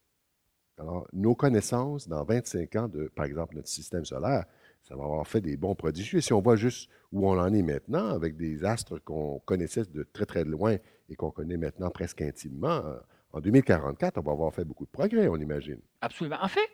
alors 0.77 1.07
nos 1.11 1.35
connaissances 1.35 2.07
dans 2.07 2.23
25 2.23 2.75
ans 2.77 2.87
de, 2.87 3.09
par 3.09 3.25
exemple, 3.25 3.55
notre 3.55 3.67
système 3.67 4.05
solaire, 4.05 4.45
ça 4.83 4.95
va 4.95 5.03
avoir 5.03 5.27
fait 5.27 5.41
des 5.41 5.57
bons 5.57 5.75
prodigieux. 5.75 6.19
Et 6.19 6.21
si 6.21 6.33
on 6.33 6.41
voit 6.41 6.55
juste 6.55 6.89
où 7.11 7.29
on 7.29 7.37
en 7.39 7.53
est 7.53 7.61
maintenant, 7.61 8.09
avec 8.09 8.35
des 8.35 8.65
astres 8.65 8.99
qu'on 8.99 9.39
connaissait 9.45 9.85
de 9.85 10.03
très, 10.03 10.25
très 10.25 10.43
loin 10.43 10.77
et 11.09 11.15
qu'on 11.15 11.31
connaît 11.31 11.57
maintenant 11.57 11.89
presque 11.89 12.21
intimement, 12.21 12.85
euh, 12.85 12.99
en 13.33 13.41
2044, 13.41 14.17
on 14.17 14.21
va 14.21 14.31
avoir 14.31 14.53
fait 14.53 14.65
beaucoup 14.65 14.85
de 14.85 14.91
progrès, 14.91 15.27
on 15.27 15.37
imagine. 15.37 15.79
Absolument. 16.01 16.37
En 16.41 16.47
fait, 16.47 16.67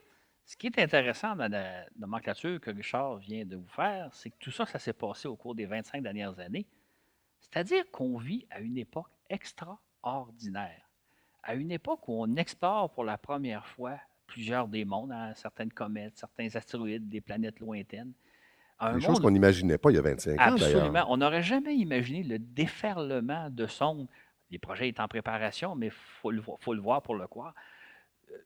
ce 0.45 0.55
qui 0.55 0.67
est 0.67 0.79
intéressant 0.79 1.35
dans 1.35 1.51
la 1.51 1.85
nomenclature 1.97 2.61
que 2.61 2.71
Richard 2.71 3.17
vient 3.17 3.45
de 3.45 3.57
vous 3.57 3.67
faire, 3.67 4.09
c'est 4.13 4.29
que 4.29 4.37
tout 4.39 4.51
ça, 4.51 4.65
ça 4.65 4.79
s'est 4.79 4.93
passé 4.93 5.27
au 5.27 5.35
cours 5.35 5.55
des 5.55 5.65
25 5.65 6.01
dernières 6.01 6.39
années. 6.39 6.67
C'est-à-dire 7.39 7.89
qu'on 7.91 8.17
vit 8.17 8.47
à 8.49 8.59
une 8.59 8.77
époque 8.77 9.11
extraordinaire, 9.29 10.89
à 11.43 11.55
une 11.55 11.71
époque 11.71 12.07
où 12.07 12.13
on 12.21 12.35
explore 12.35 12.93
pour 12.93 13.03
la 13.03 13.17
première 13.17 13.67
fois 13.67 13.99
plusieurs 14.28 14.67
des 14.67 14.86
mondes, 14.86 15.11
hein, 15.11 15.34
certaines 15.36 15.71
comètes, 15.71 16.17
certains 16.17 16.47
astéroïdes, 16.55 17.07
des 17.09 17.21
planètes 17.21 17.59
lointaines. 17.59 18.13
Des 18.93 18.99
choses 18.99 19.21
qu'on 19.21 19.32
n'imaginait 19.32 19.78
pas 19.78 19.89
il 19.89 19.95
y 19.95 19.99
a 19.99 20.01
25 20.01 20.34
ans, 20.34 20.36
Absolument. 20.38 21.05
On 21.07 21.17
n'aurait 21.17 21.43
jamais 21.43 21.76
imaginé 21.76 22.23
le 22.23 22.39
déferlement 22.39 23.49
de 23.49 23.67
sondes. 23.67 24.07
Les 24.51 24.59
projets 24.59 24.89
étaient 24.89 25.01
en 25.01 25.07
préparation, 25.07 25.76
mais 25.76 25.88
il 25.88 25.91
faut, 25.91 26.32
faut, 26.59 26.73
le 26.73 26.82
voir 26.82 27.01
pour 27.01 27.15
le 27.15 27.26
croire 27.26 27.53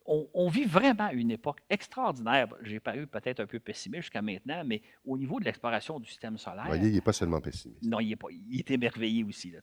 on, 0.06 0.50
vit 0.50 0.66
vraiment 0.66 1.10
une 1.10 1.32
époque 1.32 1.60
extraordinaire. 1.70 2.48
J'ai 2.62 2.80
paru 2.80 3.08
peut-être 3.08 3.40
un 3.40 3.46
peu 3.46 3.60
pessimiste 3.60 4.04
jusqu'à 4.04 4.22
maintenant, 4.22 4.64
mais 4.66 4.82
au 5.06 5.18
niveau 5.18 5.40
de 5.40 5.46
l'exploration 5.46 6.00
du 6.00 6.10
système 6.10 6.38
solaire. 6.38 6.66
Voyez, 6.66 6.90
il 6.90 6.96
n'est 6.96 7.02
pas 7.02 7.14
seulement 7.14 7.42
pessimiste. 7.42 7.84
Non, 7.84 8.00
il 8.00 8.12
est, 8.12 8.16
pas, 8.16 8.28
il 8.32 8.60
est 8.60 8.72
émerveillé 8.72 9.24
aussi. 9.24 9.54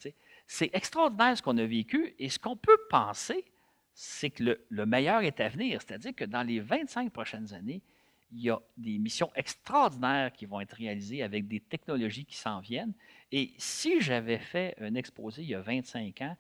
C'est 0.47 0.71
extraordinaire 0.73 1.37
ce 1.37 1.43
qu'on 1.43 1.59
a 1.59 1.67
vécu 1.67 2.15
et 2.19 2.29
ce 2.29 2.39
qu'on 2.39 2.57
peut 2.57 2.79
penser, 2.91 3.45
c'est 3.99 4.29
que 4.29 4.45
le, 4.45 4.67
le, 4.69 4.85
meilleur 4.85 5.23
est 5.23 5.41
à 5.41 5.49
venir. 5.49 5.81
C'est-à-dire 5.81 6.15
que 6.15 6.25
dans 6.25 6.43
les 6.43 6.61
25 6.61 7.11
prochaines 7.11 7.55
années, 7.55 7.83
il 8.31 8.43
y 8.43 8.51
a 8.51 8.61
des 8.77 8.99
missions 8.99 9.33
extraordinaires 9.35 10.33
qui 10.33 10.45
vont 10.45 10.61
être 10.61 10.75
réalisées 10.75 11.23
avec 11.23 11.49
des 11.49 11.61
technologies 11.61 12.27
qui 12.27 12.37
s'en 12.37 12.61
viennent. 12.61 12.93
Et 13.33 13.55
si 13.57 14.01
j'avais 14.03 14.39
fait 14.39 14.75
un 14.81 14.95
exposé 14.95 15.43
il 15.43 15.49
y 15.49 15.55
a 15.55 15.63
25 15.63 16.21
ans, 16.21 16.37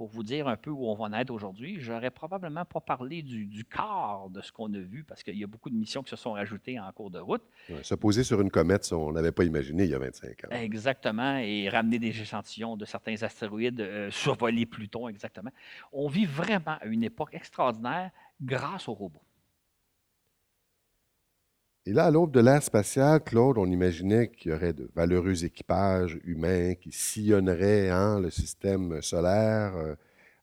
pour 0.00 0.08
vous 0.08 0.22
dire 0.22 0.48
un 0.48 0.56
peu 0.56 0.70
où 0.70 0.86
on 0.86 0.94
va 0.94 1.04
en 1.04 1.12
être 1.12 1.28
aujourd'hui, 1.28 1.78
j'aurais 1.78 2.10
probablement 2.10 2.64
pas 2.64 2.80
parlé 2.80 3.20
du, 3.20 3.44
du 3.44 3.66
quart 3.66 4.30
de 4.30 4.40
ce 4.40 4.50
qu'on 4.50 4.72
a 4.72 4.78
vu 4.78 5.04
parce 5.04 5.22
qu'il 5.22 5.36
y 5.36 5.44
a 5.44 5.46
beaucoup 5.46 5.68
de 5.68 5.74
missions 5.74 6.02
qui 6.02 6.08
se 6.08 6.16
sont 6.16 6.32
rajoutées 6.32 6.80
en 6.80 6.90
cours 6.90 7.10
de 7.10 7.18
route. 7.18 7.42
se 7.82 7.94
poser 7.96 8.24
sur 8.24 8.40
une 8.40 8.50
comète, 8.50 8.90
on 8.94 9.12
n'avait 9.12 9.30
pas 9.30 9.44
imaginé 9.44 9.84
il 9.84 9.90
y 9.90 9.94
a 9.94 9.98
25 9.98 10.44
ans. 10.44 10.48
Exactement, 10.52 11.36
et 11.36 11.68
ramener 11.68 11.98
des 11.98 12.18
échantillons 12.18 12.78
de 12.78 12.86
certains 12.86 13.22
astéroïdes, 13.22 13.82
euh, 13.82 14.10
survoler 14.10 14.64
Pluton, 14.64 15.06
exactement. 15.06 15.50
On 15.92 16.08
vit 16.08 16.24
vraiment 16.24 16.78
à 16.80 16.86
une 16.86 17.04
époque 17.04 17.34
extraordinaire 17.34 18.10
grâce 18.40 18.88
aux 18.88 18.94
robots. 18.94 19.20
Et 21.86 21.94
là, 21.94 22.04
à 22.04 22.10
l'aube 22.10 22.30
de 22.30 22.40
l'ère 22.40 22.62
spatiale, 22.62 23.24
Claude, 23.24 23.56
on 23.56 23.70
imaginait 23.70 24.28
qu'il 24.28 24.52
y 24.52 24.54
aurait 24.54 24.74
de 24.74 24.90
valeureux 24.94 25.44
équipages 25.46 26.20
humains 26.24 26.74
qui 26.74 26.92
sillonneraient 26.92 27.88
hein, 27.88 28.20
le 28.20 28.30
système 28.30 29.00
solaire 29.00 29.74
euh, 29.76 29.94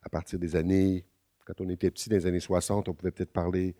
à 0.02 0.10
partir 0.10 0.40
des 0.40 0.56
années, 0.56 1.06
quand 1.46 1.62
on 1.62 1.70
était 1.70 1.92
petit, 1.92 2.10
dans 2.10 2.16
les 2.16 2.26
années 2.26 2.40
60, 2.40 2.90
on 2.90 2.94
pouvait 2.94 3.12
peut-être 3.12 3.32
parler 3.32 3.76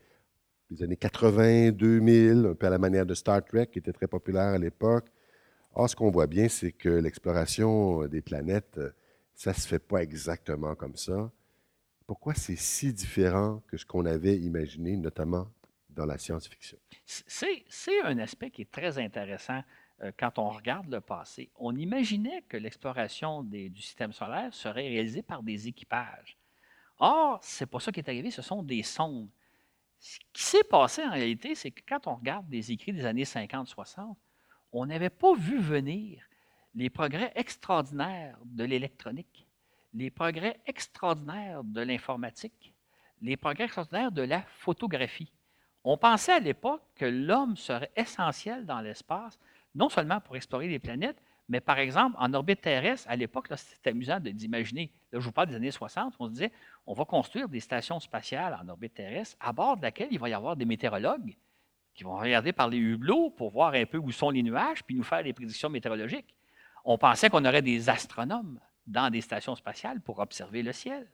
des 0.70 0.84
années 0.84 0.98
80, 0.98 1.72
2000, 1.72 2.46
un 2.52 2.54
peu 2.54 2.68
à 2.68 2.70
la 2.70 2.78
manière 2.78 3.08
de 3.08 3.16
Star 3.16 3.44
Trek, 3.44 3.68
qui 3.68 3.80
était 3.80 3.94
très 3.94 4.08
populaire 4.08 4.54
à 4.54 4.58
l'époque. 4.60 5.08
Or, 5.74 5.90
ce 5.90 5.96
qu'on 5.96 6.12
voit 6.12 6.28
bien, 6.28 6.50
c'est 6.50 6.72
que 6.72 6.90
l'exploration 6.90 8.06
des 8.06 8.22
planètes, 8.22 8.78
euh, 8.78 8.92
ça 9.34 9.50
ne 9.50 9.56
se 9.56 9.68
fait 9.68 9.80
pas 9.80 10.04
exactement 10.04 10.76
comme 10.76 10.96
ça. 10.96 11.32
Pourquoi 12.06 12.36
c'est 12.36 12.56
si 12.56 12.94
différent 12.94 13.64
que 13.68 13.78
ce 13.78 13.86
qu'on 13.86 14.06
avait 14.06 14.38
imaginé, 14.38 14.96
notamment 14.96 15.48
dans 15.98 16.06
la 16.06 16.18
science-fiction. 16.18 16.78
C'est 17.06 18.02
un 18.04 18.18
aspect 18.20 18.52
qui 18.52 18.62
est 18.62 18.72
très 18.72 19.00
intéressant 19.00 19.62
euh, 20.04 20.12
quand 20.18 20.38
on 20.38 20.50
regarde 20.50 20.90
le 20.90 21.02
passé. 21.02 21.50
On 21.56 21.76
imaginait 21.76 22.44
que 22.44 22.56
l'exploration 22.56 23.44
du 23.44 23.82
système 23.82 24.14
solaire 24.14 24.54
serait 24.54 24.88
réalisée 24.88 25.24
par 25.24 25.42
des 25.42 25.68
équipages. 25.68 26.38
Or, 27.00 27.44
ce 27.44 27.64
n'est 27.64 27.68
pas 27.68 27.80
ça 27.80 27.92
qui 27.92 28.00
est 28.00 28.10
arrivé, 28.10 28.32
ce 28.32 28.42
sont 28.42 28.64
des 28.64 28.84
sondes. 28.84 29.30
Ce 30.00 30.20
qui 30.32 30.44
s'est 30.44 30.64
passé 30.64 31.04
en 31.04 31.12
réalité, 31.12 31.56
c'est 31.56 31.72
que 31.72 31.82
quand 31.88 32.06
on 32.06 32.16
regarde 32.16 32.48
des 32.48 32.72
écrits 32.72 32.94
des 32.94 33.06
années 33.06 33.24
50-60, 33.24 34.16
on 34.72 34.86
n'avait 34.86 35.10
pas 35.10 35.34
vu 35.34 35.60
venir 35.60 36.24
les 36.76 36.92
progrès 36.92 37.32
extraordinaires 37.36 38.38
de 38.46 38.64
l'électronique, 38.64 39.48
les 39.94 40.12
progrès 40.12 40.60
extraordinaires 40.68 41.64
de 41.64 41.82
l'informatique, 41.82 42.76
les 43.22 43.38
progrès 43.38 43.64
extraordinaires 43.64 44.12
de 44.12 44.22
la 44.22 44.44
photographie. 44.44 45.32
On 45.84 45.98
pensait 45.98 46.34
à 46.34 46.40
l'époque 46.40 46.82
que 46.96 47.06
l'homme 47.06 47.56
serait 47.56 47.92
essentiel 47.96 48.66
dans 48.66 48.82
l'espace, 48.82 49.40
non 49.76 49.90
seulement 49.90 50.20
pour 50.20 50.36
explorer 50.36 50.68
les 50.68 50.80
planètes, 50.80 51.22
mais 51.50 51.62
par 51.62 51.80
exemple, 51.80 52.18
en 52.20 52.34
orbite 52.34 52.62
terrestre, 52.62 53.08
à 53.10 53.16
l'époque, 53.16 53.48
c'était 53.56 53.92
amusant 53.92 54.20
d'imaginer, 54.20 54.92
là, 55.12 55.20
je 55.20 55.26
vous 55.26 55.32
parle 55.32 55.48
des 55.48 55.56
années 55.56 55.72
60, 55.72 56.16
on 56.20 56.26
se 56.26 56.32
disait, 56.32 56.52
on 56.86 56.94
va 56.94 57.06
construire 57.06 57.48
des 57.48 57.62
stations 57.62 58.00
spatiales 58.00 58.58
en 58.62 58.68
orbite 58.68 58.96
terrestre, 58.96 59.38
à 59.40 59.54
bord 59.54 59.78
de 59.78 59.84
laquelle 59.84 60.10
il 60.12 60.20
va 60.20 60.28
y 60.28 60.34
avoir 60.34 60.58
des 60.58 60.66
météorologues 60.66 61.38
qui 61.94 62.04
vont 62.04 62.18
regarder 62.18 62.52
par 62.52 62.68
les 62.68 62.78
hublots 62.78 63.30
pour 63.32 63.50
voir 63.50 63.74
un 63.74 63.86
peu 63.86 63.98
où 63.98 64.12
sont 64.12 64.30
les 64.30 64.44
nuages, 64.44 64.84
puis 64.84 64.96
nous 64.96 65.04
faire 65.04 65.24
des 65.24 65.34
prédictions 65.34 65.70
météorologiques. 65.70 66.36
On 66.86 66.98
pensait 66.98 67.30
qu'on 67.30 67.44
aurait 67.44 67.62
des 67.62 67.90
astronomes 67.90 68.60
dans 68.86 69.10
des 69.10 69.22
stations 69.22 69.56
spatiales 69.56 70.02
pour 70.02 70.20
observer 70.20 70.64
le 70.64 70.74
ciel 70.74 71.08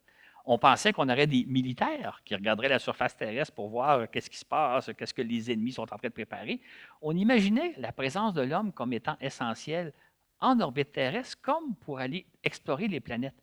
on 0.46 0.58
pensait 0.58 0.91
qu'on 0.91 1.08
aurait 1.10 1.28
des 1.28 1.46
militaires 1.46 2.22
qui 2.26 2.36
regarderaient 2.36 2.70
la 2.70 2.80
surface 2.80 3.16
terrestre 3.16 3.54
pour 3.54 3.70
voir 3.70 4.10
qu'est-ce 4.10 4.30
qui 4.30 4.38
se 4.38 4.46
passe, 4.46 4.91
qu'est-ce 4.98 5.14
que 5.14 5.22
les 5.22 5.52
ennemis 5.52 5.72
sont 5.72 5.84
en 5.84 5.98
train 5.98 5.98
de 6.02 6.10
préparer. 6.10 6.60
On 7.02 7.16
imaginait 7.16 7.74
la 7.78 7.91
présence 7.91 8.34
de 8.34 8.41
l'homme 8.41 8.74
comme 8.74 8.94
étant 8.94 9.18
essentielle 9.22 9.94
en 10.41 10.60
orbite 10.60 10.91
terrestre 10.91 11.38
comme 11.41 11.76
pour 11.76 12.00
aller 12.00 12.26
explorer 12.44 12.88
les 12.88 13.00
planètes. 13.00 13.41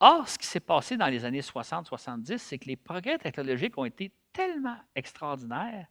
Or, 0.00 0.28
ce 0.28 0.38
qui 0.38 0.46
s'est 0.46 0.60
passé 0.60 0.96
dans 0.96 1.08
les 1.08 1.24
années 1.24 1.40
60-70, 1.40 2.38
c'est 2.38 2.58
que 2.58 2.66
les 2.66 2.76
progrès 2.76 3.18
technologiques 3.18 3.76
ont 3.76 3.84
été 3.84 4.12
tellement 4.32 4.76
extraordinaires 4.94 5.88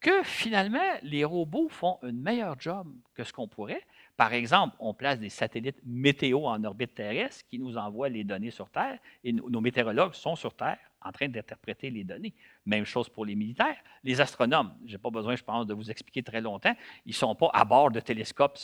que 0.00 0.22
finalement, 0.22 0.78
les 1.02 1.24
robots 1.24 1.68
font 1.68 1.98
un 2.02 2.12
meilleur 2.12 2.58
job 2.58 2.86
que 3.14 3.24
ce 3.24 3.32
qu'on 3.32 3.48
pourrait. 3.48 3.82
Par 4.20 4.34
exemple, 4.34 4.76
on 4.80 4.92
place 4.92 5.18
des 5.18 5.30
satellites 5.30 5.80
météo 5.82 6.44
en 6.44 6.62
orbite 6.62 6.94
terrestre 6.94 7.42
qui 7.48 7.58
nous 7.58 7.78
envoient 7.78 8.10
les 8.10 8.22
données 8.22 8.50
sur 8.50 8.68
Terre 8.68 8.98
et 9.24 9.32
nos 9.32 9.62
météorologues 9.62 10.12
sont 10.12 10.36
sur 10.36 10.52
Terre 10.52 10.76
en 11.00 11.10
train 11.10 11.26
d'interpréter 11.26 11.88
les 11.88 12.04
données. 12.04 12.34
Même 12.66 12.84
chose 12.84 13.08
pour 13.08 13.24
les 13.24 13.34
militaires. 13.34 13.78
Les 14.04 14.20
astronomes, 14.20 14.74
je 14.84 14.92
n'ai 14.92 14.98
pas 14.98 15.08
besoin, 15.08 15.36
je 15.36 15.42
pense, 15.42 15.66
de 15.66 15.72
vous 15.72 15.90
expliquer 15.90 16.22
très 16.22 16.42
longtemps, 16.42 16.74
ils 17.06 17.12
ne 17.12 17.14
sont 17.14 17.34
pas 17.34 17.48
à 17.54 17.64
bord 17.64 17.90
de 17.90 18.00
télescopes 18.00 18.58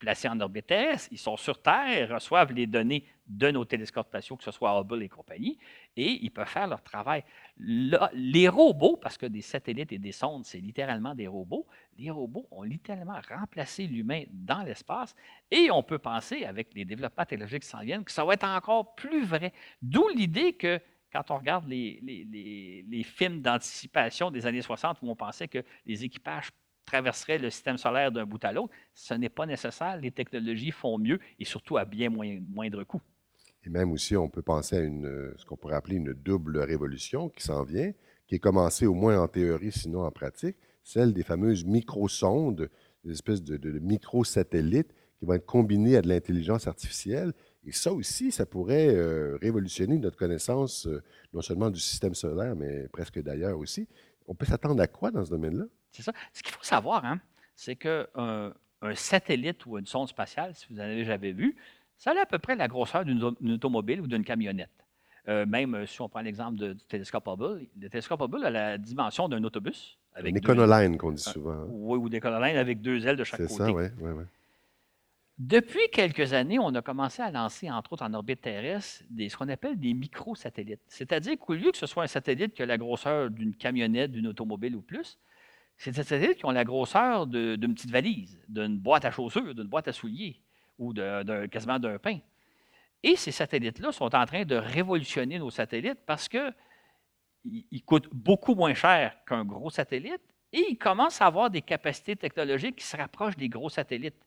placés 0.00 0.28
en 0.28 0.40
orbite 0.40 0.66
terrestre, 0.66 1.08
ils 1.12 1.18
sont 1.18 1.36
sur 1.36 1.62
Terre, 1.62 2.14
reçoivent 2.14 2.52
les 2.52 2.66
données 2.66 3.04
de 3.28 3.50
nos 3.52 3.64
télescopes 3.64 4.08
spatiaux, 4.08 4.36
que 4.36 4.42
ce 4.42 4.50
soit 4.50 4.80
Hubble 4.80 5.04
et 5.04 5.08
compagnie, 5.08 5.58
et 5.96 6.18
ils 6.24 6.30
peuvent 6.30 6.48
faire 6.48 6.66
leur 6.66 6.82
travail. 6.82 7.22
les 7.58 8.48
robots, 8.48 8.96
parce 8.96 9.16
que 9.16 9.26
des 9.26 9.42
satellites 9.42 9.92
et 9.92 9.98
des 9.98 10.10
sondes, 10.10 10.44
c'est 10.44 10.58
littéralement 10.58 11.14
des 11.14 11.28
robots, 11.28 11.66
les 11.96 12.10
robots 12.10 12.48
ont 12.50 12.64
littéralement 12.64 13.20
remplacé 13.28 13.86
l'humain 13.86 14.24
dans 14.32 14.62
l'espace, 14.62 15.14
et 15.50 15.70
on 15.70 15.84
peut 15.84 15.98
penser, 15.98 16.44
avec 16.44 16.74
les 16.74 16.84
développements 16.84 17.24
technologiques 17.24 17.62
qui 17.62 17.68
s'en 17.68 17.82
viennent, 17.82 18.02
que 18.02 18.10
ça 18.10 18.24
va 18.24 18.34
être 18.34 18.44
encore 18.44 18.96
plus 18.96 19.24
vrai. 19.24 19.52
D'où 19.80 20.08
l'idée 20.08 20.54
que 20.54 20.80
quand 21.12 21.30
on 21.30 21.38
regarde 21.38 21.68
les, 21.68 23.02
films 23.04 23.42
d'anticipation 23.42 24.30
des 24.30 24.46
années 24.46 24.62
60 24.62 24.98
où 25.02 25.10
on 25.10 25.16
pensait 25.16 25.48
que 25.48 25.64
les 25.86 26.04
équipages 26.04 26.50
traverserait 26.90 27.38
le 27.38 27.50
système 27.50 27.78
solaire 27.78 28.10
d'un 28.10 28.26
bout 28.26 28.44
à 28.44 28.52
l'autre. 28.52 28.72
Ce 28.94 29.14
n'est 29.14 29.28
pas 29.28 29.46
nécessaire. 29.46 29.96
Les 29.96 30.10
technologies 30.10 30.72
font 30.72 30.98
mieux 30.98 31.20
et 31.38 31.44
surtout 31.44 31.76
à 31.76 31.84
bien 31.84 32.10
moindre 32.10 32.82
coût. 32.84 33.00
Et 33.64 33.70
même 33.70 33.92
aussi, 33.92 34.16
on 34.16 34.28
peut 34.28 34.42
penser 34.42 34.76
à 34.76 35.38
ce 35.38 35.44
qu'on 35.44 35.56
pourrait 35.56 35.76
appeler 35.76 35.96
une 35.96 36.12
double 36.12 36.58
révolution 36.58 37.28
qui 37.28 37.42
s'en 37.42 37.62
vient, 37.62 37.92
qui 38.26 38.34
est 38.34 38.38
commencée 38.38 38.86
au 38.86 38.94
moins 38.94 39.20
en 39.20 39.28
théorie, 39.28 39.70
sinon 39.70 40.04
en 40.04 40.10
pratique, 40.10 40.56
celle 40.82 41.12
des 41.12 41.22
fameuses 41.22 41.64
microsondes, 41.64 42.68
des 43.04 43.12
espèces 43.12 43.42
de, 43.42 43.56
de, 43.56 43.78
microsatellites 43.78 44.92
qui 45.18 45.26
vont 45.26 45.34
être 45.34 45.46
combinés 45.46 45.96
à 45.96 46.02
de 46.02 46.08
l'intelligence 46.08 46.66
artificielle. 46.66 47.32
Et 47.64 47.72
ça 47.72 47.92
aussi, 47.92 48.32
ça 48.32 48.46
pourrait 48.46 48.94
euh, 48.94 49.36
révolutionner 49.40 49.98
notre 49.98 50.16
connaissance 50.16 50.86
euh, 50.86 51.02
non 51.34 51.42
seulement 51.42 51.70
du 51.70 51.78
système 51.78 52.14
solaire, 52.14 52.56
mais 52.56 52.88
presque 52.88 53.22
d'ailleurs 53.22 53.58
aussi. 53.58 53.86
On 54.26 54.34
peut 54.34 54.46
s'attendre 54.46 54.80
à 54.80 54.86
quoi 54.86 55.10
dans 55.10 55.24
ce 55.24 55.30
domaine-là? 55.30 55.66
C'est 55.92 56.02
ça. 56.02 56.12
Ce 56.32 56.42
qu'il 56.42 56.52
faut 56.52 56.62
savoir, 56.62 57.04
hein, 57.04 57.20
c'est 57.54 57.76
qu'un 57.76 58.06
un 58.82 58.94
satellite 58.94 59.66
ou 59.66 59.78
une 59.78 59.86
sonde 59.86 60.08
spatiale, 60.08 60.54
si 60.54 60.66
vous 60.70 60.78
en 60.78 60.84
avez 60.84 61.04
jamais 61.04 61.32
vu, 61.32 61.56
ça 61.98 62.12
a 62.12 62.22
à 62.22 62.26
peu 62.26 62.38
près 62.38 62.56
la 62.56 62.66
grosseur 62.66 63.04
d'une 63.04 63.52
automobile 63.52 64.00
ou 64.00 64.06
d'une 64.06 64.24
camionnette. 64.24 64.70
Euh, 65.28 65.44
même 65.44 65.74
euh, 65.74 65.86
si 65.86 66.00
on 66.00 66.08
prend 66.08 66.22
l'exemple 66.22 66.56
du 66.56 66.74
télescope 66.88 67.28
Hubble, 67.28 67.66
le 67.78 67.90
télescope 67.90 68.22
Hubble 68.22 68.44
a 68.44 68.50
la 68.50 68.78
dimension 68.78 69.28
d'un 69.28 69.44
autobus. 69.44 69.98
Avec 70.14 70.30
une 70.30 70.38
éconoline 70.38 70.96
qu'on 70.96 71.12
dit 71.12 71.22
souvent. 71.22 71.52
Hein. 71.52 71.66
Oui, 71.68 71.98
ou 71.98 72.08
des 72.08 72.16
éconoline 72.16 72.56
avec 72.56 72.80
deux 72.80 73.06
ailes 73.06 73.16
de 73.16 73.24
chaque 73.24 73.40
côté. 73.40 73.52
C'est 73.52 73.64
ça, 73.64 73.70
oui. 73.70 74.24
Depuis 75.38 75.88
quelques 75.92 76.32
années, 76.32 76.58
on 76.58 76.74
a 76.74 76.82
commencé 76.82 77.22
à 77.22 77.30
lancer, 77.30 77.70
entre 77.70 77.94
autres 77.94 78.02
en 78.02 78.12
orbite 78.12 78.42
terrestre, 78.42 79.04
des, 79.08 79.28
ce 79.28 79.36
qu'on 79.36 79.48
appelle 79.48 79.78
des 79.78 79.94
microsatellites. 79.94 80.82
C'est-à-dire 80.88 81.38
qu'au 81.38 81.54
lieu 81.54 81.70
que 81.70 81.78
ce 81.78 81.86
soit 81.86 82.02
un 82.02 82.08
satellite 82.08 82.52
qui 82.52 82.62
a 82.62 82.66
la 82.66 82.76
grosseur 82.76 83.30
d'une 83.30 83.54
camionnette, 83.54 84.12
d'une 84.12 84.26
automobile 84.26 84.76
ou 84.76 84.82
plus, 84.82 85.18
c'est 85.80 85.92
des 85.92 86.02
satellites 86.02 86.36
qui 86.36 86.44
ont 86.44 86.50
la 86.50 86.64
grosseur 86.64 87.26
d'une 87.26 87.74
petite 87.74 87.90
valise, 87.90 88.38
d'une 88.48 88.78
boîte 88.78 89.06
à 89.06 89.10
chaussures, 89.10 89.54
d'une 89.54 89.66
boîte 89.66 89.88
à 89.88 89.94
souliers 89.94 90.38
ou 90.78 90.92
de, 90.92 91.46
quasiment 91.46 91.78
d'un 91.78 91.98
pain. 91.98 92.18
Et 93.02 93.16
ces 93.16 93.32
satellites-là 93.32 93.90
sont 93.90 94.14
en 94.14 94.26
train 94.26 94.44
de 94.44 94.56
révolutionner 94.56 95.38
nos 95.38 95.48
satellites 95.48 96.00
parce 96.04 96.28
qu'ils 96.28 96.52
ils 97.46 97.82
coûtent 97.82 98.10
beaucoup 98.12 98.54
moins 98.54 98.74
cher 98.74 99.16
qu'un 99.26 99.42
gros 99.42 99.70
satellite 99.70 100.20
et 100.52 100.66
ils 100.68 100.76
commencent 100.76 101.22
à 101.22 101.26
avoir 101.26 101.48
des 101.48 101.62
capacités 101.62 102.14
technologiques 102.14 102.76
qui 102.76 102.84
se 102.84 102.98
rapprochent 102.98 103.38
des 103.38 103.48
gros 103.48 103.70
satellites. 103.70 104.22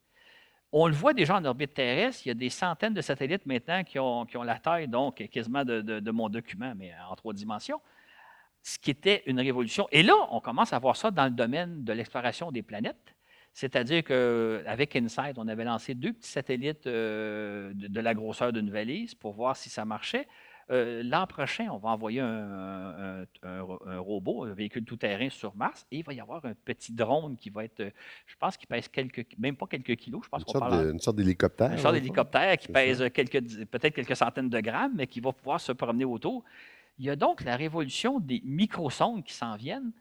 On 0.71 0.87
le 0.87 0.95
voit 0.95 1.13
déjà 1.13 1.35
en 1.35 1.45
orbite 1.45 1.75
terrestre, 1.75 2.25
il 2.25 2.29
y 2.29 2.31
a 2.31 2.33
des 2.33 2.49
centaines 2.49 2.95
de 2.95 3.01
satellites 3.01 3.45
maintenant 3.45 3.83
qui 3.83 3.99
ont, 3.99 4.25
qui 4.25 4.37
ont 4.37 4.43
la 4.43 4.57
taille, 4.57 4.87
donc 4.87 5.17
quasiment 5.29 5.63
de, 5.63 5.81
de, 5.81 6.11
mon 6.11 6.29
document, 6.29 6.73
mais 6.75 6.93
en 7.07 7.15
trois 7.15 7.31
dimensions 7.31 7.79
ce 8.63 8.79
qui 8.79 8.91
était 8.91 9.23
une 9.25 9.39
révolution. 9.39 9.87
Et 9.91 10.03
là, 10.03 10.13
on 10.31 10.39
commence 10.39 10.73
à 10.73 10.79
voir 10.79 10.95
ça 10.95 11.11
dans 11.11 11.25
le 11.25 11.31
domaine 11.31 11.83
de 11.83 11.93
l'exploration 11.93 12.51
des 12.51 12.63
planètes. 12.63 13.15
C'est-à-dire 13.53 14.03
qu'avec 14.03 14.95
InSight, 14.95 15.37
on 15.37 15.47
avait 15.47 15.65
lancé 15.65 15.93
deux 15.93 16.13
petits 16.13 16.31
satellites 16.31 16.85
de, 16.87 17.71
de, 17.75 17.99
la 17.99 18.13
grosseur 18.15 18.51
d'une 18.51 18.71
valise 18.71 19.13
pour 19.13 19.33
voir 19.33 19.55
si 19.55 19.69
ça 19.69 19.85
marchait. 19.85 20.27
Euh, 20.71 21.03
l'an 21.03 21.27
prochain, 21.27 21.67
on 21.71 21.77
va 21.77 21.89
envoyer 21.89 22.21
un, 22.21 23.25
robot, 23.99 24.45
un 24.45 24.53
véhicule 24.53 24.85
tout-terrain 24.85 25.29
sur 25.29 25.55
Mars, 25.55 25.85
et 25.91 25.97
il 25.97 26.03
va 26.03 26.13
y 26.13 26.21
avoir 26.21 26.43
un 26.45 26.53
petit 26.53 26.93
drone 26.93 27.35
qui 27.35 27.49
va 27.49 27.65
être, 27.65 27.81
euh, 27.81 27.89
je 28.25 28.35
pense 28.39 28.55
qu'il 28.55 28.67
pèse 28.67 28.87
quelques, 28.87 29.25
même 29.37 29.57
pas 29.57 29.67
quelques 29.67 29.95
kilos, 29.97 30.21
je 30.23 30.29
pense 30.29 30.43
qu'on 30.43 30.59
parle. 30.59 30.91
une 30.91 30.99
sorte 30.99 31.17
d'hélicoptère. 31.17 31.71
Une 31.71 31.77
sorte 31.79 31.95
d'hélicoptère 31.95 32.57
qui 32.57 32.69
pèse 32.69 32.99
peut-être 32.99 33.93
quelques 33.93 34.15
centaines 34.15 34.49
de 34.49 34.59
grammes, 34.61 34.93
mais 34.95 35.05
qui 35.05 35.19
va 35.19 35.33
pouvoir 35.33 35.59
se 35.59 35.73
promener 35.73 36.05
autour. 36.05 36.43
Il 36.97 37.05
y 37.05 37.09
a 37.09 37.15
donc 37.15 37.43
la 37.43 37.55
révolution 37.55 38.19
des 38.19 38.41
microsondes 38.43 39.23
qui 39.23 39.33
s'en 39.33 39.55
viennent. 39.55 39.91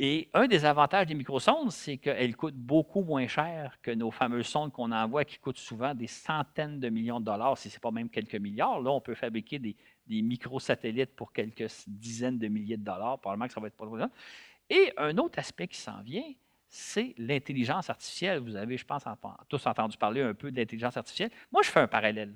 Et 0.00 0.28
un 0.34 0.48
des 0.48 0.64
avantages 0.64 1.06
des 1.06 1.14
microsondes, 1.14 1.70
c'est 1.70 1.98
qu'elles 1.98 2.34
coûtent 2.34 2.56
beaucoup 2.56 3.02
moins 3.02 3.28
cher 3.28 3.78
que 3.80 3.92
nos 3.92 4.10
fameuses 4.10 4.48
sondes 4.48 4.72
qu'on 4.72 4.90
envoie 4.90 5.24
qui 5.24 5.38
coûtent 5.38 5.58
souvent 5.58 5.94
des 5.94 6.08
centaines 6.08 6.80
de 6.80 6.88
millions 6.88 7.20
de 7.20 7.24
dollars, 7.24 7.56
si 7.56 7.70
ce 7.70 7.76
n'est 7.76 7.80
pas 7.80 7.92
même 7.92 8.10
quelques 8.10 8.34
milliards. 8.34 8.80
Là, 8.80 8.90
on 8.90 9.00
peut 9.00 9.14
fabriquer 9.14 9.60
des, 9.60 9.76
microsatellites 10.08 11.14
pour 11.14 11.32
quelques 11.32 11.68
dizaines 11.86 12.38
de 12.38 12.48
milliers 12.48 12.76
de 12.76 12.84
dollars. 12.84 13.20
Probablement 13.20 13.46
que 13.46 13.54
ça 13.54 13.60
va 13.60 13.68
être 13.68 13.76
pas 13.76 13.86
trop 13.86 13.98
Et 14.68 14.92
un 14.96 15.16
autre 15.18 15.38
aspect 15.38 15.68
qui 15.68 15.78
s'en 15.78 16.02
vient, 16.02 16.34
c'est 16.68 17.14
l'intelligence 17.16 17.88
artificielle. 17.88 18.40
Vous 18.40 18.56
avez, 18.56 18.76
je 18.76 18.84
pense, 18.84 19.04
tous 19.48 19.64
entendu 19.64 19.96
parler 19.96 20.22
un 20.22 20.34
peu 20.34 20.50
d'intelligence 20.50 20.96
artificielle. 20.96 21.30
Moi, 21.52 21.62
je 21.62 21.70
fais 21.70 21.80
un 21.80 21.86
parallèle. 21.86 22.34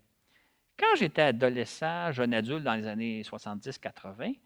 Quand 0.79 0.97
j'étais 0.97 1.23
adolescent, 1.23 2.13
jeune 2.13 2.33
adulte 2.33 2.63
dans 2.63 2.75
les 2.75 2.87
années 2.87 3.23
70-80, 3.23 4.37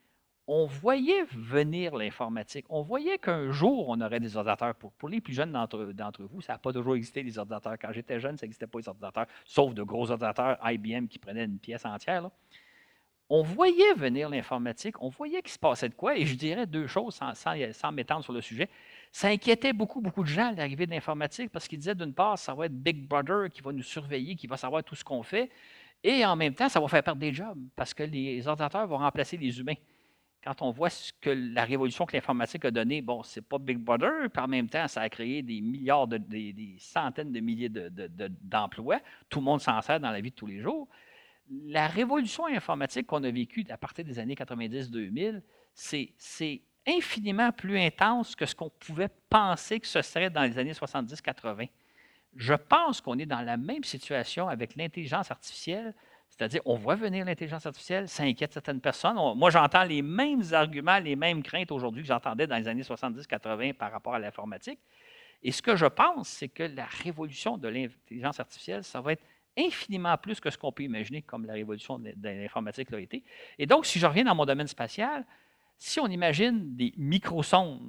on 0.47 0.66
voyait 0.66 1.24
venir 1.30 1.95
l'informatique. 1.95 2.64
On 2.70 2.83
voyait 2.83 3.18
qu'un 3.18 3.53
jour, 3.53 3.89
on 3.89 4.01
aurait 4.01 4.18
des 4.18 4.37
ordinateurs. 4.37 4.74
Pour, 4.74 5.09
les 5.09 5.20
plus 5.20 5.35
jeunes 5.35 5.53
d'entre 5.53 6.24
vous, 6.24 6.41
ça 6.41 6.55
n'a 6.55 6.59
pas 6.59 6.72
toujours 6.72 6.97
existé, 6.97 7.22
les 7.22 7.39
ordinateurs. 7.39 7.76
Quand 7.78 7.93
j'étais 7.93 8.18
jeune, 8.18 8.39
ça 8.39 8.47
n'existait 8.47 8.66
pas, 8.66 8.78
les 8.78 8.89
ordinateurs, 8.89 9.26
sauf 9.45 9.74
de 9.74 9.83
gros 9.83 10.11
ordinateurs 10.11 10.59
IBM 10.64 11.07
qui 11.07 11.18
prenaient 11.18 11.45
une 11.45 11.59
pièce 11.59 11.85
entière. 11.85 12.30
On 13.28 13.43
voyait 13.43 13.95
venir 13.95 14.28
l'informatique, 14.28 15.01
on 15.01 15.09
voyait 15.09 15.41
qu'il 15.41 15.53
se 15.53 15.59
passait 15.59 15.89
de 15.89 15.95
quoi, 15.95 16.18
et 16.18 16.26
je 16.26 16.35
dirais 16.35 16.66
deux 16.66 16.87
choses 16.87 17.14
sans, 17.14 17.33
sans, 17.35 17.93
m'étendre 17.93 18.24
sur 18.24 18.33
le 18.33 18.43
sujet. 18.43 18.68
Ça 19.11 19.28
inquiétait 19.28 19.72
beaucoup, 19.72 20.03
beaucoup 20.03 20.22
de 20.22 20.28
gens 20.28 20.53
l'arrivée 20.55 20.85
de 20.85 20.91
l'informatique 20.91 21.51
parce 21.51 21.66
qu'ils 21.66 21.78
disaient 21.78 21.95
d'une 21.95 22.12
part, 22.12 22.39
ça 22.39 22.53
va 22.53 22.66
être 22.66 22.74
Big 22.74 23.07
Brother 23.07 23.49
qui 23.51 23.62
va 23.62 23.72
nous 23.72 23.83
surveiller, 23.83 24.35
qui 24.35 24.47
va 24.47 24.59
savoir 24.59 24.85
tout 24.85 24.95
ce 24.95 25.05
qu'on 25.05 25.22
fait, 25.22 25.51
et 26.03 26.24
en 26.24 26.36
même 26.36 26.55
temps, 26.55 26.68
ça 26.68 26.80
va 26.80 26.88
faire 26.88 27.03
perdre 27.03 27.20
des 27.20 27.32
jobs 27.32 27.59
parce 27.76 27.94
que 27.94 28.03
les 28.03 28.46
ordinateurs 28.46 28.86
vont 28.86 28.98
remplacer 28.98 29.36
les 29.36 29.59
humains 29.59 29.76
quand 30.42 30.61
on 30.62 30.70
voit 30.70 30.90
ce 30.90 31.12
que 31.20 31.30
la 31.30 31.64
révolution 31.64 32.05
que 32.05 32.16
l'informatique 32.16 32.64
a 32.64 32.70
donnée, 32.70 33.00
bon, 33.00 33.22
c'est 33.22 33.42
pas 33.42 33.59
Big 33.59 33.78
Brother, 33.78 34.28
puis 34.32 34.42
en 34.42 34.48
même 34.48 34.68
temps, 34.68 34.88
ça 34.88 35.03
a 35.03 35.09
créé 35.09 35.42
des 35.42 35.61
milliards, 35.61 36.09
de, 36.09 36.16
des, 36.18 36.76
centaines 36.78 37.32
de 37.32 37.40
milliers 37.40 37.68
d'emplois. 37.68 39.00
Tout 39.28 39.38
le 39.38 39.44
monde 39.44 39.61
s'en 39.61 39.80
sert 39.82 40.00
dans 40.00 40.11
la 40.11 40.20
vie 40.20 40.30
de 40.30 40.34
tous 40.34 40.46
les 40.46 40.61
jours. 40.61 40.88
La 41.48 41.86
révolution 41.86 42.46
informatique 42.46 43.07
qu'on 43.07 43.22
a 43.22 43.30
vécue 43.30 43.64
à 43.70 43.76
partir 43.76 44.05
des 44.05 44.18
années 44.18 44.34
90-2000, 44.34 45.42
c'est 45.74 46.62
infiniment 46.86 47.53
plus 47.53 47.78
intense 47.78 48.34
que 48.34 48.44
ce 48.44 48.55
qu'on 48.55 48.70
pouvait 48.70 49.11
penser 49.30 49.78
que 49.78 49.86
ce 49.86 50.03
serait 50.03 50.30
dans 50.30 50.42
les 50.42 50.59
années 50.59 50.72
70-80. 50.72 51.68
Je 52.37 52.55
pense 52.55 53.01
qu'on 53.01 53.18
est 53.18 53.26
dans 53.26 53.43
la 53.43 53.57
même 53.57 53.85
situation 53.85 54.49
avec 54.49 54.76
l'intelligence 54.76 55.30
artificielle 55.30 55.95
c'est-à-dire, 56.33 56.62
on 56.64 56.76
voit 56.76 56.95
venir 56.95 57.26
l'intelligence 57.26 57.66
artificielle, 57.66 58.09
ça 58.09 58.22
inquiète 58.22 58.55
certaines 58.55 58.80
personnes. 58.80 59.16
moi, 59.37 59.51
j'entends 59.51 59.85
les 59.85 60.01
mêmes 60.01 60.43
arguments, 60.53 60.99
les 60.99 61.14
mêmes 61.14 61.43
craintes 61.43 61.70
aujourd'hui 61.70 62.03
que 62.03 62.09
j'entendais 62.09 62.47
dans 62.47 62.57
les 62.57 62.66
années 62.68 62.83
70-80 62.83 63.74
par 63.74 63.93
rapport 63.93 64.14
à 64.14 64.18
l'informatique. 64.18 64.78
Et 65.43 65.53
ce 65.53 65.61
que 65.61 65.76
je 65.76 65.85
pense, 65.85 66.28
c'est 66.28 66.49
que 66.49 66.62
la 66.62 66.87
révolution 66.87 67.59
de 67.59 67.68
l'intelligence 67.68 68.41
artificielle, 68.41 68.83
ça 68.83 69.03
va 69.03 69.12
être 69.12 69.22
infiniment 69.59 70.16
plus 70.16 70.41
que 70.41 70.49
ce 70.49 70.57
qu'on 70.57 70.72
peut 70.72 70.85
imaginer 70.85 71.20
comme 71.20 71.45
la 71.45 71.53
révolution 71.53 71.99
de 71.99 72.14
l'informatique 72.22 72.91
l'a 72.91 73.01
été. 73.01 73.22
Et 73.59 73.66
donc, 73.66 73.85
si 73.85 73.99
je 73.99 74.07
reviens 74.07 74.24
dans 74.24 74.35
mon 74.35 74.47
domaine 74.47 74.68
spatial, 74.68 75.26
si 75.79 76.01
on 76.01 76.07
imagine 76.07 76.75
des 76.77 76.93
microsondes 76.97 77.81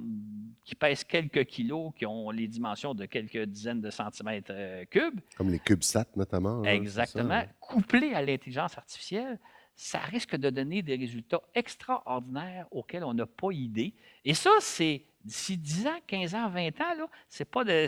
qui 0.64 0.74
pèsent 0.74 1.04
quelques 1.04 1.44
kilos, 1.44 1.92
qui 1.96 2.06
ont 2.06 2.30
les 2.30 2.48
dimensions 2.48 2.94
de 2.94 3.04
quelques 3.04 3.44
dizaines 3.44 3.82
de 3.82 3.90
centimètres 3.90 4.50
euh, 4.50 4.84
cubes. 4.86 5.20
Comme 5.36 5.50
les 5.50 5.58
CubeSats, 5.58 6.06
notamment. 6.16 6.64
exactement. 6.64 7.44
Couplés 7.60 8.14
à 8.14 8.22
l'intelligence 8.22 8.76
artificielle, 8.78 9.38
ça 9.76 9.98
risque 9.98 10.36
de 10.36 10.50
donner 10.50 10.82
des 10.82 10.96
résultats 10.96 11.42
extraordinaires 11.54 12.66
auxquels 12.70 13.04
on 13.04 13.12
n'a 13.12 13.26
pas 13.26 13.52
idée. 13.52 13.94
Et 14.24 14.34
ça, 14.34 14.50
c'est 14.60 15.04
d'ici 15.24 15.56
10 15.56 15.86
ans, 15.86 15.98
15 16.06 16.34
ans, 16.34 16.48
20 16.50 16.80
ans, 16.80 16.94
là, 16.98 17.06
c'est 17.28 17.44
pas 17.44 17.64
de. 17.64 17.86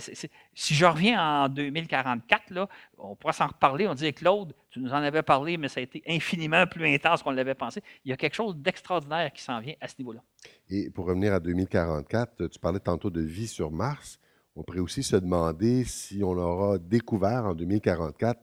si 0.54 0.74
je 0.74 0.84
reviens 0.84 1.44
en 1.44 1.48
2044, 1.48 2.50
là, 2.50 2.68
on 2.98 3.14
pourra 3.14 3.32
s'en 3.32 3.48
reparler. 3.48 3.86
On 3.86 3.94
dit 3.94 4.12
Claude, 4.12 4.54
tu 4.70 4.80
nous 4.80 4.90
en 4.90 4.96
avais 4.96 5.22
parlé, 5.22 5.56
mais 5.56 5.68
ça 5.68 5.80
a 5.80 5.82
été 5.82 6.02
infiniment 6.08 6.66
plus 6.66 6.86
intense 6.86 7.22
qu'on 7.22 7.30
l'avait 7.30 7.54
pensé. 7.54 7.82
Il 8.04 8.10
y 8.10 8.12
a 8.12 8.16
quelque 8.16 8.34
chose 8.34 8.56
d'extraordinaire 8.56 9.32
qui 9.32 9.42
s'en 9.42 9.60
vient 9.60 9.74
à 9.80 9.88
ce 9.88 9.94
niveau-là. 9.98 10.22
Et 10.70 10.90
pour 10.90 11.06
revenir 11.06 11.34
à 11.34 11.40
2044, 11.40 12.48
tu 12.48 12.58
parlais 12.58 12.80
tantôt 12.80 13.10
de 13.10 13.20
vie 13.20 13.48
sur 13.48 13.70
Mars. 13.70 14.18
On 14.54 14.62
pourrait 14.62 14.80
aussi 14.80 15.02
se 15.02 15.16
demander 15.16 15.84
si 15.84 16.24
on 16.24 16.32
aura 16.32 16.78
découvert 16.78 17.44
en 17.44 17.54
2044 17.54 18.40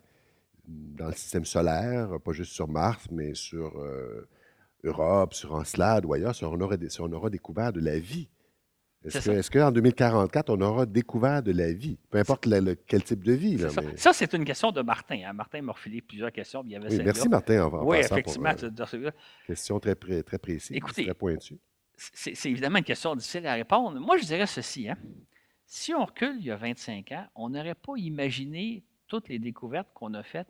dans 0.68 1.08
le 1.08 1.14
système 1.14 1.46
solaire, 1.46 2.10
pas 2.24 2.32
juste 2.32 2.54
sur 2.54 2.68
Mars, 2.68 3.08
mais 3.12 3.34
sur 3.34 3.78
euh, 3.80 4.30
Europe, 4.84 5.34
sur 5.34 5.54
Encelade 5.54 6.06
ou 6.06 6.14
ailleurs, 6.14 6.36
si 6.36 6.46
on, 6.46 6.58
si 6.88 7.02
on 7.02 7.12
aura 7.12 7.30
découvert 7.30 7.74
de 7.74 7.82
la 7.82 7.98
vie 7.98 8.30
est-ce 9.06 9.52
qu'en 9.52 9.72
2044, 9.72 10.50
on 10.50 10.62
aura 10.62 10.86
découvert 10.86 11.44
de 11.44 11.52
la 11.52 11.74
vie? 11.74 11.98
Peu 12.10 12.20
importe 12.20 12.48
quel 12.88 13.04
type 13.04 13.24
de 13.24 13.34
vie. 13.34 13.58
ça, 13.98 14.14
c'est 14.14 14.34
une 14.34 14.46
question 14.46 14.72
de 14.72 14.82
Martin. 14.82 15.22
Hein. 15.26 15.34
Martin 15.34 15.62
m'a 15.62 15.74
refilé 15.74 16.02
plusieurs 16.02 16.32
questions. 16.32 16.64
merci, 16.64 17.30
Martin. 17.30 17.66
En, 17.66 17.86
oui, 17.86 17.98
effectivement. 17.98 18.54
Pour, 18.56 19.12
question 19.48 19.80
très, 19.80 19.96
très 19.96 20.38
précise, 20.38 20.76
Écoutez, 20.76 21.06
très 21.06 21.14
pointue. 21.14 21.58
C'est 21.96 22.50
évidemment 22.50 22.80
une 22.80 22.84
question 22.84 23.16
difficile 23.16 23.46
à 23.46 23.54
répondre. 23.54 24.00
Moi, 24.00 24.18
je 24.18 24.26
dirais 24.26 24.48
ceci. 24.48 24.90
Hein. 24.90 24.98
Si 25.66 25.94
on 25.94 26.06
recule 26.06 26.36
il 26.40 26.46
y 26.46 26.52
a 26.52 26.56
25 26.56 27.12
ans, 27.12 27.26
on 27.36 27.50
n'aurait 27.50 27.76
pas 27.76 27.94
imaginé 27.98 28.84
toutes 29.08 29.30
les 29.30 29.40
découvertes 29.40 29.90
qu'on 29.94 30.14
a 30.14 30.24
faites 30.24 30.48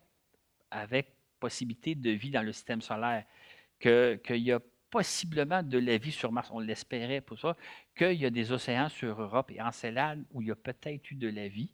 avec 0.72 1.14
possibilité 1.40 1.96
de 1.96 2.12
vie 2.12 2.32
dans 2.32 2.42
le 2.42 2.52
système 2.54 2.82
solaire. 2.82 3.26
Qu'il 3.80 4.20
y 4.38 4.52
a 4.52 4.60
possiblement 4.94 5.64
de 5.64 5.80
la 5.80 5.98
vie 5.98 6.12
sur 6.12 6.32
Mars, 6.32 6.50
on 6.54 6.60
l'espérait 6.60 7.20
pour 7.20 7.40
ça, 7.40 7.58
qu'il 7.98 8.14
y 8.14 8.28
a 8.28 8.30
des 8.30 8.52
océans 8.52 8.90
sur 8.90 9.20
Europe 9.20 9.50
et 9.50 9.60
Encelade 9.60 10.24
où 10.32 10.40
il 10.44 10.50
y 10.50 10.52
a 10.52 10.56
peut-être 10.56 11.10
eu 11.10 11.16
de 11.16 11.30
la 11.30 11.48
vie. 11.48 11.74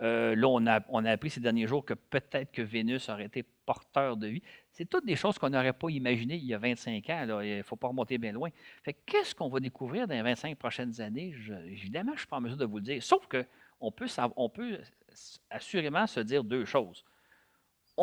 Euh, 0.00 0.36
là, 0.36 0.46
on 0.46 0.64
a, 0.68 0.80
on 0.88 1.04
a 1.04 1.10
appris 1.10 1.30
ces 1.30 1.40
derniers 1.40 1.66
jours 1.66 1.84
que 1.84 1.94
peut-être 1.94 2.52
que 2.52 2.62
Vénus 2.62 3.08
aurait 3.08 3.24
été 3.24 3.42
porteur 3.42 4.16
de 4.16 4.28
vie. 4.28 4.42
C'est 4.70 4.88
toutes 4.88 5.04
des 5.04 5.16
choses 5.16 5.36
qu'on 5.36 5.50
n'aurait 5.50 5.72
pas 5.72 5.90
imaginées 5.90 6.36
il 6.36 6.44
y 6.44 6.54
a 6.54 6.58
25 6.58 7.10
ans. 7.10 7.40
Il 7.40 7.56
ne 7.56 7.62
faut 7.64 7.74
pas 7.74 7.88
remonter 7.88 8.18
bien 8.18 8.30
loin. 8.30 8.50
Fait 8.84 8.94
qu'est-ce 9.04 9.34
qu'on 9.34 9.48
va 9.48 9.58
découvrir 9.58 10.06
dans 10.06 10.14
les 10.14 10.22
25 10.22 10.56
prochaines 10.56 11.00
années? 11.00 11.34
évidemment, 11.66 12.12
je 12.12 12.14
ne 12.14 12.18
suis 12.18 12.28
pas 12.28 12.36
en 12.36 12.40
mesure 12.40 12.56
de 12.56 12.66
vous 12.66 12.76
le 12.76 12.84
dire. 12.84 13.02
Sauf 13.02 13.26
qu'on 13.26 13.90
peut, 13.90 14.06
on 14.36 14.48
peut 14.48 14.78
assurément 15.50 16.06
se 16.06 16.20
dire 16.20 16.44
deux 16.44 16.64
choses 16.64 17.04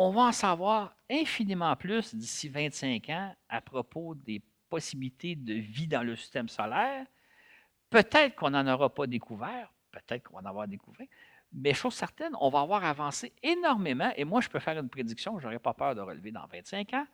on 0.00 0.10
va 0.10 0.22
en 0.22 0.32
savoir 0.32 0.94
infiniment 1.10 1.74
plus 1.74 2.14
d'ici 2.14 2.48
25 2.48 3.08
ans 3.10 3.34
à 3.48 3.60
propos 3.60 4.14
des 4.14 4.40
possibilités 4.68 5.34
de 5.34 5.54
vie 5.54 5.86
dans 5.86 6.02
le 6.02 6.16
système 6.16 6.48
solaire. 6.48 7.06
Peut-être 7.90 8.36
qu'on 8.36 8.50
n'en 8.50 8.66
aura 8.66 8.92
pas 8.92 9.06
découvert, 9.06 9.72
peut-être 9.90 10.24
qu'on 10.24 10.34
va 10.34 10.42
en 10.42 10.50
avoir 10.50 10.68
découvert, 10.68 11.06
mais 11.52 11.72
chose 11.72 11.94
certaine, 11.94 12.32
on 12.40 12.50
va 12.50 12.60
avoir 12.60 12.84
avancé 12.84 13.32
énormément. 13.42 14.12
Et 14.16 14.24
moi, 14.24 14.40
je 14.40 14.48
peux 14.48 14.58
faire 14.58 14.78
une 14.78 14.88
prédiction, 14.88 15.38
je 15.38 15.44
n'aurais 15.46 15.58
pas 15.58 15.72
peur 15.72 15.94
de 15.94 16.00
relever 16.00 16.30
dans 16.30 16.46
25 16.46 16.92
ans. 16.94 17.06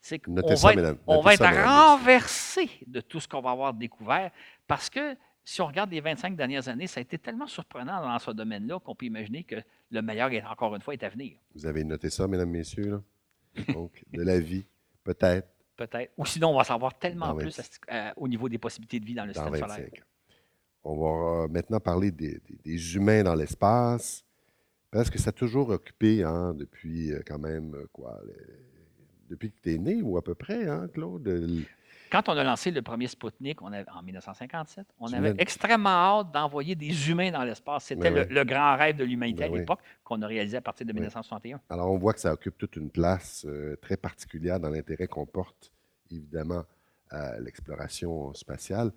C'est 0.00 0.18
qu'on 0.18 0.34
va 0.34 0.72
être, 0.72 0.98
on 1.06 1.20
va 1.20 1.34
être 1.34 1.44
renversé 1.44 2.70
de 2.86 3.00
tout 3.00 3.20
ce 3.20 3.28
qu'on 3.28 3.42
va 3.42 3.50
avoir 3.50 3.74
découvert 3.74 4.30
parce 4.66 4.88
que 4.88 5.14
si 5.44 5.60
on 5.60 5.66
regarde 5.66 5.90
les 5.90 6.00
25 6.00 6.36
dernières 6.36 6.68
années, 6.68 6.86
ça 6.86 7.00
a 7.00 7.02
été 7.02 7.18
tellement 7.18 7.46
surprenant 7.46 8.00
dans 8.02 8.18
ce 8.18 8.30
domaine-là 8.30 8.78
qu'on 8.80 8.94
peut 8.94 9.06
imaginer 9.06 9.44
que 9.44 9.56
le 9.90 10.02
meilleur, 10.02 10.30
encore 10.50 10.74
une 10.74 10.80
fois, 10.80 10.94
est 10.94 11.02
à 11.02 11.08
venir. 11.08 11.38
Vous 11.54 11.66
avez 11.66 11.82
noté 11.84 12.08
ça, 12.08 12.26
mesdames, 12.28 12.50
messieurs? 12.50 13.02
Donc, 13.74 14.04
de 14.12 14.22
la 14.22 14.38
vie, 14.38 14.64
peut-être, 15.02 15.48
peut-être. 15.80 16.12
Ou 16.18 16.26
sinon, 16.26 16.50
on 16.50 16.58
va 16.58 16.64
savoir 16.64 16.98
tellement 16.98 17.34
plus 17.34 17.58
euh, 17.90 18.10
au 18.16 18.28
niveau 18.28 18.48
des 18.48 18.58
possibilités 18.58 19.00
de 19.00 19.06
vie 19.06 19.14
dans 19.14 19.24
le 19.24 19.32
système 19.32 19.54
solaire. 19.54 19.88
On 20.82 20.96
va 20.96 21.48
maintenant 21.48 21.80
parler 21.80 22.10
des, 22.10 22.96
humains 22.96 23.22
dans 23.22 23.34
l'espace. 23.34 24.24
Parce 24.90 25.08
que 25.08 25.20
ça 25.20 25.30
a 25.30 25.32
toujours 25.32 25.68
occupé, 25.68 26.24
hein, 26.24 26.52
depuis 26.52 27.12
euh, 27.12 27.20
quand 27.24 27.38
même, 27.38 27.76
euh, 27.76 27.86
quoi, 27.92 28.20
depuis 29.28 29.52
que 29.52 29.60
tu 29.62 29.74
es 29.74 29.78
né, 29.78 30.02
ou 30.02 30.16
à 30.16 30.22
peu 30.22 30.34
près, 30.34 30.66
hein, 30.66 30.88
Claude? 30.92 31.28
Quand 32.10 32.28
on 32.28 32.36
a 32.36 32.42
lancé 32.42 32.70
le 32.70 32.82
premier 32.82 33.06
Sputnik 33.06 33.62
on 33.62 33.72
en 33.72 34.02
1957, 34.02 34.86
on 34.98 35.12
avait 35.12 35.34
extrêmement 35.38 35.88
hâte 35.88 36.32
d'envoyer 36.32 36.74
des 36.74 37.08
humains 37.08 37.30
dans 37.30 37.44
l'espace. 37.44 37.84
C'était 37.84 38.10
le, 38.10 38.44
grand 38.44 38.76
rêve 38.76 38.96
de 38.96 39.04
l'humanité 39.04 39.44
ben 39.44 39.54
à 39.54 39.58
l'époque 39.58 39.80
qu'on 40.02 40.20
a 40.22 40.26
réalisé 40.26 40.56
à 40.56 40.60
partir 40.60 40.86
de 40.86 40.92
1961. 40.92 41.60
Alors, 41.70 41.90
on 41.90 41.98
voit 41.98 42.12
que 42.12 42.20
ça 42.20 42.32
occupe 42.32 42.58
toute 42.58 42.76
une 42.76 42.90
place 42.90 43.44
euh, 43.46 43.76
très 43.80 43.96
particulière 43.96 44.58
dans 44.58 44.70
l'intérêt 44.70 45.06
qu'on 45.06 45.26
porte, 45.26 45.72
évidemment, 46.10 46.64
à 47.10 47.38
l'exploration 47.38 48.34
spatiale. 48.34 48.90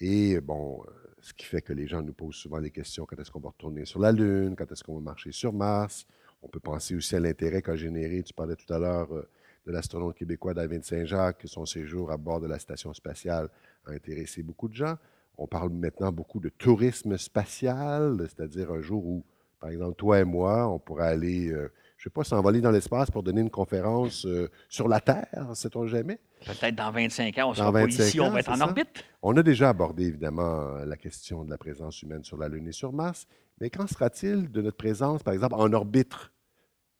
Et 0.00 0.40
bon, 0.40 0.82
euh, 0.86 0.90
ce 1.20 1.32
qui 1.32 1.46
fait 1.46 1.62
que 1.62 1.72
les 1.72 1.86
gens 1.86 2.02
nous 2.02 2.12
posent 2.12 2.36
souvent 2.36 2.60
des 2.60 2.70
questions 2.70 3.06
quand 3.06 3.18
est-ce 3.18 3.30
qu'on 3.30 3.40
va 3.40 3.48
retourner 3.48 3.84
sur 3.84 4.00
la 4.00 4.12
Lune, 4.12 4.54
quand 4.56 4.70
est-ce 4.70 4.84
qu'on 4.84 4.96
va 4.96 5.00
marcher 5.00 5.32
sur 5.32 5.52
Mars? 5.52 6.06
On 6.42 6.48
peut 6.48 6.60
penser 6.60 6.94
aussi 6.94 7.16
à 7.16 7.20
l'intérêt 7.20 7.62
qu'a 7.62 7.76
généré, 7.76 8.22
tu 8.22 8.32
parlais 8.32 8.54
tout 8.54 8.72
à 8.72 8.78
l'heure 8.78 9.12
euh, 9.12 9.28
de 9.68 9.72
l'astronaute 9.72 10.16
québécois 10.16 10.54
David 10.54 10.82
Saint-Jacques, 10.82 11.38
que 11.38 11.48
son 11.48 11.66
séjour 11.66 12.10
à 12.10 12.16
bord 12.16 12.40
de 12.40 12.46
la 12.46 12.58
station 12.58 12.94
spatiale 12.94 13.48
a 13.86 13.92
intéressé 13.92 14.42
beaucoup 14.42 14.66
de 14.66 14.74
gens. 14.74 14.96
On 15.36 15.46
parle 15.46 15.68
maintenant 15.68 16.10
beaucoup 16.10 16.40
de 16.40 16.48
tourisme 16.48 17.18
spatial, 17.18 18.16
c'est-à-dire 18.28 18.72
un 18.72 18.80
jour 18.80 19.04
où, 19.04 19.24
par 19.60 19.68
exemple, 19.68 19.94
toi 19.94 20.20
et 20.20 20.24
moi, 20.24 20.66
on 20.68 20.78
pourrait 20.78 21.08
aller, 21.08 21.48
euh, 21.48 21.70
je 21.98 22.02
ne 22.02 22.04
sais 22.04 22.10
pas, 22.10 22.24
s'envoler 22.24 22.62
dans 22.62 22.70
l'espace 22.70 23.10
pour 23.10 23.22
donner 23.22 23.42
une 23.42 23.50
conférence 23.50 24.24
euh, 24.24 24.50
sur 24.70 24.88
la 24.88 25.00
Terre, 25.00 25.50
sait-on 25.52 25.86
jamais? 25.86 26.18
Peut-être 26.46 26.74
dans 26.74 26.90
25 26.90 27.36
ans, 27.38 27.50
on 27.50 27.54
sera 27.54 27.70
pas 27.70 27.84
ici, 27.84 28.20
on 28.20 28.30
va 28.30 28.40
être 28.40 28.50
en 28.50 28.60
orbite. 28.62 29.04
On 29.22 29.36
a 29.36 29.42
déjà 29.42 29.68
abordé, 29.68 30.06
évidemment, 30.06 30.76
la 30.86 30.96
question 30.96 31.44
de 31.44 31.50
la 31.50 31.58
présence 31.58 32.02
humaine 32.02 32.24
sur 32.24 32.38
la 32.38 32.48
Lune 32.48 32.68
et 32.68 32.72
sur 32.72 32.94
Mars, 32.94 33.26
mais 33.60 33.68
qu'en 33.68 33.86
sera-t-il 33.86 34.50
de 34.50 34.62
notre 34.62 34.78
présence, 34.78 35.22
par 35.22 35.34
exemple, 35.34 35.56
en 35.56 35.70
orbite? 35.74 36.30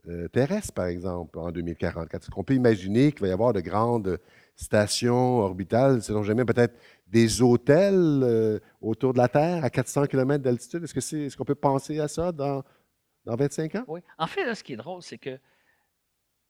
Euh, 0.06 0.28
terrestre, 0.28 0.72
par 0.72 0.86
exemple, 0.86 1.38
en 1.38 1.50
2040? 1.50 2.14
Est-ce 2.14 2.30
qu'on 2.30 2.44
peut 2.44 2.54
imaginer 2.54 3.12
qu'il 3.12 3.22
va 3.22 3.28
y 3.28 3.32
avoir 3.32 3.52
de 3.52 3.60
grandes 3.60 4.18
stations 4.56 5.38
orbitales, 5.38 6.02
selon 6.02 6.22
jamais 6.22 6.44
peut-être 6.44 6.78
des 7.06 7.42
hôtels 7.42 8.22
euh, 8.22 8.58
autour 8.80 9.12
de 9.12 9.18
la 9.18 9.28
Terre 9.28 9.64
à 9.64 9.70
400 9.70 10.06
km 10.06 10.42
d'altitude? 10.42 10.84
Est-ce 10.84 10.94
que 10.94 11.00
c'est, 11.00 11.22
est-ce 11.22 11.36
qu'on 11.36 11.44
peut 11.44 11.54
penser 11.54 11.98
à 12.00 12.08
ça 12.08 12.32
dans, 12.32 12.62
dans 13.24 13.36
25 13.36 13.74
ans? 13.76 13.84
Oui. 13.86 14.00
En 14.18 14.26
fait, 14.26 14.54
ce 14.54 14.62
qui 14.64 14.74
est 14.74 14.76
drôle, 14.76 15.02
c'est 15.02 15.18
que 15.18 15.38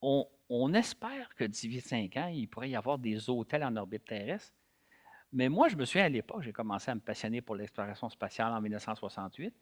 on, 0.01 0.75
espère 0.75 1.35
que 1.35 1.45
d'ici 1.45 1.69
25 1.69 2.17
ans, 2.17 2.29
il 2.29 2.49
pourrait 2.49 2.71
y 2.71 2.77
avoir 2.77 2.99
des 2.99 3.29
hôtels 3.29 3.65
en 3.65 3.75
orbite 3.77 4.05
terrestre. 4.05 4.55
Mais 5.33 5.49
moi, 5.49 5.69
je 5.69 5.77
me 5.77 5.85
souviens 5.85 6.05
à 6.05 6.09
l'époque, 6.09 6.43
j'ai 6.43 6.53
commencé 6.53 6.91
à 6.91 6.95
me 6.95 7.01
passionner 7.01 7.43
pour 7.43 7.57
l'exploration 7.57 8.09
spatiale 8.09 8.53
en 8.53 8.61
1968. 8.61 9.55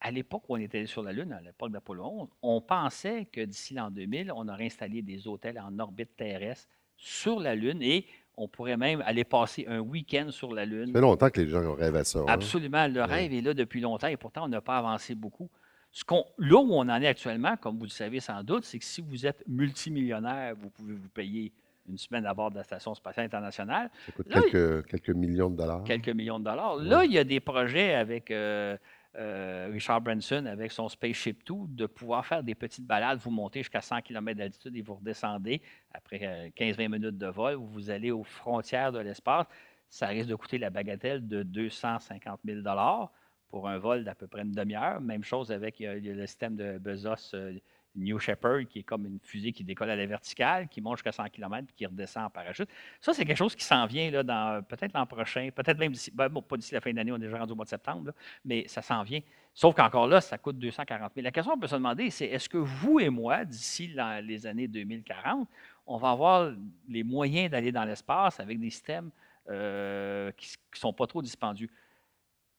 À 0.00 0.10
l'époque 0.10 0.42
où 0.48 0.54
on 0.54 0.58
était 0.58 0.86
sur 0.86 1.02
la 1.02 1.12
Lune, 1.12 1.32
à 1.32 1.40
l'époque 1.40 1.72
d'Apollo 1.72 2.04
11, 2.04 2.28
on 2.42 2.60
pensait 2.60 3.26
que 3.26 3.40
d'ici 3.40 3.74
l'an 3.74 3.90
2000, 3.90 4.32
on 4.34 4.48
aurait 4.48 4.66
installé 4.66 5.00
des 5.00 5.26
hôtels 5.26 5.58
en 5.58 5.78
orbite 5.78 6.16
terrestre 6.16 6.68
sur 6.96 7.40
la 7.40 7.54
Lune 7.54 7.82
et 7.82 8.06
on 8.36 8.48
pourrait 8.48 8.76
même 8.76 9.02
aller 9.06 9.24
passer 9.24 9.64
un 9.68 9.80
week-end 9.80 10.26
sur 10.30 10.52
la 10.52 10.64
Lune. 10.64 10.88
Ça 10.88 10.92
fait 10.92 11.00
longtemps 11.00 11.30
que 11.30 11.40
les 11.40 11.48
gens 11.48 11.74
rêvent 11.74 11.96
à 11.96 12.04
ça. 12.04 12.20
Hein? 12.20 12.26
Absolument. 12.28 12.86
Le 12.88 13.02
rêve 13.02 13.32
est 13.32 13.40
là 13.40 13.54
depuis 13.54 13.80
longtemps 13.80 14.08
et 14.08 14.16
pourtant, 14.16 14.44
on 14.44 14.48
n'a 14.48 14.60
pas 14.60 14.78
avancé 14.78 15.14
beaucoup. 15.14 15.48
Ce 15.92 16.02
là 16.38 16.56
où 16.56 16.72
on 16.72 16.80
en 16.80 17.00
est 17.00 17.06
actuellement, 17.06 17.56
comme 17.56 17.78
vous 17.78 17.84
le 17.84 17.90
savez 17.90 18.18
sans 18.18 18.42
doute, 18.42 18.64
c'est 18.64 18.80
que 18.80 18.84
si 18.84 19.00
vous 19.00 19.26
êtes 19.26 19.44
multimillionnaire, 19.46 20.54
vous 20.56 20.68
pouvez 20.68 20.94
vous 20.94 21.08
payer 21.08 21.52
une 21.88 21.98
semaine 21.98 22.26
à 22.26 22.34
bord 22.34 22.50
de 22.50 22.56
la 22.56 22.64
Station 22.64 22.94
spatiale 22.94 23.26
internationale. 23.26 23.90
Ça 24.06 24.12
coûte 24.12 24.28
quelques, 24.28 24.86
quelques, 24.88 25.10
millions 25.10 25.50
de 25.50 25.56
dollars. 25.56 25.84
Quelques 25.84 26.08
millions 26.08 26.40
de 26.40 26.44
dollars. 26.44 26.76
Là, 26.76 27.04
il 27.04 27.12
y 27.12 27.18
a 27.18 27.22
des 27.22 27.38
projets 27.38 27.94
avec 27.94 28.32
euh, 28.32 28.76
euh, 29.16 29.68
Richard 29.72 30.00
Branson, 30.00 30.46
avec 30.46 30.72
son 30.72 30.88
Spaceship 30.88 31.44
2, 31.46 31.54
de 31.68 31.86
pouvoir 31.86 32.26
faire 32.26 32.42
des 32.42 32.54
petites 32.54 32.86
balades. 32.86 33.18
Vous 33.18 33.30
montez 33.30 33.60
jusqu'à 33.60 33.80
100 33.80 34.02
km 34.02 34.38
d'altitude 34.38 34.76
et 34.76 34.82
vous 34.82 34.94
redescendez 34.94 35.62
après 35.92 36.52
15-20 36.56 36.80
euh, 36.80 36.88
minutes 36.88 37.18
de 37.18 37.26
vol. 37.26 37.54
Vous 37.54 37.90
allez 37.90 38.10
aux 38.10 38.24
frontières 38.24 38.92
de 38.92 38.98
l'espace. 38.98 39.46
Ça 39.88 40.08
risque 40.08 40.28
de 40.28 40.34
coûter 40.34 40.58
la 40.58 40.70
bagatelle 40.70 41.26
de 41.26 41.42
250 41.42 42.40
000 42.44 42.62
dollars 42.62 43.12
pour 43.48 43.68
un 43.68 43.78
vol 43.78 44.02
d'à 44.02 44.16
peu 44.16 44.26
près 44.26 44.42
une 44.42 44.52
demi-heure. 44.52 45.00
Même 45.00 45.22
chose 45.22 45.52
avec 45.52 45.76
le 45.78 46.26
système 46.26 46.56
de 46.56 46.78
Bezos 46.78 47.34
euh, 47.34 47.56
New 47.96 48.18
Shepard, 48.18 48.66
qui 48.68 48.80
est 48.80 48.82
comme 48.82 49.06
une 49.06 49.18
fusée 49.20 49.52
qui 49.52 49.62
décolle 49.64 49.90
à 49.90 49.96
la 49.96 50.06
verticale, 50.06 50.68
qui 50.68 50.80
monte 50.80 50.96
jusqu'à 50.98 51.12
100 51.12 51.28
km 51.28 51.68
qui 51.76 51.86
redescend 51.86 52.24
en 52.24 52.30
parachute. 52.30 52.68
Ça, 53.00 53.14
c'est 53.14 53.24
quelque 53.24 53.36
chose 53.36 53.54
qui 53.54 53.64
s'en 53.64 53.86
vient 53.86 54.10
là, 54.10 54.22
dans 54.22 54.62
peut-être 54.64 54.92
l'an 54.94 55.06
prochain, 55.06 55.50
peut-être 55.54 55.78
même 55.78 55.92
d'ici, 55.92 56.10
ben, 56.12 56.28
pas 56.28 56.56
d'ici 56.56 56.74
la 56.74 56.80
fin 56.80 56.92
d'année, 56.92 57.12
on 57.12 57.16
est 57.16 57.20
déjà 57.20 57.38
rendu 57.38 57.52
au 57.52 57.56
mois 57.56 57.64
de 57.64 57.70
septembre, 57.70 58.12
mais 58.44 58.66
ça 58.66 58.82
s'en 58.82 59.02
vient. 59.02 59.20
Sauf 59.54 59.76
qu'encore 59.76 60.08
là, 60.08 60.20
ça 60.20 60.36
coûte 60.36 60.58
240 60.58 61.12
000. 61.14 61.24
La 61.24 61.30
question 61.30 61.52
qu'on 61.52 61.60
peut 61.60 61.68
se 61.68 61.76
demander, 61.76 62.10
c'est 62.10 62.26
est-ce 62.26 62.48
que 62.48 62.58
vous 62.58 62.98
et 62.98 63.08
moi, 63.08 63.44
d'ici 63.44 63.94
les 64.22 64.46
années 64.46 64.66
2040, 64.66 65.48
on 65.86 65.96
va 65.96 66.10
avoir 66.10 66.52
les 66.88 67.04
moyens 67.04 67.50
d'aller 67.50 67.70
dans 67.70 67.84
l'espace 67.84 68.40
avec 68.40 68.58
des 68.58 68.70
systèmes 68.70 69.10
euh, 69.48 70.32
qui 70.32 70.56
ne 70.72 70.78
sont 70.78 70.92
pas 70.92 71.06
trop 71.06 71.22
dispendieux? 71.22 71.70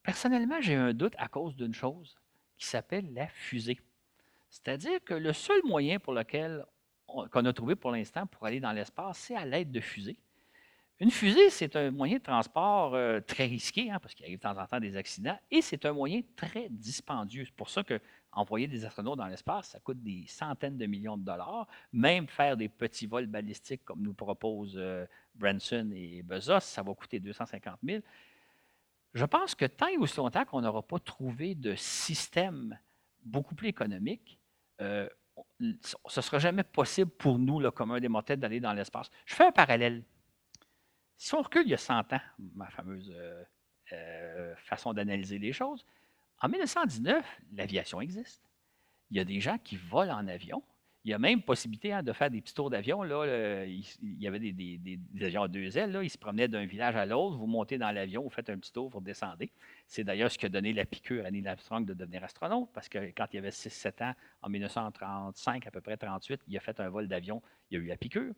Personnellement, 0.04 0.62
j'ai 0.62 0.76
un 0.76 0.94
doute 0.94 1.16
à 1.18 1.28
cause 1.28 1.56
d'une 1.56 1.74
chose 1.74 2.16
qui 2.58 2.68
s'appelle 2.68 3.14
la 3.14 3.28
fusée. 3.28 3.78
C'est-à-dire 4.56 5.03
que 5.03 5.14
le 5.14 5.34
seul 5.34 5.60
moyen 5.66 5.99
pour 5.99 6.14
lequel 6.14 6.66
qu'on 7.08 7.45
a 7.45 7.53
trouvé 7.53 7.76
pour 7.76 7.91
l'instant 7.91 8.26
pour 8.26 8.45
aller 8.45 8.62
dans 8.62 8.72
l'espace, 8.72 9.18
c'est 9.18 9.36
à 9.36 9.45
l'aide 9.45 9.70
de 9.70 9.82
fusées. 9.82 10.18
Une 11.01 11.12
fusée, 11.12 11.49
c'est 11.49 11.76
un 11.76 11.91
moyen 11.91 12.20
de 12.20 12.24
transport 12.24 12.95
euh, 12.95 13.20
très 13.20 13.47
risqué, 13.47 13.91
hein, 13.91 13.99
parce 13.99 14.16
qu'il 14.16 14.26
arrive 14.26 14.38
de 14.38 14.43
temps 14.43 14.58
en 14.58 14.66
temps 14.66 14.80
des 14.80 14.95
accidents, 14.95 15.38
et 15.51 15.62
c'est 15.62 15.86
un 15.86 15.91
moyen 15.91 16.22
très 16.38 16.70
dispendieux. 16.70 17.43
C'est 17.43 17.53
pour 17.53 17.70
ça 17.70 17.84
qu'envoyer 17.84 18.66
des 18.66 18.86
astronautes 18.86 19.18
dans 19.18 19.28
l'espace, 19.28 19.72
ça 19.72 19.80
coûte 19.82 20.01
des 20.01 20.24
centaines 20.26 20.78
de 20.78 20.86
millions 20.86 21.18
de 21.18 21.26
dollars. 21.26 21.68
Même 21.91 22.28
faire 22.30 22.56
des 22.56 22.70
petits 22.70 23.08
vols 23.08 23.28
balistiques, 23.28 23.84
comme 23.84 24.01
nous 24.01 24.14
proposent 24.14 24.78
euh, 24.78 25.06
Branson 25.36 25.91
et 25.93 26.24
Bezos, 26.24 26.62
ça 26.62 26.82
va 26.82 26.93
coûter 26.93 27.20
250 27.20 27.78
000. 27.84 28.01
Je 29.14 29.26
pense 29.26 29.53
que 29.53 29.66
tant 29.66 29.88
et 29.88 29.97
aussi 29.97 30.16
longtemps 30.16 30.45
qu'on 30.45 30.62
n'aura 30.62 30.82
pas 30.82 30.99
trouvé 30.99 31.56
de 31.56 31.76
système 31.76 32.80
beaucoup 33.22 33.53
plus 33.53 33.68
économique, 33.68 34.39
euh, 34.82 35.07
ce 35.82 36.19
ne 36.19 36.21
sera 36.21 36.39
jamais 36.39 36.63
possible 36.63 37.11
pour 37.11 37.38
nous, 37.39 37.59
le 37.59 37.71
commun 37.71 37.99
des 37.99 38.07
mortels, 38.07 38.39
d'aller 38.39 38.59
dans 38.59 38.73
l'espace. 38.73 39.09
Je 39.26 39.36
fais 39.36 39.45
un 39.45 39.51
parallèle. 39.51 40.03
Si 41.17 41.34
on 41.34 41.41
recule 41.41 41.63
il 41.65 41.69
y 41.69 41.73
a 41.73 41.78
100 41.78 42.13
ans, 42.13 42.21
ma 42.55 42.69
fameuse 42.69 43.13
euh, 43.15 43.43
euh, 43.93 44.55
façon 44.57 44.93
d'analyser 44.93 45.39
les 45.39 45.53
choses, 45.53 45.86
en 46.41 46.49
1919, 46.49 47.26
l'aviation 47.53 48.01
existe. 48.01 48.41
Il 49.11 49.17
y 49.17 49.19
a 49.19 49.26
des 49.26 49.39
gens 49.39 49.57
qui 49.57 49.78
volent 49.78 50.15
en 50.17 50.28
avion. 50.28 50.61
Il 51.06 51.12
y 51.12 51.14
a 51.14 51.20
même 51.20 51.43
possibilité 51.43 51.93
hein, 51.93 52.01
de 52.01 52.12
faire 52.14 52.32
des 52.32 52.41
petits 52.41 52.56
tours 52.56 52.72
d'avion. 52.72 53.03
Là, 53.03 53.64
il, 53.64 53.86
y 54.20 54.28
avait 54.28 54.39
des, 54.39 54.99
avions 55.22 55.43
à 55.43 55.47
deux 55.47 55.78
ailes. 55.78 55.91
Là, 55.91 56.01
ils 56.01 56.10
se 56.10 56.18
promenaient 56.18 56.47
d'un 56.47 56.66
village 56.66 56.95
à 56.95 57.06
l'autre. 57.06 57.38
Vous 57.38 57.45
montez 57.45 57.78
dans 57.78 57.91
l'avion, 57.91 58.24
vous 58.24 58.32
faites 58.32 58.49
un 58.49 58.58
petit 58.58 58.74
tour, 58.74 58.89
vous 58.89 59.01
descendez. 59.01 59.51
C'est 59.86 60.03
d'ailleurs 60.03 60.32
ce 60.32 60.39
qui 60.39 60.47
a 60.47 60.49
donné 60.49 60.74
la 60.74 60.84
piqûre 60.84 61.24
à 61.24 61.30
Neil 61.30 61.47
Armstrong 61.47 61.86
de 61.86 61.93
devenir 61.93 62.24
astronaute, 62.24 62.70
parce 62.74 62.89
que 62.89 62.97
quand 63.16 63.28
il 63.34 63.38
avait 63.38 63.51
6-7 63.51 64.03
ans, 64.03 64.14
en 64.41 64.49
1935, 64.49 65.68
à 65.68 65.72
peu 65.72 65.80
près 65.80 65.95
38, 65.95 66.41
il 66.47 66.58
a 66.58 66.60
fait 66.60 66.80
un 66.80 66.89
vol 66.89 67.08
d'avion. 67.08 67.39
Il 67.70 67.78
a 67.78 67.82
eu 67.82 67.86
la 67.86 67.97
piqûre. 67.97 68.34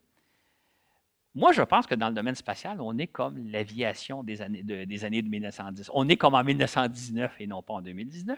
Moi, 1.36 1.53
je 1.53 1.61
pense 1.61 1.88
que 1.88 1.95
dans 1.95 2.09
le 2.09 2.15
domaine 2.15 2.36
spatial, 2.36 2.82
on 2.82 2.97
est 2.97 3.07
comme 3.07 3.47
l'aviation 3.47 4.24
des 4.24 4.41
années, 4.41 4.63
des 4.63 5.05
années 5.05 5.22
de 5.22 5.30
1910. 5.30 5.89
On 5.93 6.09
est 6.09 6.18
comme 6.18 6.34
en 6.34 6.43
1919 6.43 7.34
et 7.39 7.47
non 7.47 7.61
pas 7.61 7.76
en 7.76 7.82
2019. 7.82 8.38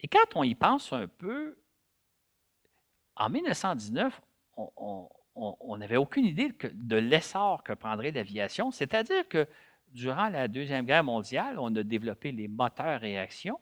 Et 0.00 0.08
quand 0.08 0.24
on 0.36 0.42
y 0.42 0.54
pense 0.54 0.90
un 0.94 1.06
peu, 1.06 1.58
en 3.20 3.28
1919, 3.28 4.20
on 4.56 5.76
n'avait 5.76 5.96
aucune 5.96 6.24
idée 6.24 6.52
de 6.72 6.96
l'essor 6.96 7.62
que 7.62 7.72
prendrait 7.74 8.10
l'aviation, 8.10 8.70
c'est-à-dire 8.70 9.28
que 9.28 9.46
durant 9.92 10.28
la 10.28 10.48
Deuxième 10.48 10.86
Guerre 10.86 11.04
mondiale, 11.04 11.58
on 11.58 11.74
a 11.76 11.82
développé 11.82 12.32
les 12.32 12.48
moteurs 12.48 13.00
réaction, 13.00 13.58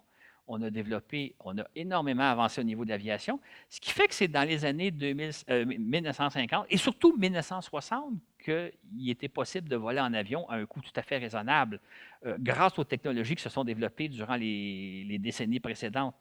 on 0.47 0.63
a 0.63 0.71
développé, 0.71 1.35
on 1.41 1.59
a 1.59 1.65
énormément 1.75 2.23
avancé 2.23 2.61
au 2.61 2.65
niveau 2.65 2.85
de 2.85 2.91
l'aviation, 2.91 3.39
ce 3.69 3.81
qui 3.81 3.91
fait 3.91 4.09
que 4.09 4.15
c'est 4.15 4.29
dans 4.29 4.49
les 4.49 4.65
années 4.65 4.91
1950 4.91 6.65
euh, 6.65 6.67
et 6.71 6.77
surtout 6.79 7.17
1960 7.17 8.15
qu'il 8.43 9.11
était 9.11 9.29
possible 9.29 9.69
de 9.69 9.77
voler 9.77 10.01
en 10.01 10.15
avion 10.15 10.49
à 10.49 10.57
un 10.57 10.67
coût 10.67 10.81
tout 10.81 10.93
à 10.97 11.03
fait 11.03 11.19
raisonnable, 11.19 11.81
euh, 12.25 12.37
grâce 12.39 12.79
aux 12.79 12.85
technologies 12.85 13.35
qui 13.35 13.43
se 13.43 13.51
sont 13.51 13.65
développées 13.65 14.09
durant 14.09 14.37
les, 14.37 15.05
les 15.05 15.19
décennies 15.19 15.61
précédentes. 15.61 16.15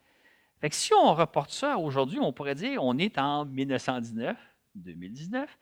Fait 0.61 0.69
que 0.69 0.75
si 0.75 0.93
on 0.93 1.13
reporte 1.13 1.51
ça 1.51 1.77
aujourd'hui, 1.77 2.19
on 2.19 2.33
pourrait 2.33 2.55
dire 2.55 2.83
on 2.83 2.97
est 2.97 3.17
en 3.17 3.45
1919, 3.45 4.35
2019, 4.75 5.57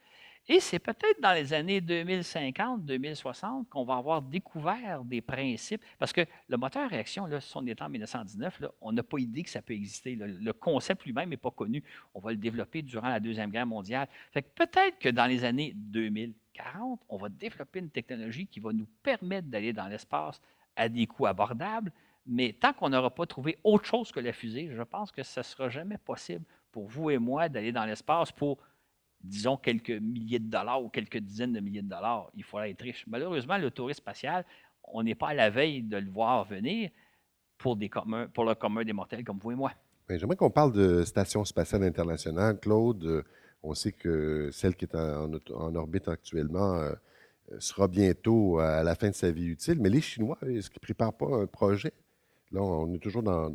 et 0.47 0.59
c'est 0.59 0.77
peut-être 0.77 1.19
dans 1.21 1.33
les 1.33 1.53
années 1.53 1.81
2050, 1.81 2.85
2060 2.85 3.67
qu'on 3.67 3.83
va 3.83 3.95
avoir 3.95 4.21
découvert 4.21 5.03
des 5.03 5.19
principes. 5.19 5.81
Parce 5.97 6.13
que 6.13 6.21
le 6.47 6.57
moteur 6.57 6.87
réaction, 6.87 7.25
là, 7.25 7.41
si 7.41 7.57
on 7.57 7.65
est 7.65 7.81
en 7.81 7.89
1919, 7.89 8.61
on 8.81 8.91
n'a 8.91 9.01
pas 9.01 9.17
idée 9.17 9.41
que 9.41 9.49
ça 9.49 9.63
peut 9.63 9.73
exister. 9.73 10.15
Le, 10.15 10.53
concept 10.53 11.03
lui-même 11.03 11.29
n'est 11.29 11.37
pas 11.37 11.49
connu. 11.49 11.83
On 12.13 12.19
va 12.19 12.29
le 12.29 12.37
développer 12.37 12.83
durant 12.83 13.09
la 13.09 13.19
Deuxième 13.19 13.49
Guerre 13.49 13.65
mondiale. 13.65 14.07
Fait 14.31 14.43
que 14.43 14.49
peut-être 14.53 14.99
que 14.99 15.09
dans 15.09 15.25
les 15.25 15.43
années 15.43 15.73
2040, 15.75 17.01
on 17.09 17.17
va 17.17 17.29
développer 17.29 17.79
une 17.79 17.89
technologie 17.89 18.45
qui 18.45 18.59
va 18.59 18.71
nous 18.71 18.87
permettre 19.01 19.47
d'aller 19.47 19.73
dans 19.73 19.87
l'espace 19.87 20.39
à 20.75 20.89
des 20.89 21.07
coûts 21.07 21.25
abordables, 21.25 21.91
mais 22.25 22.53
tant 22.53 22.73
qu'on 22.73 22.89
n'aura 22.89 23.13
pas 23.13 23.25
trouvé 23.25 23.57
autre 23.63 23.85
chose 23.85 24.11
que 24.11 24.19
la 24.19 24.33
fusée, 24.33 24.69
je 24.71 24.81
pense 24.81 25.11
que 25.11 25.23
ce 25.23 25.41
ne 25.41 25.43
sera 25.43 25.69
jamais 25.69 25.97
possible 25.97 26.45
pour 26.71 26.87
vous 26.87 27.09
et 27.09 27.17
moi 27.17 27.49
d'aller 27.49 27.71
dans 27.71 27.85
l'espace 27.85 28.31
pour, 28.31 28.57
disons, 29.21 29.57
quelques 29.57 29.91
milliers 29.91 30.39
de 30.39 30.49
dollars 30.49 30.83
ou 30.83 30.89
quelques 30.89 31.17
dizaines 31.17 31.53
de 31.53 31.59
milliers 31.59 31.83
de 31.83 31.89
dollars. 31.89 32.29
Il 32.35 32.43
faudra 32.43 32.67
être 32.67 32.81
riche. 32.81 33.05
Malheureusement, 33.07 33.57
le 33.57 33.69
tourisme 33.69 33.99
spatial, 33.99 34.45
on 34.83 35.03
n'est 35.03 35.15
pas 35.15 35.29
à 35.29 35.33
la 35.33 35.49
veille 35.49 35.83
de 35.83 35.97
le 35.97 36.09
voir 36.09 36.45
venir 36.45 36.89
pour, 37.57 37.75
des 37.75 37.89
pour 38.33 38.43
le 38.43 38.55
commun 38.55 38.83
des 38.83 38.93
mortels 38.93 39.23
comme 39.23 39.37
vous 39.37 39.51
et 39.51 39.55
moi. 39.55 39.71
J'aimerais 40.09 40.35
qu'on 40.35 40.51
parle 40.51 40.73
de 40.73 41.03
Station 41.03 41.45
spatiale 41.45 41.83
internationale. 41.83 42.59
Claude, 42.59 43.23
on 43.63 43.73
sait 43.73 43.91
que 43.91 44.49
celle 44.51 44.75
qui 44.75 44.85
est 44.85 44.95
en, 44.95 45.75
orbite 45.75 46.07
actuellement, 46.07 46.75
euh, 46.75 46.93
sera 47.59 47.87
bientôt 47.87 48.59
à 48.59 48.83
la 48.83 48.95
fin 48.95 49.09
de 49.09 49.15
sa 49.15 49.31
vie 49.31 49.47
utile. 49.47 49.79
Mais 49.79 49.89
les 49.89 50.01
Chinois, 50.01 50.37
est-ce 50.41 50.69
qu'ils 50.69 50.79
ne 50.81 50.85
préparent 50.85 51.13
pas 51.13 51.27
un 51.27 51.47
projet? 51.47 51.93
Là, 52.51 52.61
on 52.61 52.93
est 52.93 52.99
toujours 52.99 53.23
dans, 53.23 53.51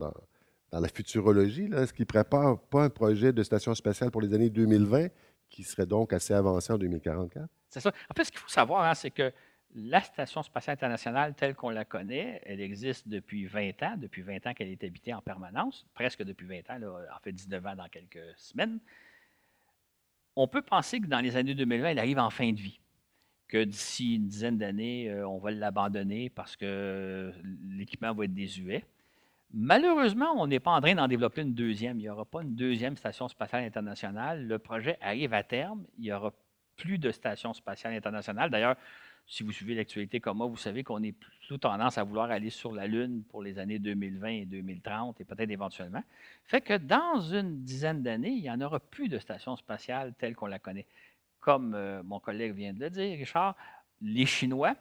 la 0.72 0.88
futurologie. 0.88 1.70
Est-ce 1.74 1.92
qu'ils 1.92 2.04
ne 2.04 2.06
préparent 2.06 2.58
pas 2.58 2.84
un 2.84 2.90
projet 2.90 3.32
de 3.32 3.42
station 3.42 3.74
spatiale 3.74 4.10
pour 4.10 4.20
les 4.20 4.32
années 4.34 4.50
2020 4.50 5.08
qui 5.48 5.64
serait 5.64 5.86
donc 5.86 6.12
assez 6.12 6.34
avancé 6.34 6.72
en 6.72 6.78
2044? 6.78 7.48
C'est 7.68 7.80
ça. 7.80 7.92
En 8.10 8.14
fait, 8.14 8.24
ce 8.24 8.30
qu'il 8.30 8.40
faut 8.40 8.48
savoir, 8.48 8.84
hein, 8.84 8.94
c'est 8.94 9.10
que 9.10 9.32
la 9.74 10.00
Station 10.00 10.42
spatiale 10.42 10.74
internationale 10.74 11.34
telle 11.34 11.54
qu'on 11.54 11.70
la 11.70 11.84
connaît, 11.84 12.40
elle 12.44 12.60
existe 12.60 13.06
depuis 13.08 13.46
20 13.46 13.82
ans, 13.82 13.94
depuis 13.96 14.22
20 14.22 14.46
ans 14.46 14.54
qu'elle 14.54 14.68
est 14.68 14.82
habitée 14.82 15.14
en 15.14 15.22
permanence, 15.22 15.86
presque 15.94 16.22
depuis 16.22 16.46
20 16.46 16.70
ans, 16.70 16.80
en 16.82 17.20
fait 17.20 17.32
19 17.32 17.66
ans 17.66 17.76
dans 17.76 17.88
quelques 17.88 18.36
semaines. 18.36 18.80
On 20.34 20.48
peut 20.48 20.62
penser 20.62 21.00
que 21.00 21.06
dans 21.06 21.20
les 21.20 21.36
années 21.36 21.54
2020, 21.54 21.90
elle 21.90 21.98
arrive 21.98 22.18
en 22.18 22.30
fin 22.30 22.52
de 22.52 22.58
vie, 22.58 22.80
que 23.50 23.64
d'ici 23.64 24.16
une 24.16 24.28
dizaine 24.28 24.56
d'années, 24.56 25.10
euh, 25.10 25.28
on 25.28 25.38
va 25.38 25.50
l'abandonner 25.50 26.30
parce 26.30 26.56
que 26.56 27.32
l'équipement 27.68 28.14
va 28.14 28.24
être 28.24 28.34
désuet. 28.34 28.84
Malheureusement, 29.52 30.32
on 30.36 30.46
n'est 30.46 30.60
pas 30.60 30.70
en 30.70 30.80
train 30.80 30.94
d'en 30.94 31.08
développer 31.08 31.42
une 31.42 31.54
deuxième. 31.54 31.98
Il 31.98 32.02
n'y 32.02 32.08
aura 32.08 32.24
pas 32.24 32.42
une 32.42 32.54
deuxième 32.54 32.96
station 32.96 33.26
spatiale 33.26 33.64
internationale. 33.64 34.46
Le 34.46 34.58
projet 34.60 34.96
arrive 35.00 35.34
à 35.34 35.42
terme. 35.42 35.84
Il 35.98 36.04
n'y 36.04 36.12
aura 36.12 36.32
plus 36.76 36.98
de 36.98 37.10
station 37.10 37.52
spatiale 37.52 37.94
internationale. 37.94 38.48
D'ailleurs, 38.48 38.76
si 39.26 39.42
vous 39.42 39.52
suivez 39.52 39.74
l'actualité 39.74 40.20
comme 40.20 40.38
moi, 40.38 40.46
vous 40.46 40.56
savez 40.56 40.82
qu'on 40.82 41.02
est 41.02 41.12
plutôt 41.12 41.58
tendance 41.58 41.98
à 41.98 42.04
vouloir 42.04 42.30
aller 42.30 42.50
sur 42.50 42.72
la 42.72 42.86
Lune 42.86 43.22
pour 43.28 43.42
les 43.42 43.58
années 43.58 43.78
2020 43.78 44.28
et 44.28 44.44
2030 44.44 45.20
et 45.20 45.24
peut-être 45.24 45.50
éventuellement. 45.50 46.02
Fait 46.44 46.60
que 46.60 46.76
dans 46.76 47.20
une 47.20 47.62
dizaine 47.62 48.02
d'années, 48.02 48.30
il 48.30 48.42
n'y 48.42 48.50
en 48.50 48.60
aura 48.60 48.80
plus 48.80 49.08
de 49.08 49.18
station 49.18 49.56
spatiale 49.56 50.14
telle 50.18 50.34
qu'on 50.34 50.46
la 50.46 50.58
connaît. 50.58 50.86
Comme 51.40 51.74
euh, 51.74 52.02
mon 52.04 52.20
collègue 52.20 52.54
vient 52.54 52.72
de 52.72 52.80
le 52.80 52.90
dire, 52.90 53.18
Richard, 53.18 53.56
les 54.02 54.26
Chinois, 54.26 54.74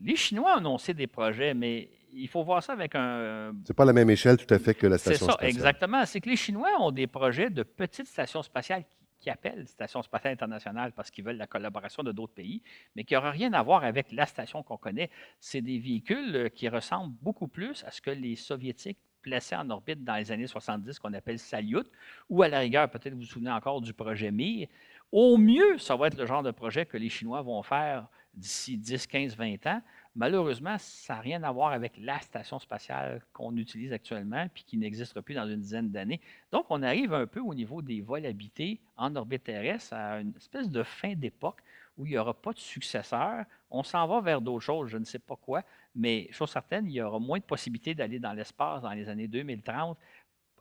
les 0.00 0.16
Chinois 0.16 0.54
ont 0.54 0.58
annoncé 0.58 0.94
des 0.94 1.06
projets, 1.06 1.54
mais 1.54 1.90
il 2.12 2.28
faut 2.28 2.42
voir 2.42 2.62
ça 2.62 2.72
avec 2.72 2.94
un. 2.94 3.52
C'est 3.64 3.76
pas 3.76 3.84
la 3.84 3.92
même 3.92 4.10
échelle 4.10 4.36
tout 4.36 4.52
à 4.52 4.58
fait 4.58 4.74
que 4.74 4.86
la 4.86 4.98
station 4.98 5.26
spatiale. 5.26 5.50
C'est 5.50 5.58
ça, 5.58 5.64
exactement. 5.66 6.04
C'est 6.06 6.20
que 6.20 6.28
les 6.28 6.36
Chinois 6.36 6.70
ont 6.80 6.90
des 6.90 7.06
projets 7.06 7.50
de 7.50 7.62
petites 7.62 8.06
stations 8.06 8.42
spatiales 8.42 8.84
qui 9.20 9.30
appellent 9.30 9.68
Station 9.68 10.02
spatiale 10.02 10.32
internationale 10.32 10.92
parce 10.92 11.10
qu'ils 11.10 11.24
veulent 11.24 11.36
la 11.36 11.46
collaboration 11.46 12.02
de 12.02 12.10
d'autres 12.10 12.32
pays, 12.32 12.62
mais 12.96 13.04
qui 13.04 13.14
n'aura 13.14 13.30
rien 13.30 13.52
à 13.52 13.62
voir 13.62 13.84
avec 13.84 14.10
la 14.12 14.26
station 14.26 14.62
qu'on 14.62 14.78
connaît. 14.78 15.10
C'est 15.38 15.60
des 15.60 15.78
véhicules 15.78 16.34
euh, 16.34 16.48
qui 16.48 16.68
ressemblent 16.68 17.14
beaucoup 17.20 17.46
plus 17.46 17.84
à 17.84 17.90
ce 17.90 18.00
que 18.00 18.10
les 18.10 18.34
Soviétiques 18.34 18.98
plaçaient 19.20 19.56
en 19.56 19.68
orbite 19.68 20.02
dans 20.02 20.16
les 20.16 20.32
années 20.32 20.46
70, 20.46 20.98
qu'on 20.98 21.12
appelle 21.12 21.38
Salyut, 21.38 21.84
ou 22.30 22.42
à 22.42 22.48
la 22.48 22.60
rigueur, 22.60 22.90
peut-être 22.90 23.12
vous 23.12 23.20
vous 23.20 23.26
souvenez 23.26 23.50
encore 23.50 23.82
du 23.82 23.92
projet 23.92 24.30
Mir. 24.30 24.66
Au 25.12 25.36
mieux, 25.36 25.78
ça 25.78 25.96
va 25.96 26.06
être 26.06 26.16
le 26.16 26.26
genre 26.26 26.42
de 26.42 26.50
projet 26.50 26.86
que 26.86 26.96
les 26.96 27.08
Chinois 27.08 27.42
vont 27.42 27.62
faire 27.62 28.06
d'ici 28.34 28.76
10, 28.76 29.06
15, 29.06 29.36
20 29.36 29.66
ans, 29.66 29.82
Malheureusement, 30.16 30.76
ça 30.78 31.14
n'a 31.14 31.20
rien 31.20 31.42
à 31.44 31.52
voir 31.52 31.72
avec 31.72 31.92
la 31.96 32.20
station 32.20 32.58
spatiale 32.58 33.22
qu'on 33.32 33.56
utilise 33.56 33.92
actuellement 33.92 34.48
puis 34.52 34.64
qui 34.64 34.76
n'existera 34.76 35.22
plus 35.22 35.34
dans 35.34 35.46
une 35.46 35.60
dizaine 35.60 35.90
d'années. 35.90 36.20
Donc, 36.50 36.66
on 36.68 36.82
arrive 36.82 37.14
un 37.14 37.28
peu 37.28 37.38
au 37.38 37.54
niveau 37.54 37.80
des 37.80 38.00
vols 38.00 38.26
habités 38.26 38.80
en 38.96 39.14
orbite 39.14 39.44
terrestre 39.44 39.94
à 39.94 40.20
une 40.20 40.34
espèce 40.36 40.68
de 40.68 40.82
fin 40.82 41.14
d'époque 41.14 41.62
où 41.96 42.06
il 42.06 42.10
n'y 42.10 42.18
aura 42.18 42.34
pas 42.34 42.52
de 42.52 42.58
successeur. 42.58 43.44
On 43.70 43.84
s'en 43.84 44.08
va 44.08 44.20
vers 44.20 44.40
d'autres 44.40 44.64
choses, 44.64 44.88
je 44.88 44.98
ne 44.98 45.04
sais 45.04 45.20
pas 45.20 45.36
quoi, 45.36 45.62
mais 45.94 46.28
chose 46.32 46.50
certaine, 46.50 46.86
il 46.86 46.92
y 46.92 47.02
aura 47.02 47.20
moins 47.20 47.38
de 47.38 47.44
possibilités 47.44 47.94
d'aller 47.94 48.18
dans 48.18 48.32
l'espace 48.32 48.82
dans 48.82 48.92
les 48.92 49.08
années 49.08 49.28
2030 49.28 49.96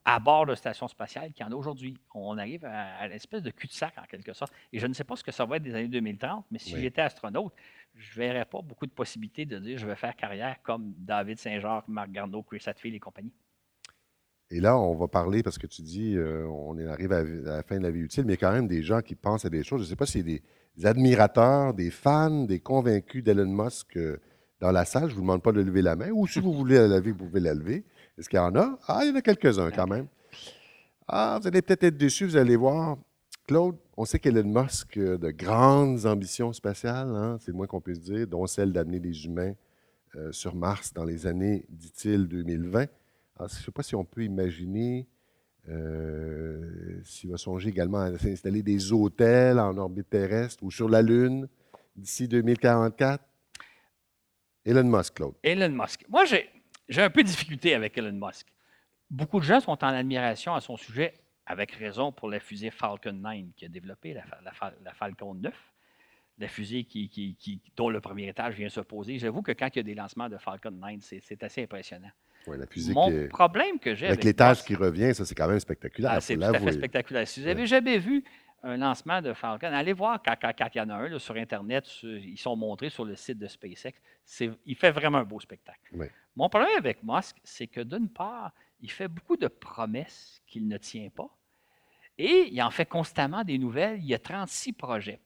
à 0.05 0.19
bord 0.19 0.45
de 0.45 0.55
stations 0.55 0.87
spatiales 0.87 1.31
qu'il 1.31 1.45
y 1.45 1.49
en 1.49 1.51
a 1.51 1.55
aujourd'hui. 1.55 1.97
On 2.13 2.37
arrive 2.37 2.65
à, 2.65 3.07
l'espèce 3.07 3.41
de 3.41 3.51
cul-de-sac 3.51 3.93
en 3.97 4.05
quelque 4.05 4.33
sorte. 4.33 4.53
Et 4.71 4.79
je 4.79 4.87
ne 4.87 4.93
sais 4.93 5.03
pas 5.03 5.15
ce 5.15 5.23
que 5.23 5.31
ça 5.31 5.45
va 5.45 5.57
être 5.57 5.63
des 5.63 5.75
années 5.75 5.87
2030, 5.87 6.45
mais 6.51 6.59
si 6.59 6.79
j'étais 6.79 7.01
astronaute, 7.01 7.53
je 7.95 8.19
ne 8.19 8.25
verrais 8.27 8.45
pas 8.45 8.61
beaucoup 8.61 8.85
de 8.85 8.91
possibilités 8.91 9.45
de 9.45 9.59
dire 9.59 9.77
je 9.77 9.87
vais 9.87 9.95
faire 9.95 10.15
carrière 10.15 10.61
comme 10.63 10.93
David 10.97 11.39
Saint-Jacques, 11.39 11.87
Marc 11.87 12.11
Garneau, 12.11 12.43
Chris 12.43 12.63
Hadfield 12.65 12.95
et 12.95 12.99
compagnie. 12.99 13.33
Et 14.51 14.59
là, 14.59 14.79
on 14.79 14.95
va 14.95 15.07
parler, 15.07 15.43
parce 15.43 15.59
que 15.59 15.67
tu 15.67 15.83
dis, 15.83 16.15
euh, 16.15 16.47
on 16.47 16.75
arrive 16.87 17.11
à, 17.11 17.23
la 17.23 17.61
fin 17.61 17.77
de 17.77 17.83
la 17.83 17.91
vie 17.91 17.99
utile, 17.99 18.25
mais 18.25 18.35
quand 18.35 18.51
même 18.51 18.67
des 18.67 18.81
gens 18.81 19.01
qui 19.01 19.13
pensent 19.13 19.45
à 19.45 19.49
des 19.49 19.63
choses. 19.63 19.81
Je 19.81 19.85
ne 19.85 19.89
sais 19.89 19.95
pas 19.95 20.07
si 20.07 20.13
c'est 20.13 20.23
des, 20.23 20.41
admirateurs, 20.83 21.73
des 21.75 21.91
fans, 21.91 22.45
des 22.45 22.59
convaincus 22.59 23.23
d'Elon 23.23 23.45
Musk 23.45 23.95
euh, 23.97 24.19
dans 24.59 24.71
la 24.71 24.85
salle. 24.85 25.03
Je 25.03 25.09
ne 25.09 25.15
vous 25.15 25.21
demande 25.21 25.43
pas 25.43 25.51
de 25.51 25.61
lever 25.61 25.83
la 25.83 25.95
main, 25.95 26.09
ou 26.11 26.25
si 26.25 26.39
vous 26.39 26.53
voulez 26.53 26.75
la 26.75 26.87
lever, 26.87 27.11
vous 27.11 27.25
pouvez 27.25 27.41
la 27.41 27.53
lever. 27.53 27.85
Est-ce 28.19 28.27
qu'il 28.27 28.37
y 28.37 28.41
en 28.41 28.53
a? 28.55 28.77
Ah, 28.85 28.99
il 29.03 29.09
y 29.09 29.11
en 29.11 29.15
a 29.15 29.21
quelques-uns 29.21 29.71
quand 29.71 29.87
même. 29.87 30.07
Ah, 31.07 31.39
vous 31.41 31.47
allez 31.47 31.61
peut-être 31.61 31.85
être 31.85 31.97
déçus, 31.97 32.25
vous 32.25 32.35
allez 32.35 32.57
voir. 32.57 32.97
Claude, 33.47 33.77
on 33.95 34.03
sait 34.03 34.19
qu'Elon 34.19 34.43
Musk 34.43 34.97
a 34.97 35.17
de 35.17 35.31
grandes 35.31 36.05
ambitions 36.05 36.51
spatiales, 36.51 37.15
hein, 37.15 37.37
c'est 37.39 37.51
le 37.51 37.57
moins 37.57 37.65
qu'on 37.65 37.79
puisse 37.79 38.01
dire, 38.01 38.27
dont 38.27 38.45
celle 38.45 38.73
d'amener 38.73 38.99
des 38.99 39.25
humains 39.25 39.53
euh, 40.15 40.31
sur 40.33 40.53
Mars 40.53 40.93
dans 40.93 41.05
les 41.05 41.25
années, 41.25 41.65
dit-il, 41.69 42.27
2020. 42.27 42.87
je 43.39 43.43
ne 43.43 43.47
sais 43.47 43.71
pas 43.71 43.83
si 43.83 43.95
on 43.95 44.03
peut 44.03 44.23
imaginer 44.23 45.07
euh, 45.69 47.01
s'il 47.05 47.31
va 47.31 47.37
songer 47.37 47.69
également 47.69 47.99
à 47.99 48.09
installer 48.09 48.63
des 48.63 48.91
hôtels 48.91 49.59
en 49.59 49.77
orbite 49.77 50.09
terrestre 50.09 50.63
ou 50.63 50.71
sur 50.71 50.89
la 50.89 51.01
Lune 51.01 51.47
d'ici 51.95 52.27
2044. 52.27 53.23
Elon 54.65 54.83
Musk, 54.83 55.15
Claude. 55.15 55.35
Elon 55.41 55.69
Musk. 55.69 56.05
Moi, 56.09 56.25
j'ai 56.25 56.49
un 56.97 57.09
peu 57.09 57.23
de 57.23 57.27
difficulté 57.27 57.73
avec 57.75 57.97
Elon 57.97 58.11
Musk. 58.13 58.47
Beaucoup 59.09 59.39
de 59.39 59.45
gens 59.45 59.59
sont 59.59 59.83
en 59.83 59.87
admiration 59.87 60.53
à 60.53 60.61
son 60.61 60.77
sujet 60.77 61.13
avec 61.45 61.71
raison 61.71 62.11
pour 62.11 62.29
la 62.29 62.39
fusée 62.39 62.69
Falcon 62.69 63.13
9 63.13 63.37
qui 63.55 63.65
a 63.65 63.67
développé, 63.67 64.13
la, 64.13 64.93
Falcon 64.93 65.33
9, 65.33 65.53
la 66.37 66.47
fusée 66.47 66.83
qui, 66.83 67.59
dont 67.75 67.89
le 67.89 67.99
premier 67.99 68.29
étage 68.29 68.55
vient 68.55 68.69
se 68.69 68.81
poser. 68.81 69.17
J'avoue 69.17 69.41
que 69.41 69.51
quand 69.51 69.67
il 69.73 69.77
y 69.77 69.79
a 69.79 69.83
des 69.83 69.95
lancements 69.95 70.29
de 70.29 70.37
Falcon 70.37 70.71
9, 70.71 70.99
c'est 71.01 71.43
assez 71.43 71.63
impressionnant. 71.63 72.11
La 72.47 72.65
fusée 72.67 72.93
Mon 72.93 73.27
problème 73.27 73.79
que 73.79 73.93
j'ai 73.93 74.07
avec, 74.07 74.23
l'étage 74.23 74.63
qui 74.63 74.73
revient, 74.73 75.13
ça 75.13 75.25
c'est 75.25 75.35
quand 75.35 75.47
même 75.47 75.59
spectaculaire. 75.59 76.11
Ah, 76.13 76.21
c'est 76.21 76.35
tout 76.35 76.43
à 76.43 76.59
fait 76.59 76.71
spectaculaire. 76.71 77.27
Si 77.27 77.41
vous 77.41 77.47
n'avez 77.47 77.67
jamais 77.67 77.97
vu 77.97 78.23
un 78.63 78.77
lancement 78.77 79.21
de 79.21 79.33
Falcon, 79.33 79.67
allez 79.67 79.93
voir 79.93 80.21
quand, 80.23 80.35
il 80.73 80.77
y 80.77 80.81
en 80.81 80.89
a 80.89 80.95
un 80.95 81.19
sur 81.19 81.35
Internet, 81.35 81.85
ils 82.03 82.37
sont 82.37 82.55
montrés 82.55 82.89
sur 82.89 83.05
le 83.05 83.15
site 83.15 83.37
de 83.37 83.47
SpaceX. 83.47 83.93
Il 84.65 84.75
fait 84.75 84.91
vraiment 84.91 85.19
un 85.19 85.23
beau 85.23 85.39
spectacle. 85.39 85.95
Mon 86.35 86.49
problème 86.49 86.77
avec 86.77 87.03
Musk, 87.03 87.37
c'est 87.43 87.67
que 87.67 87.81
d'une 87.81 88.09
part, 88.09 88.53
il 88.81 88.91
fait 88.91 89.07
beaucoup 89.07 89.37
de 89.37 89.47
promesses 89.47 90.41
qu'il 90.47 90.67
ne 90.67 90.77
tient 90.77 91.09
pas. 91.09 91.29
Et 92.17 92.49
il 92.51 92.61
en 92.61 92.71
fait 92.71 92.85
constamment 92.85 93.43
des 93.43 93.57
nouvelles. 93.57 93.99
Il 93.99 94.05
y 94.05 94.13
a 94.13 94.19
36 94.19 94.73
projets. 94.73 95.21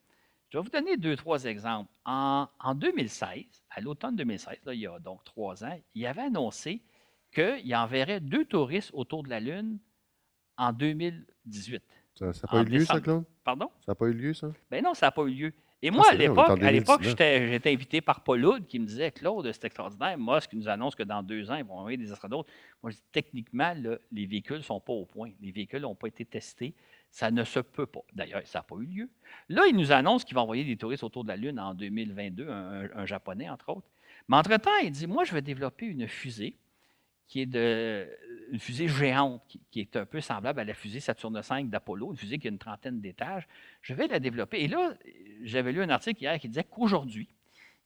Je 0.49 0.59
vais 0.59 0.63
vous 0.63 0.69
donner 0.69 0.97
deux, 0.97 1.15
trois 1.15 1.45
exemples. 1.45 1.89
En, 2.05 2.47
2016, 2.75 3.63
à 3.71 3.81
l'automne 3.81 4.15
2016, 4.15 4.59
il 4.67 4.73
y 4.81 4.87
a 4.87 4.99
donc 4.99 5.23
trois 5.23 5.63
ans, 5.63 5.79
il 5.95 6.05
avait 6.05 6.21
annoncé 6.21 6.83
qu'il 7.33 7.75
enverrait 7.75 8.19
deux 8.19 8.45
touristes 8.45 8.91
autour 8.93 9.23
de 9.23 9.29
la 9.29 9.39
Lune 9.39 9.79
en 10.57 10.71
2018. 10.71 11.83
Ça 12.13 12.27
n'a 12.27 12.33
pas 12.33 12.61
eu 12.61 12.65
lieu, 12.65 12.85
ça, 12.85 13.01
Claude? 13.01 13.23
Pardon? 13.43 13.71
Ça 13.79 13.93
n'a 13.93 13.95
pas 13.95 14.05
eu 14.05 14.13
lieu, 14.13 14.35
ça? 14.35 14.51
Ben 14.69 14.83
non, 14.83 14.93
ça 14.93 15.07
n'a 15.07 15.11
pas 15.11 15.23
eu 15.23 15.33
lieu. 15.33 15.53
Et 15.85 15.91
moi, 15.91 16.05
à 16.09 16.15
l'époque, 16.71 17.03
j'étais 17.03 17.69
invité 17.73 17.99
par 17.99 18.21
Paul 18.21 18.45
Hood 18.45 18.65
qui 18.65 18.79
me 18.79 18.85
disait 18.85 19.11
Claude, 19.11 19.51
c'est 19.51 19.65
extraordinaire. 19.65 20.17
Moi, 20.17 20.39
ce 20.39 20.47
qui 20.47 20.55
nous 20.55 20.69
annonce 20.69 20.95
que 20.95 21.03
dans 21.03 21.21
deux 21.21 21.51
ans, 21.51 21.55
ils 21.55 21.65
vont 21.65 21.77
envoyer 21.77 21.97
des 21.97 22.09
astronautes. 22.09 22.47
Moi, 22.81 22.91
je 22.91 22.95
dis 22.95 23.03
techniquement, 23.11 23.75
les 24.09 24.25
véhicules 24.25 24.57
ne 24.57 24.61
sont 24.61 24.79
pas 24.79 24.93
au 24.93 25.05
point. 25.05 25.31
Les 25.41 25.51
véhicules 25.51 25.81
n'ont 25.81 25.93
pas 25.93 26.07
été 26.07 26.23
testés. 26.23 26.73
Ça 27.09 27.31
ne 27.31 27.43
se 27.43 27.59
peut 27.59 27.85
pas. 27.85 27.99
D'ailleurs, 28.13 28.41
ça 28.45 28.59
n'a 28.59 28.63
pas 28.63 28.77
eu 28.77 28.85
lieu. 28.85 29.09
Là, 29.49 29.63
il 29.67 29.75
nous 29.75 29.91
annonce 29.91 30.23
qu'il 30.23 30.35
va 30.35 30.41
envoyer 30.41 30.63
des 30.63 30.77
touristes 30.77 31.03
autour 31.03 31.25
de 31.25 31.27
la 31.27 31.35
Lune 31.35 31.59
en 31.59 31.73
2022, 31.73 32.47
un 32.49 33.05
Japonais, 33.05 33.49
entre 33.49 33.67
autres. 33.69 33.89
Mais 34.29 34.37
entre-temps, 34.37 34.71
il 34.83 34.91
dit 34.91 35.05
Moi, 35.05 35.25
je 35.25 35.33
vais 35.33 35.41
développer 35.41 35.85
une 35.85 36.07
fusée 36.07 36.55
qui 37.33 37.41
est 37.41 37.45
de, 37.47 38.07
une 38.51 38.59
fusée 38.59 38.87
géante, 38.87 39.41
qui, 39.71 39.79
est 39.79 39.95
un 39.95 40.05
peu 40.05 40.21
semblable 40.21 40.59
à 40.59 40.63
la 40.63 40.75
fusée 40.75 40.99
Saturne 40.99 41.41
V 41.41 41.63
d'Apollo, 41.63 42.11
une 42.11 42.15
fusée 42.15 42.37
qui 42.37 42.45
a 42.45 42.51
une 42.51 42.59
trentaine 42.59 43.01
d'étages. 43.01 43.47
Je 43.81 43.95
vais 43.95 44.05
la 44.05 44.19
développer. 44.19 44.61
Et 44.61 44.67
là, 44.67 44.93
j'avais 45.41 45.71
lu 45.71 45.81
un 45.81 45.89
article 45.89 46.21
hier 46.21 46.37
qui 46.37 46.47
disait 46.47 46.63
qu'aujourd'hui, 46.63 47.27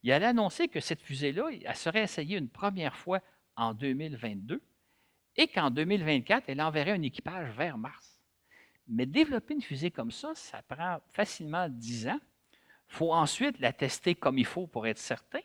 il 0.02 0.12
allait 0.12 0.26
annoncer 0.26 0.68
que 0.68 0.80
cette 0.80 1.00
fusée-là, 1.00 1.48
elle 1.64 1.76
serait 1.76 2.02
essayée 2.02 2.36
une 2.36 2.50
première 2.50 2.94
fois 2.94 3.20
en 3.56 3.72
2022 3.72 4.60
et 5.38 5.48
qu'en 5.48 5.70
2024, 5.70 6.44
elle 6.48 6.60
enverrait 6.60 6.92
un 6.92 7.00
équipage 7.00 7.48
vers 7.56 7.78
Mars. 7.78 8.20
Mais 8.86 9.06
développer 9.06 9.54
une 9.54 9.62
fusée 9.62 9.90
comme 9.90 10.10
ça, 10.10 10.34
ça 10.34 10.60
prend 10.60 10.98
facilement 11.08 11.70
10 11.70 12.08
ans. 12.08 12.20
Il 12.90 12.96
faut 12.96 13.14
ensuite 13.14 13.58
la 13.60 13.72
tester 13.72 14.14
comme 14.14 14.36
il 14.36 14.44
faut 14.44 14.66
pour 14.66 14.86
être 14.86 14.98
certain 14.98 15.40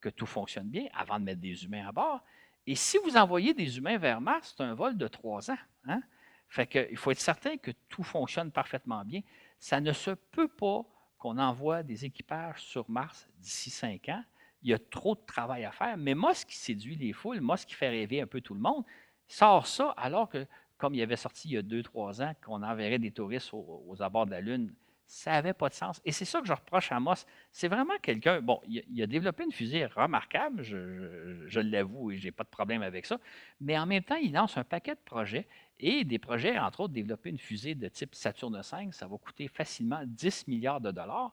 que 0.00 0.08
tout 0.08 0.26
fonctionne 0.26 0.66
bien 0.66 0.88
avant 0.92 1.20
de 1.20 1.24
mettre 1.24 1.40
des 1.40 1.64
humains 1.64 1.86
à 1.86 1.92
bord. 1.92 2.20
Et 2.66 2.74
si 2.74 2.98
vous 2.98 3.16
envoyez 3.16 3.52
des 3.52 3.76
humains 3.76 3.98
vers 3.98 4.20
Mars, 4.20 4.54
c'est 4.56 4.62
un 4.62 4.74
vol 4.74 4.96
de 4.96 5.06
trois 5.08 5.50
ans. 5.50 5.58
Hein? 5.86 6.02
Fait 6.48 6.66
que, 6.66 6.88
il 6.90 6.96
faut 6.96 7.10
être 7.10 7.20
certain 7.20 7.56
que 7.56 7.72
tout 7.88 8.02
fonctionne 8.02 8.50
parfaitement 8.50 9.04
bien. 9.04 9.20
Ça 9.58 9.80
ne 9.80 9.92
se 9.92 10.10
peut 10.10 10.48
pas 10.48 10.82
qu'on 11.18 11.38
envoie 11.38 11.82
des 11.82 12.04
équipages 12.04 12.62
sur 12.62 12.88
Mars 12.88 13.28
d'ici 13.38 13.70
cinq 13.70 14.08
ans. 14.08 14.22
Il 14.62 14.70
y 14.70 14.74
a 14.74 14.78
trop 14.78 15.14
de 15.14 15.20
travail 15.26 15.64
à 15.64 15.72
faire. 15.72 15.96
Mais 15.96 16.14
moi, 16.14 16.32
ce 16.34 16.46
qui 16.46 16.56
séduit 16.56 16.96
les 16.96 17.12
foules, 17.12 17.40
moi, 17.40 17.56
ce 17.56 17.66
qui 17.66 17.74
fait 17.74 17.88
rêver 17.90 18.20
un 18.20 18.26
peu 18.26 18.40
tout 18.40 18.54
le 18.54 18.60
monde, 18.60 18.84
sort 19.26 19.66
ça 19.66 19.90
alors 19.96 20.28
que, 20.28 20.46
comme 20.78 20.94
il 20.94 21.02
avait 21.02 21.16
sorti 21.16 21.48
il 21.48 21.54
y 21.54 21.56
a 21.58 21.62
deux, 21.62 21.82
trois 21.82 22.22
ans, 22.22 22.32
qu'on 22.42 22.62
enverrait 22.62 22.98
des 22.98 23.10
touristes 23.10 23.50
aux, 23.52 23.96
abords 24.00 24.26
de 24.26 24.32
la 24.32 24.40
Lune 24.40 24.74
Ça 25.06 25.32
n'avait 25.32 25.52
pas 25.52 25.68
de 25.68 25.74
sens. 25.74 26.00
Et 26.04 26.12
c'est 26.12 26.24
ça 26.24 26.40
que 26.40 26.46
je 26.46 26.52
reproche 26.52 26.90
à 26.90 26.98
Moss. 26.98 27.26
C'est 27.52 27.68
vraiment 27.68 27.96
quelqu'un. 28.00 28.40
Bon, 28.40 28.60
il, 28.66 29.02
a 29.02 29.06
développé 29.06 29.44
une 29.44 29.52
fusée 29.52 29.86
remarquable, 29.86 30.62
je, 30.62 31.60
l'avoue 31.60 32.10
et 32.10 32.16
je 32.16 32.24
n'ai 32.24 32.32
pas 32.32 32.44
de 32.44 32.48
problème 32.48 32.82
avec 32.82 33.04
ça. 33.06 33.18
Mais 33.60 33.78
en 33.78 33.86
même 33.86 34.02
temps, 34.02 34.16
il 34.16 34.32
lance 34.32 34.56
un 34.56 34.64
paquet 34.64 34.94
de 34.94 35.00
projets 35.04 35.46
et 35.78 36.04
des 36.04 36.18
projets, 36.18 36.58
entre 36.58 36.80
autres, 36.80 36.94
développer 36.94 37.30
une 37.30 37.38
fusée 37.38 37.74
de 37.74 37.88
type 37.88 38.14
Saturne 38.14 38.56
V, 38.56 38.92
ça 38.92 39.06
va 39.06 39.16
coûter 39.18 39.48
facilement 39.48 40.02
10 40.06 40.48
milliards 40.48 40.80
de 40.80 40.90
dollars 40.90 41.32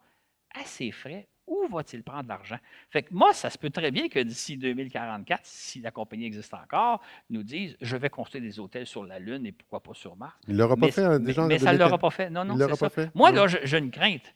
à 0.54 0.64
ses 0.66 0.92
frais 0.92 1.28
où 1.52 1.68
va-t-il 1.68 2.02
prendre 2.02 2.30
l'argent? 2.30 2.58
Fait 2.90 3.04
que 3.04 3.14
moi, 3.14 3.34
ça 3.34 3.50
se 3.50 3.58
peut 3.58 3.70
très 3.70 3.92
bien 3.92 4.08
que 4.08 4.20
d'ici 4.20 4.58
2044, 4.58 5.42
si 5.44 5.82
la 5.82 5.92
compagnie 5.92 6.26
existe 6.26 6.54
encore, 6.54 7.02
nous 7.30 7.44
dise 7.44 7.76
je 7.82 7.98
vais 7.98 8.10
construire 8.10 8.44
des 8.44 8.58
hôtels 8.60 8.88
sur 8.88 9.04
la 9.04 9.20
Lune 9.20 9.46
et 9.46 9.52
pourquoi 9.52 9.82
pas 9.82 9.94
sur 9.94 10.16
Mars. 10.16 10.34
Il 10.48 10.54
ne 10.54 10.60
l'aura 10.60 10.78
pas 10.78 10.92
fait 10.92 11.04
hein, 11.04 11.20
déjà. 11.20 11.46
Mais, 11.46 11.60
ça 11.60 11.74
ne 11.74 11.78
l'aura 11.78 11.98
pas 11.98 12.10
fait. 12.10 12.30
Non, 12.30 12.46
non, 12.46 12.58
c'est 12.58 12.76
ça. 12.76 12.90
Fait? 12.90 13.12
Moi, 13.14 13.32
là, 13.32 13.48
j'ai 13.48 13.78
une 13.78 13.92
crainte. 13.92 14.34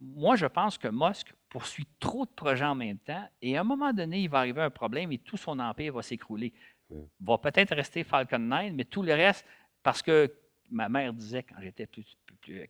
Moi, 0.00 0.36
je 0.36 0.46
pense 0.46 0.76
que 0.76 0.88
Musk 0.88 1.32
poursuit 1.48 1.86
trop 1.98 2.24
de 2.24 2.30
projets 2.30 2.64
en 2.64 2.74
même 2.74 2.98
temps 2.98 3.26
et 3.40 3.56
à 3.56 3.62
un 3.62 3.64
moment 3.64 3.92
donné, 3.92 4.20
il 4.20 4.28
va 4.28 4.38
arriver 4.38 4.62
un 4.62 4.70
problème 4.70 5.12
et 5.12 5.18
tout 5.18 5.36
son 5.36 5.58
empire 5.58 5.94
va 5.94 6.02
s'écrouler. 6.02 6.52
Va 7.20 7.38
peut-être 7.38 7.74
rester 7.74 8.04
Falcon 8.04 8.38
9, 8.38 8.72
mais 8.74 8.84
tout 8.84 9.02
le 9.02 9.14
reste, 9.14 9.46
parce 9.82 10.02
que 10.02 10.32
ma 10.70 10.88
mère 10.88 11.12
disait 11.12 11.42
quand 11.42 11.56
j'étais 11.60 11.86
plus, 11.86 12.16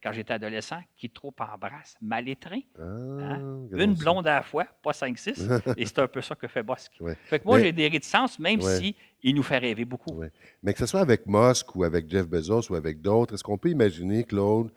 quand 0.02 0.12
j'étais 0.12 0.34
adolescent, 0.34 0.80
qui 0.96 1.10
trop 1.10 1.34
embrasse, 1.38 1.96
mal 2.00 2.28
étreint. 2.28 2.60
Ah, 2.78 2.82
hein? 2.82 3.66
Une 3.72 3.94
blonde 3.94 4.26
à 4.26 4.36
la 4.36 4.42
fois, 4.42 4.66
pas 4.82 4.92
5-6. 4.92 5.74
et 5.76 5.86
c'est 5.86 5.98
un 5.98 6.08
peu 6.08 6.20
ça 6.20 6.34
que 6.34 6.48
fait 6.48 6.62
Musk. 6.62 6.92
Fait 7.24 7.38
que 7.38 7.44
moi, 7.44 7.60
j'ai 7.60 7.72
des 7.72 7.88
réticences, 7.88 8.38
même 8.38 8.60
si 8.60 8.94
il 9.22 9.34
nous 9.34 9.42
fait 9.42 9.58
rêver 9.58 9.84
beaucoup. 9.84 10.20
Mais 10.62 10.72
que 10.72 10.78
ce 10.78 10.86
soit 10.86 11.00
avec 11.00 11.26
Musk 11.26 11.74
ou 11.76 11.84
avec 11.84 12.10
Jeff 12.10 12.26
Bezos 12.26 12.70
ou 12.70 12.74
avec 12.74 13.00
d'autres, 13.00 13.34
est-ce 13.34 13.44
qu'on 13.44 13.58
peut 13.58 13.70
imaginer, 13.70 14.24
Claude, 14.24 14.70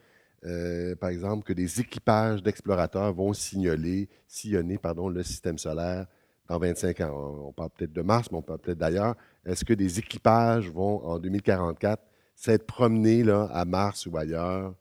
euh, 0.45 0.95
par 0.95 1.09
exemple, 1.09 1.43
que 1.43 1.53
des 1.53 1.79
équipages 1.79 2.43
d'explorateurs 2.43 3.13
vont 3.13 3.33
signaler, 3.33 4.09
sillonner 4.27 4.77
pardon, 4.77 5.07
le 5.07 5.23
système 5.23 5.57
solaire 5.57 6.05
dans 6.49 6.59
25 6.59 6.99
ans? 7.01 7.45
On 7.47 7.51
parle 7.53 7.69
peut-être 7.69 7.93
de 7.93 8.01
Mars, 8.01 8.29
mais 8.31 8.37
on 8.37 8.41
parle 8.41 8.59
peut-être 8.59 8.77
d'ailleurs. 8.77 9.15
Est-ce 9.45 9.63
que 9.63 9.73
des 9.73 9.99
équipages 9.99 10.69
vont, 10.69 11.05
en 11.05 11.17
2044, 11.19 12.03
s'être 12.35 12.65
promenés 12.65 13.23
là, 13.23 13.49
à 13.53 13.63
Mars 13.63 14.05
ou 14.05 14.17
ailleurs 14.17 14.73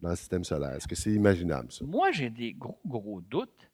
dans 0.00 0.10
le 0.10 0.16
système 0.16 0.44
solaire? 0.44 0.74
Est-ce 0.74 0.88
que 0.88 0.94
c'est 0.94 1.12
imaginable, 1.12 1.70
ça? 1.72 1.84
Moi, 1.84 2.10
j'ai 2.12 2.30
des 2.30 2.52
gros, 2.54 2.80
gros 2.84 3.20
doutes 3.20 3.70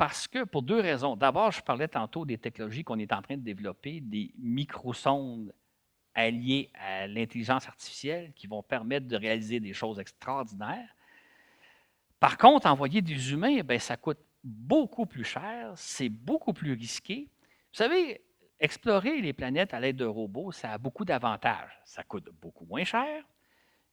parce 0.00 0.26
que, 0.26 0.44
pour 0.44 0.62
deux 0.62 0.80
raisons. 0.80 1.14
D'abord, 1.14 1.52
je 1.52 1.60
parlais 1.60 1.86
tantôt 1.86 2.24
des 2.24 2.38
technologies 2.38 2.82
qu'on 2.82 2.98
est 2.98 3.12
en 3.12 3.20
train 3.20 3.36
de 3.36 3.42
développer, 3.42 4.00
des 4.00 4.32
microsondes 4.38 5.52
alliées 6.14 6.70
à 6.72 7.06
l'intelligence 7.06 7.68
artificielle 7.68 8.32
qui 8.34 8.46
vont 8.46 8.62
permettre 8.62 9.06
de 9.06 9.16
réaliser 9.16 9.60
des 9.60 9.74
choses 9.74 9.98
extraordinaires. 9.98 10.88
Par 12.18 12.38
contre, 12.38 12.66
envoyer 12.66 13.02
des 13.02 13.32
humains, 13.32 13.60
bien, 13.60 13.78
ça 13.78 13.98
coûte 13.98 14.18
beaucoup 14.42 15.04
plus 15.04 15.24
cher, 15.24 15.72
c'est 15.76 16.08
beaucoup 16.08 16.54
plus 16.54 16.72
risqué. 16.72 17.28
Vous 17.70 17.76
savez, 17.76 18.22
explorer 18.58 19.20
les 19.20 19.34
planètes 19.34 19.74
à 19.74 19.80
l'aide 19.80 19.96
de 19.96 20.06
robots, 20.06 20.50
ça 20.50 20.72
a 20.72 20.78
beaucoup 20.78 21.04
d'avantages. 21.04 21.78
Ça 21.84 22.02
coûte 22.04 22.28
beaucoup 22.40 22.64
moins 22.64 22.84
cher, 22.84 23.22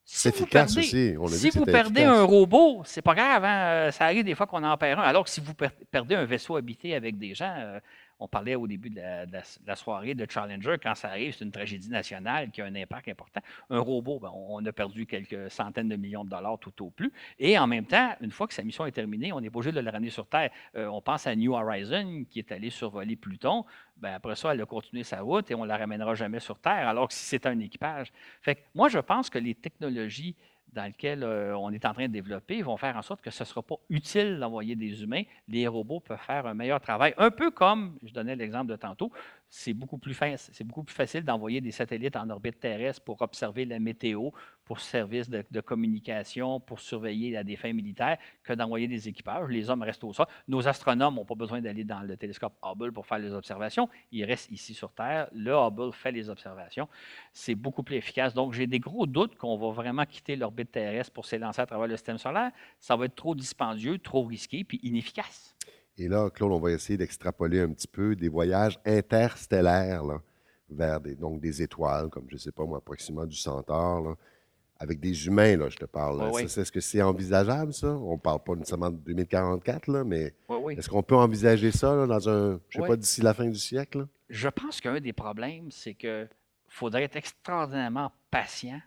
c'est 0.10 0.30
efficace 0.30 0.78
aussi. 0.78 1.16
si 1.32 1.50
vous 1.50 1.66
perdez 1.66 2.04
un 2.04 2.24
robot, 2.24 2.82
c'est 2.86 3.02
pas 3.02 3.14
grave. 3.14 3.44
Hein, 3.44 3.66
euh, 3.66 3.92
ça 3.92 4.06
arrive 4.06 4.24
des 4.24 4.36
fois 4.36 4.48
qu'on 4.48 4.64
en 4.64 4.78
perd 4.78 5.00
un. 5.00 5.04
Alors 5.04 5.26
que 5.26 5.30
si 5.30 5.42
vous 5.42 5.54
perdez 5.92 6.16
un 6.16 6.24
vaisseau 6.24 6.56
habité 6.56 6.96
avec 6.96 7.18
des 7.18 7.36
gens, 7.36 7.54
euh, 7.58 7.80
on 8.20 8.28
parlait 8.28 8.56
au 8.56 8.68
début 8.68 8.90
de 8.90 9.02
la, 9.02 9.76
soirée 9.76 10.16
de 10.16 10.26
Challenger, 10.30 10.76
quand 10.82 10.96
ça 10.96 11.10
arrive, 11.10 11.36
c'est 11.36 11.46
une 11.46 11.52
tragédie 11.52 11.90
nationale 11.90 12.50
qui 12.52 12.62
a 12.62 12.66
un 12.66 12.76
impact 12.76 13.08
important. 13.10 13.42
Un 13.70 13.80
robot, 13.80 14.20
ben, 14.20 14.32
on 14.34 14.66
a 14.66 14.72
perdu 14.72 15.06
quelques 15.06 15.52
centaines 15.52 15.90
de 15.90 15.96
millions 15.96 16.24
de 16.24 16.30
dollars 16.30 16.58
tout 16.60 16.84
au 16.84 16.90
plus. 16.90 17.12
Et 17.40 17.58
en 17.58 17.68
même 17.68 17.86
temps, 17.86 18.16
une 18.22 18.32
fois 18.32 18.48
que 18.48 18.54
sa 18.54 18.64
mission 18.64 18.86
est 18.86 18.92
terminée, 18.92 19.32
on 19.32 19.42
pas 19.42 19.60
obligé 19.60 19.72
de 19.72 19.80
le 19.80 19.90
ramener 19.90 20.10
sur 20.10 20.28
Terre. 20.28 20.50
Euh, 20.76 20.88
on 20.88 21.02
pense 21.02 21.28
à 21.28 21.36
New 21.36 21.54
Horizon, 21.54 22.26
qui 22.30 22.40
est 22.40 22.52
allé 22.52 22.70
survoler 22.70 23.16
Pluton. 23.16 23.66
Ben, 23.98 24.14
après 24.14 24.36
ça, 24.36 24.54
elle 24.54 24.62
a 24.62 24.66
continué 24.66 25.04
sa 25.04 25.22
route 25.22 25.50
et 25.52 25.56
on 25.56 25.64
ne 25.64 25.68
la 25.68 25.78
ramènera 25.78 26.16
jamais 26.16 26.40
sur 26.40 26.60
Terre, 26.60 26.88
alors 26.88 27.08
que 27.08 27.14
si 27.14 27.26
c'est 27.26 27.46
un 27.46 27.60
équipage. 27.60 28.12
Fait 28.42 28.66
moi, 28.76 28.90
je 28.90 29.00
pense 29.00 29.30
que 29.30 29.40
les 29.40 29.56
technologies 29.56 30.36
dans 30.74 30.86
lequel 30.86 31.24
euh, 31.24 31.58
on 31.58 31.72
est 31.72 31.86
en 31.86 31.94
train 31.94 32.08
de 32.08 32.14
développer 32.14 32.62
vont 32.62 32.78
faire 32.78 32.96
en 32.96 33.02
sorte 33.02 33.22
que 33.22 33.32
ce 33.32 33.44
ne 33.44 33.46
sera 33.46 33.62
pas 33.62 33.76
utile 33.90 34.40
d'envoyer 34.40 34.76
des 34.76 35.02
humains. 35.04 35.24
Les 35.48 35.68
robots 35.68 36.00
peuvent 36.00 36.20
faire 36.20 36.46
un 36.46 36.54
meilleur 36.54 36.80
travail. 36.80 37.14
Un 37.18 37.32
peu 37.32 37.52
comme, 37.52 37.98
je 38.04 38.14
donnais 38.14 38.36
l'exemple 38.36 38.72
de 38.72 38.76
tantôt, 38.76 39.12
c'est 39.50 39.74
beaucoup, 39.74 39.98
plus 39.98 40.14
facile 40.14 41.24
d'envoyer 41.24 41.62
des 41.62 41.72
satellites 41.72 42.18
en 42.18 42.30
orbite 42.30 42.60
terrestre 42.60 43.02
pour 43.04 43.22
observer 43.22 43.64
la 43.66 43.80
météo, 43.80 44.30
pour 44.66 44.82
services 44.82 45.30
de, 45.30 45.62
communication, 45.62 46.60
pour 46.60 46.82
surveiller 46.82 47.38
à 47.38 47.44
des 47.44 47.56
fins 47.56 47.72
militaires, 47.72 48.18
que 48.44 48.52
d'envoyer 48.52 48.88
des 48.90 49.08
équipages. 49.08 49.48
Les 49.48 49.70
hommes 49.70 49.84
restent 49.84 50.04
au 50.04 50.12
sol. 50.12 50.26
Nos 50.50 50.68
astronomes 50.68 51.16
n'ont 51.16 51.26
pas 51.26 51.36
besoin 51.36 51.62
d'aller 51.62 51.86
dans 51.86 52.02
le 52.02 52.18
télescope 52.18 52.54
Hubble 52.62 52.92
pour 52.92 53.08
faire 53.08 53.20
les 53.20 53.32
observations. 53.32 53.88
Ils 54.12 54.26
restent 54.26 54.52
ici 54.52 54.74
sur 54.74 54.92
Terre. 54.92 55.30
Le 55.32 55.54
Hubble 55.54 55.94
fait 55.94 56.12
les 56.12 56.30
observations. 56.30 56.90
C'est 57.32 57.56
beaucoup 57.56 57.84
plus 57.84 57.96
efficace. 57.96 58.34
Donc, 58.34 58.54
j'ai 58.54 58.68
des 58.68 58.80
gros 58.80 59.08
doutes 59.08 59.38
qu'on 59.38 59.58
va 59.58 59.72
vraiment 59.72 60.06
quitter 60.06 60.36
l'orbite 60.36 60.72
terrestre 60.72 61.14
pour 61.14 61.26
s'élancer 61.26 61.62
à 61.62 61.66
travers 61.66 61.88
le 61.88 61.96
système 61.96 62.18
solaire. 62.18 62.52
Ça 62.80 62.98
va 62.98 63.06
être 63.06 63.16
trop 63.16 63.34
dispendieux, 63.34 63.98
trop 63.98 64.24
risqué, 64.24 64.66
puis 64.66 64.80
inefficace. 64.84 65.57
Et 65.98 66.08
là, 66.08 66.30
Claude, 66.30 66.52
on 66.52 66.60
va 66.60 66.72
essayer 66.72 66.98
d'extrapoler 66.98 67.60
un 67.60 67.70
petit 67.70 67.88
peu 67.88 68.16
des 68.16 68.30
voyages 68.30 68.80
interstellaires 68.86 70.04
vers 70.70 71.00
des, 71.00 71.16
donc 71.16 71.40
des 71.40 71.62
étoiles, 71.62 72.10
comme 72.10 72.26
je 72.30 72.36
ne 72.36 72.40
sais 72.40 72.52
pas 72.52 72.66
moi, 72.66 72.78
approximativement 72.78 73.26
du 73.26 73.36
Centaure, 73.36 74.16
avec 74.80 75.00
des 75.00 75.26
humains, 75.26 75.58
là, 75.58 75.70
je 75.70 75.78
te 75.78 75.86
parle. 75.86 76.22
Est-ce 76.40 76.72
que 76.72 76.80
c'est 76.80 77.02
envisageable, 77.02 77.74
ça? 77.74 77.88
On 77.88 78.14
ne 78.14 78.20
parle 78.20 78.44
pas 78.44 78.54
nécessairement 78.54 78.92
de 78.92 78.98
2044, 78.98 79.88
là, 79.88 80.04
mais 80.04 80.36
est-ce 80.70 80.88
qu'on 80.88 81.02
peut 81.02 81.16
envisager 81.16 81.72
ça 81.72 82.06
dans 82.06 82.30
un, 82.30 82.60
je 82.70 82.78
ne 82.78 82.84
sais 82.84 82.88
pas, 82.88 82.96
d'ici 82.96 83.22
la 83.22 83.34
fin 83.34 83.48
du 83.48 83.58
siècle? 83.58 84.06
Je 84.30 84.50
pense 84.50 84.80
qu'un 84.80 85.00
des 85.00 85.14
problèmes, 85.14 85.72
c'est 85.72 85.96
qu'il 85.96 86.30
faudrait 86.68 87.04
être 87.04 87.16
extraordinairement 87.16 88.12
patient 88.30 88.80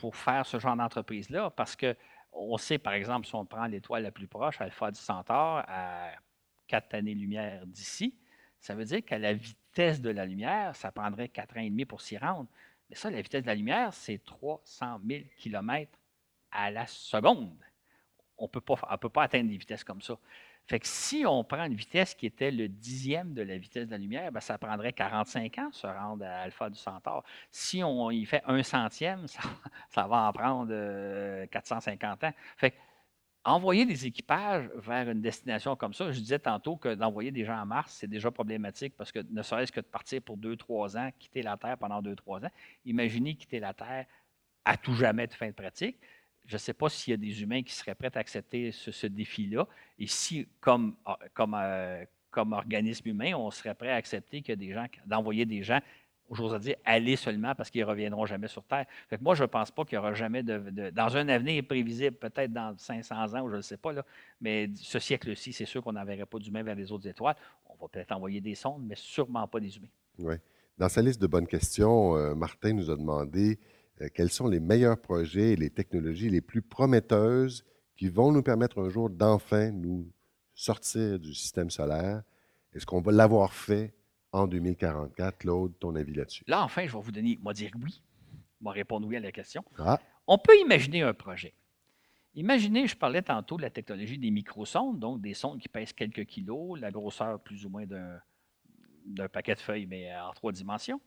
pour 0.00 0.16
faire 0.16 0.44
ce 0.44 0.58
genre 0.58 0.76
d'entreprise-là, 0.76 1.48
parce 1.50 1.76
que 1.76 1.96
on 2.38 2.58
sait, 2.58 2.76
par 2.76 2.92
exemple, 2.92 3.26
si 3.26 3.34
on 3.34 3.46
prend 3.46 3.64
l'étoile 3.64 4.02
la 4.02 4.10
plus 4.10 4.26
proche, 4.26 4.60
Alpha 4.60 4.90
du 4.90 5.00
Centaure, 5.00 5.62
à 5.66 6.10
4 6.66 6.94
années-lumière 6.94 7.66
d'ici, 7.66 8.14
ça 8.60 8.74
veut 8.74 8.84
dire 8.84 9.04
qu'à 9.04 9.18
la 9.18 9.32
vitesse 9.32 10.00
de 10.00 10.10
la 10.10 10.24
lumière, 10.26 10.74
ça 10.76 10.90
prendrait 10.90 11.28
4 11.28 11.56
ans 11.56 11.60
et 11.60 11.70
demi 11.70 11.84
pour 11.84 12.00
s'y 12.00 12.18
rendre. 12.18 12.48
Mais 12.88 12.96
ça, 12.96 13.10
la 13.10 13.20
vitesse 13.20 13.42
de 13.42 13.46
la 13.46 13.54
lumière, 13.54 13.92
c'est 13.92 14.24
300 14.24 15.00
000 15.06 15.24
km 15.38 15.90
à 16.50 16.70
la 16.70 16.86
seconde. 16.86 17.58
On 18.38 18.44
ne 18.44 18.48
peut 18.48 18.60
pas 18.60 19.22
atteindre 19.22 19.50
des 19.50 19.56
vitesses 19.56 19.84
comme 19.84 20.02
ça. 20.02 20.18
Fait 20.66 20.80
que 20.80 20.86
si 20.88 21.24
on 21.24 21.44
prend 21.44 21.64
une 21.64 21.76
vitesse 21.76 22.14
qui 22.14 22.26
était 22.26 22.50
le 22.50 22.68
dixième 22.68 23.34
de 23.34 23.42
la 23.42 23.56
vitesse 23.56 23.86
de 23.86 23.92
la 23.92 23.98
lumière, 23.98 24.32
ben, 24.32 24.40
ça 24.40 24.58
prendrait 24.58 24.92
45 24.92 25.58
ans 25.58 25.68
de 25.68 25.74
se 25.74 25.86
rendre 25.86 26.24
à 26.24 26.40
Alpha 26.40 26.68
du 26.68 26.78
Centaure. 26.78 27.22
Si 27.52 27.84
on 27.84 28.10
y 28.10 28.24
fait 28.24 28.42
un 28.46 28.62
centième, 28.64 29.26
ça, 29.90 30.06
va 30.08 30.28
en 30.28 30.32
prendre 30.32 31.46
450 31.46 32.24
euh, 32.24 32.26
ans. 32.26 32.32
Fait 32.56 32.72
que 32.72 32.76
envoyer 33.46 33.86
des 33.86 34.06
équipages 34.06 34.68
vers 34.74 35.08
une 35.08 35.20
destination 35.20 35.76
comme 35.76 35.94
ça, 35.94 36.10
je 36.10 36.18
disais 36.18 36.38
tantôt 36.38 36.76
que 36.76 36.94
d'envoyer 36.94 37.30
des 37.30 37.44
gens 37.44 37.58
à 37.58 37.64
Mars, 37.64 37.96
c'est 38.00 38.08
déjà 38.08 38.30
problématique 38.30 38.94
parce 38.96 39.12
que 39.12 39.20
ne 39.30 39.42
serait-ce 39.42 39.70
que 39.70 39.80
de 39.80 39.86
partir 39.86 40.20
pour 40.20 40.36
deux, 40.36 40.56
trois 40.56 40.96
ans, 40.96 41.10
quitter 41.16 41.42
la 41.42 41.56
Terre 41.56 41.78
pendant 41.78 42.02
deux, 42.02 42.16
trois 42.16 42.44
ans, 42.44 42.50
imaginez 42.84 43.36
quitter 43.36 43.60
la 43.60 43.72
Terre 43.72 44.06
à 44.64 44.76
tout 44.76 44.94
jamais 44.94 45.28
de 45.28 45.32
fin 45.32 45.46
de 45.46 45.52
pratique. 45.52 45.96
Je 46.44 46.54
ne 46.54 46.58
sais 46.58 46.74
pas 46.74 46.88
s'il 46.88 47.12
y 47.12 47.14
a 47.14 47.16
des 47.16 47.40
humains 47.40 47.62
qui 47.62 47.72
seraient 47.72 47.94
prêts 47.94 48.10
à 48.14 48.18
accepter 48.18 48.72
ce, 48.72 49.06
défi-là. 49.06 49.66
Et 49.98 50.08
si, 50.08 50.48
comme, 50.60 50.96
ah, 51.04 51.18
comme, 51.32 51.54
euh, 51.54 52.04
comme 52.30 52.52
organisme 52.52 53.08
humain, 53.08 53.34
on 53.34 53.50
serait 53.52 53.74
prêt 53.74 53.90
à 53.90 53.96
accepter 53.96 54.42
que 54.42 54.52
des 54.52 54.72
gens, 54.72 54.86
d'envoyer 55.06 55.46
des 55.46 55.62
gens 55.62 55.80
j'ose 56.32 56.58
dire, 56.60 56.76
aller 56.84 57.16
seulement 57.16 57.54
parce 57.54 57.70
qu'ils 57.70 57.82
ne 57.82 57.86
reviendront 57.86 58.26
jamais 58.26 58.48
sur 58.48 58.64
Terre. 58.64 58.86
Fait 59.08 59.18
que 59.18 59.22
moi, 59.22 59.34
je 59.34 59.42
ne 59.42 59.46
pense 59.46 59.70
pas 59.70 59.84
qu'il 59.84 59.94
y 59.94 59.98
aura 59.98 60.14
jamais 60.14 60.42
de, 60.42 60.90
Dans 60.90 61.16
un 61.16 61.28
avenir 61.28 61.64
prévisible, 61.64 62.16
peut-être 62.16 62.52
dans 62.52 62.76
500 62.76 63.34
ans, 63.34 63.42
ou 63.42 63.50
je 63.50 63.56
ne 63.56 63.60
sais 63.60 63.76
pas, 63.76 63.92
mais 64.40 64.70
ce 64.74 64.98
siècle-ci, 64.98 65.52
c'est 65.52 65.64
sûr 65.64 65.82
qu'on 65.82 65.92
n'enverrait 65.92 66.26
pas 66.26 66.38
d'humains 66.38 66.62
vers 66.62 66.74
les 66.74 66.90
autres 66.90 67.06
étoiles. 67.06 67.36
On 67.66 67.74
va 67.74 67.88
peut-être 67.88 68.12
envoyer 68.12 68.40
des 68.40 68.54
sondes, 68.54 68.82
mais 68.86 68.96
sûrement 68.96 69.46
pas 69.46 69.60
des 69.60 69.76
humains. 69.76 69.88
Oui. 70.18 70.34
Dans 70.78 70.88
sa 70.88 71.00
liste 71.00 71.20
de 71.22 71.26
bonnes 71.26 71.46
questions, 71.46 72.16
euh, 72.16 72.34
Martin 72.34 72.72
nous 72.74 72.90
a 72.90 72.96
demandé 72.96 73.58
euh, 74.00 74.08
quels 74.12 74.30
sont 74.30 74.48
les 74.48 74.60
meilleurs 74.60 74.98
projets 74.98 75.52
et 75.52 75.56
les 75.56 75.70
technologies 75.70 76.28
les 76.28 76.42
plus 76.42 76.62
prometteuses 76.62 77.64
qui 77.96 78.08
vont 78.08 78.30
nous 78.30 78.42
permettre 78.42 78.80
un 78.80 78.90
jour 78.90 79.08
d'enfin 79.08 79.70
nous 79.70 80.06
sortir 80.54 81.18
du 81.18 81.32
système 81.32 81.70
solaire? 81.70 82.22
Est-ce 82.74 82.84
qu'on 82.84 83.00
va 83.00 83.12
l'avoir 83.12 83.54
fait 83.54 83.94
en 84.32 84.46
2044. 84.46 85.38
Claude, 85.38 85.78
ton 85.78 85.94
avis 85.94 86.14
là-dessus? 86.14 86.44
Là, 86.46 86.62
enfin, 86.62 86.86
je 86.86 86.92
vais 86.92 87.00
vous 87.00 87.12
donner, 87.12 87.38
moi 87.42 87.52
dire 87.52 87.70
oui. 87.82 88.02
Je 88.60 88.64
vais 88.64 88.70
répondre 88.70 89.06
oui 89.06 89.16
à 89.16 89.20
la 89.20 89.32
question. 89.32 89.64
Ah. 89.78 90.00
On 90.26 90.38
peut 90.38 90.58
imaginer 90.60 91.02
un 91.02 91.14
projet. 91.14 91.54
Imaginez, 92.34 92.86
je 92.86 92.96
parlais 92.96 93.22
tantôt 93.22 93.56
de 93.56 93.62
la 93.62 93.70
technologie 93.70 94.18
des 94.18 94.30
microsondes, 94.30 94.98
donc 94.98 95.20
des 95.20 95.34
sondes 95.34 95.58
qui 95.58 95.68
pèsent 95.68 95.92
quelques 95.92 96.26
kilos, 96.26 96.78
la 96.78 96.90
grosseur 96.90 97.40
plus 97.40 97.64
ou 97.64 97.70
moins 97.70 97.86
d'un 97.86 99.28
paquet 99.28 99.54
de 99.54 99.60
feuilles, 99.60 99.86
mais 99.86 100.14
en 100.16 100.32
trois 100.32 100.52
dimensions. 100.52 101.00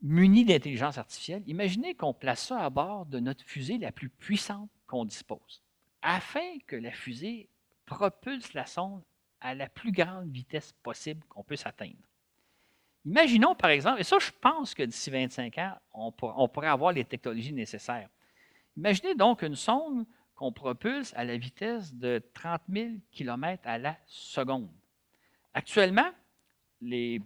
Munis 0.00 0.44
d'intelligence 0.44 0.98
artificielle, 0.98 1.42
imaginez 1.46 1.94
qu'on 1.94 2.14
place 2.14 2.46
ça 2.46 2.60
à 2.60 2.70
bord 2.70 3.06
de 3.06 3.20
notre 3.20 3.44
fusée 3.44 3.78
la 3.78 3.92
plus 3.92 4.08
puissante 4.08 4.70
qu'on 4.86 5.04
dispose 5.04 5.64
afin 6.04 6.58
que 6.66 6.76
la 6.76 6.92
fusée 6.92 7.48
propulse 7.86 8.52
la 8.52 8.66
sonde 8.66 9.02
à 9.44 9.54
la 9.54 9.68
plus 9.68 9.92
grande 9.92 10.30
vitesse 10.30 10.72
possible 10.82 11.22
qu'on 11.28 11.44
puisse 11.44 11.66
atteindre. 11.66 12.08
Imaginons 13.04 13.54
par 13.54 13.70
exemple, 13.70 14.00
et 14.00 14.04
ça 14.04 14.18
je 14.18 14.30
pense 14.40 14.74
que 14.74 14.82
d'ici 14.82 15.10
25 15.10 15.58
ans, 15.58 15.76
on, 15.92 16.48
pourrait 16.48 16.68
avoir 16.68 16.92
les 16.92 17.04
technologies 17.04 17.52
nécessaires. 17.52 18.08
Imaginez 18.76 19.14
donc 19.14 19.42
une 19.42 19.54
sonde 19.54 20.06
qu'on 20.34 20.50
propulse 20.50 21.12
à 21.14 21.24
la 21.24 21.36
vitesse 21.36 21.94
de 21.94 22.22
30 22.32 22.62
000 22.68 22.88
km 23.12 23.62
à 23.66 23.76
la 23.76 23.96
seconde. 24.06 24.70
Actuellement, 25.52 26.10
à 26.82 27.18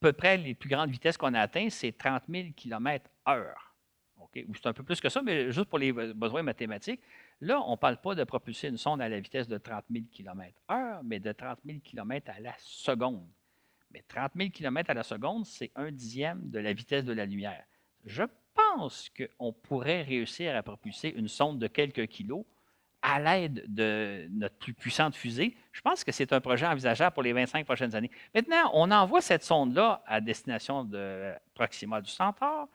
peu 0.00 0.12
près 0.12 0.36
les 0.36 0.54
plus 0.54 0.68
grandes 0.68 0.90
vitesses 0.90 1.16
qu'on 1.16 1.32
a 1.32 1.40
atteintes, 1.40 1.70
c'est 1.70 1.96
30 1.96 2.24
000 2.28 2.48
km 2.54 3.08
heure. 3.26 3.74
Ou 4.20 4.54
c'est 4.54 4.66
un 4.66 4.72
peu 4.72 4.82
plus 4.82 5.00
que 5.00 5.08
ça, 5.08 5.22
mais 5.22 5.50
juste 5.50 5.68
pour 5.68 5.78
les 5.78 5.92
besoins 5.92 6.42
mathématiques. 6.42 7.00
Là, 7.42 7.60
on 7.66 7.72
ne 7.72 7.76
parle 7.76 7.96
pas 7.96 8.14
de 8.14 8.22
propulser 8.22 8.68
une 8.68 8.76
sonde 8.76 9.02
à 9.02 9.08
la 9.08 9.18
vitesse 9.18 9.48
de 9.48 9.58
30 9.58 9.84
000 9.90 10.04
km/h, 10.12 11.00
mais 11.02 11.18
de 11.18 11.32
30 11.32 11.58
000 11.66 11.80
km 11.82 12.30
à 12.30 12.38
la 12.38 12.54
seconde. 12.56 13.26
Mais 13.90 14.04
30 14.06 14.30
000 14.36 14.50
km 14.50 14.90
à 14.90 14.94
la 14.94 15.02
seconde, 15.02 15.44
c'est 15.44 15.72
un 15.74 15.90
dixième 15.90 16.48
de 16.50 16.60
la 16.60 16.72
vitesse 16.72 17.04
de 17.04 17.12
la 17.12 17.26
lumière. 17.26 17.64
Je 18.04 18.22
pense 18.54 19.10
qu'on 19.10 19.52
pourrait 19.52 20.02
réussir 20.02 20.54
à 20.54 20.62
propulser 20.62 21.08
une 21.16 21.26
sonde 21.26 21.58
de 21.58 21.66
quelques 21.66 22.06
kilos 22.06 22.44
à 23.02 23.18
l'aide 23.18 23.64
de 23.66 24.28
notre 24.30 24.54
plus 24.58 24.72
puissante 24.72 25.16
fusée. 25.16 25.56
Je 25.72 25.80
pense 25.80 26.04
que 26.04 26.12
c'est 26.12 26.32
un 26.32 26.40
projet 26.40 26.66
envisageable 26.66 27.12
pour 27.12 27.24
les 27.24 27.32
25 27.32 27.64
prochaines 27.66 27.96
années. 27.96 28.12
Maintenant, 28.32 28.70
on 28.72 28.88
envoie 28.92 29.20
cette 29.20 29.42
sonde-là 29.42 30.00
à 30.06 30.20
destination 30.20 30.84
de 30.84 31.32
Proxima 31.54 32.00
du 32.00 32.10
Centaure, 32.10 32.68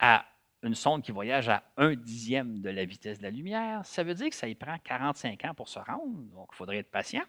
à 0.00 0.26
une 0.62 0.74
sonde 0.74 1.02
qui 1.02 1.12
voyage 1.12 1.48
à 1.48 1.62
un 1.76 1.94
dixième 1.94 2.60
de 2.60 2.70
la 2.70 2.84
vitesse 2.84 3.18
de 3.18 3.22
la 3.22 3.30
lumière, 3.30 3.84
ça 3.84 4.02
veut 4.02 4.14
dire 4.14 4.28
que 4.28 4.34
ça 4.34 4.48
y 4.48 4.54
prend 4.54 4.76
45 4.82 5.44
ans 5.44 5.54
pour 5.54 5.68
se 5.68 5.78
rendre, 5.78 6.18
donc 6.32 6.48
il 6.52 6.56
faudrait 6.56 6.78
être 6.78 6.90
patient. 6.90 7.22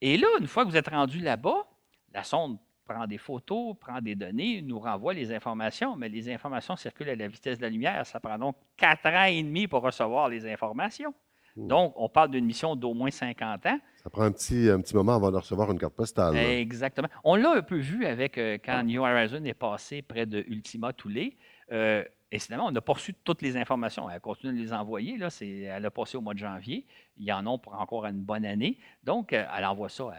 Et 0.00 0.16
là, 0.16 0.28
une 0.40 0.46
fois 0.46 0.64
que 0.64 0.70
vous 0.70 0.76
êtes 0.76 0.88
rendu 0.88 1.18
là-bas, 1.20 1.66
la 2.12 2.22
sonde 2.22 2.58
prend 2.86 3.06
des 3.06 3.18
photos, 3.18 3.76
prend 3.78 4.00
des 4.00 4.14
données, 4.14 4.62
nous 4.62 4.78
renvoie 4.78 5.12
les 5.12 5.32
informations, 5.32 5.96
mais 5.96 6.08
les 6.08 6.30
informations 6.30 6.76
circulent 6.76 7.10
à 7.10 7.16
la 7.16 7.28
vitesse 7.28 7.58
de 7.58 7.62
la 7.62 7.70
lumière. 7.70 8.06
Ça 8.06 8.20
prend 8.20 8.38
donc 8.38 8.56
quatre 8.76 9.06
ans 9.06 9.24
et 9.24 9.42
demi 9.42 9.66
pour 9.66 9.82
recevoir 9.82 10.28
les 10.28 10.50
informations. 10.50 11.12
Hmm. 11.56 11.66
Donc, 11.66 11.92
on 11.96 12.08
parle 12.08 12.30
d'une 12.30 12.46
mission 12.46 12.76
d'au 12.76 12.94
moins 12.94 13.10
50 13.10 13.66
ans. 13.66 13.78
Ça 14.02 14.10
prend 14.10 14.22
un 14.22 14.32
petit, 14.32 14.70
un 14.70 14.80
petit 14.80 14.94
moment 14.94 15.16
avant 15.16 15.30
de 15.30 15.36
recevoir 15.36 15.70
une 15.70 15.78
carte 15.78 15.94
postale. 15.94 16.36
Exactement. 16.36 17.08
On 17.24 17.36
l'a 17.36 17.52
un 17.56 17.62
peu 17.62 17.76
vu 17.76 18.06
avec 18.06 18.38
euh, 18.38 18.56
quand 18.64 18.82
New 18.84 19.02
Horizon 19.02 19.44
est 19.44 19.54
passé 19.54 20.02
près 20.02 20.24
de 20.24 20.44
Ultima 20.48 20.92
Thule. 20.92 21.32
Euh, 21.70 22.04
Incidemment, 22.32 22.66
on 22.66 22.70
n'a 22.70 22.82
pas 22.82 22.92
reçu 22.92 23.14
toutes 23.24 23.40
les 23.40 23.56
informations. 23.56 24.10
Elle 24.10 24.20
continue 24.20 24.52
de 24.52 24.58
les 24.62 24.72
envoyer. 24.72 25.16
Là, 25.16 25.28
elle 25.40 25.86
a 25.86 25.90
passé 25.90 26.18
au 26.18 26.20
mois 26.20 26.34
de 26.34 26.38
janvier. 26.38 26.84
Il 27.16 27.24
y 27.24 27.32
en 27.32 27.46
a 27.46 27.58
pour 27.58 27.74
encore 27.80 28.04
une 28.04 28.20
bonne 28.20 28.44
année. 28.44 28.78
Donc, 29.02 29.32
euh, 29.32 29.46
elle 29.56 29.64
envoie 29.64 29.88
ça 29.88 30.12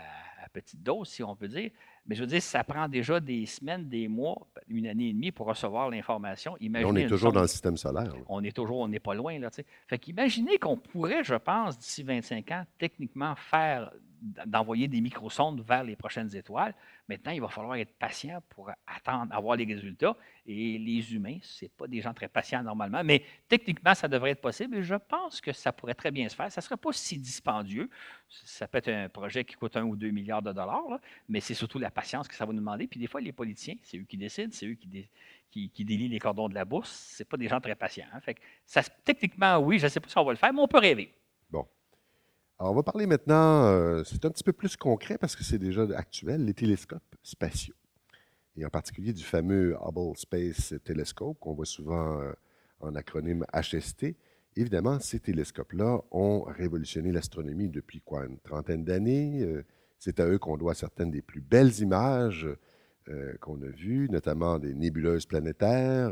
à, 0.44 0.50
petite 0.50 0.82
dose, 0.82 1.08
si 1.08 1.22
on 1.22 1.36
peut 1.36 1.48
dire. 1.48 1.70
Mais 2.08 2.16
je 2.16 2.22
veux 2.22 2.28
dire, 2.28 2.42
ça 2.42 2.64
prend 2.64 2.88
déjà 2.88 3.20
des 3.20 3.46
semaines, 3.46 3.88
des 3.88 4.08
mois, 4.08 4.48
une 4.68 4.88
année 4.88 5.10
et 5.10 5.14
demie 5.14 5.32
pour 5.32 5.46
recevoir 5.46 5.92
l'information. 5.92 6.58
on 6.60 6.96
est 6.96 7.08
toujours 7.08 7.32
dans 7.32 7.42
le 7.42 7.48
système 7.48 7.78
solaire. 7.78 8.12
On 8.28 8.44
est 8.44 8.56
toujours, 8.56 8.80
on 8.80 8.88
n'est 8.88 9.00
pas 9.00 9.14
loin. 9.14 9.38
Là, 9.38 9.52
fait 9.88 10.00
qu'imaginez 10.00 10.58
qu'on 10.58 10.78
pourrait, 10.78 11.24
je 11.24 11.36
pense, 11.36 11.78
d'ici 11.78 12.02
25 12.02 12.52
ans, 12.52 12.64
techniquement 12.80 13.36
faire 13.36 13.92
d'envoyer 14.22 14.88
des 14.88 15.02
microsondes 15.02 15.62
vers 15.62 15.84
les 15.84 15.96
prochaines 15.96 16.36
étoiles. 16.36 16.74
Maintenant, 17.08 17.32
il 17.32 17.42
va 17.42 17.48
falloir 17.48 17.76
être 17.76 17.98
patient 17.98 18.42
pour 18.50 18.70
attendre, 18.86 19.34
avoir 19.34 19.56
les 19.56 19.66
résultats. 19.66 20.16
Et 20.46 20.78
les 20.78 21.14
humains, 21.14 21.38
ce 21.42 21.66
pas 21.66 21.88
des 21.88 22.02
gens 22.02 22.14
très 22.14 22.28
patients 22.28 22.64
normalement, 22.64 23.04
mais 23.04 23.24
techniquement, 23.48 23.94
ça 23.94 24.08
devrait 24.08 24.32
être 24.32 24.42
possible 24.42 24.78
et 24.78 24.84
je 24.84 24.96
pense 24.96 25.42
que 25.42 25.52
ça 25.52 25.72
pourrait 25.72 25.94
très 25.94 26.12
bien 26.12 26.28
se 26.28 26.36
faire. 26.36 26.52
Ça 26.52 26.62
ne 26.62 26.64
serait 26.64 26.78
pas 26.78 26.92
si 26.92 27.18
dispendieux. 27.18 27.90
Ça 28.28 28.68
peut 28.68 28.80
être 28.80 28.90
un 28.90 29.10
projet 29.10 29.44
qui 29.44 29.56
coûte 29.56 29.78
un 29.78 29.84
ou 29.84 29.96
deux 29.96 30.12
milliards 30.12 30.42
de 30.42 30.52
dollars, 30.52 31.00
mais 31.28 31.40
c'est 31.40 31.54
surtout 31.54 31.80
la 31.80 31.92
patience 31.92 32.28
que 32.28 32.36
ça 32.36 32.46
va 32.46 32.54
nous 32.54 32.60
demander. 32.60 32.88
Puis 32.88 33.00
des 33.00 33.08
fois, 33.08 33.22
les 33.22 33.32
politiciens, 33.32 33.76
c'est 33.84 33.98
eux 33.98 34.06
qui 34.08 34.18
décident, 34.18 34.52
c'est 34.52 34.68
eux 34.68 34.76
qui, 34.76 35.70
qui, 35.70 35.86
délient 35.86 36.10
les 36.10 36.20
cordons 36.20 36.50
de 36.50 36.56
la 36.56 36.66
bourse. 36.66 37.16
Ce 37.18 37.24
pas 37.24 37.38
des 37.38 37.48
gens 37.48 37.60
très 37.60 37.76
patients. 37.76 38.08
Hein. 38.14 38.20
Fait 38.22 38.38
ça, 38.66 38.84
techniquement, 38.84 39.58
oui, 39.58 39.80
je 39.80 39.86
ne 39.86 39.90
sais 39.90 40.00
pas 40.00 40.10
si 40.10 40.18
on 40.18 40.24
va 40.24 40.32
le 40.32 40.38
faire, 40.38 40.54
mais 40.54 40.62
on 40.62 40.68
peut 40.68 40.80
rêver. 40.80 41.14
Alors, 42.62 42.74
on 42.74 42.76
va 42.76 42.84
parler 42.84 43.06
maintenant, 43.06 43.68
euh, 43.68 44.04
c'est 44.04 44.26
un 44.26 44.30
petit 44.30 44.44
peu 44.44 44.52
plus 44.52 44.76
concret 44.76 45.18
parce 45.18 45.34
que 45.34 45.46
c'est 45.46 45.58
déjà 45.58 45.84
actuel, 45.96 46.44
les 46.44 46.54
télescopes 46.54 47.16
spatiaux. 47.24 47.76
Et 48.58 48.66
en 48.66 48.70
particulier 48.70 49.14
du 49.14 49.24
fameux 49.24 49.78
Hubble 49.82 50.18
Space 50.18 50.74
Telescope 50.84 51.40
qu'on 51.40 51.54
voit 51.54 51.66
souvent 51.66 52.20
euh, 52.20 52.34
en 52.82 52.96
acronyme 52.96 53.46
HST. 53.54 54.18
Évidemment, 54.58 55.00
ces 55.00 55.22
télescopes-là 55.22 56.02
ont 56.12 56.42
révolutionné 56.42 57.14
l'astronomie 57.14 57.70
depuis 57.70 58.02
quoi, 58.02 58.26
une 58.26 58.40
trentaine 58.40 58.84
d'années. 58.84 59.42
Euh, 59.42 59.64
c'est 59.98 60.20
à 60.20 60.28
eux 60.28 60.38
qu'on 60.38 60.58
doit 60.58 60.74
certaines 60.74 61.12
des 61.12 61.22
plus 61.22 61.42
belles 61.42 61.80
images 61.80 62.48
qu'on 63.42 63.60
a 63.64 63.70
vues, 63.70 64.08
notamment 64.12 64.60
des 64.60 64.76
nébuleuses 64.76 65.26
planétaires, 65.26 66.12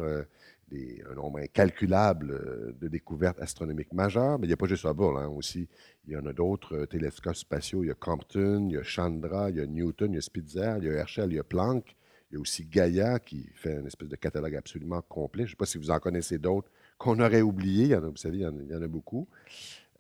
un 0.72 1.15
nombre 1.15 1.39
incalculable 1.39 2.31
euh, 2.31 2.76
de 2.80 2.88
découvertes 2.88 3.39
astronomiques 3.39 3.94
majeures, 3.94 4.38
mais 4.38 4.45
il 4.45 4.49
n'y 4.49 4.53
a 4.53 4.57
pas 4.57 4.68
juste 4.68 4.85
Hubble 4.85 5.18
hein, 5.18 5.27
aussi. 5.27 5.68
Il 6.07 6.14
y 6.14 6.18
en 6.18 6.26
a 6.26 6.34
d'autres 6.34 6.76
euh, 6.76 6.85
télescopes 6.85 7.35
spatiaux. 7.35 7.84
Il 7.84 7.88
y 7.88 7.91
a 7.91 7.95
Compton, 7.95 8.68
il 8.69 8.73
y 8.73 8.77
a 8.77 8.84
Chandra, 8.84 9.49
il 9.49 9.57
y 9.57 9.61
a 9.61 9.65
Newton, 9.65 10.11
il 10.11 10.15
y 10.15 10.18
a 10.18 10.22
Spitzer, 10.22 10.76
il 10.80 10.85
y 10.85 10.89
a 10.89 10.94
Herschel, 10.94 11.31
il 11.31 11.35
y 11.35 11.39
a 11.39 11.44
Planck. 11.44 11.95
Il 12.30 12.34
y 12.34 12.38
a 12.38 12.41
aussi 12.41 12.65
Gaia 12.65 13.19
qui 13.19 13.49
fait 13.56 13.80
une 13.80 13.88
espèce 13.88 14.10
de 14.10 14.18
catalogue 14.18 14.56
absolument 14.56 15.02
complet. 15.02 15.44
Je 15.44 15.48
ne 15.48 15.52
sais 15.52 15.56
pas 15.56 15.65
si 15.65 15.77
vous 15.77 15.91
en 15.91 15.99
connaissez 15.99 16.38
d'autres 16.38 16.69
qu'on 16.98 17.19
aurait 17.22 17.41
oubliés. 17.41 17.95
vous 17.95 18.18
savez, 18.18 18.39
il 18.39 18.68
y 18.69 18.76
en 18.76 18.81
a 18.81 18.88
beaucoup. 18.88 19.30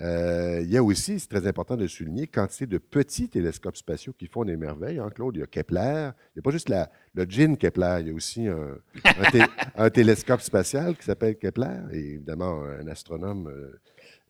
Euh, 0.01 0.61
il 0.61 0.69
y 0.69 0.77
a 0.77 0.83
aussi, 0.83 1.19
c'est 1.19 1.27
très 1.27 1.47
important 1.47 1.75
de 1.75 1.87
souligner, 1.87 2.27
quantité 2.27 2.67
de 2.67 2.77
petits 2.77 3.29
télescopes 3.29 3.77
spatiaux 3.77 4.13
qui 4.13 4.27
font 4.27 4.45
des 4.45 4.55
merveilles. 4.55 4.99
Hein, 4.99 5.09
Claude, 5.09 5.35
il 5.35 5.39
y 5.39 5.43
a 5.43 5.47
Kepler. 5.47 6.11
Il 6.35 6.37
n'y 6.37 6.39
a 6.39 6.41
pas 6.43 6.51
juste 6.51 6.69
la, 6.69 6.91
le 7.15 7.25
Gin 7.25 7.57
Kepler, 7.57 7.97
il 8.01 8.07
y 8.07 8.09
a 8.11 8.13
aussi 8.13 8.47
un, 9.75 9.89
télescope 9.89 10.41
spatial 10.41 10.95
qui 10.95 11.03
s'appelle 11.03 11.37
Kepler, 11.37 11.79
et 11.91 12.13
évidemment 12.13 12.63
un 12.63 12.87
astronome 12.87 13.47
euh, 13.47 13.79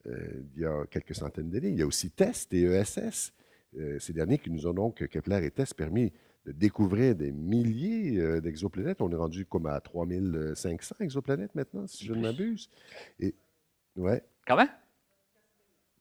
euh, 0.07 0.43
il 0.55 0.61
y 0.61 0.65
a 0.65 0.85
quelques 0.89 1.15
centaines 1.15 1.49
d'années. 1.49 1.69
Il 1.69 1.77
y 1.77 1.81
a 1.81 1.87
aussi 1.87 2.11
TESS, 2.11 2.47
TESS. 2.47 3.33
ces 3.99 4.13
derniers 4.13 4.37
qui 4.37 4.49
nous 4.49 4.67
ont 4.67 4.73
donc, 4.73 5.05
Kepler 5.07 5.45
et 5.45 5.51
TESS, 5.51 5.73
permis 5.73 6.13
de 6.45 6.53
découvrir 6.53 7.13
des 7.13 7.33
milliers 7.33 8.39
d'exoplanètes. 8.39 9.01
On 9.01 9.11
est 9.11 9.17
rendu 9.17 9.45
comme 9.45 9.65
à 9.65 9.81
3500 9.81 10.95
exoplanètes 11.01 11.53
maintenant, 11.55 11.85
si 11.87 12.05
je 12.05 12.13
ne 12.13 12.21
m'abuse. 12.21 12.69
Et, 13.19 13.35
ouais. 13.97 14.23
Comment? 14.47 14.67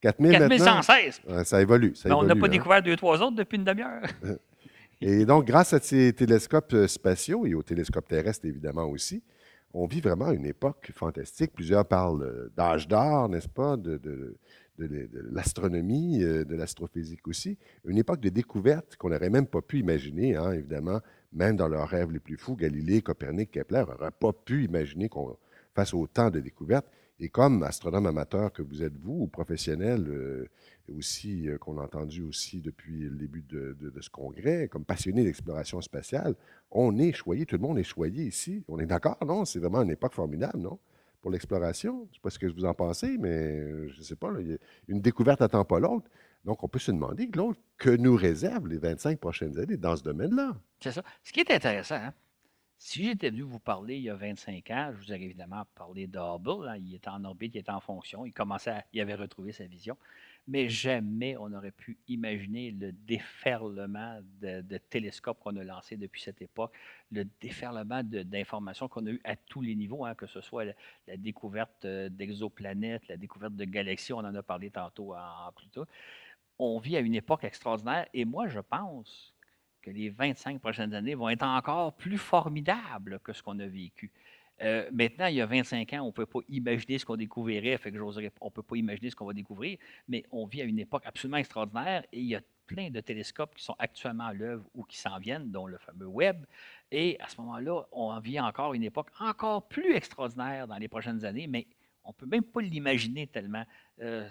4116. 0.01 1.23
ça 1.45 1.63
évolue. 1.63 1.95
on 2.07 2.23
n'a 2.23 2.35
pas 2.37 2.47
hein. 2.47 2.49
découvert 2.49 2.83
deux, 2.83 2.97
trois 2.97 3.21
autres 3.23 3.37
depuis 3.37 3.57
une 3.57 3.65
demi-heure. 3.65 4.03
et 5.01 5.25
donc, 5.25 5.47
grâce 5.47 5.73
à 5.73 5.81
ces 5.81 6.13
télescopes 6.13 6.73
euh, 6.75 6.87
spatiaux 6.87 7.47
et 7.47 7.55
aux 7.55 7.63
télescopes 7.63 8.09
terrestres, 8.09 8.47
évidemment 8.47 8.85
aussi, 8.85 9.23
on 9.75 9.87
vit 9.87 10.01
vraiment 10.01 10.33
une 10.33 10.47
époque 10.47 10.91
fantastique. 10.95 11.53
Plusieurs 11.53 11.85
parlent 11.85 12.23
euh, 12.23 12.53
d'âge 12.57 12.89
d'or, 12.89 13.29
n'est-ce 13.29 13.49
pas, 13.49 13.77
de, 13.77 13.99
de, 13.99 14.37
l'astronomie, 15.33 16.23
euh, 16.23 16.45
de 16.45 16.55
l'astrophysique 16.55 17.27
aussi. 17.29 17.59
Une 17.85 17.99
époque 17.99 18.21
de 18.21 18.29
découverte 18.29 18.97
qu'on 18.97 19.11
n'aurait 19.11 19.31
même 19.31 19.47
pas 19.47 19.63
pu 19.63 19.79
imaginer, 19.79 20.37
hein, 20.37 20.53
évidemment, 20.53 21.01
même 21.33 21.57
dans 21.57 21.69
leurs 21.69 21.89
rêves 21.89 22.11
les 22.11 22.21
plus 22.21 22.37
fous. 22.37 22.57
Galilée, 22.57 23.03
Copernic, 23.03 23.51
Kepler 23.51 23.85
n'auraient 23.89 24.11
pas 24.11 24.33
pu 24.33 24.65
imaginer 24.65 25.09
qu'on 25.09 25.37
fasse 25.75 25.93
autant 25.95 26.31
de 26.31 26.41
découvertes. 26.41 26.87
Et 27.19 27.31
comme 27.31 27.63
astronome 27.63 28.07
amateur 28.07 28.53
que 28.53 28.63
vous 28.63 28.83
êtes 28.83 28.97
vous, 28.99 29.23
ou 29.23 29.27
professionnel 29.27 30.07
euh, 30.09 30.49
aussi, 30.95 31.49
euh, 31.49 31.57
qu'on 31.57 31.79
a 31.79 31.83
entendu 31.83 32.23
aussi 32.23 32.61
depuis 32.61 33.01
le 33.01 33.17
début 33.17 33.43
de, 33.43 33.75
ce 34.01 34.11
congrès, 34.11 34.69
comme 34.69 34.85
passionné 34.85 35.25
d'exploration 35.25 35.81
spatiale, 35.81 36.35
on 36.71 36.99
est 36.99 37.13
choyé, 37.13 37.47
tout 37.47 37.57
le 37.57 37.63
monde 37.63 37.79
est 37.79 37.85
choyé 37.85 38.25
ici. 38.25 38.65
On 38.69 38.79
est 38.79 38.87
d'accord, 38.87 39.17
non? 39.27 39.47
C'est 39.47 39.61
vraiment 39.61 39.83
une 39.83 39.91
époque 39.91 40.13
formidable, 40.13 40.59
non? 40.59 40.79
Pour 41.23 41.31
l'exploration. 41.31 42.07
Je 42.07 42.11
ne 42.11 42.15
sais 42.15 42.21
pas 42.23 42.31
ce 42.31 42.39
que 42.39 42.47
vous 42.47 42.67
en 42.67 42.75
pensez, 42.75 43.17
mais 43.19 43.61
euh, 43.61 43.89
je 43.89 43.99
ne 43.99 44.05
sais 44.05 44.17
pas, 44.17 44.31
une 44.87 45.01
découverte 45.01 45.41
n'attend 45.41 45.65
pas 45.65 45.81
l'autre. 45.81 46.11
Donc, 46.45 46.63
on 46.63 46.69
peut 46.69 46.79
se 46.79 46.93
demander, 46.93 47.29
Claude, 47.29 47.57
que 47.79 47.91
nous 47.91 48.15
réservent 48.15 48.69
les 48.69 48.79
25 48.79 49.19
prochaines 49.19 49.59
années 49.59 49.79
dans 49.79 49.97
ce 49.97 50.05
domaine-là? 50.05 50.57
C'est 50.81 50.93
ça. 50.93 51.03
Ce 51.25 51.33
qui 51.33 51.41
est 51.41 51.51
intéressant, 51.51 51.97
hein, 51.97 52.13
si 52.79 53.05
j'étais 53.05 53.31
venu 53.31 53.43
vous 53.43 53.59
parler 53.59 53.97
il 53.97 54.03
y 54.03 54.11
a 54.11 54.15
25 54.15 54.71
ans, 54.71 54.93
je 54.93 54.99
vous 54.99 55.11
aurais 55.11 55.23
évidemment 55.23 55.65
parlé 55.75 56.07
d'Hubble. 56.07 56.69
Hein. 56.69 56.77
il 56.77 56.95
était 56.95 57.09
en 57.09 57.25
orbite, 57.25 57.55
il 57.55 57.59
était 57.59 57.71
en 57.71 57.81
fonction, 57.81 58.27
il 58.27 58.33
commençait 58.33 58.85
il 58.93 59.01
avait 59.01 59.15
retrouvé 59.15 59.53
sa 59.53 59.65
vision. 59.65 59.97
Mais 60.47 60.69
jamais 60.69 61.37
on 61.39 61.49
n'aurait 61.49 61.73
pu 61.73 61.99
imaginer 62.07 62.71
le 62.71 62.93
déferlement 62.93 64.21
de, 64.41 64.79
télescopes 64.91 65.41
qu'on 65.41 65.57
a 65.57 65.65
lancés 65.65 65.97
depuis 65.97 66.21
cette 66.21 66.41
époque, 66.43 66.73
le 67.11 67.25
déferlement 67.41 68.03
d'informations 68.05 68.89
qu'on 68.89 69.07
a 69.07 69.11
eu 69.11 69.21
à 69.25 69.37
tous 69.37 69.63
les 69.63 69.75
niveaux, 69.75 70.05
hein, 70.05 70.15
que 70.15 70.27
ce 70.27 70.41
soit 70.41 70.67
la, 71.07 71.17
découverte 71.17 71.85
euh, 71.87 72.09
d'exoplanètes, 72.11 73.09
la 73.09 73.17
découverte 73.17 73.57
de 73.57 73.65
galaxies, 73.65 74.13
on 74.13 74.19
en 74.19 74.35
a 74.35 74.43
parlé 74.43 74.71
tantôt 74.71 75.15
en, 75.15 75.49
en 75.49 75.53
Pluto. 75.53 75.87
On 76.59 76.79
vit 76.79 76.97
à 76.97 77.01
une 77.01 77.15
époque 77.15 77.43
extraordinaire 77.43 78.07
et 78.15 78.25
moi, 78.25 78.47
je 78.47 78.61
pense 78.61 79.36
les 79.91 80.11
25 80.11 80.61
prochaines 80.61 80.95
années 80.95 81.15
vont 81.15 81.29
être 81.29 81.45
encore 81.45 81.95
plus 81.95 82.19
formidables 82.19 83.21
que 83.21 83.33
ce 83.33 83.43
qu'on 83.43 83.59
a 83.59 83.67
vécu. 83.67 84.11
Euh, 84.63 84.89
maintenant, 84.91 85.27
il 85.27 85.37
y 85.37 85.41
a 85.41 85.47
25 85.47 85.93
ans, 85.95 86.03
on 86.03 86.07
ne 86.07 86.13
peut 86.13 86.27
pas 86.27 86.39
imaginer 86.49 86.99
ce 86.99 87.05
qu'on 87.05 87.17
découvrirait, 87.17 87.77
fait 87.77 87.93
que 87.93 87.99
on 87.99 88.11
ne 88.11 88.51
peut 88.51 88.63
pas 88.63 88.77
imaginer 88.77 89.11
ce 89.11 89.17
qu'on 89.17 89.27
va 89.27 89.35
découvrir, 89.35 89.79
mais 90.09 90.25
on 90.31 90.47
vit 90.47 90.63
à 90.63 90.65
une 90.65 90.79
époque 90.79 91.03
absolument 91.05 91.37
extraordinaire 91.37 92.05
et 92.13 92.21
il 92.21 92.27
y 92.27 92.35
a 92.35 92.41
plein 92.67 92.91
de 92.91 93.01
télescopes 93.01 93.55
qui 93.55 93.65
sont 93.65 93.77
actuellement 93.79 94.27
à 94.27 94.33
l'œuvre 94.33 94.65
ou 94.75 94.83
qui 94.85 94.97
s'en 94.97 95.19
viennent, 95.19 95.51
dont 95.51 95.67
le 95.67 95.79
fameux 95.79 96.07
Webb. 96.07 96.47
Et 96.91 97.17
à 97.21 97.29
ce 97.29 97.41
moment-là, 97.41 97.87
on 97.93 98.19
vit 98.19 98.41
encore 98.41 98.75
une 98.75 98.83
époque 98.83 99.09
encore 99.21 99.69
plus 99.69 99.95
extraordinaire 99.95 100.67
dans 100.67 100.79
les 100.79 100.89
prochaines 100.89 101.25
années, 101.25 101.47
mais 101.47 101.67
on 102.07 102.11
ne 102.11 102.15
peut 102.15 102.27
même 102.27 102.43
pas 102.43 102.61
l'imaginer 102.61 103.27
tellement 103.27 103.65
euh, 104.01 104.29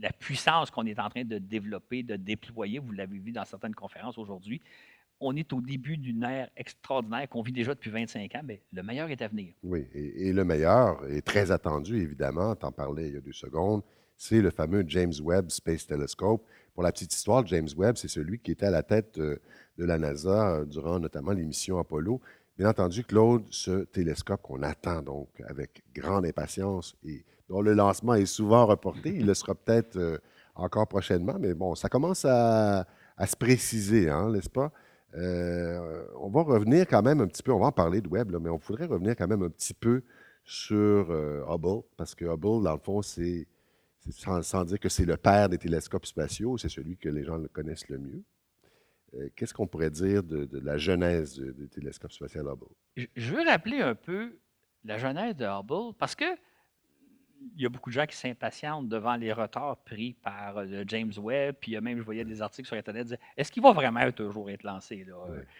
la 0.00 0.12
puissance 0.12 0.70
qu'on 0.70 0.86
est 0.86 0.98
en 0.98 1.08
train 1.08 1.24
de 1.24 1.38
développer, 1.38 2.02
de 2.02 2.16
déployer. 2.16 2.78
Vous 2.78 2.92
l'avez 2.92 3.18
vu 3.18 3.30
dans 3.30 3.44
certaines 3.44 3.74
conférences 3.74 4.18
aujourd'hui. 4.18 4.60
On 5.24 5.36
est 5.36 5.52
au 5.52 5.60
début 5.60 5.96
d'une 5.96 6.24
ère 6.24 6.50
extraordinaire 6.56 7.28
qu'on 7.28 7.42
vit 7.42 7.52
déjà 7.52 7.74
depuis 7.74 7.90
25 7.90 8.34
ans, 8.34 8.40
mais 8.44 8.60
le 8.72 8.82
meilleur 8.82 9.08
est 9.08 9.22
à 9.22 9.28
venir. 9.28 9.54
Oui, 9.62 9.86
et, 9.94 10.32
le 10.32 10.44
meilleur 10.44 11.06
est 11.06 11.22
très 11.22 11.52
attendu, 11.52 12.02
évidemment. 12.02 12.56
Tu 12.56 12.66
en 12.66 12.72
parlais 12.72 13.06
il 13.06 13.14
y 13.14 13.16
a 13.16 13.20
deux 13.20 13.32
secondes. 13.32 13.82
C'est 14.16 14.40
le 14.40 14.50
fameux 14.50 14.84
James 14.88 15.12
Webb 15.22 15.50
Space 15.50 15.86
Telescope. 15.86 16.44
Pour 16.74 16.82
la 16.82 16.90
petite 16.90 17.14
histoire, 17.14 17.46
James 17.46 17.68
Webb, 17.76 17.96
c'est 17.96 18.08
celui 18.08 18.40
qui 18.40 18.50
était 18.50 18.66
à 18.66 18.70
la 18.70 18.82
tête 18.82 19.18
euh, 19.18 19.38
de 19.78 19.84
la 19.84 19.96
NASA 19.96 20.56
euh, 20.56 20.64
durant 20.64 20.98
notamment 20.98 21.32
les 21.32 21.44
missions 21.44 21.78
Apollo. 21.78 22.20
Bien 22.58 22.68
entendu, 22.68 23.04
Claude, 23.04 23.44
ce 23.50 23.84
télescope 23.84 24.42
qu'on 24.42 24.62
attend 24.62 25.02
donc 25.02 25.28
avec 25.48 25.82
grande 25.94 26.26
impatience 26.26 26.96
et 27.04 27.24
dont 27.48 27.60
le 27.60 27.74
lancement 27.74 28.14
est 28.14 28.26
souvent 28.26 28.66
reporté, 28.66 29.10
il 29.14 29.26
le 29.26 29.34
sera 29.34 29.54
peut-être 29.54 29.96
euh, 29.96 30.18
encore 30.54 30.86
prochainement, 30.86 31.36
mais 31.38 31.54
bon, 31.54 31.74
ça 31.74 31.88
commence 31.88 32.24
à, 32.24 32.86
se 33.24 33.36
préciser, 33.36 34.08
hein, 34.08 34.30
n'est-ce 34.30 34.50
pas? 34.50 34.72
Euh, 35.14 36.04
on 36.16 36.30
va 36.30 36.42
revenir 36.42 36.86
quand 36.86 37.02
même 37.02 37.20
un 37.20 37.26
petit 37.26 37.42
peu, 37.42 37.52
on 37.52 37.58
va 37.58 37.66
en 37.66 37.72
parler 37.72 38.00
de 38.00 38.08
Webb, 38.08 38.34
mais 38.40 38.50
on 38.50 38.56
voudrait 38.56 38.86
revenir 38.86 39.14
quand 39.16 39.28
même 39.28 39.42
un 39.42 39.50
petit 39.50 39.74
peu 39.74 40.02
sur 40.44 41.10
euh, 41.10 41.44
Hubble, 41.48 41.82
parce 41.96 42.14
que 42.14 42.24
Hubble, 42.24 42.64
dans 42.64 42.72
le 42.72 42.78
fond, 42.78 43.02
c'est, 43.02 43.46
sans, 44.10 44.64
dire 44.64 44.80
que 44.80 44.88
c'est 44.88 45.04
le 45.04 45.16
père 45.16 45.48
des 45.48 45.58
télescopes 45.58 46.06
spatiaux, 46.06 46.56
c'est 46.58 46.68
celui 46.68 46.96
que 46.96 47.08
les 47.08 47.24
gens 47.24 47.36
le 47.36 47.48
connaissent 47.48 47.88
le 47.88 47.98
mieux. 47.98 48.22
Euh, 49.14 49.28
qu'est-ce 49.36 49.52
qu'on 49.52 49.66
pourrait 49.66 49.90
dire 49.90 50.22
de, 50.22 50.48
la 50.62 50.78
genèse 50.78 51.38
du 51.38 51.68
télescope 51.68 52.12
spatial 52.12 52.46
Hubble? 52.46 52.72
Je 53.14 53.34
veux 53.34 53.44
rappeler 53.44 53.80
un 53.80 53.94
peu 53.94 54.38
la 54.84 54.98
genèse 54.98 55.36
de 55.36 55.44
Hubble 55.44 55.94
parce 55.98 56.14
que 56.14 56.24
il 57.56 57.62
y 57.62 57.66
a 57.66 57.68
beaucoup 57.68 57.90
de 57.90 57.94
gens 57.94 58.06
qui 58.06 58.16
s'impatientent 58.16 58.88
devant 58.88 59.16
les 59.16 59.32
retards 59.32 59.78
pris 59.78 60.14
par 60.14 60.58
euh, 60.58 60.84
James 60.86 61.12
Webb. 61.16 61.56
Puis 61.60 61.78
même, 61.80 61.98
je 61.98 62.02
voyais 62.02 62.24
des 62.24 62.42
articles 62.42 62.66
sur 62.66 62.76
Internet 62.76 63.02
qui 63.02 63.08
disaient 63.10 63.20
est-ce 63.36 63.52
qu'il 63.52 63.62
va 63.62 63.72
vraiment 63.72 64.10
toujours 64.12 64.50
être 64.50 64.62
lancé 64.62 65.04
là? 65.04 65.14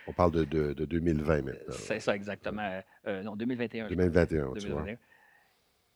On 0.07 0.13
parle 0.13 0.33
de, 0.33 0.45
de, 0.45 0.85
2020 0.85 1.43
maintenant. 1.43 1.55
C'est 1.71 2.01
ça, 2.01 2.15
exactement. 2.15 2.81
Euh, 3.07 3.23
non, 3.23 3.37
2021. 3.37 3.89
2021, 3.89 4.53
2021. 4.55 4.97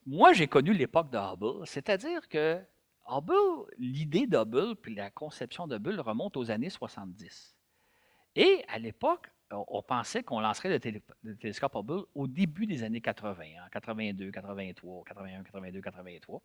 Moi, 0.07 0.33
j'ai 0.33 0.47
connu 0.47 0.73
l'époque 0.73 1.11
de 1.11 1.19
Hubble, 1.19 1.67
c'est-à-dire 1.67 2.29
que 2.29 2.61
Hubble, 3.09 3.69
l'idée 3.79 4.27
d'Hubble 4.27 4.77
puis 4.77 4.95
la 4.95 5.11
conception 5.11 5.67
d'Hubble 5.67 6.01
remonte 6.01 6.37
aux 6.37 6.51
années 6.51 6.71
70. 6.71 7.57
Et 8.37 8.65
à 8.69 8.79
l'époque, 8.79 9.31
on, 9.51 9.83
pensait 9.83 10.23
qu'on 10.23 10.41
lancerait 10.41 10.79
le, 11.23 11.37
télescope 11.37 11.75
Hubble 11.75 12.05
au 12.15 12.27
début 12.27 12.67
des 12.67 12.83
années 12.83 13.01
80, 13.01 13.45
en 13.65 13.69
82, 13.71 14.31
83, 14.31 15.05
81, 15.05 15.43
82, 15.45 15.81
83. 15.81 16.43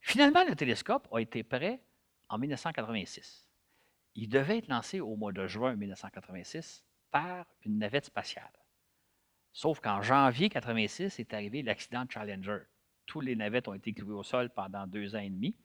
Finalement, 0.00 0.44
le 0.44 0.54
télescope 0.54 1.08
a 1.12 1.20
été 1.20 1.42
prêt 1.42 1.80
en 2.28 2.38
1986. 2.38 3.48
Il 4.16 4.28
devait 4.28 4.58
être 4.58 4.68
lancé 4.68 5.00
au 5.00 5.16
mois 5.16 5.32
de 5.32 5.46
juin 5.46 5.76
1986 5.76 6.84
par 7.10 7.46
une 7.64 7.78
navette 7.78 8.06
spatiale. 8.06 8.52
Sauf 9.52 9.80
qu'en 9.80 10.02
janvier 10.02 10.46
1986 10.46 11.20
est 11.20 11.32
arrivé 11.32 11.62
l'accident 11.62 12.04
de 12.04 12.10
Challenger. 12.10 12.58
Tous 13.06 13.20
les 13.20 13.36
navettes 13.36 13.68
ont 13.68 13.74
été 13.74 13.92
clouées 13.92 14.14
au 14.14 14.22
sol 14.22 14.50
pendant 14.50 14.86
deux 14.86 15.14
ans 15.14 15.20
et 15.20 15.30
demi. 15.30 15.56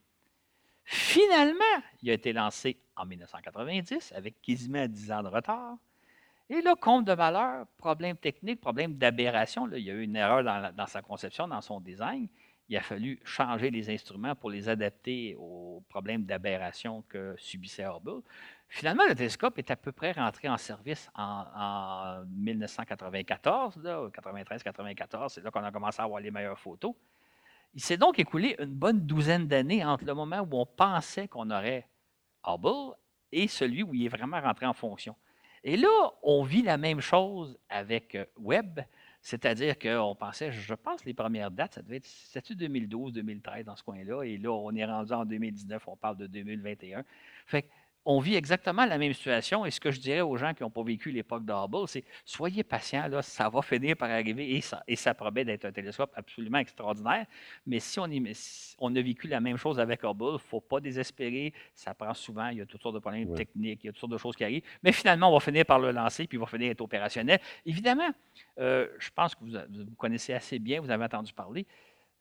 Finalement, 0.83 1.83
il 2.01 2.09
a 2.09 2.13
été 2.13 2.33
lancé 2.33 2.79
en 2.95 3.05
1990 3.05 4.11
avec 4.13 4.41
quasiment 4.41 4.87
10 4.87 5.11
ans 5.11 5.23
de 5.23 5.27
retard. 5.27 5.77
Et 6.49 6.61
là, 6.61 6.75
compte 6.75 7.05
de 7.05 7.13
valeur, 7.13 7.67
problème 7.77 8.17
technique, 8.17 8.59
problème 8.59 8.95
d'aberration. 8.95 9.69
Il 9.71 9.83
y 9.83 9.91
a 9.91 9.93
eu 9.93 10.01
une 10.01 10.15
erreur 10.15 10.43
dans, 10.43 10.87
sa 10.87 11.03
conception, 11.03 11.47
dans 11.47 11.61
son 11.61 11.79
design. 11.79 12.27
Il 12.67 12.77
a 12.77 12.81
fallu 12.81 13.19
changer 13.23 13.69
les 13.69 13.89
instruments 13.91 14.35
pour 14.35 14.49
les 14.49 14.67
adapter 14.67 15.35
aux 15.37 15.83
problèmes 15.89 16.23
d'aberration 16.23 17.03
que 17.07 17.35
subissait 17.37 17.85
Hubble. 17.85 18.23
Finalement, 18.67 19.03
le 19.07 19.13
télescope 19.13 19.59
est 19.59 19.69
à 19.69 19.75
peu 19.75 19.91
près 19.91 20.11
rentré 20.11 20.49
en 20.49 20.57
service 20.57 21.09
en, 21.15 22.23
1994, 22.27 23.77
93-94. 24.11 25.29
C'est 25.29 25.43
là 25.43 25.51
qu'on 25.51 25.63
a 25.63 25.71
commencé 25.71 26.01
à 26.01 26.05
avoir 26.05 26.19
les 26.19 26.31
meilleures 26.31 26.59
photos. 26.59 26.95
Il 27.75 27.81
s'est 27.81 27.97
donc 27.97 28.17
écoulé 28.17 28.55
une 28.59 28.73
bonne 28.73 29.01
douzaine 29.01 29.47
d'années 29.47 29.85
entre 29.85 30.05
le 30.05 30.15
moment 30.15 30.39
où 30.39 30.59
on 30.59 30.65
pensait 30.65 31.27
qu'on 31.27 31.49
aurait 31.51 31.87
Hubble 32.45 32.95
et 33.31 33.47
celui 33.47 33.83
où 33.83 33.93
il 33.93 34.05
est 34.05 34.09
vraiment 34.09 34.41
rentré 34.41 34.65
en 34.65 34.73
fonction. 34.73 35.15
Et 35.63 35.77
là, 35.77 36.11
on 36.23 36.43
vit 36.43 36.61
la 36.61 36.77
même 36.77 37.01
chose 37.01 37.57
avec 37.69 38.15
euh, 38.15 38.25
Webb, 38.37 38.81
c'est-à-dire 39.21 39.77
qu'on 39.77 40.15
pensait, 40.15 40.51
je 40.51 40.73
pense, 40.73 41.03
les 41.03 41.13
premières 41.13 41.51
dates, 41.51 41.75
ça 41.75 41.81
devait 41.81 41.97
être 41.97 42.53
2012, 42.53 43.13
2013 43.13 43.65
dans 43.65 43.75
ce 43.75 43.83
coin-là, 43.83 44.23
et 44.23 44.37
là, 44.37 44.51
on 44.51 44.73
est 44.75 44.85
rendu 44.85 45.11
en 45.11 45.25
2019, 45.25 45.87
on 45.87 45.97
parle 45.97 46.17
de 46.17 46.27
2021. 46.27 47.03
Fait 47.45 47.69
on 48.11 48.19
vit 48.19 48.33
exactement 48.33 48.87
la 48.87 48.97
même 48.97 49.13
situation. 49.13 49.67
Et 49.67 49.71
ce 49.71 49.79
que 49.79 49.91
je 49.91 49.99
dirais 49.99 50.21
aux 50.21 50.35
gens 50.35 50.55
qui 50.55 50.63
n'ont 50.63 50.71
pas 50.71 50.81
vécu 50.81 51.11
l'époque 51.11 51.45
d'Hubble, 51.45 51.87
c'est 51.87 52.03
soyez 52.25 52.63
patients, 52.63 53.07
là, 53.07 53.21
ça 53.21 53.49
va 53.49 53.61
finir 53.61 53.95
par 53.95 54.09
arriver 54.09 54.55
et 54.55 54.61
ça, 54.61 54.81
et 54.87 54.95
ça 54.95 55.13
promet 55.13 55.45
d'être 55.45 55.65
un 55.65 55.71
télescope 55.71 56.11
absolument 56.15 56.57
extraordinaire. 56.57 57.27
Mais 57.67 57.79
si 57.79 57.99
on, 57.99 58.09
on 58.79 58.95
a 58.95 59.01
vécu 59.01 59.27
la 59.27 59.39
même 59.39 59.57
chose 59.57 59.79
avec 59.79 60.03
Hubble, 60.03 60.25
il 60.25 60.33
ne 60.33 60.37
faut 60.39 60.59
pas 60.59 60.79
désespérer. 60.79 61.53
Ça 61.75 61.93
prend 61.93 62.15
souvent, 62.15 62.47
il 62.47 62.57
y 62.57 62.61
a 62.61 62.65
toutes 62.65 62.81
sortes 62.81 62.95
de 62.95 62.99
problèmes 62.99 63.31
techniques, 63.35 63.81
il 63.83 63.87
y 63.87 63.89
a 63.89 63.91
toutes 63.91 63.99
sortes 63.99 64.13
de 64.13 64.17
choses 64.17 64.35
qui 64.35 64.43
arrivent. 64.43 64.63
Mais 64.81 64.91
finalement, 64.91 65.29
on 65.29 65.33
va 65.33 65.39
finir 65.39 65.63
par 65.63 65.77
le 65.77 65.91
lancer 65.91 66.25
puis 66.25 66.39
il 66.39 66.41
va 66.41 66.47
finir 66.47 66.71
être 66.71 66.81
opérationnel. 66.81 67.39
Évidemment, 67.63 68.09
euh, 68.57 68.87
je 68.97 69.09
pense 69.13 69.35
que 69.35 69.43
vous, 69.43 69.51
vous 69.51 69.95
connaissez 69.95 70.33
assez 70.33 70.57
bien, 70.57 70.81
vous 70.81 70.89
avez 70.89 71.03
entendu 71.03 71.31
parler 71.31 71.67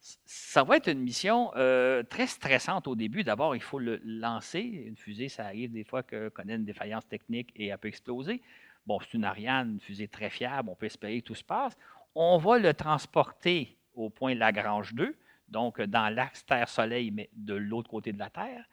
ça 0.00 0.62
va 0.62 0.76
être 0.76 0.88
une 0.88 1.00
mission 1.00 1.50
euh, 1.56 2.02
très 2.02 2.26
stressante 2.26 2.86
au 2.86 2.94
début. 2.94 3.24
D'abord, 3.24 3.56
il 3.56 3.62
faut 3.62 3.78
le 3.78 4.00
lancer. 4.04 4.60
Une 4.60 4.96
fusée, 4.96 5.28
ça 5.28 5.46
arrive 5.46 5.72
des 5.72 5.84
fois 5.84 6.02
qu'elle 6.02 6.30
connaît 6.30 6.54
une 6.54 6.64
défaillance 6.64 7.06
technique 7.08 7.52
et 7.56 7.66
elle 7.66 7.78
peut 7.78 7.88
exploser. 7.88 8.40
Bon, 8.86 8.98
c'est 9.00 9.14
une 9.14 9.24
Ariane, 9.24 9.72
une 9.72 9.80
fusée 9.80 10.08
très 10.08 10.30
fiable, 10.30 10.70
on 10.70 10.74
peut 10.74 10.86
espérer 10.86 11.20
que 11.20 11.26
tout 11.26 11.34
se 11.34 11.44
passe. 11.44 11.76
On 12.14 12.38
va 12.38 12.58
le 12.58 12.72
transporter 12.72 13.76
au 13.94 14.08
point 14.08 14.34
Lagrange 14.34 14.94
2, 14.94 15.14
donc 15.48 15.80
dans 15.82 16.08
l'axe 16.14 16.46
Terre-Soleil, 16.46 17.10
mais 17.10 17.28
de 17.34 17.54
l'autre 17.54 17.90
côté 17.90 18.12
de 18.12 18.18
la 18.18 18.30
Terre. 18.30 18.64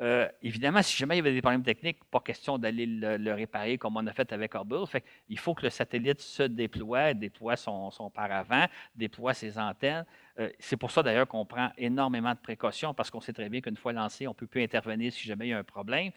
Euh, 0.00 0.28
évidemment, 0.42 0.80
si 0.82 0.96
jamais 0.96 1.16
il 1.16 1.18
y 1.18 1.20
avait 1.20 1.32
des 1.32 1.42
problèmes 1.42 1.64
techniques, 1.64 2.04
pas 2.04 2.20
question 2.20 2.56
d'aller 2.56 2.86
le, 2.86 3.32
réparer 3.32 3.78
comme 3.78 3.96
on 3.96 4.06
a 4.06 4.12
fait 4.12 4.32
avec 4.32 4.54
Hubble. 4.54 4.84
Il 5.28 5.38
faut 5.38 5.54
que 5.54 5.64
le 5.64 5.70
satellite 5.70 6.20
se 6.20 6.44
déploie, 6.44 7.14
déploie 7.14 7.56
son, 7.56 7.90
son 7.90 8.08
paravent, 8.08 8.66
déploie 8.94 9.34
ses 9.34 9.58
antennes. 9.58 10.06
Euh, 10.38 10.50
c'est 10.60 10.76
pour 10.76 10.92
ça 10.92 11.02
d'ailleurs 11.02 11.26
qu'on 11.26 11.44
prend 11.44 11.70
énormément 11.76 12.32
de 12.32 12.38
précautions 12.38 12.94
parce 12.94 13.10
qu'on 13.10 13.20
sait 13.20 13.32
très 13.32 13.48
bien 13.48 13.60
qu'une 13.60 13.76
fois 13.76 13.92
lancé, 13.92 14.28
on 14.28 14.30
ne 14.30 14.36
peut 14.36 14.46
plus 14.46 14.62
intervenir 14.62 15.12
si 15.12 15.26
jamais 15.26 15.48
il 15.48 15.50
y 15.50 15.54
a 15.54 15.58
un 15.58 15.64
problème. 15.64 16.12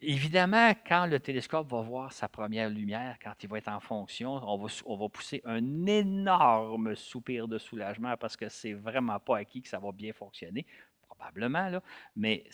Évidemment, 0.00 0.74
quand 0.86 1.06
le 1.06 1.18
télescope 1.18 1.68
va 1.68 1.80
voir 1.80 2.12
sa 2.12 2.28
première 2.28 2.70
lumière, 2.70 3.16
quand 3.20 3.32
il 3.42 3.48
va 3.48 3.58
être 3.58 3.68
en 3.68 3.80
fonction, 3.80 4.34
on 4.34 4.56
va, 4.56 4.72
on 4.86 4.96
va 4.96 5.08
pousser 5.08 5.42
un 5.44 5.86
énorme 5.86 6.94
soupir 6.94 7.48
de 7.48 7.58
soulagement 7.58 8.16
parce 8.16 8.36
que 8.36 8.48
c'est 8.48 8.74
vraiment 8.74 9.18
pas 9.18 9.38
acquis 9.38 9.60
que 9.60 9.68
ça 9.68 9.80
va 9.80 9.90
bien 9.90 10.12
fonctionner 10.12 10.66
probablement, 11.18 11.68
là, 11.68 11.82
mais 12.16 12.44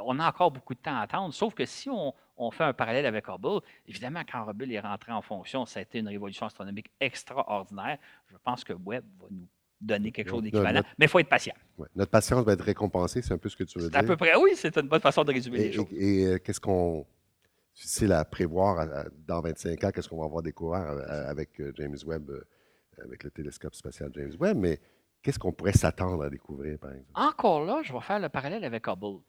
on 0.00 0.18
a 0.18 0.28
encore 0.28 0.50
beaucoup 0.50 0.74
de 0.74 0.78
temps 0.78 0.96
à 0.96 1.00
attendre. 1.00 1.32
Sauf 1.32 1.54
que 1.54 1.64
si 1.64 1.88
on, 1.88 2.12
fait 2.50 2.64
un 2.64 2.72
parallèle 2.72 3.06
avec 3.06 3.28
Hubble, 3.28 3.60
évidemment, 3.86 4.22
quand 4.30 4.48
Hubble 4.48 4.70
est 4.72 4.80
rentré 4.80 5.12
en 5.12 5.22
fonction, 5.22 5.66
ça 5.66 5.80
a 5.80 5.82
été 5.82 5.98
une 5.98 6.08
révolution 6.08 6.46
astronomique 6.46 6.90
extraordinaire. 7.00 7.98
Je 8.30 8.36
pense 8.42 8.64
que 8.64 8.72
Webb 8.72 9.04
va 9.20 9.26
nous 9.30 9.48
donner 9.80 10.12
quelque 10.12 10.30
chose 10.30 10.42
d'équivalent, 10.42 10.82
mais 10.98 11.06
il 11.06 11.08
faut 11.08 11.18
être 11.18 11.28
patient. 11.28 11.54
Notre 11.94 12.10
patience 12.10 12.44
va 12.44 12.52
être 12.52 12.64
récompensée, 12.64 13.22
c'est 13.22 13.34
un 13.34 13.38
peu 13.38 13.48
ce 13.48 13.56
que 13.56 13.64
tu 13.64 13.78
veux 13.78 13.88
dire. 13.88 13.98
À 13.98 14.02
peu 14.02 14.16
près, 14.16 14.34
oui, 14.36 14.52
c'est 14.54 14.76
une 14.76 14.88
bonne 14.88 15.00
façon 15.00 15.24
de 15.24 15.32
résumer 15.32 15.58
les 15.58 15.72
choses. 15.72 15.86
Et, 15.92 16.26
euh, 16.26 16.38
qu'est-ce 16.38 16.60
qu'on. 16.60 17.06
C'est 17.76 18.10
à 18.12 18.24
prévoir 18.24 18.86
dans 19.26 19.40
25 19.40 19.82
ans, 19.82 19.90
qu'est-ce 19.90 20.08
qu'on 20.08 20.20
va 20.20 20.26
avoir 20.26 20.44
découvert 20.44 20.82
euh, 20.82 21.28
avec 21.28 21.60
euh, 21.60 21.72
James 21.74 21.96
Webb, 22.06 22.30
avec 23.02 23.24
le 23.24 23.30
télescope 23.32 23.74
spatial 23.74 24.12
James 24.14 24.32
Webb, 24.38 24.56
mais 24.56 24.80
qu'est-ce 25.24 25.38
qu'on 25.38 25.52
pourrait 25.52 25.72
s'attendre 25.72 26.22
à 26.22 26.30
découvrir, 26.30 26.78
par 26.78 26.90
exemple? 26.92 27.10
Encore 27.14 27.64
là, 27.64 27.80
je 27.82 27.92
vais 27.92 28.00
faire 28.00 28.20
le 28.20 28.28
parallèle 28.28 28.62
avec 28.62 28.86
Hubble. 28.86 29.20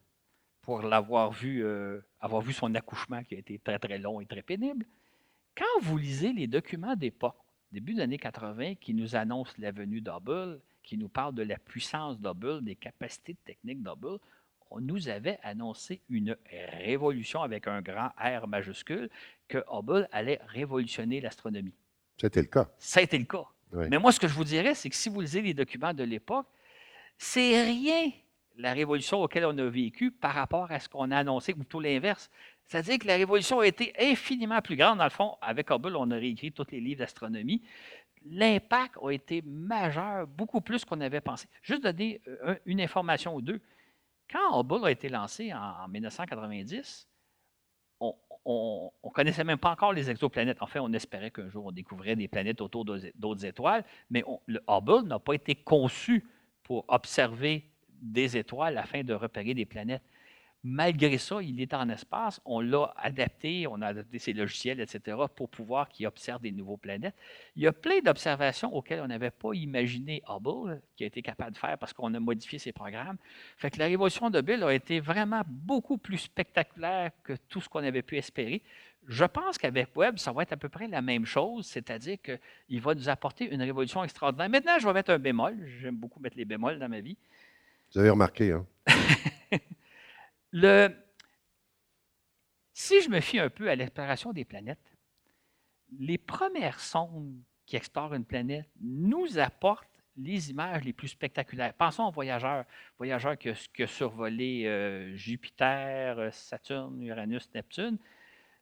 Pour 0.61 0.81
l'avoir 0.81 1.31
vu, 1.31 1.65
avoir 2.19 2.41
vu 2.41 2.51
son 2.53 2.75
accouchement 2.75 3.23
qui 3.23 3.35
a 3.35 3.37
été 3.39 3.57
très, 3.59 3.79
très 3.79 3.97
long 3.97 4.19
et 4.19 4.25
très 4.25 4.41
pénible. 4.41 4.85
Quand 5.55 5.81
vous 5.81 5.97
lisez 5.97 6.33
les 6.33 6.47
documents 6.47 6.95
d'époque, 6.95 7.37
début 7.71 7.93
des 7.93 8.01
années 8.01 8.17
80 8.17 8.75
qui 8.75 8.93
nous 8.93 9.15
annonce 9.15 9.57
la 9.57 9.71
venue 9.71 10.01
d'Hubble, 10.01 10.59
qui 10.83 10.97
nous 10.97 11.07
parle 11.07 11.33
de 11.33 11.43
la 11.43 11.57
puissance 11.57 12.19
d'Hubble, 12.19 12.63
des 12.63 12.75
capacités 12.75 13.35
techniques 13.45 13.81
d'Hubble, 13.81 14.19
on 14.71 14.81
nous 14.81 15.07
avait 15.07 15.39
annoncé 15.43 16.01
une 16.09 16.35
révolution 16.79 17.41
avec 17.41 17.67
un 17.67 17.81
grand 17.81 18.09
R 18.17 18.47
majuscule, 18.47 19.09
que 19.47 19.63
Hubble 19.71 20.09
allait 20.11 20.41
révolutionner 20.47 21.21
l'astronomie. 21.21 21.75
C'était 22.17 22.41
le 22.41 22.47
cas. 22.47 22.69
Été 22.97 23.17
le 23.17 23.25
cas. 23.25 23.45
Mais 23.71 23.97
moi, 23.97 24.11
ce 24.11 24.19
que 24.19 24.27
je 24.27 24.33
vous 24.33 24.43
dirais, 24.43 24.73
c'est 24.73 24.89
que 24.89 24.95
si 24.95 25.09
vous 25.09 25.21
lisez 25.21 25.41
les 25.41 25.53
documents 25.53 25.93
de 25.93 26.03
l'époque, 26.03 26.47
c'est 27.17 27.63
rien 27.63 28.11
la 28.57 28.73
révolution 28.73 29.21
auquel 29.21 29.45
on 29.45 29.57
a 29.57 29.65
vécu 29.65 30.11
par 30.11 30.33
rapport 30.33 30.71
à 30.71 30.79
ce 30.79 30.87
qu'on 30.87 31.11
a 31.11 31.17
annoncé, 31.17 31.53
ou 31.53 31.57
plutôt 31.57 31.79
l'inverse. 31.79 32.29
C'est-à-dire 32.63 32.99
que 32.99 33.07
la 33.07 33.15
révolution 33.15 33.59
a 33.59 33.67
été 33.67 33.93
infiniment 33.99 34.61
plus 34.61 34.75
grande. 34.75 34.97
Dans 34.97 35.03
le 35.03 35.09
fond, 35.09 35.37
avec 35.41 35.69
Hubble, 35.69 35.95
on 35.95 36.09
a 36.11 36.15
réécrit 36.15 36.51
tous 36.51 36.65
les 36.71 36.79
livres 36.79 36.99
d'astronomie. 36.99 37.61
L'impact 38.27 38.97
a 39.01 39.11
été 39.11 39.41
majeur, 39.43 40.25
beaucoup 40.25 40.61
plus 40.61 40.83
qu'on 40.83 41.01
avait 41.01 41.21
pensé. 41.21 41.47
Juste 41.61 41.83
donner 41.83 42.21
euh, 42.27 42.55
une 42.65 42.81
information 42.81 43.35
ou 43.35 43.41
deux. 43.41 43.61
Quand 44.31 44.59
Hubble 44.59 44.85
a 44.85 44.91
été 44.91 45.09
lancé 45.09 45.53
en, 45.53 45.87
1990, 45.87 47.07
on 48.45 48.91
ne 49.03 49.09
connaissait 49.09 49.43
même 49.43 49.57
pas 49.57 49.71
encore 49.71 49.91
les 49.91 50.09
exoplanètes. 50.09 50.61
En 50.61 50.67
fait, 50.67 50.79
on 50.79 50.93
espérait 50.93 51.31
qu'un 51.31 51.49
jour 51.49 51.65
on 51.65 51.71
découvrait 51.71 52.15
des 52.15 52.27
planètes 52.27 52.61
autour 52.61 52.85
d'autres 52.85 53.45
étoiles, 53.45 53.83
mais 54.09 54.23
le 54.45 54.61
Hubble 54.69 55.07
n'a 55.07 55.19
pas 55.19 55.33
été 55.33 55.55
conçu 55.55 56.23
pour 56.63 56.85
observer 56.87 57.65
des 58.01 58.37
étoiles 58.37 58.77
afin 58.77 59.03
de 59.03 59.13
repérer 59.13 59.53
des 59.53 59.65
planètes. 59.65 60.03
Malgré 60.67 61.19
ça, 61.19 61.43
il 61.43 61.61
est 61.61 61.75
en 61.75 61.87
espace. 61.89 62.41
On 62.43 62.59
l'a 62.59 62.91
adapté, 62.97 63.67
on 63.67 63.83
a 63.83 63.87
adapté 63.89 64.17
ses 64.17 64.33
logiciels, 64.33 64.79
etc., 64.79 65.15
pour 65.35 65.47
pouvoir 65.47 65.87
qu'il 65.87 66.07
observe 66.07 66.41
des 66.41 66.51
nouveaux 66.51 66.75
planètes. 66.75 67.13
Il 67.55 67.61
y 67.61 67.67
a 67.67 67.71
plein 67.71 67.99
d'observations 67.99 68.73
auxquelles 68.73 68.99
on 69.01 69.07
n'avait 69.07 69.29
pas 69.29 69.53
imaginé 69.53 70.23
Hubble, 70.27 70.81
qui 70.95 71.03
a 71.03 71.07
été 71.07 71.21
capable 71.21 71.51
de 71.51 71.59
faire 71.59 71.77
parce 71.77 71.93
qu'on 71.93 72.11
a 72.15 72.19
modifié 72.19 72.57
ses 72.57 72.71
programmes. 72.71 73.17
Fait 73.57 73.69
que 73.69 73.77
la 73.77 73.85
révolution 73.85 74.31
de 74.31 74.39
Hubble 74.39 74.63
a 74.63 74.73
été 74.73 74.99
vraiment 74.99 75.43
beaucoup 75.45 75.99
plus 75.99 76.17
spectaculaire 76.17 77.11
que 77.23 77.33
tout 77.47 77.61
ce 77.61 77.69
qu'on 77.69 77.83
avait 77.83 78.01
pu 78.01 78.17
espérer. 78.17 78.63
Je 79.07 79.25
pense 79.25 79.59
qu'avec 79.59 79.95
Webb, 79.95 80.17
ça 80.17 80.31
va 80.31 80.41
être 80.41 80.53
à 80.53 80.57
peu 80.57 80.69
près 80.69 80.87
la 80.87 81.03
même 81.03 81.27
chose, 81.27 81.67
c'est-à-dire 81.67 82.17
qu'il 82.23 82.81
va 82.81 82.95
nous 82.95 83.07
apporter 83.07 83.53
une 83.53 83.61
révolution 83.61 84.03
extraordinaire. 84.03 84.49
Maintenant, 84.49 84.79
je 84.79 84.87
vais 84.87 84.93
mettre 84.93 85.11
un 85.11 85.19
bémol. 85.19 85.63
J'aime 85.79 85.95
beaucoup 85.95 86.19
mettre 86.19 86.37
les 86.37 86.45
bémols 86.45 86.79
dans 86.79 86.89
ma 86.89 87.01
vie. 87.01 87.17
Vous 87.93 87.99
avez 87.99 88.09
remarqué, 88.09 88.51
hein? 88.51 88.65
Si 92.73 93.01
je 93.01 93.09
me 93.09 93.19
fie 93.19 93.39
un 93.39 93.49
peu 93.49 93.69
à 93.69 93.75
l'exploration 93.75 94.31
des 94.31 94.45
planètes, 94.45 94.97
les 95.99 96.17
premières 96.17 96.79
sondes 96.79 97.41
qui 97.65 97.75
explorent 97.75 98.13
une 98.13 98.23
planète 98.25 98.69
nous 98.79 99.37
apportent 99.37 99.89
les 100.17 100.51
images 100.51 100.85
les 100.85 100.93
plus 100.93 101.09
spectaculaires. 101.09 101.73
Pensons 101.73 102.05
aux 102.05 102.11
voyageurs, 102.11 102.63
voyageurs 102.97 103.37
qui, 103.37 103.49
ont 103.49 103.87
survolé 103.87 104.65
euh, 104.65 105.13
Jupiter, 105.15 106.33
Saturne, 106.33 107.01
Uranus, 107.01 107.49
Neptune. 107.53 107.97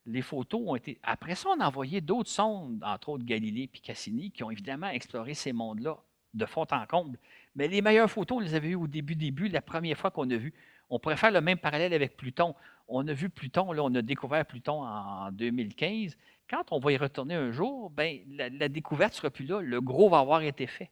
Les 0.08 0.24
photos 0.24 0.62
ont 0.66 0.76
été. 0.76 1.00
Après 1.04 1.36
ça, 1.36 1.50
on 1.50 1.60
a 1.60 1.68
envoyé 1.68 2.02
d'autres 2.02 2.32
sondes, 2.32 2.84
entre 2.84 3.10
autres 3.10 3.24
Galilée 3.24 3.70
et 3.72 3.80
Cassini, 3.80 4.32
qui 4.32 4.44
ont 4.44 4.50
évidemment 4.50 4.90
exploré 4.90 5.36
ces 5.36 5.54
mondes-là 5.54 5.98
de 6.34 6.46
fond 6.48 6.66
en 6.72 6.86
comble. 6.88 7.20
Mais 7.56 7.68
les 7.68 7.84
meilleures 7.84 8.10
photos, 8.10 8.38
on 8.38 8.40
les 8.40 8.56
avait 8.56 8.70
eues 8.70 8.76
au 8.76 8.88
début, 8.88 9.16
début, 9.16 9.48
la 9.48 9.62
première 9.62 9.98
fois 9.98 10.10
qu'on 10.10 10.30
a 10.32 10.38
vu. 10.38 10.54
On 10.94 11.00
pourrait 11.00 11.18
faire 11.18 11.32
le 11.32 11.42
même 11.42 11.58
parallèle 11.58 11.92
avec 11.92 12.16
Pluton. 12.16 12.54
On 12.88 13.08
a 13.08 13.14
vu 13.14 13.28
Pluton, 13.28 13.68
on 13.68 13.96
a 13.96 14.02
découvert 14.04 14.46
Pluton 14.46 14.84
en 14.84 15.32
2015. 15.32 16.16
Quand 16.48 16.72
on 16.72 16.78
va 16.78 16.92
y 16.92 16.98
retourner 16.98 17.34
un 17.34 17.52
jour, 17.52 17.90
ben, 17.90 18.20
la, 18.28 18.70
découverte 18.70 19.14
ne 19.14 19.18
sera 19.18 19.32
plus 19.32 19.48
là. 19.48 19.60
Le 19.60 19.82
gros 19.82 20.08
va 20.08 20.20
avoir 20.20 20.44
été 20.44 20.68
fait. 20.68 20.92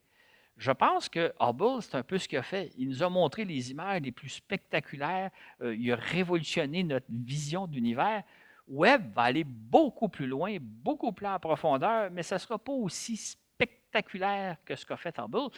Je 0.58 0.72
pense 0.72 1.08
que 1.08 1.32
Hubble, 1.40 1.84
c'est 1.84 1.94
un 1.94 2.02
peu 2.02 2.18
ce 2.18 2.28
qu'il 2.28 2.40
a 2.40 2.42
fait. 2.42 2.72
Il 2.78 2.90
nous 2.90 3.04
a 3.04 3.10
montré 3.10 3.46
les 3.46 3.70
images 3.70 4.02
les 4.02 4.12
plus 4.12 4.30
spectaculaires. 4.30 5.30
Euh, 5.62 5.76
il 5.76 5.92
a 5.92 5.96
révolutionné 5.98 6.82
notre 6.82 7.06
vision 7.08 7.68
d'univers. 7.68 8.24
Webb 8.68 9.14
va 9.14 9.22
aller 9.22 9.44
beaucoup 9.44 10.10
plus 10.10 10.26
loin, 10.26 10.58
beaucoup 10.60 11.12
plus 11.12 11.28
en 11.28 11.38
profondeur, 11.38 12.10
mais 12.10 12.24
ça 12.24 12.38
ne 12.38 12.40
sera 12.40 12.58
pas 12.58 12.74
aussi 12.74 13.18
spectaculaire 13.18 14.58
que 14.66 14.76
ce 14.76 14.84
qu'a 14.84 14.98
fait 14.98 15.20
Hubble 15.20 15.52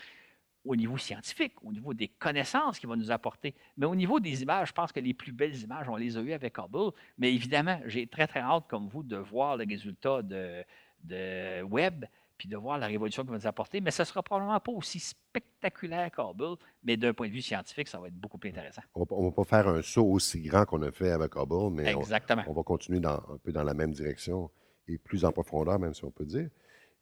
au 0.66 0.76
niveau 0.76 0.98
scientifique, 0.98 1.54
au 1.64 1.72
niveau 1.72 1.94
des 1.94 2.08
connaissances 2.08 2.80
qu'il 2.80 2.90
va 2.90 2.96
nous 2.96 3.12
apporter. 3.12 3.54
Mais 3.78 3.86
au 3.86 3.96
niveau 3.96 4.20
des 4.20 4.42
images, 4.42 4.70
je 4.70 4.74
pense 4.74 4.92
que 4.92 5.00
les 5.00 5.14
plus 5.14 5.32
belles 5.32 5.56
images, 5.56 5.90
on 5.90 5.96
les 5.96 6.18
a 6.18 6.22
eues 6.22 6.34
avec 6.34 6.58
Hubble. 6.58 6.92
Mais 7.18 7.34
évidemment, 7.34 7.80
j'ai 7.86 8.08
très, 8.08 8.28
très 8.28 8.40
hâte, 8.40 8.66
comme 8.70 8.88
vous, 8.88 9.04
de 9.04 9.18
voir 9.18 9.58
le 9.58 9.66
résultat 9.68 10.22
de, 10.22 10.64
de 11.04 11.62
Webb, 11.64 12.06
puis 12.38 12.48
de 12.48 12.58
voir 12.58 12.78
la 12.78 12.88
révolution 12.88 13.24
qu'il 13.24 13.32
va 13.32 13.38
nous 13.38 13.48
apporter. 13.48 13.82
Mais 13.82 13.92
ce 13.92 14.04
ne 14.04 14.06
sera 14.06 14.24
probablement 14.24 14.60
pas 14.60 14.72
aussi 14.72 15.00
spectaculaire 15.00 16.10
qu'Hubble, 16.12 16.58
mais 16.84 16.96
d'un 16.98 17.14
point 17.14 17.28
de 17.28 17.34
vue 17.34 17.42
scientifique, 17.42 17.88
ça 17.88 18.00
va 18.00 18.08
être 18.08 18.16
beaucoup 18.16 18.38
plus 18.38 18.50
intéressant. 18.50 18.82
On 18.96 19.02
ne 19.02 19.30
va 19.30 19.32
pas 19.32 19.44
faire 19.44 19.68
un 19.68 19.82
saut 19.82 20.06
aussi 20.06 20.42
grand 20.42 20.66
qu'on 20.66 20.82
a 20.82 20.92
fait 20.92 21.12
avec 21.12 21.36
Hubble, 21.36 21.72
mais 21.74 21.94
On, 21.94 22.00
on, 22.48 22.54
va 22.54 22.64
continuer 22.64 23.00
dans, 23.00 23.16
un 23.16 23.38
peu 23.44 23.52
dans 23.52 23.64
la 23.64 23.74
même 23.74 23.92
direction 23.92 24.50
et 24.88 24.98
plus 24.98 25.26
en 25.26 25.32
profondeur, 25.32 25.80
même 25.80 25.94
si 25.94 26.04
on 26.06 26.12
peut 26.12 26.26
dire. 26.26 26.50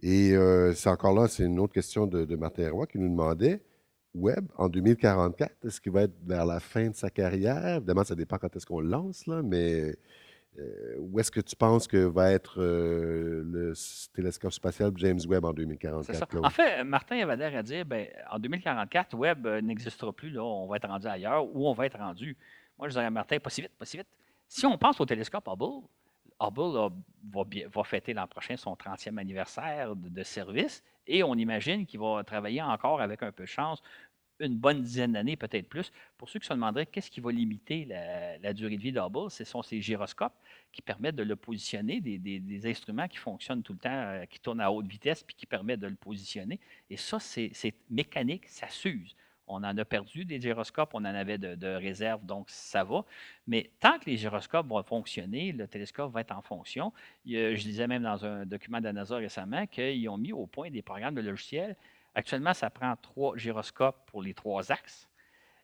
Et 0.01 0.31
euh, 0.31 0.73
c'est 0.73 0.89
encore 0.89 1.13
là, 1.13 1.27
c'est 1.27 1.43
une 1.43 1.59
autre 1.59 1.73
question 1.73 2.07
de, 2.07 2.35
Martin 2.35 2.71
Roy 2.71 2.87
qui 2.87 2.97
nous 2.97 3.09
demandait 3.09 3.61
Webb 4.13 4.47
en 4.57 4.67
2044, 4.67 5.65
est-ce 5.65 5.79
qu'il 5.79 5.91
va 5.91 6.03
être 6.03 6.15
vers 6.25 6.45
la 6.45 6.59
fin 6.59 6.89
de 6.89 6.95
sa 6.95 7.09
carrière? 7.09 7.77
Évidemment, 7.77 8.03
ça 8.03 8.15
dépend 8.15 8.37
quand 8.37 8.53
est-ce 8.55 8.65
qu'on 8.65 8.81
le 8.81 8.89
lance, 8.89 9.25
là, 9.27 9.41
mais 9.41 9.95
euh, 10.59 10.95
où 10.99 11.19
est-ce 11.19 11.31
que 11.31 11.39
tu 11.39 11.55
penses 11.55 11.87
que 11.87 11.97
va 11.97 12.31
être 12.31 12.61
euh, 12.61 13.41
le 13.45 13.73
télescope 14.13 14.51
spatial 14.51 14.91
James 14.97 15.19
Webb 15.27 15.45
en 15.45 15.53
2044? 15.53 16.43
En 16.43 16.49
fait, 16.49 16.83
Martin 16.83 17.19
avait 17.19 17.37
l'air 17.37 17.55
à 17.55 17.63
dire 17.63 17.85
ben, 17.85 18.07
en 18.29 18.39
2044, 18.39 19.15
Webb 19.15 19.47
n'existera 19.63 20.11
plus, 20.11 20.31
là, 20.31 20.43
on 20.43 20.67
va 20.67 20.77
être 20.77 20.89
rendu 20.89 21.07
ailleurs 21.07 21.45
ou 21.55 21.67
on 21.67 21.73
va 21.73 21.85
être 21.85 21.97
rendu? 21.97 22.35
Moi, 22.77 22.89
je 22.89 22.93
dirais 22.93 23.05
à 23.05 23.11
Martin, 23.11 23.39
pas 23.39 23.49
si 23.49 23.61
vite, 23.61 23.71
pas 23.77 23.85
si 23.85 23.97
vite. 23.97 24.07
Si 24.47 24.65
on 24.65 24.77
pense 24.77 24.99
au 24.99 25.05
télescope 25.05 25.47
Hubble, 25.47 25.87
Hubble 26.41 26.91
va, 27.31 27.83
fêter 27.83 28.13
l'an 28.13 28.27
prochain 28.27 28.57
son 28.57 28.73
30e 28.73 29.17
anniversaire 29.17 29.95
de, 29.95 30.23
service 30.23 30.83
et 31.07 31.23
on 31.23 31.35
imagine 31.35 31.85
qu'il 31.85 31.99
va 31.99 32.23
travailler 32.23 32.61
encore 32.61 33.01
avec 33.01 33.23
un 33.23 33.31
peu 33.31 33.43
de 33.43 33.49
chance 33.49 33.81
une 34.39 34.57
bonne 34.57 34.81
dizaine 34.81 35.13
d'années, 35.13 35.35
peut-être 35.35 35.69
plus. 35.69 35.91
Pour 36.17 36.29
ceux 36.29 36.39
qui 36.39 36.47
se 36.47 36.53
demanderaient 36.53 36.85
qu'est-ce 36.85 37.11
qui 37.11 37.21
va 37.21 37.31
limiter 37.31 37.85
la, 37.85 38.53
durée 38.53 38.77
de 38.77 38.81
vie 38.81 38.91
d'Hubble, 38.91 39.29
ce 39.29 39.43
sont 39.43 39.61
ces 39.61 39.79
gyroscopes 39.81 40.33
qui 40.71 40.81
permettent 40.81 41.15
de 41.15 41.23
le 41.23 41.35
positionner, 41.35 42.01
des, 42.01 42.17
des, 42.17 42.67
instruments 42.67 43.07
qui 43.07 43.17
fonctionnent 43.17 43.61
tout 43.61 43.73
le 43.73 43.79
temps, 43.79 43.89
euh, 43.91 44.25
qui 44.25 44.39
tournent 44.39 44.61
à 44.61 44.71
haute 44.71 44.87
vitesse, 44.87 45.23
puis 45.23 45.35
qui 45.35 45.45
permettent 45.45 45.79
de 45.79 45.87
le 45.87 45.95
positionner. 45.95 46.59
Et 46.89 46.97
ça, 46.97 47.19
c'est 47.19 47.51
mécanique, 47.89 48.47
ça 48.47 48.67
s'use. 48.67 49.15
On 49.51 49.63
en 49.63 49.77
a 49.77 49.85
perdu 49.85 50.25
des 50.25 50.39
gyroscopes, 50.39 50.91
on 50.93 50.99
en 50.99 51.05
avait 51.05 51.37
de, 51.37 51.75
réserve, 51.75 52.25
donc 52.25 52.49
ça 52.49 52.83
va. 52.83 53.03
Mais 53.47 53.71
tant 53.79 53.99
que 53.99 54.09
les 54.09 54.17
gyroscopes 54.17 54.67
vont 54.67 54.81
fonctionner, 54.83 55.51
le 55.51 55.67
télescope 55.67 56.11
va 56.11 56.21
être 56.21 56.35
en 56.35 56.41
fonction. 56.41 56.93
je 57.25 57.61
disais 57.61 57.87
même 57.87 58.03
dans 58.03 58.25
un 58.25 58.45
document 58.45 58.79
de 58.79 58.85
la 58.85 58.93
NASA 58.93 59.17
récemment 59.17 59.67
qu'ils 59.67 60.07
ont 60.09 60.17
mis 60.17 60.31
au 60.31 60.47
point 60.47 60.69
des 60.71 60.81
programmes 60.81 61.15
de 61.15 61.21
logiciel. 61.21 61.75
Actuellement, 62.15 62.53
ça 62.53 62.69
prend 62.69 62.95
trois 62.95 63.37
gyroscopes 63.37 64.05
pour 64.07 64.21
les 64.21 64.33
trois 64.33 64.71
axes. 64.71 65.07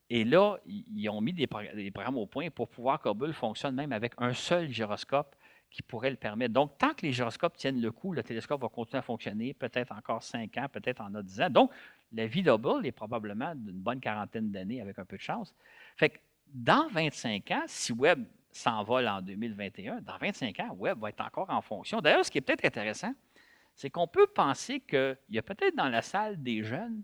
Et 0.09 0.23
là, 0.23 0.57
ils 0.65 1.09
ont 1.09 1.19
mis 1.19 1.33
des, 1.33 1.47
programmes 1.47 2.17
au 2.17 2.25
point 2.25 2.49
pour 2.49 2.69
pouvoir 2.69 3.01
que 3.01 3.09
Hubble 3.09 3.33
fonctionne 3.33 3.75
même 3.75 3.91
avec 3.91 4.13
un 4.17 4.33
seul 4.33 4.69
gyroscope 4.69 5.35
qui 5.69 5.81
pourrait 5.81 6.09
le 6.09 6.15
permettre. 6.15 6.53
Donc, 6.53 6.77
tant 6.77 6.93
que 6.93 7.05
les 7.05 7.11
gyroscopes 7.11 7.57
tiennent 7.57 7.81
le 7.81 7.91
coup, 7.91 8.13
le 8.13 8.23
télescope 8.23 8.61
va 8.61 8.69
continuer 8.69 8.99
à 8.99 9.01
fonctionner, 9.01 9.53
peut-être 9.53 9.91
encore 9.91 10.23
cinq 10.23 10.57
ans, 10.57 10.67
peut-être 10.71 11.01
en 11.01 11.13
a 11.15 11.21
dix 11.21 11.41
ans. 11.41 11.49
Donc, 11.49 11.71
la 12.11 12.27
vie 12.27 12.43
d'Hubble 12.43 12.85
est 12.85 12.91
probablement 12.91 13.53
d'une 13.55 13.79
bonne 13.79 13.99
quarantaine 13.99 14.51
d'années 14.51 14.81
avec 14.81 14.97
un 14.99 15.05
peu 15.05 15.17
de 15.17 15.21
chance. 15.21 15.53
Fait 15.95 16.09
que 16.09 16.17
dans 16.47 16.87
25 16.89 17.51
ans, 17.51 17.63
si 17.67 17.91
Webb 17.91 18.25
s'envole 18.51 19.07
en 19.07 19.21
2021, 19.21 20.01
dans 20.01 20.17
25 20.17 20.59
ans, 20.61 20.75
Webb 20.77 20.99
va 20.99 21.09
être 21.09 21.21
encore 21.21 21.49
en 21.49 21.61
fonction. 21.61 21.99
D'ailleurs, 21.99 22.25
ce 22.25 22.31
qui 22.31 22.37
est 22.37 22.41
peut-être 22.41 22.65
intéressant, 22.65 23.13
c'est 23.75 23.89
qu'on 23.89 24.07
peut 24.07 24.27
penser 24.27 24.79
qu'il 24.79 25.17
y 25.29 25.37
a 25.37 25.43
peut-être 25.43 25.75
dans 25.75 25.89
la 25.89 26.01
salle 26.01 26.41
des 26.41 26.63
jeunes 26.63 27.03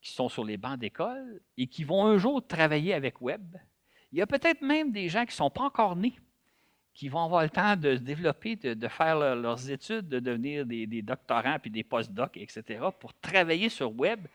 qui 0.00 0.12
sont 0.12 0.28
sur 0.28 0.44
les 0.44 0.56
bancs 0.56 0.78
d'école 0.78 1.40
et 1.56 1.66
qui 1.66 1.84
vont 1.84 2.06
un 2.06 2.16
jour 2.16 2.44
travailler 2.46 2.94
avec 2.94 3.20
Webb. 3.20 3.56
Il 4.12 4.18
y 4.18 4.22
a 4.22 4.26
peut-être 4.26 4.62
même 4.62 4.90
des 4.90 5.08
gens 5.08 5.20
qui 5.20 5.32
ne 5.32 5.32
sont 5.32 5.50
pas 5.50 5.62
encore 5.62 5.94
nés 5.94 6.18
qui 6.94 7.08
vont 7.08 7.24
avoir 7.24 7.42
le 7.42 7.50
temps 7.50 7.76
de 7.76 7.96
se 7.96 8.00
développer, 8.00 8.56
de, 8.56 8.88
faire 8.88 9.16
leurs 9.16 9.70
études, 9.70 10.08
de 10.08 10.18
devenir 10.18 10.66
des, 10.66 11.02
doctorants 11.02 11.58
puis 11.60 11.70
des 11.70 11.84
post-docs, 11.84 12.36
etc., 12.36 12.84
pour 12.98 13.14
travailler 13.14 13.68
sur 13.68 13.92
Webb. 13.98 14.26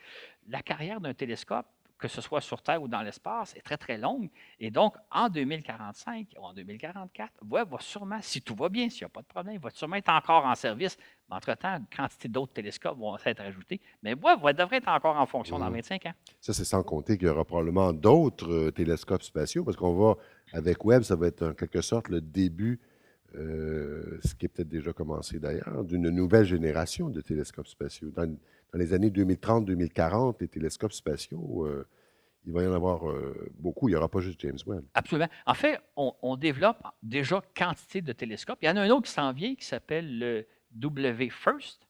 La 0.48 0.62
carrière 0.62 1.02
d'un 1.02 1.14
télescope, 1.14 1.66
que 1.98 2.08
ce 2.08 2.22
soit 2.22 2.42
sur 2.42 2.62
Terre 2.62 2.82
ou 2.82 2.88
dans 2.88 3.02
l'espace, 3.02 3.56
est 3.56 3.62
très, 3.62 3.78
très 3.78 3.98
longue. 3.98 4.30
Et 4.60 4.70
donc, 4.70 4.96
en 5.12 5.30
2045 5.30 6.28
ou 6.38 6.44
en 6.44 6.54
2044, 6.54 7.32
Webb 7.50 7.70
va 7.70 7.78
sûrement, 7.80 8.20
si 8.22 8.42
tout 8.42 8.56
va 8.56 8.70
bien, 8.70 8.90
s'il 8.90 9.02
n'y 9.02 9.06
a 9.06 9.10
pas 9.10 9.22
de 9.22 9.28
problème, 9.28 9.58
va 9.58 9.70
sûrement 9.70 9.96
être 9.96 10.10
encore 10.10 10.46
en 10.46 10.56
service. 10.56 10.98
Mais 11.30 11.36
entre-temps, 11.36 11.78
une 11.78 11.86
quantité 11.96 12.28
d'autres 12.28 12.54
télescopes 12.54 12.98
vont 12.98 13.18
être 13.24 13.42
ajoutés. 13.42 13.82
Mais 14.04 14.14
Webb 14.14 14.58
devrait 14.58 14.78
être 14.78 14.90
encore 14.90 15.18
en 15.18 15.26
fonction 15.26 15.58
dans 15.58 15.70
25 15.70 16.04
mmh. 16.04 16.08
ans. 16.08 16.14
Ça, 16.42 16.54
c'est 16.54 16.66
sans 16.66 16.84
compter 16.84 17.18
qu'il 17.18 17.28
y 17.28 17.30
aura 17.30 17.46
probablement 17.46 17.94
d'autres 17.94 18.52
euh, 18.52 18.72
télescopes 18.72 19.24
spatiaux, 19.24 19.64
parce 19.64 19.78
qu'on 19.78 19.94
va 19.94 20.16
avec 20.56 20.86
Webb, 20.86 21.04
ça 21.04 21.16
va 21.16 21.28
être 21.28 21.48
en 21.48 21.54
quelque 21.54 21.82
sorte 21.82 22.08
le 22.08 22.22
début, 22.22 22.80
euh, 23.36 24.18
ce 24.24 24.34
qui 24.36 24.46
est 24.46 24.50
peut-être 24.50 24.70
déjà 24.70 24.94
commencé 24.94 25.38
d'ailleurs, 25.38 25.84
d'une 25.84 26.10
nouvelle 26.10 26.46
génération 26.46 27.10
de 27.10 27.20
télescopes 27.20 27.68
spatiaux. 27.68 28.10
Dans, 28.12 28.38
les 28.74 28.94
années 28.94 29.10
2030-2040, 29.10 30.38
les 30.40 30.48
télescopes 30.48 30.94
spatiaux, 30.94 31.66
euh, 31.66 31.88
il 32.46 32.54
va 32.54 32.64
y 32.64 32.68
en 32.68 32.74
avoir 32.74 33.10
euh, 33.10 33.52
beaucoup. 33.58 33.88
Il 33.90 33.92
n'y 33.92 33.98
aura 33.98 34.10
pas 34.10 34.20
juste 34.20 34.40
James 34.42 34.58
Webb. 34.66 34.84
Absolument. 34.94 35.30
En 35.46 35.54
fait, 35.54 35.80
on, 35.96 36.36
développe 36.38 36.84
déjà 37.02 37.42
quantité 37.58 38.02
de 38.02 38.14
télescopes. 38.14 38.60
Il 38.62 38.66
y 38.66 38.70
en 38.70 38.78
a 38.78 38.82
un 38.82 38.90
autre 38.90 39.08
qui 39.08 39.12
s'en 39.12 39.32
vient 39.34 39.56
qui 39.56 39.66
s'appelle 39.66 40.20
le 40.20 40.46
W 40.74 41.30
FIRST, 41.30 41.88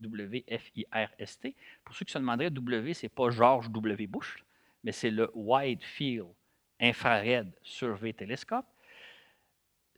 W-F-I-R-S-T. 0.00 1.54
Pour 1.84 1.94
ceux 1.94 2.04
qui 2.04 2.12
se 2.12 2.18
demanderaient, 2.18 2.50
W, 2.50 2.94
ce 2.94 3.06
n'est 3.06 3.10
pas 3.10 3.30
George 3.30 3.70
W. 3.70 4.06
Bush, 4.06 4.44
mais 4.84 4.92
c'est 4.92 5.10
le 5.10 5.30
Wide 5.34 5.82
Field 5.82 6.28
Infrared 6.80 7.52
Survey 7.62 8.12
Telescope. 8.12 8.66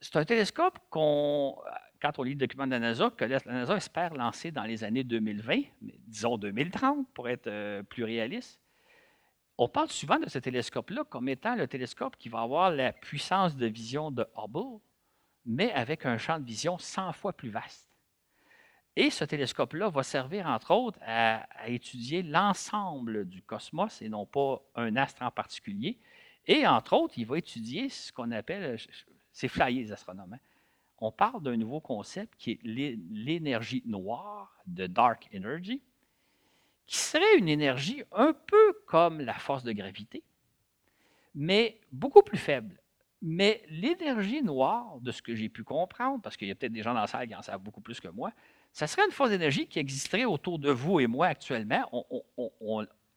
C'est 0.01 0.17
un 0.17 0.25
télescope 0.25 0.79
qu'on, 0.91 1.57
quand 2.01 2.19
on 2.19 2.23
lit 2.23 2.35
le 2.35 2.39
document 2.39 2.67
de 2.67 2.73
la 2.73 2.79
NASA, 2.79 3.11
que 3.11 3.25
la 3.25 3.41
NASA 3.47 3.77
espère 3.77 4.15
lancer 4.15 4.51
dans 4.51 4.65
les 4.65 4.85
années 4.85 5.05
2020, 5.05 5.63
disons 5.81 6.39
2030 6.39 7.07
pour 7.13 7.29
être 7.29 7.49
euh, 7.49 7.83
plus 7.83 8.05
réaliste. 8.05 8.61
On 9.61 9.69
parle 9.69 9.89
souvent 9.89 10.21
de 10.21 10.29
ce 10.29 10.39
télescope-là 10.39 11.03
comme 11.05 11.29
étant 11.29 11.57
le 11.57 11.67
télescope 11.67 12.17
qui 12.17 12.29
va 12.29 12.43
avoir 12.43 12.71
la 12.71 12.93
puissance 12.93 13.57
de 13.57 13.67
vision 13.67 14.13
de 14.13 14.25
Hubble, 14.37 14.81
mais 15.45 15.73
avec 15.73 16.07
un 16.07 16.17
champ 16.17 16.39
de 16.39 16.45
vision 16.45 16.79
100 16.79 17.13
fois 17.13 17.33
plus 17.33 17.51
vaste. 17.51 17.89
Et 18.95 19.11
ce 19.11 19.25
télescope-là 19.25 19.91
va 19.91 20.03
servir, 20.03 20.47
entre 20.47 20.73
autres, 20.73 20.99
à, 21.07 21.47
étudier 21.69 22.23
l'ensemble 22.23 23.29
du 23.29 23.43
cosmos 23.43 24.03
et 24.03 24.09
non 24.09 24.27
pas 24.27 24.61
un 24.75 24.97
astre 24.97 25.23
en 25.23 25.31
particulier. 25.31 25.99
Et 26.49 26.67
entre 26.67 26.95
autres, 26.95 27.15
il 27.19 27.27
va 27.27 27.39
étudier 27.39 27.91
ce 27.91 28.11
qu'on 28.11 28.31
appelle, 28.31 28.79
c'est 29.33 29.49
flyer 29.49 29.83
les 29.83 29.93
astronomes, 29.93 30.33
hein. 30.33 30.39
on 30.99 31.13
parle 31.13 31.43
d'un 31.43 31.57
nouveau 31.57 31.81
concept 31.81 32.35
qui 32.39 32.53
est 32.53 32.61
l'énergie 32.65 33.83
noire, 33.85 34.57
de 34.67 34.87
dark 34.87 35.29
energy, 35.35 35.83
qui 36.87 36.97
serait 36.97 37.37
une 37.37 37.51
énergie 37.51 38.03
un 38.13 38.33
peu 38.33 38.73
comme 38.87 39.21
la 39.21 39.35
force 39.35 39.63
de 39.63 39.73
gravité, 39.73 40.23
mais 41.35 41.79
beaucoup 41.93 42.23
plus 42.23 42.39
faible. 42.39 42.81
Mais 43.21 43.63
l'énergie 43.69 44.43
noire, 44.43 44.99
de 45.01 45.13
ce 45.13 45.21
que 45.21 45.35
j'ai 45.35 45.51
pu 45.51 45.65
comprendre, 45.65 46.23
parce 46.23 46.37
qu'il 46.37 46.49
y 46.49 46.51
a 46.51 46.55
peut-être 46.55 46.73
des 46.73 46.83
gens 46.83 46.95
dans 46.95 47.01
la 47.01 47.07
salle 47.07 47.29
qui 47.29 47.35
en 47.35 47.43
savent 47.43 47.61
beaucoup 47.61 47.81
plus 47.81 48.01
que 48.01 48.09
moi, 48.09 48.33
ça 48.73 48.87
serait 48.87 49.05
une 49.05 49.13
force 49.13 49.31
d'énergie 49.31 49.67
qui 49.67 49.81
existerait 49.81 50.25
autour 50.25 50.59
de 50.59 50.71
vous 50.71 51.01
et 51.01 51.07
moi 51.07 51.27
actuellement. 51.27 51.85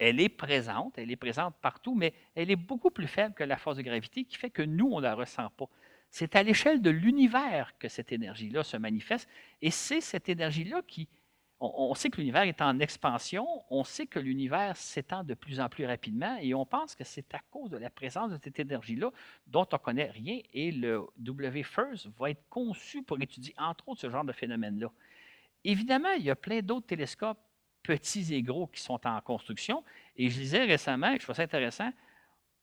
Elle 0.02 0.20
est 0.20 0.30
présente, 0.30 0.98
elle 0.98 1.12
est 1.12 1.16
présente 1.16 1.54
partout, 1.62 1.94
mais 1.94 2.16
elle 2.34 2.50
est 2.50 2.56
beaucoup 2.56 2.90
plus 2.90 3.06
faible 3.06 3.36
que 3.36 3.44
la 3.44 3.56
force 3.56 3.78
de 3.78 3.84
gravité 3.84 4.24
qui 4.24 4.36
fait 4.36 4.50
que 4.50 4.64
nous, 4.64 4.90
on 4.92 4.98
ne 4.98 5.04
la 5.04 5.14
ressent 5.14 5.48
pas. 5.52 5.68
C'est 6.10 6.36
à 6.36 6.42
l'échelle 6.42 6.82
de 6.82 6.90
l'univers 6.90 7.78
que 7.78 7.88
cette 7.88 8.12
énergie-là 8.12 8.64
se 8.64 8.78
manifeste, 8.78 9.30
et 9.62 9.70
c'est 9.70 10.02
cette 10.02 10.28
énergie-là 10.28 10.82
qui, 10.88 11.08
on, 11.60 11.94
sait 11.94 12.10
que 12.10 12.18
l'univers 12.18 12.42
est 12.42 12.64
en 12.64 12.80
expansion, 12.80 13.46
on 13.70 13.84
sait 13.84 14.08
que 14.08 14.18
l'univers 14.18 14.76
s'étend 14.76 15.24
de 15.24 15.36
plus 15.36 15.60
en 15.60 15.70
plus 15.70 15.86
rapidement 15.86 16.36
et 16.42 16.56
on 16.56 16.66
pense 16.66 16.96
que 16.96 17.04
c'est 17.04 17.32
à 17.36 17.40
cause 17.52 17.70
de 17.70 17.78
la 17.78 17.92
présence 17.92 18.32
de 18.32 18.40
cette 18.44 18.60
énergie-là 18.60 19.12
dont 19.46 19.68
on 19.72 19.76
ne 19.76 19.78
connaît 19.78 20.10
rien 20.10 20.40
et 20.52 20.72
le 20.72 21.06
WFIRST 21.24 22.08
va 22.18 22.32
être 22.32 22.50
conçu 22.50 23.04
pour 23.04 23.22
étudier 23.22 23.54
entre 23.60 23.90
autres 23.90 24.02
ce 24.02 24.10
genre 24.10 24.26
de 24.26 24.32
phénomène-là. 24.32 24.92
Évidemment, 25.64 26.12
il 26.18 26.24
y 26.24 26.32
a 26.32 26.36
plein 26.36 26.62
d'autres 26.62 26.88
télescopes 26.88 27.38
petits 27.84 28.34
et 28.34 28.42
gros 28.42 28.68
qui 28.68 28.82
sont 28.82 29.00
en 29.06 29.20
construction 29.22 29.84
et 30.16 30.30
je 30.30 30.40
disais 30.40 30.64
récemment, 30.64 31.12
et 31.12 31.18
je 31.18 31.24
trouve 31.24 31.36
ça 31.36 31.44
intéressant, 31.44 31.92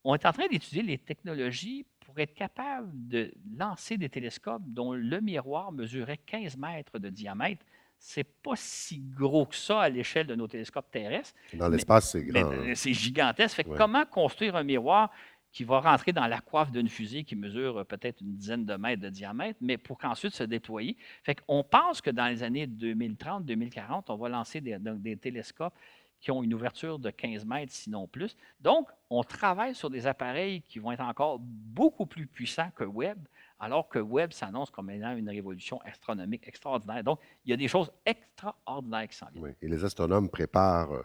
on 0.05 0.15
est 0.15 0.27
en 0.27 0.33
train 0.33 0.47
d'étudier 0.49 0.83
les 0.83 0.99
technologies 0.99 1.85
pour 2.01 2.19
être 2.19 2.35
capable 2.35 2.91
de 2.93 3.33
lancer 3.57 3.99
des 3.99 4.09
télescopes 4.09 4.63
dont 4.65 4.93
le 4.93 5.21
miroir 5.21 5.73
mesurait 5.73 6.19
15 6.19 6.57
mètres 6.57 6.99
de 6.99 7.11
diamètre 7.11 7.65
c'est 7.99 8.25
pas 8.25 8.55
si 8.55 9.01
gros 9.01 9.47
que 9.47 9.57
ça 9.57 9.81
à 9.83 9.89
l'échelle 9.89 10.27
de 10.27 10.35
nos 10.35 10.47
télescopes 10.47 10.91
terrestres. 10.91 11.35
Dans 11.53 11.69
l'espace, 11.69 12.13
c'est 12.13 12.23
grand. 12.23 12.53
Euh, 12.53 12.73
c'est 12.75 12.93
gigantesque. 12.93 13.57
Fait 13.57 13.65
Comment 13.65 14.07
construire 14.07 14.57
un 14.57 14.63
miroir 14.63 15.11
qui 15.59 15.65
va 15.65 15.81
rentrer 15.81 16.13
dans 16.13 16.29
la 16.29 16.39
coiffe 16.39 16.71
d'une 16.71 16.89
fusée 16.89 17.25
qui 17.25 17.35
mesure 17.35 17.79
euh, 17.79 17.85
peut-être 17.85 18.21
une 18.21 18.37
dizaine 18.37 18.65
de 18.65 18.77
mètres 18.77 19.03
de 19.03 19.09
diamètre, 19.09 19.59
mais 19.61 19.77
pour 19.77 19.99
qu'ensuite 19.99 20.33
se 20.33 20.45
déployer. 20.45 20.97
Fait 21.25 21.35
qu'on 21.35 21.65
pense 21.65 22.01
que 22.01 22.11
dans 22.11 22.29
les 22.29 22.45
années 22.45 22.69
2030-2040, 22.69 24.05
on 24.07 24.17
va 24.17 24.29
lancer 24.29 24.61
des, 24.61 24.79
des, 24.79 25.17
télescopes 25.17 25.75
qui 26.21 26.31
ont 26.31 26.45
une 26.45 26.55
ouverture 26.55 27.01
de 27.01 27.11
15 27.11 27.45
mètres, 27.45 27.73
sinon 27.73 28.07
plus. 28.07 28.37
Donc, 28.61 28.89
on 29.11 29.25
travaille 29.25 29.75
sur 29.75 29.91
des 29.91 30.07
appareils 30.07 30.63
qui 30.63 30.79
vont 30.79 30.93
être 30.93 31.03
encore 31.03 31.41
beaucoup 31.41 32.07
plus 32.07 32.29
puissants 32.29 32.71
que 32.77 32.85
Webb, 32.85 33.19
alors 33.59 33.89
que 33.89 33.99
Webb 33.99 34.33
s'annonce 34.33 34.71
comme 34.71 34.91
ayant 34.91 35.17
une 35.17 35.29
révolution 35.29 35.81
astronomique 35.81 36.47
extraordinaire. 36.47 37.03
Donc, 37.03 37.19
il 37.45 37.51
y 37.51 37.53
a 37.53 37.57
des 37.57 37.67
choses 37.67 37.91
extraordinaires 38.07 39.09
qui 39.09 39.17
s'en 39.17 39.27
viennent. 39.33 39.43
Oui. 39.43 39.51
Et 39.61 39.67
les 39.67 39.85
astronomes 39.85 40.29
préparent 40.29 40.93
euh, 40.93 41.03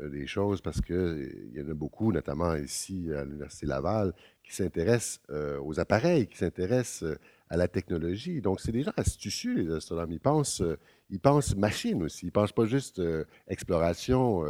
des 0.00 0.26
choses 0.26 0.60
parce 0.60 0.80
qu'il 0.80 0.94
euh, 0.94 1.50
y 1.54 1.60
en 1.60 1.68
a 1.68 1.74
beaucoup, 1.74 2.12
notamment 2.12 2.54
ici 2.54 3.08
à 3.12 3.24
l'Université 3.24 3.66
Laval, 3.66 4.12
qui 4.42 4.54
s'intéressent 4.54 5.20
euh, 5.30 5.58
aux 5.62 5.78
appareils, 5.80 6.26
qui 6.26 6.38
s'intéressent 6.38 7.16
à 7.48 7.56
la 7.56 7.68
technologie. 7.68 8.40
Donc, 8.40 8.60
c'est 8.60 8.72
des 8.72 8.82
gens 8.82 8.92
astucieux, 8.96 9.54
les 9.54 9.72
astronomes. 9.72 10.12
Ils 10.12 10.20
pensent, 10.20 10.62
ils 11.10 11.20
pensent 11.20 11.54
machine 11.54 12.02
aussi. 12.02 12.26
Ils 12.26 12.28
ne 12.28 12.32
pensent 12.32 12.52
pas 12.52 12.64
juste 12.64 13.00
exploration 13.46 14.44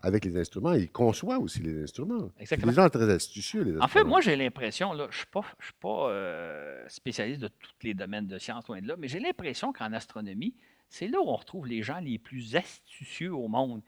avec 0.00 0.24
les 0.24 0.36
instruments, 0.36 0.74
il 0.74 0.90
conçoit 0.90 1.38
aussi 1.38 1.60
les 1.60 1.82
instruments. 1.82 2.30
C'est 2.44 2.64
des 2.64 2.72
gens 2.72 2.88
très 2.88 3.10
astucieux, 3.10 3.62
les 3.62 3.80
En 3.80 3.88
fait, 3.88 4.04
moi, 4.04 4.20
j'ai 4.20 4.36
l'impression, 4.36 4.94
je 4.96 5.02
ne 5.02 5.10
suis 5.10 5.26
pas, 5.26 5.42
suis 5.60 5.72
pas 5.80 6.10
euh, 6.10 6.84
spécialiste 6.88 7.40
de 7.40 7.48
tous 7.48 7.72
les 7.82 7.94
domaines 7.94 8.26
de 8.26 8.38
sciences, 8.38 8.68
loin 8.68 8.80
de 8.80 8.86
là, 8.86 8.94
mais 8.96 9.08
j'ai 9.08 9.18
l'impression 9.18 9.72
qu'en 9.72 9.92
astronomie, 9.92 10.54
c'est 10.88 11.08
là 11.08 11.18
où 11.20 11.28
on 11.28 11.36
retrouve 11.36 11.66
les 11.66 11.82
gens 11.82 11.98
les 11.98 12.18
plus 12.18 12.54
astucieux 12.54 13.34
au 13.34 13.48
monde. 13.48 13.82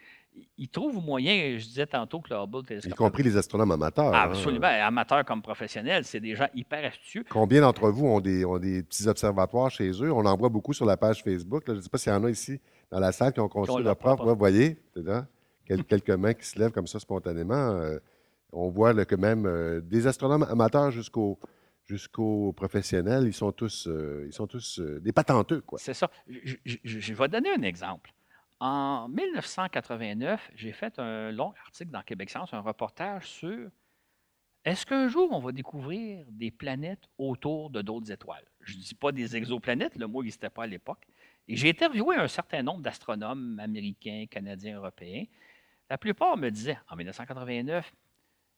Ils 0.57 0.69
trouvent 0.69 1.03
moyen, 1.03 1.59
je 1.59 1.65
disais 1.65 1.87
tantôt 1.87 2.21
que 2.21 2.33
le 2.33 2.37
Hubble 2.41 2.65
télescope. 2.65 2.93
Y 2.93 2.95
compris 2.95 3.23
les 3.23 3.37
astronomes 3.37 3.73
amateurs. 3.73 4.15
Hein. 4.15 4.31
absolument, 4.31 4.67
amateurs 4.67 5.25
comme 5.25 5.43
professionnels, 5.43 6.05
c'est 6.05 6.21
des 6.21 6.35
gens 6.35 6.49
hyper 6.55 6.85
astucieux. 6.85 7.25
Combien 7.29 7.63
d'entre 7.63 7.91
vous 7.91 8.07
ont 8.07 8.21
des, 8.21 8.45
ont 8.45 8.59
des 8.59 8.83
petits 8.83 9.09
observatoires 9.09 9.71
chez 9.71 9.91
eux? 9.91 10.13
On 10.13 10.25
en 10.27 10.37
voit 10.37 10.49
beaucoup 10.49 10.73
sur 10.73 10.85
la 10.87 10.97
page 10.97 11.23
Facebook. 11.23 11.65
Je 11.67 11.73
ne 11.73 11.81
sais 11.81 11.89
pas 11.89 11.99
s'il 11.99 12.13
y 12.13 12.15
en 12.15 12.25
a 12.25 12.31
ici 12.31 12.61
dans 12.91 13.01
la 13.01 13.13
salle 13.13 13.33
qui 13.33 13.41
ont 13.41 13.49
construit 13.49 13.83
leur 13.83 13.97
propre. 13.97 14.27
Vous 14.27 14.37
voyez, 14.37 14.79
quelques 15.67 16.11
mains 16.11 16.35
qui 16.35 16.47
se 16.47 16.59
lèvent 16.59 16.73
comme 16.73 16.87
ça 16.87 16.99
spontanément. 16.99 17.55
Euh, 17.55 17.99
on 18.53 18.69
voit 18.69 19.05
que 19.05 19.15
même 19.15 19.47
euh, 19.47 19.81
des 19.81 20.07
astronomes 20.07 20.43
amateurs 20.43 20.91
jusqu'aux 20.91 21.39
jusqu'aux 21.87 22.53
professionnels, 22.53 23.25
ils 23.27 23.33
sont 23.33 23.51
tous, 23.51 23.89
euh, 23.89 24.25
ils 24.27 24.33
sont 24.33 24.47
tous 24.47 24.81
des 24.81 25.11
patenteux. 25.11 25.61
C'est 25.77 25.95
ça. 25.95 26.09
Je, 26.29 26.55
je, 26.65 27.15
vais 27.15 27.27
donner 27.27 27.51
un 27.51 27.63
exemple. 27.63 28.13
En 28.61 29.09
1989, 29.09 30.51
j'ai 30.55 30.73
fait 30.73 30.99
un 30.99 31.33
long 31.33 31.55
article 31.65 31.91
dans 31.91 32.03
Québec 32.03 32.29
Science, 32.29 32.53
un 32.53 32.61
reportage 32.61 33.27
sur 33.27 33.71
est-ce 34.67 34.85
qu'un 34.85 35.09
jour 35.09 35.33
on 35.33 35.41
va 35.41 35.53
découvrir 35.53 36.27
des 36.29 36.51
planètes 36.51 37.09
autour 37.17 37.71
de 37.71 37.81
d'autres 37.81 38.13
étoiles? 38.13 38.45
Je 38.61 38.77
ne 38.77 38.83
dis 38.83 38.95
pas 38.95 39.13
des 39.13 39.35
exoplanètes, 39.35 39.97
le 39.97 40.07
mot 40.07 40.23
n'existait 40.23 40.51
pas 40.51 40.65
à 40.65 40.67
l'époque. 40.67 41.07
Et 41.49 41.57
j'ai 41.57 41.71
interviewé 41.71 42.17
un 42.17 42.29
certain 42.29 42.63
nombre 42.63 42.83
d'astronomes 42.83 43.59
américains, 43.59 44.27
canadiens, 44.31 44.77
européens, 44.77 45.25
la 45.89 45.97
plupart 45.97 46.37
me 46.37 46.51
disaient, 46.51 46.79
en 46.89 46.97
1989, 46.97 47.93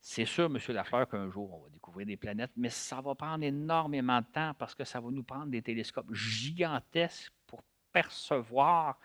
c'est 0.01 0.24
sûr, 0.24 0.47
M. 0.47 0.59
Lafleur, 0.74 1.09
qu'un 1.09 1.31
jour, 1.31 1.55
on 1.55 1.62
va 1.62 1.70
découvrir 1.70 2.07
des 2.07 2.16
planètes, 2.16 2.51
mais 2.57 2.69
ça 2.69 3.01
va 3.01 3.15
prendre 3.15 3.45
énormément 3.45 4.20
de 4.20 4.27
temps 4.27 4.53
parce 4.59 4.74
que 4.74 4.85
ça 4.85 5.01
va 5.01 5.11
nous 5.11 5.23
prendre 5.23 5.47
des 5.47 5.62
télescopes 5.62 6.12
gigantesques 6.12 7.33
pour 7.47 7.62
percevoir 7.93 8.99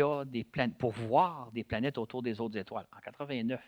a 0.00 0.24
des 0.24 0.44
pour 0.78 0.92
voir 0.92 1.50
des 1.52 1.64
planètes 1.64 1.98
autour 1.98 2.22
des 2.22 2.40
autres 2.40 2.56
étoiles. 2.56 2.86
En 2.96 3.00
89. 3.00 3.60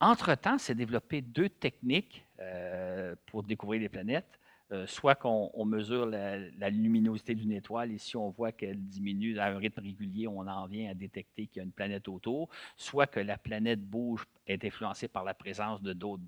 Entre-temps, 0.00 0.58
s'est 0.58 0.74
développé 0.74 1.22
deux 1.22 1.48
techniques 1.48 2.24
euh, 2.38 3.16
pour 3.26 3.42
découvrir 3.42 3.80
les 3.80 3.88
planètes. 3.88 4.38
Euh, 4.70 4.86
soit 4.86 5.14
qu'on 5.14 5.64
mesure 5.64 6.04
la, 6.04 6.68
luminosité 6.68 7.34
d'une 7.34 7.52
étoile 7.52 7.90
et 7.90 7.96
si 7.96 8.18
on 8.18 8.28
voit 8.28 8.52
qu'elle 8.52 8.78
diminue 8.78 9.38
à 9.38 9.46
un 9.46 9.56
rythme 9.56 9.80
régulier, 9.80 10.28
on 10.28 10.40
en 10.40 10.66
vient 10.66 10.90
à 10.90 10.94
détecter 10.94 11.46
qu'il 11.46 11.56
y 11.56 11.60
a 11.60 11.62
une 11.64 11.72
planète 11.72 12.06
autour, 12.06 12.50
soit 12.76 13.06
que 13.06 13.18
la 13.18 13.38
planète 13.38 13.80
bouge, 13.80 14.26
est 14.46 14.62
influencée 14.66 15.08
par 15.08 15.24
la 15.24 15.32
présence 15.32 15.80
de 15.80 15.94
d'autres, 15.94 16.22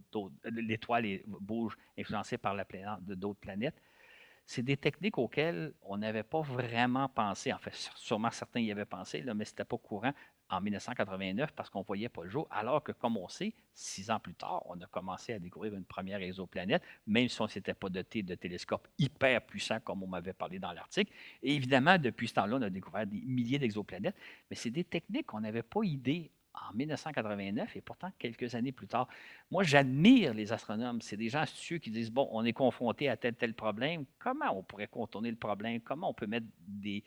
l'étoile 0.44 1.04
bouge 1.26 1.76
influencée 1.98 2.38
par 2.38 2.54
la 2.54 2.64
présence 2.64 3.02
de 3.02 3.14
d'autres 3.14 3.40
planètes. 3.40 3.76
C'est 4.52 4.64
des 4.64 4.76
techniques 4.76 5.16
auxquelles 5.16 5.74
on 5.80 5.98
n'avait 5.98 6.24
pas 6.24 6.40
vraiment 6.40 7.08
pensé. 7.08 7.52
En 7.52 7.58
fait, 7.58 7.72
sûrement 7.94 8.32
certains 8.32 8.58
y 8.58 8.72
avaient 8.72 8.84
pensé, 8.84 9.22
mais 9.22 9.44
ce 9.44 9.52
n'était 9.52 9.64
pas 9.64 9.78
courant 9.78 10.12
en 10.48 10.60
1989 10.60 11.52
parce 11.52 11.70
qu'on 11.70 11.78
ne 11.78 11.84
voyait 11.84 12.08
pas 12.08 12.24
le 12.24 12.30
jour, 12.30 12.48
alors 12.50 12.82
que, 12.82 12.90
comme 12.90 13.16
on 13.16 13.28
sait, 13.28 13.54
six 13.72 14.10
ans 14.10 14.18
plus 14.18 14.34
tard, 14.34 14.64
on 14.66 14.80
a 14.80 14.86
commencé 14.86 15.34
à 15.34 15.38
découvrir 15.38 15.76
une 15.76 15.84
première 15.84 16.20
exoplanète, 16.20 16.82
même 17.06 17.28
si 17.28 17.40
on 17.40 17.44
ne 17.44 17.48
s'était 17.48 17.74
pas 17.74 17.88
doté 17.88 18.24
de 18.24 18.34
télescopes 18.34 18.88
hyper 18.98 19.40
puissants 19.46 19.78
comme 19.78 20.02
on 20.02 20.08
m'avait 20.08 20.32
parlé 20.32 20.58
dans 20.58 20.72
l'article. 20.72 21.12
Et 21.44 21.54
évidemment, 21.54 21.96
depuis 21.96 22.26
ce 22.26 22.34
temps-là, 22.34 22.56
on 22.56 22.62
a 22.62 22.70
découvert 22.70 23.06
des 23.06 23.20
milliers 23.20 23.60
d'exoplanètes, 23.60 24.16
mais 24.50 24.56
c'est 24.56 24.70
des 24.70 24.82
techniques 24.82 25.26
qu'on 25.26 25.42
n'avait 25.42 25.62
pas 25.62 25.84
idée 25.84 26.28
en 26.54 26.74
1989 26.74 27.76
et 27.76 27.80
pourtant 27.80 28.10
quelques 28.18 28.54
années 28.54 28.72
plus 28.72 28.86
tard. 28.86 29.08
Moi, 29.50 29.62
j'admire 29.62 30.34
les 30.34 30.52
astronomes. 30.52 31.00
C'est 31.00 31.16
des 31.16 31.28
gens 31.28 31.40
astucieux 31.40 31.78
qui 31.78 31.90
disent, 31.90 32.10
bon, 32.10 32.28
on 32.32 32.44
est 32.44 32.52
confronté 32.52 33.08
à 33.08 33.16
tel, 33.16 33.34
tel 33.34 33.54
problème. 33.54 34.04
Comment 34.18 34.56
on 34.56 34.62
pourrait 34.62 34.88
contourner 34.88 35.30
le 35.30 35.36
problème? 35.36 35.80
Comment 35.80 36.10
on 36.10 36.14
peut 36.14 36.26
mettre 36.26 36.46
des, 36.66 37.04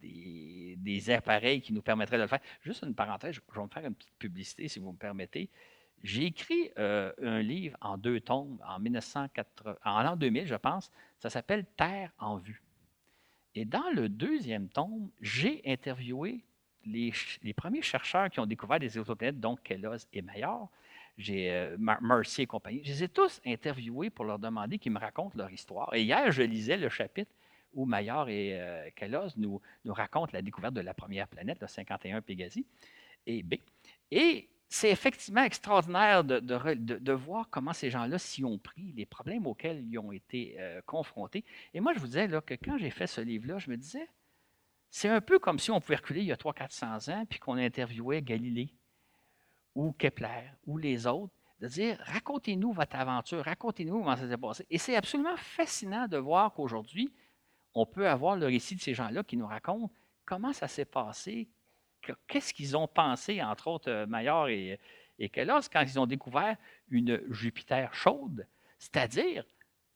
des, 0.00 1.10
appareils 1.10 1.60
qui 1.60 1.72
nous 1.72 1.82
permettraient 1.82 2.16
de 2.16 2.22
le 2.22 2.28
faire? 2.28 2.40
Juste 2.62 2.82
une 2.82 2.94
parenthèse, 2.94 3.34
je 3.34 3.40
vais 3.40 3.62
me 3.62 3.68
faire 3.68 3.84
une 3.84 3.94
petite 3.94 4.18
publicité 4.18 4.68
si 4.68 4.78
vous 4.78 4.92
me 4.92 4.98
permettez. 4.98 5.50
J'ai 6.02 6.26
écrit 6.26 6.70
euh, 6.78 7.12
un 7.22 7.40
livre 7.40 7.78
en 7.80 7.96
deux 7.96 8.20
1980, 8.80 9.76
en 9.84 10.02
l'an 10.02 10.16
2000, 10.16 10.46
je 10.46 10.54
pense. 10.54 10.90
Ça 11.18 11.30
s'appelle 11.30 11.64
Terre 11.76 12.12
en 12.18 12.36
vue. 12.36 12.62
Et 13.54 13.64
dans 13.64 13.88
le 13.94 14.08
deuxième 14.08 14.68
tome, 14.68 15.10
j'ai 15.20 15.62
interviewé 15.64 16.44
les, 16.86 17.54
premiers 17.54 17.82
chercheurs 17.82 18.30
qui 18.30 18.40
ont 18.40 18.46
découvert 18.46 18.78
des 18.78 18.98
exoplanètes, 18.98 19.40
donc 19.40 19.62
Kellos 19.62 20.06
et 20.12 20.22
Maillard, 20.22 20.68
j'ai 21.16 21.52
euh, 21.52 22.22
et 22.38 22.46
compagnie, 22.46 22.82
je 22.84 22.90
les 22.90 23.04
ai 23.04 23.08
tous 23.08 23.40
interviewés 23.46 24.10
pour 24.10 24.24
leur 24.24 24.38
demander 24.38 24.78
qu'ils 24.78 24.92
me 24.92 24.98
racontent 24.98 25.36
leur 25.36 25.50
histoire. 25.50 25.94
Et 25.94 26.02
hier, 26.02 26.30
je 26.32 26.42
lisais 26.42 26.76
le 26.76 26.88
chapitre 26.88 27.30
où 27.72 27.86
Maillard 27.86 28.28
et 28.28 28.60
euh, 28.60 28.88
Kellos 28.96 29.30
nous, 29.36 29.60
racontent 29.86 30.30
la 30.32 30.42
découverte 30.42 30.74
de 30.74 30.80
la 30.80 30.94
première 30.94 31.28
planète, 31.28 31.58
le 31.60 31.66
51 31.66 32.20
Pégasi 32.22 32.66
et 33.26 33.42
B. 33.42 33.54
Et 34.10 34.48
c'est 34.68 34.90
effectivement 34.90 35.44
extraordinaire 35.44 36.24
de, 36.24 37.12
voir 37.12 37.48
comment 37.50 37.72
ces 37.72 37.90
gens-là 37.90 38.18
s'y 38.18 38.44
ont 38.44 38.58
pris, 38.58 38.92
les 38.96 39.06
problèmes 39.06 39.46
auxquels 39.46 39.84
ils 39.88 39.98
ont 39.98 40.12
été 40.12 40.56
euh, 40.58 40.80
confrontés. 40.84 41.44
Et 41.74 41.80
moi, 41.80 41.92
je 41.94 42.00
vous 42.00 42.06
disais 42.06 42.28
que 42.28 42.54
quand 42.54 42.78
j'ai 42.78 42.90
fait 42.90 43.06
ce 43.06 43.20
livre-là, 43.20 43.58
je 43.58 43.70
me 43.70 43.76
disais, 43.76 44.08
c'est 44.96 45.08
un 45.08 45.20
peu 45.20 45.40
comme 45.40 45.58
si 45.58 45.72
on 45.72 45.80
pouvait 45.80 45.96
reculer 45.96 46.20
il 46.20 46.26
y 46.26 46.32
a 46.32 46.36
300-400 46.36 47.10
ans, 47.10 47.26
puis 47.28 47.40
qu'on 47.40 47.56
interviewait 47.56 48.22
Galilée 48.22 48.72
ou 49.74 49.90
Kepler 49.90 50.52
ou 50.66 50.78
les 50.78 51.08
autres, 51.08 51.34
de 51.58 51.66
dire, 51.66 51.98
racontez-nous 51.98 52.72
votre 52.72 52.94
aventure, 52.94 53.44
racontez-nous 53.44 53.98
comment 53.98 54.14
ça 54.14 54.28
s'est 54.28 54.36
passé. 54.36 54.64
Et 54.70 54.78
c'est 54.78 54.94
absolument 54.94 55.36
fascinant 55.36 56.06
de 56.06 56.16
voir 56.16 56.54
qu'aujourd'hui, 56.54 57.12
on 57.74 57.86
peut 57.86 58.08
avoir 58.08 58.36
le 58.36 58.46
récit 58.46 58.76
de 58.76 58.80
ces 58.80 58.94
gens-là 58.94 59.24
qui 59.24 59.36
nous 59.36 59.48
racontent 59.48 59.92
comment 60.24 60.52
ça 60.52 60.68
s'est 60.68 60.84
passé, 60.84 61.48
qu'est-ce 62.28 62.54
qu'ils 62.54 62.76
ont 62.76 62.86
pensé, 62.86 63.42
entre 63.42 63.66
autres 63.66 63.90
euh, 63.90 64.06
Maillard 64.06 64.46
et, 64.46 64.78
et 65.18 65.28
quand 65.28 65.82
ils 65.82 65.98
ont 65.98 66.06
découvert 66.06 66.56
une 66.88 67.20
Jupiter 67.32 67.92
chaude, 67.94 68.46
c'est-à-dire, 68.78 69.44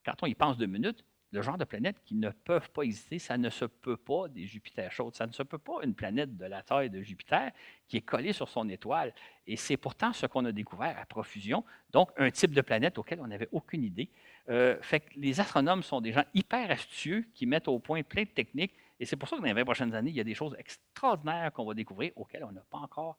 quand 0.04 0.24
on 0.24 0.26
y 0.26 0.34
pense 0.34 0.58
deux 0.58 0.66
minutes, 0.66 1.04
le 1.30 1.42
genre 1.42 1.58
de 1.58 1.64
planètes 1.64 1.96
qui 2.04 2.14
ne 2.14 2.30
peuvent 2.30 2.70
pas 2.70 2.82
exister, 2.82 3.18
ça 3.18 3.36
ne 3.36 3.50
se 3.50 3.64
peut 3.64 3.96
pas 3.96 4.28
des 4.28 4.46
Jupiters 4.46 4.90
chaudes. 4.90 5.14
Ça 5.14 5.26
ne 5.26 5.32
se 5.32 5.42
peut 5.42 5.58
pas 5.58 5.80
une 5.82 5.94
planète 5.94 6.36
de 6.36 6.46
la 6.46 6.62
taille 6.62 6.90
de 6.90 7.02
Jupiter 7.02 7.52
qui 7.86 7.98
est 7.98 8.02
collée 8.02 8.32
sur 8.32 8.48
son 8.48 8.68
étoile. 8.68 9.12
Et 9.46 9.56
c'est 9.56 9.76
pourtant 9.76 10.12
ce 10.12 10.26
qu'on 10.26 10.44
a 10.44 10.52
découvert 10.52 10.96
à 10.98 11.04
profusion. 11.06 11.64
Donc, 11.90 12.10
un 12.16 12.30
type 12.30 12.52
de 12.52 12.62
planète 12.62 12.98
auquel 12.98 13.20
on 13.20 13.26
n'avait 13.26 13.48
aucune 13.52 13.84
idée. 13.84 14.08
Euh, 14.48 14.76
fait 14.80 15.00
que 15.00 15.10
les 15.16 15.40
astronomes 15.40 15.82
sont 15.82 16.00
des 16.00 16.12
gens 16.12 16.24
hyper 16.32 16.70
astucieux 16.70 17.26
qui 17.34 17.44
mettent 17.46 17.68
au 17.68 17.78
point 17.78 18.02
plein 18.02 18.22
de 18.22 18.28
techniques 18.28 18.72
et 19.00 19.06
c'est 19.06 19.16
pour 19.16 19.28
ça 19.28 19.36
que 19.36 19.42
dans 19.42 19.46
les 19.46 19.54
20 19.54 19.64
prochaines 19.64 19.94
années, 19.94 20.10
il 20.10 20.16
y 20.16 20.20
a 20.20 20.24
des 20.24 20.34
choses 20.34 20.56
extraordinaires 20.58 21.52
qu'on 21.52 21.64
va 21.64 21.74
découvrir 21.74 22.12
auxquelles 22.16 22.44
on 22.44 22.52
n'a 22.52 22.64
pas 22.68 22.78
encore 22.78 23.16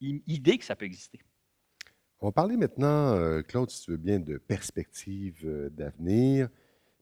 idée 0.00 0.58
que 0.58 0.64
ça 0.64 0.76
peut 0.76 0.84
exister. 0.84 1.20
On 2.20 2.26
va 2.26 2.32
parler 2.32 2.56
maintenant, 2.56 3.14
euh, 3.14 3.42
Claude, 3.42 3.70
si 3.70 3.82
tu 3.82 3.90
veux 3.90 3.96
bien, 3.96 4.20
de 4.20 4.38
perspectives 4.38 5.44
euh, 5.44 5.68
d'avenir. 5.70 6.48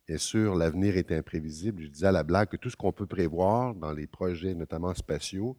Bien 0.07 0.17
sûr, 0.17 0.55
l'avenir 0.55 0.97
est 0.97 1.11
imprévisible. 1.11 1.83
Je 1.83 1.87
disais 1.87 2.07
à 2.07 2.11
la 2.11 2.23
blague 2.23 2.49
que 2.49 2.57
tout 2.57 2.69
ce 2.69 2.75
qu'on 2.75 2.91
peut 2.91 3.07
prévoir 3.07 3.73
dans 3.73 3.91
les 3.91 4.05
projets, 4.05 4.53
notamment 4.53 4.93
spatiaux, 4.93 5.57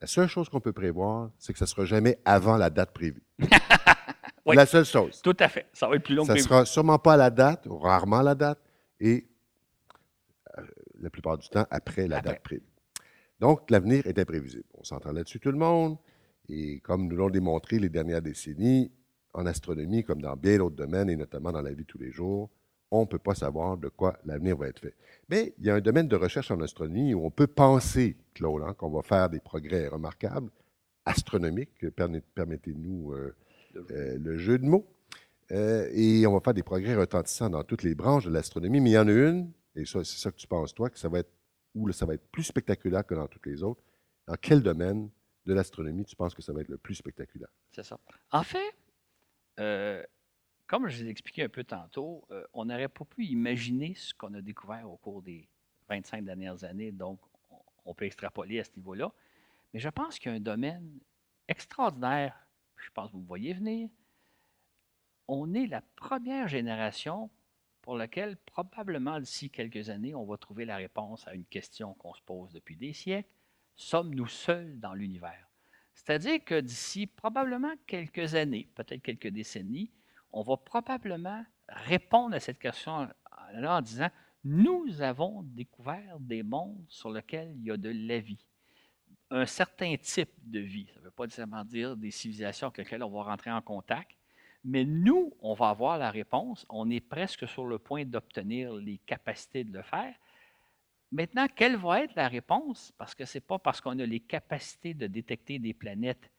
la 0.00 0.06
seule 0.06 0.28
chose 0.28 0.48
qu'on 0.48 0.60
peut 0.60 0.72
prévoir, 0.72 1.30
c'est 1.38 1.52
que 1.52 1.58
ça 1.58 1.64
ne 1.64 1.70
sera 1.70 1.84
jamais 1.84 2.18
avant 2.24 2.56
la 2.56 2.70
date 2.70 2.92
prévue. 2.92 3.22
La 4.54 4.64
seule 4.64 4.84
chose. 4.84 5.20
Tout 5.22 5.36
à 5.40 5.48
fait. 5.48 5.66
Ça 5.72 5.88
va 5.88 5.96
être 5.96 6.04
plus 6.04 6.14
long 6.14 6.24
ça 6.24 6.34
que 6.34 6.38
Ça 6.38 6.44
ne 6.44 6.48
sera 6.48 6.64
sûrement 6.64 7.00
pas 7.00 7.14
à 7.14 7.16
la 7.16 7.30
date, 7.30 7.66
rarement 7.68 8.18
à 8.18 8.22
la 8.22 8.36
date, 8.36 8.60
et 9.00 9.26
la 11.00 11.10
plupart 11.10 11.36
du 11.36 11.48
temps 11.48 11.66
après 11.68 12.06
la 12.06 12.20
date 12.20 12.44
prévue. 12.44 12.62
Donc, 13.40 13.70
l'avenir 13.70 14.06
est 14.06 14.18
imprévisible. 14.18 14.64
On 14.74 14.84
s'entend 14.84 15.12
là-dessus 15.12 15.40
tout 15.40 15.50
le 15.50 15.58
monde. 15.58 15.98
Et 16.48 16.78
comme 16.80 17.08
nous 17.08 17.16
l'ont 17.16 17.28
démontré 17.28 17.78
les 17.78 17.88
dernières 17.88 18.22
décennies, 18.22 18.92
en 19.34 19.46
astronomie, 19.46 20.04
comme 20.04 20.22
dans 20.22 20.36
bien 20.36 20.58
d'autres 20.58 20.76
domaines, 20.76 21.10
et 21.10 21.16
notamment 21.16 21.52
dans 21.52 21.60
la 21.60 21.70
vie 21.70 21.82
de 21.82 21.82
tous 21.82 21.98
les 21.98 22.10
jours, 22.10 22.48
on 22.90 23.02
ne 23.02 23.06
peut 23.06 23.18
pas 23.18 23.34
savoir 23.34 23.76
de 23.76 23.88
quoi 23.88 24.18
l'avenir 24.24 24.56
va 24.56 24.68
être 24.68 24.80
fait. 24.80 24.94
Mais 25.28 25.54
il 25.58 25.66
y 25.66 25.70
a 25.70 25.74
un 25.74 25.80
domaine 25.80 26.08
de 26.08 26.16
recherche 26.16 26.50
en 26.50 26.60
astronomie 26.60 27.14
où 27.14 27.24
on 27.24 27.30
peut 27.30 27.46
penser, 27.46 28.16
Claude, 28.34 28.62
hein, 28.62 28.74
qu'on 28.74 28.90
va 28.90 29.02
faire 29.02 29.28
des 29.28 29.40
progrès 29.40 29.88
remarquables, 29.88 30.50
astronomiques, 31.04 31.88
permettez-nous 32.34 33.12
euh, 33.12 33.34
euh, 33.90 34.18
le 34.18 34.36
jeu 34.36 34.58
de 34.58 34.64
mots, 34.64 34.86
euh, 35.52 35.88
et 35.92 36.26
on 36.26 36.32
va 36.32 36.40
faire 36.40 36.54
des 36.54 36.62
progrès 36.62 36.94
retentissants 36.94 37.50
dans 37.50 37.62
toutes 37.62 37.82
les 37.82 37.94
branches 37.94 38.24
de 38.24 38.30
l'astronomie, 38.30 38.80
mais 38.80 38.90
il 38.90 38.94
y 38.94 38.98
en 38.98 39.08
a 39.08 39.12
une 39.12 39.52
et 39.76 39.84
c'est 39.84 40.04
ça 40.04 40.30
que 40.30 40.36
tu 40.36 40.46
penses, 40.46 40.74
toi, 40.74 40.88
que 40.88 40.98
ça 40.98 41.08
va 41.08 41.18
être, 41.18 41.30
ou 41.74 41.90
ça 41.92 42.06
va 42.06 42.14
être 42.14 42.26
plus 42.30 42.44
spectaculaire 42.44 43.04
que 43.06 43.14
dans 43.14 43.28
toutes 43.28 43.44
les 43.44 43.62
autres. 43.62 43.82
Dans 44.26 44.36
quel 44.40 44.62
domaine 44.62 45.10
de 45.44 45.52
l'astronomie 45.52 46.04
tu 46.06 46.16
penses 46.16 46.34
que 46.34 46.40
ça 46.40 46.52
va 46.54 46.62
être 46.62 46.68
le 46.68 46.78
plus 46.78 46.94
spectaculaire? 46.94 47.50
C'est 47.72 47.84
ça. 47.84 48.00
En 48.30 48.42
fait, 48.42 48.74
comme 50.66 50.88
je 50.88 50.96
vous 50.96 51.08
ai 51.08 51.10
expliqué 51.10 51.44
un 51.44 51.48
peu 51.48 51.64
tantôt, 51.64 52.26
euh, 52.30 52.44
on 52.52 52.64
n'aurait 52.64 52.88
pas 52.88 53.04
pu 53.04 53.24
imaginer 53.26 53.94
ce 53.94 54.14
qu'on 54.14 54.34
a 54.34 54.40
découvert 54.40 54.90
au 54.90 54.96
cours 54.96 55.22
des 55.22 55.48
25 55.88 56.24
dernières 56.24 56.64
années, 56.64 56.92
donc 56.92 57.20
on 57.84 57.94
peut 57.94 58.04
extrapoler 58.04 58.60
à 58.60 58.64
ce 58.64 58.70
niveau-là. 58.76 59.12
Mais 59.72 59.80
je 59.80 59.88
pense 59.88 60.18
qu'il 60.18 60.30
y 60.30 60.34
a 60.34 60.36
un 60.36 60.40
domaine 60.40 60.98
extraordinaire, 61.48 62.36
je 62.76 62.90
pense 62.90 63.08
que 63.08 63.12
vous 63.12 63.22
me 63.22 63.26
voyez 63.26 63.52
venir. 63.52 63.88
On 65.28 65.54
est 65.54 65.66
la 65.66 65.82
première 65.94 66.48
génération 66.48 67.30
pour 67.82 67.96
lequel 67.96 68.36
probablement 68.36 69.20
d'ici 69.20 69.48
quelques 69.48 69.90
années, 69.90 70.14
on 70.14 70.24
va 70.24 70.36
trouver 70.36 70.64
la 70.64 70.76
réponse 70.76 71.26
à 71.28 71.34
une 71.34 71.44
question 71.44 71.94
qu'on 71.94 72.14
se 72.14 72.22
pose 72.22 72.52
depuis 72.52 72.76
des 72.76 72.92
siècles. 72.92 73.30
Sommes-nous 73.76 74.26
seuls 74.26 74.80
dans 74.80 74.94
l'univers? 74.94 75.48
C'est-à-dire 75.94 76.44
que 76.44 76.60
d'ici 76.60 77.06
probablement 77.06 77.72
quelques 77.86 78.34
années, 78.34 78.68
peut-être 78.74 79.02
quelques 79.02 79.28
décennies, 79.28 79.90
on 80.36 80.42
va 80.42 80.58
probablement 80.58 81.44
répondre 81.66 82.34
à 82.36 82.40
cette 82.40 82.58
question 82.58 83.08
en 83.54 83.80
disant, 83.80 84.10
nous 84.44 85.00
avons 85.00 85.42
découvert 85.42 86.20
des 86.20 86.42
mondes 86.42 86.84
sur 86.88 87.10
lesquels 87.10 87.52
il 87.56 87.64
y 87.64 87.70
a 87.70 87.76
de 87.78 87.88
la 87.88 88.18
vie 88.20 88.44
un 89.30 89.46
certain 89.46 89.96
type 89.96 90.30
de 90.44 90.60
vie. 90.60 90.86
Ça 90.92 91.00
ne 91.00 91.04
veut 91.06 91.10
pas 91.10 91.24
nécessairement 91.24 91.64
dire 91.64 91.96
des 91.96 92.10
civilisations 92.10 92.68
avec 92.68 92.78
lesquelles 92.78 93.02
on 93.02 93.10
va 93.10 93.24
rentrer 93.24 93.50
en 93.50 93.62
contact, 93.62 94.12
mais 94.62 94.84
nous, 94.84 95.32
on 95.40 95.54
va 95.54 95.70
avoir 95.70 95.98
la 95.98 96.10
réponse. 96.10 96.66
On 96.68 96.90
est 96.90 97.00
presque 97.00 97.48
sur 97.48 97.66
le 97.66 97.78
point 97.78 98.04
d'obtenir 98.04 98.74
les 98.74 98.98
capacités 98.98 99.64
de 99.64 99.72
le 99.72 99.82
faire. 99.82 100.14
Maintenant, 101.10 101.46
quelle 101.48 101.76
va 101.76 102.02
être 102.02 102.14
la 102.14 102.28
réponse? 102.28 102.92
Parce 102.98 103.14
que 103.14 103.24
ce 103.24 103.38
n'est 103.38 103.42
pas 103.42 103.58
parce 103.58 103.80
qu'on 103.80 103.98
a 103.98 104.06
les 104.06 104.20
capacités 104.20 104.92
de 104.92 105.06
détecter 105.06 105.58
des 105.58 105.72
planètes 105.72 106.30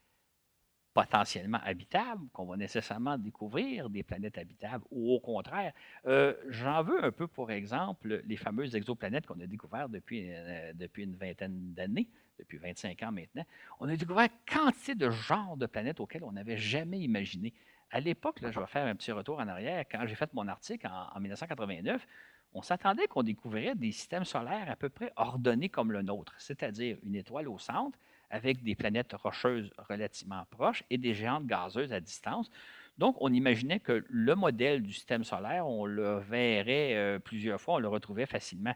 potentiellement 0.97 1.59
habitables 1.63 2.27
qu'on 2.33 2.45
va 2.45 2.57
nécessairement 2.57 3.19
découvrir 3.19 3.87
des 3.87 4.01
planètes 4.01 4.39
habitables, 4.39 4.83
ou 4.89 5.13
au 5.13 5.19
contraire. 5.19 5.71
Euh, 6.07 6.33
j'en 6.49 6.81
veux 6.81 7.03
un 7.03 7.11
peu 7.11 7.27
pour 7.27 7.51
exemple 7.51 8.23
les 8.25 8.35
fameuses 8.35 8.75
exoplanètes 8.75 9.27
qu'on 9.27 9.39
a 9.39 9.45
découvertes 9.45 9.91
depuis, 9.91 10.25
euh, 10.31 10.73
depuis 10.73 11.03
une 11.03 11.15
vingtaine 11.15 11.75
d'années, 11.75 12.07
depuis 12.39 12.57
25 12.57 13.03
ans 13.03 13.11
maintenant. 13.11 13.43
On 13.79 13.87
a 13.87 13.95
découvert 13.95 14.27
quantité 14.51 14.95
de 14.95 15.11
genres 15.11 15.55
de 15.55 15.67
planètes 15.67 15.99
auxquelles 15.99 16.23
on 16.23 16.31
n'avait 16.31 16.57
jamais 16.57 16.97
imaginé. 16.97 17.53
À 17.91 17.99
l'époque, 17.99 18.39
je 18.41 18.47
vais 18.47 18.65
faire 18.65 18.87
un 18.87 18.95
petit 18.95 19.11
retour 19.11 19.37
en 19.37 19.47
arrière, 19.47 19.85
quand 19.91 20.03
j'ai 20.07 20.15
fait 20.15 20.33
mon 20.33 20.47
article 20.47 20.87
en, 20.87 21.19
1989, 21.19 22.07
on 22.53 22.63
s'attendait 22.63 23.05
qu'on 23.05 23.21
découvrirait 23.21 23.75
des 23.75 23.91
systèmes 23.91 24.25
solaires 24.25 24.71
à 24.71 24.75
peu 24.75 24.89
près 24.89 25.13
ordonnés 25.15 25.69
comme 25.69 25.91
le 25.91 26.01
nôtre, 26.01 26.33
c'est-à-dire 26.39 26.97
une 27.03 27.13
étoile 27.13 27.47
au 27.47 27.59
centre 27.59 27.99
avec 28.29 28.63
des 28.63 28.75
planètes 28.75 29.13
rocheuses 29.13 29.71
relativement 29.89 30.43
proches 30.49 30.83
et 30.89 30.97
des 30.97 31.13
géantes 31.13 31.45
gazeuses 31.45 31.93
à 31.93 31.99
distance. 31.99 32.49
Donc, 32.97 33.15
on 33.21 33.31
imaginait 33.31 33.79
que 33.79 34.03
le 34.09 34.35
modèle 34.35 34.81
du 34.81 34.91
système 34.91 35.23
solaire, 35.23 35.67
on 35.67 35.85
le 35.85 36.17
verrait 36.17 36.95
euh, 36.95 37.19
plusieurs 37.19 37.61
fois, 37.61 37.75
on 37.75 37.79
le 37.79 37.87
retrouvait 37.87 38.25
facilement. 38.25 38.73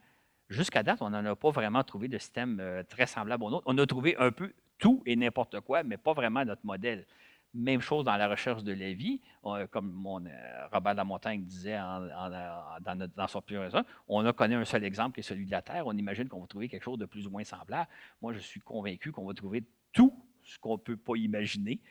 Jusqu'à 0.49 0.84
date, 0.84 1.02
on 1.02 1.10
n'en 1.10 1.26
a 1.26 1.36
pas 1.36 1.49
vraiment 1.49 1.84
trouvé 1.84 2.07
de 2.07 2.18
système 2.18 2.60
euh, 2.60 2.84
très 2.84 3.07
semblable 3.07 3.44
au 3.44 3.49
nôtre. 3.49 3.64
On 3.65 3.78
a 3.78 3.86
trouvé 3.86 4.15
un 4.18 4.32
peu 4.32 4.53
tout 4.78 5.02
et 5.06 5.15
n'importe 5.15 5.60
quoi, 5.61 5.84
mais 5.84 5.98
pas 5.98 6.14
vraiment 6.14 6.44
notre 6.45 6.65
modèle. 6.65 7.06
Même 7.53 7.82
chose 7.82 8.06
dans 8.06 8.15
la 8.15 8.30
recherche 8.30 8.64
de 8.64 8.72
la 8.72 8.94
vie, 8.94 9.19
comme 9.72 9.91
mon, 9.91 10.26
euh, 10.26 10.68
Robert 10.72 10.94
Lamontagne 10.94 11.44
disait 11.44 11.78
dans, 11.78 13.28
son 13.28 13.41
plus 13.41 13.57
récent, 13.57 13.82
on 14.07 14.26
a 14.26 14.32
connu 14.32 14.56
un 14.56 14.64
seul 14.64 14.86
exemple 14.86 15.15
qui 15.15 15.19
est 15.19 15.23
celui 15.23 15.45
de 15.45 15.52
la 15.52 15.61
Terre. 15.61 15.86
On 15.86 15.98
imagine 15.98 16.30
qu'on 16.30 16.40
va 16.40 16.48
trouver 16.48 16.69
quelque 16.69 16.84
chose 16.84 16.98
de 16.98 17.06
plus 17.06 17.28
ou 17.28 17.30
moins 17.30 17.44
semblable. 17.44 17.90
Moi, 18.22 18.34
je 18.34 18.40
suis 18.40 18.61
convaincu 18.61 19.11
qu'on 19.11 19.26
va 19.26 19.34
trouver 19.34 19.65
tout 19.91 20.14
ce 20.44 20.57
qu'on 20.60 20.73
ne 20.73 20.82
peut 20.82 20.95
pas 20.95 21.15
imaginer. 21.18 21.82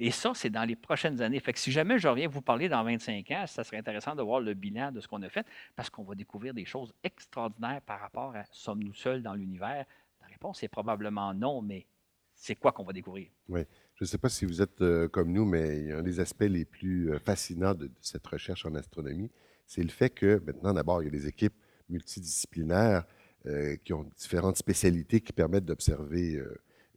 Et 0.00 0.10
ça, 0.10 0.32
c'est 0.34 0.50
dans 0.50 0.64
les 0.64 0.74
prochaines 0.74 1.22
années. 1.22 1.38
Fait 1.38 1.56
si 1.56 1.70
jamais 1.70 1.98
je 1.98 2.08
reviens 2.08 2.26
vous 2.26 2.42
parler 2.42 2.68
dans 2.68 2.82
25 2.82 3.30
ans, 3.30 3.46
ça 3.46 3.62
serait 3.62 3.76
intéressant 3.76 4.16
de 4.16 4.22
voir 4.22 4.40
le 4.40 4.54
bilan 4.54 4.90
de 4.90 5.00
ce 5.00 5.06
qu'on 5.06 5.22
a 5.22 5.28
fait, 5.28 5.46
parce 5.76 5.88
qu'on 5.88 6.02
va 6.02 6.14
découvrir 6.14 6.52
des 6.52 6.64
choses 6.64 6.92
extraordinaires 7.04 7.80
par 7.82 8.00
rapport 8.00 8.34
à 8.34 8.44
sommes-nous 8.50 8.94
seuls 8.94 9.22
dans 9.22 9.34
l'univers? 9.34 9.86
La 10.20 10.26
réponse 10.26 10.62
est 10.64 10.68
probablement 10.68 11.32
non, 11.32 11.62
mais 11.62 11.86
c'est 12.34 12.56
quoi 12.56 12.72
qu'on 12.72 12.82
va 12.82 12.92
découvrir? 12.92 13.28
Oui. 13.48 13.62
Je 13.94 14.02
ne 14.02 14.08
sais 14.08 14.18
pas 14.18 14.28
si 14.28 14.44
vous 14.44 14.60
êtes 14.60 14.80
euh, 14.80 15.06
comme 15.08 15.32
nous, 15.32 15.44
mais 15.44 15.92
un 15.92 16.02
des 16.02 16.18
aspects 16.18 16.42
les 16.42 16.64
plus 16.64 17.12
euh, 17.12 17.18
fascinants 17.20 17.74
de, 17.74 17.88
cette 18.00 18.26
recherche 18.26 18.66
en 18.66 18.74
astronomie, 18.74 19.30
c'est 19.66 19.84
le 19.84 19.88
fait 19.88 20.10
que 20.10 20.42
maintenant, 20.44 20.74
d'abord, 20.74 21.00
il 21.00 21.04
y 21.06 21.08
a 21.08 21.12
des 21.12 21.28
équipes 21.28 21.54
multidisciplinaires 21.88 23.06
euh, 23.46 23.76
qui 23.84 23.92
ont 23.92 24.04
différentes 24.16 24.56
spécialités 24.56 25.20
qui 25.20 25.32
permettent 25.32 25.66
d'observer 25.66 26.42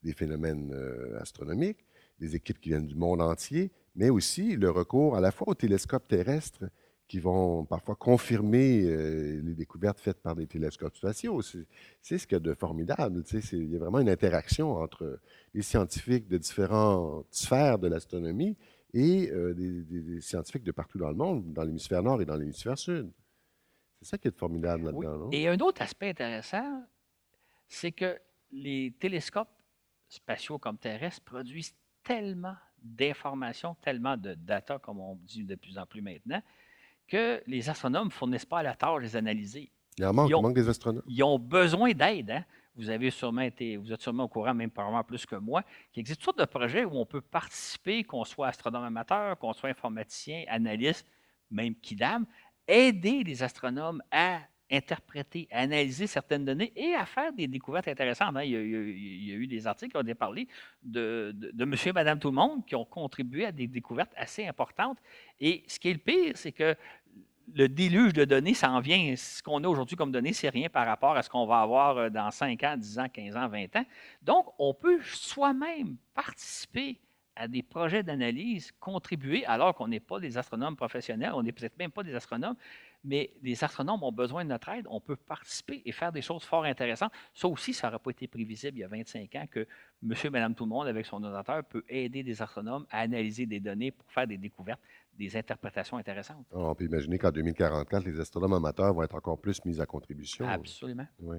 des 0.03 0.13
phénomènes 0.13 0.73
astronomiques, 1.19 1.85
des 2.19 2.35
équipes 2.35 2.59
qui 2.59 2.69
viennent 2.69 2.87
du 2.87 2.95
monde 2.95 3.21
entier, 3.21 3.71
mais 3.95 4.09
aussi 4.09 4.55
le 4.55 4.69
recours 4.71 5.15
à 5.15 5.21
la 5.21 5.31
fois 5.31 5.49
au 5.49 5.53
télescope 5.53 6.07
terrestre 6.07 6.65
qui 7.07 7.19
vont 7.19 7.63
parfois 7.65 7.95
confirmer 7.95 8.83
euh, 8.83 9.41
les 9.41 9.53
découvertes 9.53 9.99
faites 9.99 10.21
par 10.21 10.35
des 10.35 10.45
télescopes 10.45 10.97
spatiaux. 10.97 11.41
C'est 11.41 12.17
ce 12.17 12.27
qu'il 12.27 12.35
y 12.35 12.35
a 12.35 12.39
de 12.39 12.53
formidable. 12.53 13.23
Il 13.53 13.71
y 13.71 13.75
a 13.75 13.79
vraiment 13.79 13.99
une 13.99 14.09
interaction 14.09 14.73
entre 14.73 15.19
les 15.53 15.61
scientifiques 15.61 16.27
de 16.27 16.37
différentes 16.37 17.25
sphères 17.31 17.79
de 17.79 17.87
l'astronomie 17.87 18.57
et 18.93 19.29
euh, 19.31 19.53
des, 19.53 20.19
scientifiques 20.21 20.63
de 20.63 20.71
partout 20.71 20.97
dans 20.97 21.09
le 21.09 21.15
monde, 21.15 21.53
dans 21.53 21.63
l'hémisphère 21.63 22.03
nord 22.03 22.21
et 22.21 22.25
dans 22.25 22.35
l'hémisphère 22.35 22.77
sud. 22.77 23.09
C'est 24.01 24.09
ça 24.09 24.17
qui 24.17 24.27
est 24.27 24.31
de 24.31 24.37
formidable 24.37 24.85
là-dedans. 24.85 25.29
Et 25.31 25.47
un 25.47 25.59
autre 25.59 25.81
aspect 25.81 26.09
intéressant, 26.09 26.83
c'est 27.67 27.91
que 27.91 28.19
les 28.51 28.93
télescopes 28.99 29.49
spatiaux 30.09 30.59
comme 30.59 30.77
terrestres 30.77 31.23
produisent 31.23 31.73
tellement 32.03 32.55
d'informations, 32.81 33.75
tellement 33.81 34.17
de 34.17 34.33
data, 34.33 34.79
comme 34.79 34.99
on 34.99 35.15
dit 35.15 35.43
de 35.43 35.55
plus 35.55 35.77
en 35.77 35.85
plus 35.85 36.01
maintenant, 36.01 36.41
que 37.07 37.41
les 37.47 37.69
astronomes 37.69 38.07
ne 38.07 38.11
fournissent 38.11 38.45
pas 38.45 38.59
à 38.59 38.63
la 38.63 38.75
tâche 38.75 39.01
les 39.01 39.15
analyser. 39.15 39.71
Il 39.97 40.01
y 40.01 40.03
a 40.03 40.09
un 40.09 40.13
manque, 40.13 40.31
manque 40.31 40.53
des 40.53 40.69
astronomes. 40.69 41.03
Ils 41.07 41.23
ont 41.23 41.39
besoin 41.39 41.91
d'aide. 41.91 42.31
Hein. 42.31 42.45
Vous 42.75 42.89
avez 42.91 43.09
sûrement 43.09 43.41
été, 43.41 43.77
vous 43.77 43.91
êtes 43.91 44.01
sûrement 44.01 44.25
au 44.25 44.27
courant, 44.27 44.53
même 44.53 44.69
probablement 44.69 45.03
plus 45.03 45.25
que 45.25 45.35
moi, 45.35 45.63
qu'il 45.91 46.01
existe 46.01 46.19
toutes 46.19 46.37
sortes 46.37 46.39
de 46.39 46.45
projets 46.45 46.85
où 46.85 46.95
on 46.95 47.05
peut 47.05 47.21
participer, 47.21 48.03
qu'on 48.03 48.23
soit 48.23 48.47
astronome 48.49 48.83
amateur, 48.83 49.37
qu'on 49.39 49.53
soit 49.53 49.69
informaticien, 49.69 50.43
analyste, 50.47 51.07
même 51.49 51.73
kidam, 51.75 52.27
aider 52.67 53.23
les 53.23 53.41
astronomes 53.41 54.03
à 54.11 54.41
interpréter, 54.71 55.47
analyser 55.51 56.07
certaines 56.07 56.45
données 56.45 56.73
et 56.75 56.93
à 56.93 57.05
faire 57.05 57.31
des 57.33 57.47
découvertes 57.47 57.87
intéressantes. 57.87 58.35
Hein. 58.35 58.43
Il, 58.43 58.51
y 58.51 59.31
a, 59.31 59.35
eu 59.35 59.47
des 59.47 59.67
articles 59.67 59.91
qui 59.91 60.11
ont 60.11 60.15
parlé 60.15 60.47
de, 60.83 61.33
de, 61.33 61.65
monsieur 61.65 61.89
et 61.89 61.93
madame 61.93 62.19
tout 62.19 62.29
le 62.29 62.35
monde 62.35 62.65
qui 62.65 62.75
ont 62.75 62.85
contribué 62.85 63.45
à 63.45 63.51
des 63.51 63.67
découvertes 63.67 64.13
assez 64.15 64.45
importantes. 64.45 64.97
Et 65.39 65.63
ce 65.67 65.79
qui 65.79 65.89
est 65.89 65.93
le 65.93 65.99
pire, 65.99 66.33
c'est 66.35 66.51
que 66.51 66.75
le 67.53 67.69
déluge 67.69 68.13
de 68.13 68.25
données 68.25 68.53
s'en 68.53 68.79
vient. 68.79 69.15
Ce 69.15 69.41
qu'on 69.41 69.63
a 69.63 69.67
aujourd'hui 69.67 69.95
comme 69.95 70.11
données, 70.11 70.33
c'est 70.33 70.49
rien 70.49 70.69
par 70.69 70.85
rapport 70.85 71.15
à 71.15 71.23
ce 71.23 71.29
qu'on 71.29 71.45
va 71.45 71.61
avoir 71.61 71.97
euh, 71.97 72.09
dans 72.09 72.29
5 72.29 72.61
ans, 72.63 72.75
10 72.77 72.99
ans, 72.99 73.09
15 73.09 73.37
ans, 73.37 73.47
20 73.47 73.75
ans. 73.77 73.85
Donc, 74.21 74.47
on 74.59 74.73
peut 74.73 74.99
soi-même 75.01 75.95
participer 76.13 76.99
à 77.37 77.47
des 77.47 77.61
projets 77.61 78.03
d'analyse, 78.03 78.71
contribuer, 78.79 79.45
alors 79.45 79.75
qu'on 79.75 79.87
n'est 79.87 79.99
pas 79.99 80.19
des 80.19 80.37
astronomes 80.37 80.75
professionnels, 80.75 81.31
on 81.35 81.43
n'est 81.43 81.51
peut-être 81.51 81.77
même 81.77 81.91
pas 81.91 82.03
des 82.03 82.15
astronomes, 82.15 82.55
mais 83.03 83.31
les 83.41 83.63
astronomes 83.63 84.03
ont 84.03 84.11
besoin 84.11 84.43
de 84.43 84.49
notre 84.49 84.69
aide. 84.69 84.85
On 84.89 84.99
peut 84.99 85.15
participer 85.15 85.81
et 85.85 85.91
faire 85.91 86.11
des 86.11 86.21
choses 86.21 86.43
fort 86.43 86.65
intéressantes. 86.65 87.11
Ça 87.33 87.47
aussi, 87.47 87.73
ça 87.73 87.87
n'aurait 87.87 87.99
pas 87.99 88.11
été 88.11 88.27
prévisible 88.27 88.77
il 88.77 88.81
y 88.81 88.83
a 88.83 88.87
25 88.87 89.35
ans 89.35 89.45
que 89.49 89.67
monsieur, 90.01 90.29
madame, 90.29 90.55
tout 90.55 90.65
le 90.65 90.69
monde, 90.69 90.87
avec 90.87 91.05
son 91.05 91.23
ordinateur, 91.23 91.63
peut 91.63 91.83
aider 91.87 92.23
des 92.23 92.41
astronomes 92.41 92.85
à 92.89 92.99
analyser 92.99 93.45
des 93.45 93.59
données 93.59 93.91
pour 93.91 94.11
faire 94.11 94.27
des 94.27 94.37
découvertes, 94.37 94.81
des 95.17 95.35
interprétations 95.35 95.97
intéressantes. 95.97 96.45
Ah, 96.51 96.57
on 96.57 96.75
peut 96.75 96.85
imaginer 96.85 97.17
qu'en 97.17 97.31
2044, 97.31 98.03
les 98.03 98.19
astronomes 98.19 98.53
amateurs 98.53 98.93
vont 98.93 99.03
être 99.03 99.15
encore 99.15 99.39
plus 99.39 99.63
mis 99.65 99.79
à 99.79 99.85
contribution. 99.85 100.47
Absolument. 100.47 101.07
Oui. 101.19 101.37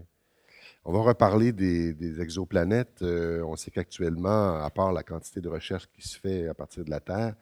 On 0.84 0.92
va 0.92 1.00
reparler 1.00 1.52
des, 1.52 2.20
exoplanètes. 2.20 3.02
Euh, 3.02 3.42
on 3.42 3.56
sait 3.56 3.70
qu'actuellement, 3.70 4.62
à 4.62 4.70
part 4.70 4.92
la 4.92 5.02
quantité 5.02 5.40
de 5.40 5.48
recherche 5.48 5.86
qui 5.88 6.06
se 6.06 6.18
fait 6.18 6.48
à 6.48 6.54
partir 6.54 6.84
de 6.84 6.90
la 6.90 7.00
Terre, 7.00 7.34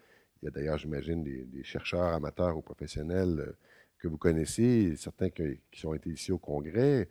il 0.42 0.46
y 0.46 0.48
a 0.48 0.50
d'ailleurs, 0.50 0.78
j'imagine, 0.78 1.22
des, 1.22 1.64
chercheurs 1.64 2.12
amateurs 2.12 2.56
ou 2.56 2.62
professionnels 2.62 3.40
euh, 3.40 3.56
que 3.98 4.08
vous 4.08 4.18
connaissez, 4.18 4.96
certains 4.96 5.30
qui 5.30 5.86
ont 5.86 5.94
été 5.94 6.10
ici 6.10 6.32
au 6.32 6.38
Congrès, 6.38 7.08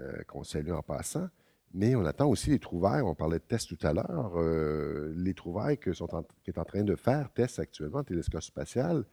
euh, 0.00 0.22
qu'on 0.26 0.42
salue 0.42 0.72
en 0.72 0.82
passant. 0.82 1.28
Mais 1.72 1.94
on 1.94 2.04
attend 2.04 2.28
aussi 2.28 2.50
les 2.50 2.58
trouvailles. 2.58 3.02
On 3.02 3.14
parlait 3.14 3.38
de 3.38 3.44
tests 3.44 3.68
tout 3.68 3.86
à 3.86 3.92
l'heure. 3.92 4.32
Euh, 4.36 5.12
les 5.16 5.34
trouvailles 5.34 5.78
que 5.78 5.92
sont 5.92 6.08
qu'est 6.42 6.58
en 6.58 6.64
train 6.64 6.82
de 6.82 6.96
faire 6.96 7.32
TESS 7.32 7.60
actuellement, 7.60 8.02
télescope 8.02 8.42
spatial, 8.42 9.04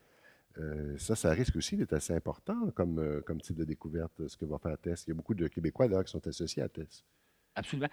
euh, 0.57 0.98
ça, 0.98 1.15
ça 1.15 1.31
risque 1.31 1.56
aussi 1.56 1.77
d'être 1.77 1.93
assez 1.93 2.14
important 2.14 2.72
comme, 2.72 3.22
comme 3.26 3.41
type 3.41 3.57
de 3.57 3.64
découverte, 3.64 4.27
ce 4.27 4.35
que 4.35 4.45
va 4.45 4.57
faire 4.57 4.76
TESS. 4.77 5.06
Il 5.06 5.10
y 5.10 5.11
a 5.11 5.15
beaucoup 5.15 5.35
de 5.35 5.48
Québécois 5.48 5.88
d'ailleurs 5.88 6.03
qui 6.03 6.11
sont 6.11 6.27
associés 6.27 6.64
à 6.64 6.69
TESS. 6.69 7.06
Absolument. 7.53 7.89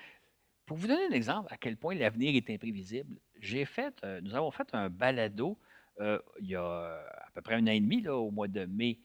Pour 0.65 0.79
vous 0.79 0.87
donner 0.87 1.07
un 1.11 1.15
exemple 1.15 1.53
à 1.53 1.59
quel 1.59 1.77
point 1.77 1.95
l'avenir 1.95 2.35
est 2.37 2.51
imprévisible, 2.51 3.19
j'ai 3.39 3.67
fait, 3.67 3.95
nous 4.23 4.35
avons 4.35 4.51
fait 4.51 4.69
un 4.73 4.89
balado 4.89 5.59
il 6.01 6.47
y 6.47 6.57
a 6.57 6.63
à 6.63 7.31
peu 7.35 7.43
près 7.43 7.55
un 7.55 7.65
an 7.65 7.71
et 7.71 7.81
demi, 7.81 8.01
là, 8.01 8.17
au 8.17 8.31
mois 8.31 8.49
de 8.49 8.65
mai 8.67 8.99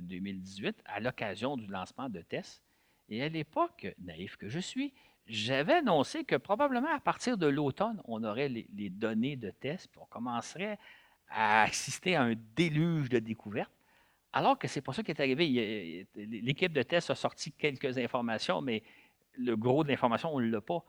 2018 0.00 0.66
euh, 0.66 0.82
à 0.86 1.00
l'occasion 1.00 1.56
du 1.56 1.66
lancement 1.66 2.08
de 2.08 2.20
TESS. 2.20 2.62
Et 3.08 3.22
à 3.22 3.28
l'époque, 3.28 3.86
naïf 3.98 4.36
que 4.36 4.48
je 4.48 4.58
suis, 4.58 4.92
j'avais 5.26 5.74
annoncé 5.74 6.24
que 6.24 6.36
probablement 6.36 6.92
à 6.94 7.00
partir 7.00 7.36
de 7.36 7.46
l'automne, 7.46 8.00
on 8.04 8.24
aurait 8.24 8.48
les, 8.48 8.90
données 8.90 9.36
de 9.36 9.50
TESS, 9.50 9.86
puis 9.86 10.00
on 10.00 10.06
commencerait 10.06 10.78
à 11.28 11.62
assister 11.64 12.16
à 12.16 12.22
un 12.22 12.34
déluge 12.56 13.08
de 13.08 13.18
découvertes. 13.18 13.72
Alors 14.32 14.58
que 14.58 14.68
c'est 14.68 14.80
pas 14.80 14.92
ça 14.92 15.02
qui 15.02 15.10
est 15.10 15.20
arrivé. 15.20 16.06
L'équipe 16.14 16.72
de 16.72 16.82
TESS 16.82 17.10
a 17.10 17.14
sorti 17.14 17.52
quelques 17.52 17.96
informations, 17.98 18.60
mais 18.60 18.82
le 19.36 19.56
gros 19.56 19.84
de 19.84 19.88
l'information, 19.88 20.34
on 20.34 20.40
ne 20.40 20.50
l'a 20.50 20.60
pas 20.60 20.84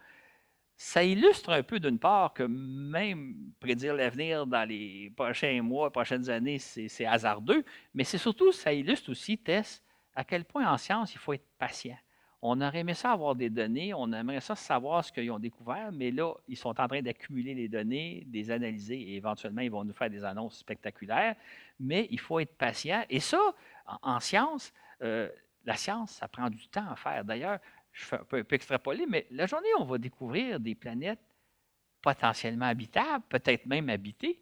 ça 0.81 1.03
illustre 1.03 1.51
un 1.51 1.61
peu, 1.61 1.77
d'une 1.77 1.99
part, 1.99 2.33
que 2.33 2.43
même 2.43 3.35
prédire 3.59 3.93
l'avenir 3.93 4.47
dans 4.47 4.63
les 4.63 5.11
prochains 5.13 5.61
mois, 5.61 5.91
prochaines 5.91 6.29
années, 6.29 6.57
c'est 6.57 7.05
hasardeux, 7.05 7.65
mais 7.93 8.05
c'est 8.05 8.17
surtout, 8.17 8.53
ça 8.53 8.71
illustre 8.71 9.11
aussi, 9.11 9.37
Tess, 9.37 9.83
à 10.15 10.23
quel 10.23 10.45
point 10.45 10.71
en 10.71 10.77
science, 10.77 11.13
il 11.13 11.17
faut 11.17 11.33
être 11.33 11.45
patient. 11.57 11.97
On 12.41 12.61
aurait 12.61 12.79
aimé 12.79 12.93
ça 12.93 13.11
avoir 13.11 13.35
des 13.35 13.49
données, 13.49 13.93
on 13.93 14.13
aimerait 14.13 14.39
ça 14.39 14.55
savoir 14.55 15.03
ce 15.03 15.11
qu'ils 15.11 15.29
ont 15.31 15.37
découvert, 15.37 15.91
mais 15.91 16.11
là, 16.11 16.33
ils 16.47 16.55
sont 16.55 16.69
en 16.69 16.87
train 16.87 17.01
d'accumuler 17.01 17.53
les 17.53 17.67
données, 17.67 18.23
des 18.27 18.49
analyser 18.49 18.95
et 18.95 19.15
éventuellement, 19.17 19.61
ils 19.61 19.71
vont 19.71 19.83
nous 19.83 19.93
faire 19.93 20.09
des 20.09 20.23
annonces 20.23 20.59
spectaculaires. 20.59 21.35
Mais 21.77 22.07
il 22.09 22.21
faut 22.21 22.39
être 22.39 22.55
patient. 22.57 23.03
Et 23.09 23.19
ça, 23.19 23.41
en, 24.01 24.21
science, 24.21 24.71
euh, 25.01 25.27
la 25.65 25.75
science, 25.75 26.11
ça 26.11 26.29
prend 26.29 26.49
du 26.49 26.69
temps 26.69 26.89
à 26.89 26.95
faire. 26.95 27.25
D'ailleurs, 27.25 27.59
je 27.91 28.05
fais 28.05 28.15
un 28.17 28.23
peu, 28.23 28.45
extrapoler, 28.51 29.05
mais 29.07 29.25
la 29.31 29.45
journée, 29.45 29.67
on 29.79 29.85
va 29.85 29.97
découvrir 29.97 30.59
des 30.59 30.75
planètes 30.75 31.19
potentiellement 32.01 32.67
habitables, 32.67 33.23
peut-être 33.29 33.65
même 33.65 33.89
habitées. 33.89 34.39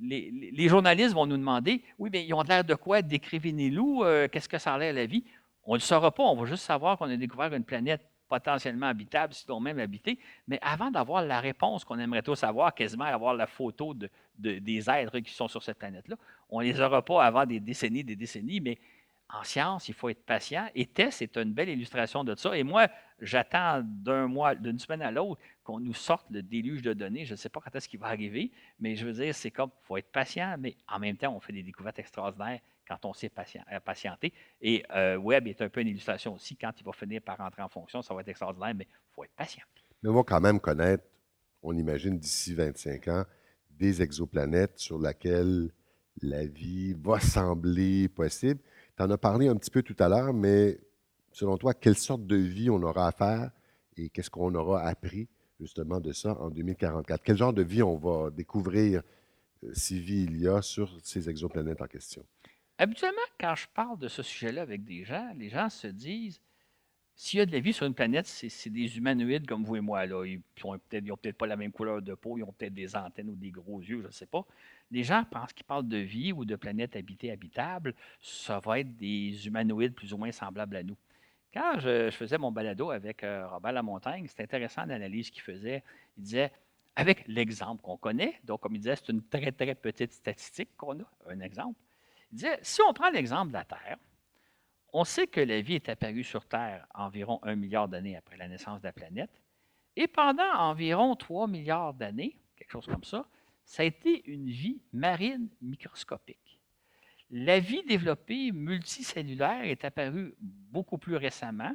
Les, 0.00 0.68
journalistes 0.68 1.14
vont 1.14 1.26
nous 1.26 1.36
demander 1.36 1.82
Oui, 1.98 2.10
mais 2.12 2.24
ils 2.24 2.32
ont 2.32 2.42
l'air 2.42 2.62
de 2.62 2.74
quoi? 2.74 3.02
Décrivez-nous, 3.02 4.04
euh, 4.04 4.28
qu'est-ce 4.28 4.48
que 4.48 4.58
ça 4.58 4.74
a 4.74 4.78
l'air 4.78 4.92
la 4.92 5.06
vie? 5.06 5.24
On 5.64 5.72
ne 5.72 5.78
le 5.78 5.82
saura 5.82 6.12
pas, 6.12 6.22
on 6.22 6.36
va 6.36 6.46
juste 6.46 6.64
savoir 6.64 6.96
qu'on 6.96 7.10
a 7.10 7.16
découvert 7.16 7.52
une 7.52 7.64
planète 7.64 8.02
potentiellement 8.30 8.86
habitable, 8.86 9.34
sinon 9.34 9.58
même 9.58 9.80
habitée. 9.80 10.18
Mais 10.46 10.58
avant 10.62 10.90
d'avoir 10.90 11.22
la 11.22 11.40
réponse 11.40 11.84
qu'on 11.84 11.98
aimerait 11.98 12.22
tous 12.22 12.42
avoir, 12.44 12.72
quasiment 12.72 13.04
avoir 13.04 13.34
la 13.34 13.48
photo 13.48 13.92
de, 13.92 14.08
des 14.38 14.88
êtres 14.88 15.18
qui 15.18 15.34
sont 15.34 15.48
sur 15.48 15.62
cette 15.62 15.78
planète-là, 15.78 16.16
on 16.48 16.60
ne 16.60 16.64
les 16.64 16.80
aura 16.80 17.04
pas 17.04 17.24
avant 17.24 17.44
des 17.44 17.58
décennies, 17.58 18.04
des 18.04 18.16
décennies, 18.16 18.60
mais 18.60 18.78
en 19.32 19.44
science, 19.44 19.88
il 19.88 19.94
faut 19.94 20.08
être 20.08 20.24
patient. 20.24 20.68
Et 20.74 20.86
TESS 20.86 21.22
est 21.22 21.36
une 21.36 21.52
belle 21.52 21.68
illustration 21.68 22.24
de 22.24 22.34
ça. 22.34 22.56
Et 22.56 22.62
moi, 22.62 22.88
j'attends 23.20 23.82
d'un 23.84 24.26
mois, 24.26 24.54
d'une 24.54 24.78
semaine 24.78 25.02
à 25.02 25.10
l'autre, 25.10 25.40
qu'on 25.62 25.80
nous 25.80 25.94
sorte 25.94 26.26
le 26.30 26.42
déluge 26.42 26.82
de 26.82 26.92
données. 26.92 27.24
Je 27.24 27.32
ne 27.32 27.36
sais 27.36 27.48
pas 27.48 27.60
quand 27.60 27.74
est-ce 27.74 27.88
qu'il 27.88 28.00
va 28.00 28.06
arriver, 28.06 28.50
mais 28.80 28.96
je 28.96 29.06
veux 29.06 29.12
dire, 29.12 29.34
c'est 29.34 29.50
comme, 29.50 29.70
il 29.82 29.86
faut 29.86 29.96
être 29.96 30.10
patient, 30.10 30.56
mais 30.58 30.76
en 30.88 30.98
même 30.98 31.16
temps, 31.16 31.34
on 31.34 31.40
fait 31.40 31.52
des 31.52 31.62
découvertes 31.62 31.98
extraordinaires 31.98 32.60
quand 32.88 33.04
on 33.04 33.12
sait 33.12 33.30
euh, 33.38 33.80
patienter. 33.80 34.32
Et 34.60 34.84
euh, 34.94 35.16
Webb 35.16 35.46
est 35.46 35.62
un 35.62 35.68
peu 35.68 35.80
une 35.80 35.88
illustration 35.88 36.34
aussi. 36.34 36.56
Quand 36.56 36.72
il 36.78 36.84
va 36.84 36.92
finir 36.92 37.22
par 37.22 37.38
rentrer 37.38 37.62
en 37.62 37.68
fonction, 37.68 38.02
ça 38.02 38.12
va 38.14 38.22
être 38.22 38.28
extraordinaire, 38.28 38.74
mais 38.74 38.88
il 38.90 39.14
faut 39.14 39.24
être 39.24 39.34
patient. 39.36 39.62
Mais 40.02 40.10
on 40.10 40.14
va 40.14 40.22
quand 40.24 40.40
même 40.40 40.58
connaître, 40.58 41.04
on 41.62 41.76
imagine 41.76 42.18
d'ici 42.18 42.54
25 42.54 43.08
ans, 43.08 43.24
des 43.70 44.02
exoplanètes 44.02 44.78
sur 44.78 44.98
lesquelles 44.98 45.70
la 46.20 46.44
vie 46.46 46.94
va 46.94 47.20
sembler 47.20 48.08
possible. 48.08 48.60
Tu 49.00 49.04
en 49.04 49.10
as 49.10 49.16
parlé 49.16 49.48
un 49.48 49.56
petit 49.56 49.70
peu 49.70 49.82
tout 49.82 49.96
à 49.98 50.10
l'heure, 50.10 50.34
mais 50.34 50.78
selon 51.32 51.56
toi, 51.56 51.72
quelle 51.72 51.96
sorte 51.96 52.26
de 52.26 52.36
vie 52.36 52.68
on 52.68 52.82
aura 52.82 53.08
à 53.08 53.12
faire 53.12 53.50
et 53.96 54.10
qu'est-ce 54.10 54.28
qu'on 54.28 54.54
aura 54.54 54.82
appris 54.82 55.26
justement 55.58 56.00
de 56.00 56.12
ça 56.12 56.38
en 56.38 56.50
2044? 56.50 57.22
Quel 57.24 57.38
genre 57.38 57.54
de 57.54 57.62
vie 57.62 57.82
on 57.82 57.96
va 57.96 58.28
découvrir 58.28 59.00
euh, 59.64 59.70
si 59.72 60.00
vie 60.00 60.24
il 60.24 60.38
y 60.38 60.46
a 60.46 60.60
sur 60.60 60.94
ces 61.02 61.30
exoplanètes 61.30 61.80
en 61.80 61.86
question? 61.86 62.22
Habituellement, 62.76 63.16
quand 63.40 63.54
je 63.54 63.68
parle 63.72 63.98
de 63.98 64.08
ce 64.08 64.22
sujet-là 64.22 64.60
avec 64.60 64.84
des 64.84 65.02
gens, 65.02 65.32
les 65.34 65.48
gens 65.48 65.70
se 65.70 65.86
disent 65.86 66.38
s'il 67.20 67.38
y 67.38 67.42
a 67.42 67.46
de 67.46 67.52
la 67.52 67.60
vie 67.60 67.72
sur 67.72 67.86
une 67.86 67.94
planète, 67.94 68.26
c'est 68.26 68.70
des 68.70 68.96
humanoïdes 68.96 69.46
comme 69.46 69.64
vous 69.64 69.76
et 69.76 69.80
moi. 69.80 70.06
Là. 70.06 70.24
Ils 70.24 70.40
n'ont 70.64 70.78
peut-être 70.78 71.36
pas 71.36 71.46
la 71.46 71.56
même 71.56 71.72
couleur 71.72 72.00
de 72.00 72.14
peau, 72.14 72.38
ils 72.38 72.42
ont 72.42 72.52
peut-être 72.52 72.72
des 72.72 72.96
antennes 72.96 73.28
ou 73.28 73.36
des 73.36 73.50
gros 73.50 73.80
yeux, 73.80 74.00
je 74.02 74.06
ne 74.06 74.12
sais 74.12 74.26
pas 74.26 74.46
les 74.90 75.04
gens 75.04 75.24
pensent 75.24 75.52
qu'ils 75.52 75.66
parlent 75.66 75.88
de 75.88 75.98
vie 75.98 76.32
ou 76.32 76.44
de 76.44 76.56
planète 76.56 76.96
habitée, 76.96 77.30
habitable, 77.30 77.94
ça 78.20 78.58
va 78.58 78.80
être 78.80 78.96
des 78.96 79.46
humanoïdes 79.46 79.94
plus 79.94 80.12
ou 80.12 80.18
moins 80.18 80.32
semblables 80.32 80.76
à 80.76 80.82
nous. 80.82 80.96
Quand 81.52 81.78
je, 81.78 82.10
faisais 82.10 82.38
mon 82.38 82.52
balado 82.52 82.90
avec 82.90 83.24
euh, 83.24 83.46
Robert 83.48 83.72
Lamontagne, 83.72 84.26
c'était 84.28 84.44
intéressant 84.44 84.84
l'analyse 84.84 85.30
qu'il 85.30 85.42
faisait. 85.42 85.82
Il 86.16 86.22
disait, 86.22 86.52
avec 86.94 87.26
l'exemple 87.26 87.82
qu'on 87.82 87.96
connaît, 87.96 88.40
donc 88.44 88.60
comme 88.60 88.74
il 88.74 88.80
disait, 88.80 88.96
c'est 88.96 89.08
une 89.08 89.22
très, 89.22 89.50
très 89.52 89.74
petite 89.74 90.12
statistique 90.12 90.70
qu'on 90.76 91.00
a, 91.00 91.10
un 91.28 91.40
exemple. 91.40 91.78
Il 92.32 92.36
disait, 92.36 92.58
si 92.62 92.80
on 92.82 92.92
prend 92.92 93.10
l'exemple 93.10 93.48
de 93.48 93.54
la 93.54 93.64
Terre, 93.64 93.98
on 94.92 95.04
sait 95.04 95.26
que 95.26 95.40
la 95.40 95.60
vie 95.60 95.74
est 95.74 95.88
apparue 95.88 96.24
sur 96.24 96.46
Terre 96.46 96.86
environ 96.94 97.40
un 97.42 97.56
milliard 97.56 97.88
d'années 97.88 98.16
après 98.16 98.36
la 98.36 98.48
naissance 98.48 98.80
de 98.80 98.86
la 98.86 98.92
planète, 98.92 99.30
et 99.96 100.06
pendant 100.06 100.52
environ 100.54 101.16
3 101.16 101.46
milliards 101.46 101.94
d'années, 101.94 102.36
quelque 102.56 102.72
chose 102.72 102.86
comme 102.86 103.04
ça, 103.04 103.26
ça 103.64 103.82
a 103.82 103.86
été 103.86 104.28
une 104.30 104.48
vie 104.48 104.80
marine 104.92 105.48
microscopique. 105.60 106.58
La 107.30 107.60
vie 107.60 107.84
développée 107.84 108.50
multicellulaire 108.50 109.62
est 109.62 109.84
apparue 109.84 110.34
beaucoup 110.40 110.98
plus 110.98 111.16
récemment. 111.16 111.72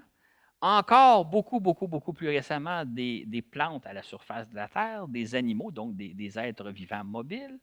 Encore 0.59 1.25
beaucoup, 1.25 1.59
beaucoup, 1.59 1.87
beaucoup 1.87 2.11
plus 2.11 2.27
récemment, 2.27 2.83
des, 2.85 3.45
plantes 3.49 3.85
à 3.85 3.93
la 3.93 4.03
surface 4.03 4.49
de 4.49 4.55
la 4.55 4.67
Terre, 4.67 5.07
des 5.07 5.35
animaux, 5.35 5.71
donc 5.71 5.95
des, 5.95 6.39
êtres 6.39 6.71
vivants 6.71 7.03
mobiles. 7.03 7.59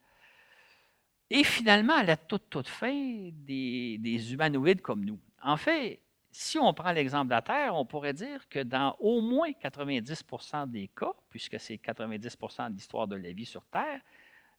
Et 1.29 1.45
finalement, 1.45 1.95
à 1.95 2.03
la 2.03 2.16
toute, 2.16 2.49
toute 2.49 2.69
fin, 2.69 3.31
des, 3.33 3.99
des 3.99 4.33
humanoïdes 4.33 4.81
comme 4.81 5.05
nous. 5.05 5.19
En 5.43 5.56
fait, 5.56 6.01
si 6.31 6.59
on 6.59 6.73
prend 6.73 6.93
l'exemple 6.93 7.27
de 7.27 7.35
la 7.35 7.43
Terre, 7.43 7.74
on 7.74 7.85
pourrait 7.85 8.14
dire 8.14 8.48
que 8.48 8.60
dans 8.60 8.97
au 9.01 9.20
moins 9.20 9.51
90% 9.51 10.70
des 10.70 10.89
cas, 10.89 11.12
puisque 11.28 11.60
c'est 11.60 11.77
90% 11.77 12.70
de 12.70 12.74
l'histoire 12.74 13.06
de 13.06 13.16
la 13.16 13.32
vie 13.32 13.44
sur 13.44 13.64
Terre, 13.66 14.01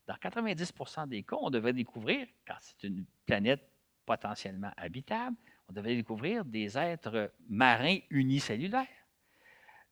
dans 0.07 0.15
90% 0.15 1.07
des 1.07 1.23
cas, 1.23 1.38
on 1.39 1.49
devrait 1.49 1.73
découvrir, 1.73 2.27
car 2.45 2.60
c'est 2.61 2.88
une 2.88 3.05
planète 3.26 3.68
potentiellement 4.05 4.72
habitable, 4.77 5.35
on 5.69 5.73
devrait 5.73 5.95
découvrir 5.95 6.45
des 6.45 6.77
êtres 6.77 7.31
marins 7.49 7.97
unicellulaires. 8.10 8.88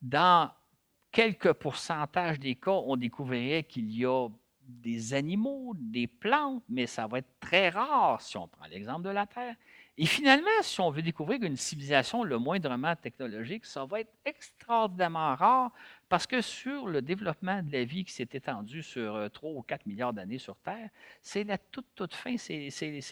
Dans 0.01 0.51
quelques 1.11 1.53
pourcentages 1.53 2.39
des 2.39 2.55
cas, 2.55 2.72
on 2.72 2.95
découvrirait 2.95 3.63
qu'il 3.63 3.89
y 3.91 4.05
a 4.05 4.27
des 4.61 5.13
animaux, 5.13 5.73
des 5.76 6.07
plantes, 6.07 6.63
mais 6.69 6.88
ça 6.88 7.07
va 7.07 7.19
être 7.19 7.39
très 7.39 7.69
rare 7.69 8.22
si 8.22 8.38
on 8.38 8.47
prend 8.47 8.65
l'exemple 8.68 9.03
de 9.03 9.09
la 9.09 9.26
Terre. 9.26 9.55
Et 9.97 10.05
finalement, 10.05 10.47
si 10.61 10.80
on 10.80 10.89
veut 10.89 11.01
découvrir 11.01 11.43
une 11.43 11.57
civilisation 11.57 12.23
le 12.23 12.38
moindrement 12.39 12.95
technologique, 12.95 13.65
ça 13.65 13.85
va 13.85 13.99
être 13.99 14.13
extraordinairement 14.26 15.35
rare 15.35 15.72
parce 16.07 16.26
que 16.26 16.41
sur 16.41 16.88
le 16.88 17.01
développement 17.01 17.61
de 17.61 17.72
la 17.72 17.84
vie 17.84 18.05
qui 18.05 18.13
s'est 18.13 18.30
étendu 18.31 18.84
sur 18.84 19.30
3 19.31 19.49
euh, 19.49 19.53
ou 19.53 19.61
4 19.61 19.85
milliards 19.85 20.13
d'années 20.13 20.38
sur 20.38 20.55
Terre, 20.57 20.89
c'est 21.22 21.43
la 21.43 21.57
toute, 21.57 21.88
toute 21.93 22.13
fin, 22.13 22.38
c'est 22.38 22.69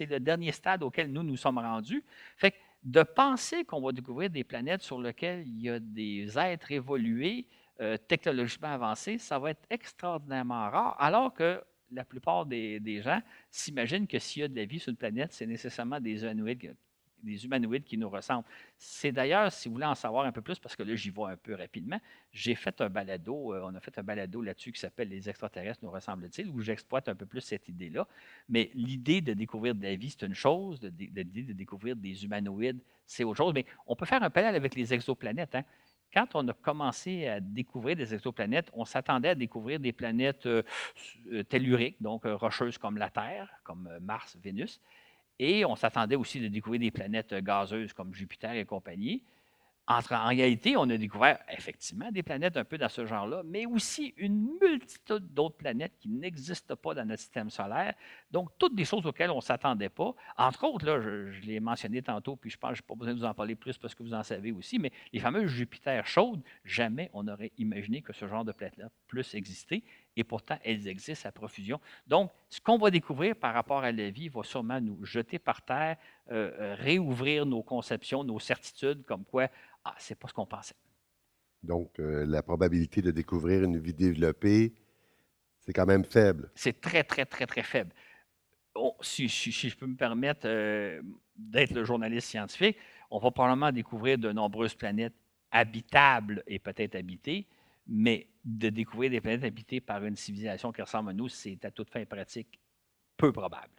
le 0.09 0.19
dernier 0.19 0.51
stade 0.51 0.81
auquel 0.81 1.11
nous 1.11 1.23
nous 1.23 1.37
sommes 1.37 1.59
rendus. 1.59 2.03
Fait 2.37 2.51
que 2.51 2.57
de 2.83 3.03
penser 3.03 3.65
qu'on 3.65 3.81
va 3.81 3.91
découvrir 3.91 4.29
des 4.29 4.45
planètes 4.45 4.81
sur 4.81 5.01
lesquelles 5.01 5.45
il 5.45 5.61
y 5.61 5.69
a 5.69 5.79
des 5.79 6.37
êtres 6.37 6.71
évolués, 6.71 7.45
euh, 7.81 7.97
technologiquement 7.97 8.69
avancés, 8.69 9.17
ça 9.17 9.37
va 9.37 9.51
être 9.51 9.65
extraordinairement 9.69 10.69
rare, 10.69 10.95
alors 10.99 11.33
que 11.33 11.61
la 11.91 12.05
plupart 12.05 12.45
des, 12.45 13.01
gens 13.01 13.21
s'imaginent 13.49 14.07
que 14.07 14.19
s'il 14.19 14.41
y 14.41 14.45
a 14.45 14.47
de 14.47 14.55
la 14.55 14.65
vie 14.65 14.79
sur 14.79 14.89
une 14.89 14.97
planète, 14.97 15.33
c'est 15.33 15.45
nécessairement 15.45 15.99
des 15.99 16.21
humanoïdes, 16.21 16.75
des 17.23 17.45
humanoïdes 17.45 17.83
qui 17.83 17.97
nous 17.97 18.09
ressemblent. 18.09 18.45
C'est 18.77 19.11
d'ailleurs, 19.11 19.51
si 19.51 19.67
vous 19.67 19.75
voulez 19.75 19.85
en 19.85 19.95
savoir 19.95 20.25
un 20.25 20.31
peu 20.31 20.41
plus, 20.41 20.59
parce 20.59 20.75
que 20.75 20.83
là, 20.83 20.95
j'y 20.95 21.09
vois 21.09 21.31
un 21.31 21.37
peu 21.37 21.55
rapidement, 21.55 21.99
j'ai 22.31 22.55
fait 22.55 22.79
un 22.81 22.89
balado, 22.89 23.53
euh, 23.53 23.61
on 23.63 23.75
a 23.75 23.79
fait 23.79 23.97
un 23.97 24.03
balado 24.03 24.41
là-dessus 24.41 24.71
qui 24.71 24.79
s'appelle 24.79 25.09
Les 25.09 25.29
extraterrestres 25.29 25.79
nous 25.83 25.91
ressemblent-ils, 25.91 26.49
où 26.49 26.61
j'exploite 26.61 27.09
un 27.09 27.15
peu 27.15 27.25
plus 27.25 27.41
cette 27.41 27.67
idée-là. 27.67 28.07
Mais 28.47 28.71
l'idée 28.73 29.21
de 29.21 29.33
découvrir 29.33 29.75
de 29.75 29.83
la 29.83 29.95
vie, 29.95 30.09
c'est 30.09 30.25
une 30.25 30.35
chose, 30.35 30.79
l'idée 30.81 31.43
de, 31.43 31.53
découvrir 31.53 31.95
des 31.95 32.23
humanoïdes, 32.23 32.81
c'est 33.05 33.23
autre 33.23 33.37
chose. 33.37 33.53
Mais 33.53 33.65
on 33.87 33.95
peut 33.95 34.05
faire 34.05 34.23
un 34.23 34.29
parallèle 34.29 34.55
avec 34.55 34.75
les 34.75 34.93
exoplanètes. 34.93 35.55
Hein 35.55 35.63
quand 36.13 36.35
on 36.35 36.47
a 36.47 36.53
commencé 36.53 37.27
à 37.27 37.39
découvrir 37.39 37.95
des 37.95 38.13
exoplanètes, 38.13 38.69
on 38.73 38.85
s'attendait 38.85 39.29
à 39.29 39.35
découvrir 39.35 39.79
des 39.79 39.93
planètes 39.93 40.45
euh, 40.45 40.63
euh, 41.31 41.43
telluriques, 41.43 42.01
donc 42.01 42.25
euh, 42.25 42.35
rocheuses 42.35 42.77
comme 42.77 42.97
la 42.97 43.09
Terre, 43.09 43.49
comme 43.63 43.89
Mars, 44.01 44.37
Vénus, 44.41 44.81
et 45.37 45.65
on 45.65 45.75
s'attendait 45.75 46.15
aussi 46.15 46.39
de 46.39 46.47
découvrir 46.47 46.81
des 46.81 46.91
planètes 46.91 47.33
gazeuses 47.33 47.93
comme 47.93 48.13
Jupiter 48.13 48.53
et 48.53 48.65
compagnie 48.65 49.23
en 49.89 50.27
réalité, 50.27 50.77
on 50.77 50.87
a 50.89 50.97
découvert 50.97 51.39
effectivement 51.49 52.11
des 52.11 52.21
planètes 52.21 52.57
un 52.57 52.63
peu 52.63 52.77
dans 52.77 52.89
ce 52.89 53.07
genre-là, 53.07 53.41
mais 53.43 53.65
aussi 53.65 54.13
une 54.17 54.55
multitude 54.61 55.33
d'autres 55.33 55.57
planètes 55.57 55.93
qui 55.99 56.09
n'existent 56.09 56.75
pas 56.75 56.93
dans 56.93 57.05
notre 57.05 57.21
système 57.21 57.49
solaire. 57.49 57.95
Donc, 58.29 58.49
toutes 58.59 58.75
des 58.75 58.85
choses 58.85 59.03
auxquelles 59.07 59.31
on 59.31 59.37
ne 59.37 59.41
s'attendait 59.41 59.89
pas. 59.89 60.13
Entre 60.37 60.63
autres, 60.65 60.85
là, 60.85 61.01
je, 61.01 61.41
l'ai 61.41 61.59
mentionné 61.59 62.03
tantôt, 62.03 62.35
puis 62.35 62.51
je 62.51 62.57
pense 62.57 62.71
que 62.71 62.77
je 62.77 62.81
n'ai 62.83 62.87
pas 62.87 62.95
besoin 62.95 63.13
de 63.15 63.19
vous 63.19 63.25
en 63.25 63.33
parler 63.33 63.55
plus 63.55 63.79
parce 63.79 63.95
que 63.95 64.03
vous 64.03 64.13
en 64.13 64.21
savez 64.21 64.51
aussi, 64.51 64.77
mais 64.77 64.91
les 65.11 65.19
fameuses 65.19 65.49
Jupiter 65.49 66.05
chaudes, 66.05 66.43
jamais 66.63 67.09
on 67.13 67.23
n'aurait 67.23 67.51
imaginé 67.57 68.03
que 68.03 68.13
ce 68.13 68.27
genre 68.27 68.45
de 68.45 68.51
planètes-là 68.51 68.89
puisse 69.07 69.33
exister, 69.33 69.83
et 70.19 70.25
pourtant, 70.25 70.57
elles 70.65 70.85
existent 70.89 71.29
à 71.29 71.31
profusion. 71.31 71.79
Donc, 72.05 72.29
ce 72.49 72.59
qu'on 72.59 72.77
va 72.77 72.91
découvrir 72.91 73.37
par 73.37 73.53
rapport 73.53 73.83
à 73.83 73.91
la 73.93 74.09
vie 74.09 74.27
va 74.27 74.43
sûrement 74.43 74.81
nous 74.81 75.05
jeter 75.05 75.39
par 75.39 75.61
terre, 75.61 75.95
euh, 76.29 76.51
euh, 76.59 76.75
réouvrir 76.77 77.45
nos 77.45 77.63
conceptions, 77.63 78.25
nos 78.25 78.39
certitudes, 78.39 79.05
comme 79.05 79.23
quoi 79.23 79.47
ah, 79.85 79.95
c'est 79.97 80.19
pas 80.19 80.27
ce 80.27 80.33
qu'on 80.33 80.45
pensait. 80.45 80.75
Donc, 81.63 81.99
euh, 81.99 82.25
la 82.25 82.43
probabilité 82.43 83.01
de 83.01 83.11
découvrir 83.11 83.63
une 83.63 83.79
vie 83.79 83.93
développée, 83.93 84.73
c'est 85.61 85.71
quand 85.71 85.85
même 85.85 86.03
faible. 86.03 86.51
C'est 86.53 86.81
très, 86.81 87.05
très, 87.05 87.25
très, 87.25 87.45
très 87.45 87.63
faible. 87.63 87.91
si, 88.99 89.29
je 89.29 89.77
peux 89.77 89.87
me 89.87 89.95
permettre 89.95 90.41
euh, 90.45 91.01
d'être 91.37 91.71
le 91.71 91.85
journaliste 91.85 92.27
scientifique, 92.27 92.77
on 93.09 93.19
va 93.19 93.31
probablement 93.31 93.71
découvrir 93.71 94.17
de 94.17 94.33
nombreuses 94.33 94.75
planètes 94.75 95.15
habitables 95.49 96.43
et 96.45 96.59
peut-être 96.59 96.95
habitées, 96.95 97.47
mais 97.87 98.27
de 98.57 98.69
découvrir 98.69 99.11
des 99.11 99.21
planètes 99.21 99.43
habitées 99.43 99.81
par 99.81 100.03
une 100.03 100.15
civilisation 100.15 100.71
qui 100.71 100.81
ressemble 100.81 101.11
à 101.11 101.13
nous, 101.13 101.29
c'est 101.29 101.63
à 101.65 101.71
toute 101.71 101.89
fin 101.89 102.03
pratique 102.05 102.59
peu 103.15 103.31
probable. 103.31 103.73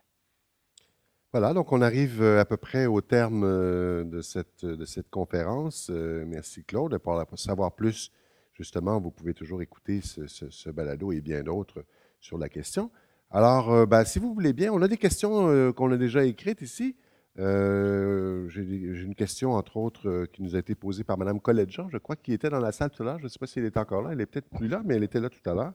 Voilà, 1.33 1.55
donc 1.55 1.73
on 1.73 1.81
arrive 1.81 2.23
euh, 2.23 2.41
à 2.41 2.45
peu 2.45 2.57
près 2.57 2.87
au 2.87 3.01
terme 3.01 3.45
euh, 3.45 4.05
de 4.05 4.21
cette, 4.21 4.65
de 4.65 4.85
cette 4.85 5.11
conférence. 5.11 5.89
Euh, 5.91 6.25
merci 6.27 6.65
Claude. 6.65 6.99
Pour 6.99 7.39
savoir 7.39 7.73
plus, 7.73 8.11
justement, 8.53 9.01
vous 9.01 9.11
pouvez 9.11 9.35
toujours 9.35 9.63
écouter 9.63 10.01
ce, 10.03 10.71
balado 10.71 11.13
et 11.13 11.21
bien 11.21 11.43
d'autres 11.43 11.85
sur 12.21 12.37
la 12.37 12.49
question. 12.49 12.91
Alors, 13.31 13.87
ben, 13.87 14.05
si 14.05 14.19
vous 14.19 14.35
voulez 14.35 14.53
bien, 14.53 14.73
on 14.73 14.83
a 14.83 14.89
des 14.89 14.97
questions 14.97 15.73
qu'on 15.73 15.93
a 15.93 15.97
déjà 15.97 16.25
écrites 16.25 16.63
ici. 16.63 16.97
J'ai 17.37 19.03
une 19.03 19.15
question, 19.15 19.53
entre 19.53 19.77
autres, 19.77 20.27
qui 20.33 20.43
nous 20.43 20.57
a 20.57 20.59
été 20.59 20.75
posée 20.75 21.05
par 21.05 21.17
Mme 21.17 21.41
Colette 21.41 21.71
Jean, 21.71 21.89
je 21.89 21.99
crois, 21.99 22.17
qui 22.17 22.33
était 22.33 22.51
dans 22.51 22.61
la 22.61 22.73
salle 22.73 22.91
tout 22.91 23.03
à 23.03 23.07
l'heure. 23.07 23.19
Je 23.19 23.25
ne 23.25 23.29
sais 23.29 23.39
pas 23.39 23.47
si 23.47 23.59
elle 23.59 23.65
est 23.65 23.77
encore 23.77 24.03
là. 24.03 24.11
Elle 24.13 24.21
est 24.21 24.27
peut-être 24.27 24.51
plus 24.51 24.69
là, 24.69 24.83
mais 24.85 24.97
elle 24.97 25.05
était 25.05 25.21
là 25.21 25.31
tout 25.31 25.49
à 25.49 25.55
l'heure. 25.55 25.73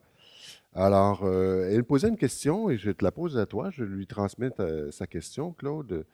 Alors, 0.73 1.23
euh, 1.23 1.69
elle 1.71 1.85
posait 1.85 2.09
une 2.09 2.17
question 2.17 2.69
et 2.69 2.77
je 2.77 2.91
te 2.91 3.03
la 3.03 3.11
pose 3.11 3.37
à 3.37 3.45
toi. 3.45 3.69
Je 3.69 3.83
lui 3.83 4.05
transmets 4.05 4.51
sa 4.91 5.07
question, 5.07 5.53
Claude. 5.53 6.05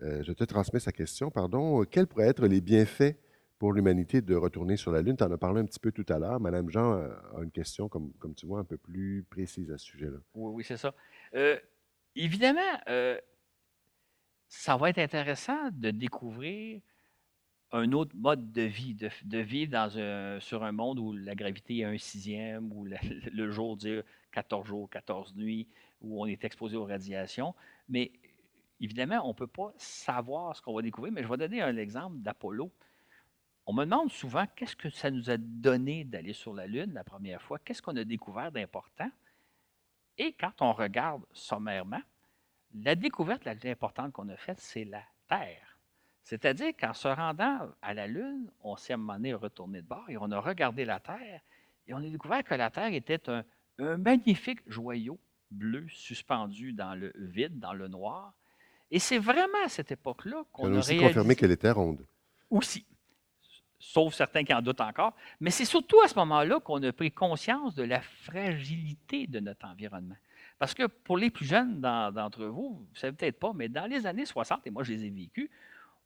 Euh, 0.00 0.22
je 0.22 0.32
te 0.32 0.44
transmets 0.44 0.78
sa 0.78 0.92
question, 0.92 1.30
pardon. 1.30 1.84
Quels 1.84 2.06
pourraient 2.06 2.28
être 2.28 2.46
les 2.46 2.60
bienfaits 2.60 3.16
pour 3.58 3.72
l'humanité 3.72 4.20
de 4.22 4.36
retourner 4.36 4.76
sur 4.76 4.92
la 4.92 5.02
Lune? 5.02 5.16
Tu 5.16 5.24
en 5.24 5.32
as 5.32 5.36
parlé 5.36 5.60
un 5.60 5.64
petit 5.64 5.80
peu 5.80 5.90
tout 5.90 6.06
à 6.08 6.20
l'heure. 6.20 6.38
Madame 6.38 6.70
Jean 6.70 6.92
a 6.92 7.42
une 7.42 7.50
question, 7.50 7.88
comme, 7.88 8.12
comme 8.20 8.34
tu 8.36 8.46
vois, 8.46 8.60
un 8.60 8.64
peu 8.64 8.76
plus 8.76 9.24
précise 9.28 9.72
à 9.72 9.78
ce 9.78 9.86
sujet-là. 9.86 10.18
Oui, 10.34 10.62
c'est 10.64 10.76
ça. 10.76 10.94
Euh, 11.34 11.58
évidemment, 12.14 12.60
ça 14.48 14.76
va 14.76 14.90
être 14.90 14.98
intéressant 14.98 15.70
de 15.72 15.90
découvrir 15.90 16.80
un 17.70 17.92
autre 17.92 18.16
mode 18.16 18.50
de 18.50 18.62
vie, 18.62 18.94
de, 18.94 19.38
vivre 19.38 19.70
dans 19.70 19.98
un, 19.98 20.40
sur 20.40 20.64
un 20.64 20.72
monde 20.72 20.98
où 20.98 21.12
la 21.12 21.34
gravité 21.34 21.78
est 21.78 21.84
un 21.84 21.98
sixième, 21.98 22.72
où 22.72 22.84
le 23.32 23.50
jour 23.50 23.76
dure 23.76 24.02
14 24.32 24.66
jours, 24.66 24.88
14 24.88 25.34
nuits, 25.36 25.68
où 26.00 26.22
on 26.22 26.26
est 26.26 26.42
exposé 26.44 26.76
aux 26.76 26.86
radiations. 26.86 27.54
Mais 27.88 28.10
évidemment, 28.80 29.20
on 29.24 29.28
ne 29.28 29.34
peut 29.34 29.46
pas 29.46 29.72
savoir 29.76 30.56
ce 30.56 30.62
qu'on 30.62 30.74
va 30.74 30.82
découvrir, 30.82 31.12
mais 31.12 31.22
je 31.22 31.28
vais 31.28 31.36
donner 31.36 31.60
un 31.60 31.76
exemple 31.76 32.18
d'Apollo. 32.18 32.72
On 33.66 33.74
me 33.74 33.84
demande 33.84 34.10
souvent 34.10 34.46
qu'est-ce 34.56 34.76
que 34.76 34.88
ça 34.88 35.10
nous 35.10 35.28
a 35.28 35.36
donné 35.36 36.04
d'aller 36.04 36.32
sur 36.32 36.54
la 36.54 36.66
Lune 36.66 36.94
la 36.94 37.04
première 37.04 37.42
fois, 37.42 37.58
qu'est-ce 37.58 37.82
qu'on 37.82 37.96
a 37.96 38.04
découvert 38.04 38.50
d'important? 38.50 39.10
Et 40.16 40.32
quand 40.32 40.62
on 40.62 40.72
regarde 40.72 41.22
sommairement, 41.32 42.00
la 42.74 42.94
découverte 42.94 43.44
la 43.44 43.54
plus 43.54 43.70
importante 43.70 44.12
qu'on 44.12 44.28
a 44.28 44.36
faite, 44.36 44.60
c'est 44.60 44.84
la 44.84 45.02
Terre. 45.28 45.78
C'est-à-dire 46.22 46.72
qu'en 46.78 46.92
se 46.92 47.08
rendant 47.08 47.70
à 47.80 47.94
la 47.94 48.06
Lune, 48.06 48.50
on 48.62 48.76
s'est 48.76 48.92
à 48.92 48.96
un 48.96 48.98
moment 48.98 49.14
donné 49.14 49.34
retourné 49.34 49.80
de 49.80 49.86
bord 49.86 50.04
et 50.08 50.16
on 50.18 50.30
a 50.30 50.38
regardé 50.38 50.84
la 50.84 51.00
Terre 51.00 51.40
et 51.86 51.94
on 51.94 51.98
a 51.98 52.08
découvert 52.08 52.44
que 52.44 52.54
la 52.54 52.70
Terre 52.70 52.92
était 52.92 53.30
un, 53.30 53.44
magnifique 53.96 54.60
joyau 54.66 55.18
bleu 55.50 55.86
suspendu 55.88 56.72
dans 56.72 56.94
le 56.94 57.12
vide, 57.16 57.58
dans 57.58 57.72
le 57.72 57.88
noir. 57.88 58.34
Et 58.90 58.98
c'est 58.98 59.18
vraiment 59.18 59.64
à 59.64 59.68
cette 59.68 59.92
époque-là 59.92 60.44
qu'on 60.52 60.72
a, 60.72 60.76
a 60.76 60.78
aussi 60.80 60.98
confirmé 60.98 61.36
qu'elle 61.36 61.52
était 61.52 61.70
ronde. 61.70 62.04
Aussi, 62.50 62.84
sauf 63.78 64.14
certains 64.14 64.44
qui 64.44 64.52
en 64.52 64.60
doutent 64.60 64.80
encore. 64.80 65.14
Mais 65.40 65.50
c'est 65.50 65.64
surtout 65.64 66.00
à 66.02 66.08
ce 66.08 66.14
moment-là 66.16 66.60
qu'on 66.60 66.82
a 66.82 66.92
pris 66.92 67.10
conscience 67.10 67.74
de 67.74 67.84
la 67.84 68.00
fragilité 68.00 69.26
de 69.26 69.40
notre 69.40 69.66
environnement. 69.66 70.16
Parce 70.58 70.74
que 70.74 70.86
pour 70.86 71.16
les 71.16 71.30
plus 71.30 71.46
jeunes 71.46 71.80
d'entre 71.80 72.46
vous, 72.46 72.74
vous 72.74 72.86
ne 72.92 72.98
savez 72.98 73.16
peut-être 73.16 73.38
pas, 73.38 73.52
mais 73.54 73.68
dans 73.68 73.86
les 73.86 74.06
années 74.06 74.26
60, 74.26 74.66
et 74.66 74.70
moi 74.70 74.82
je 74.82 74.92
les 74.92 75.04
ai 75.04 75.10
vécues, 75.10 75.50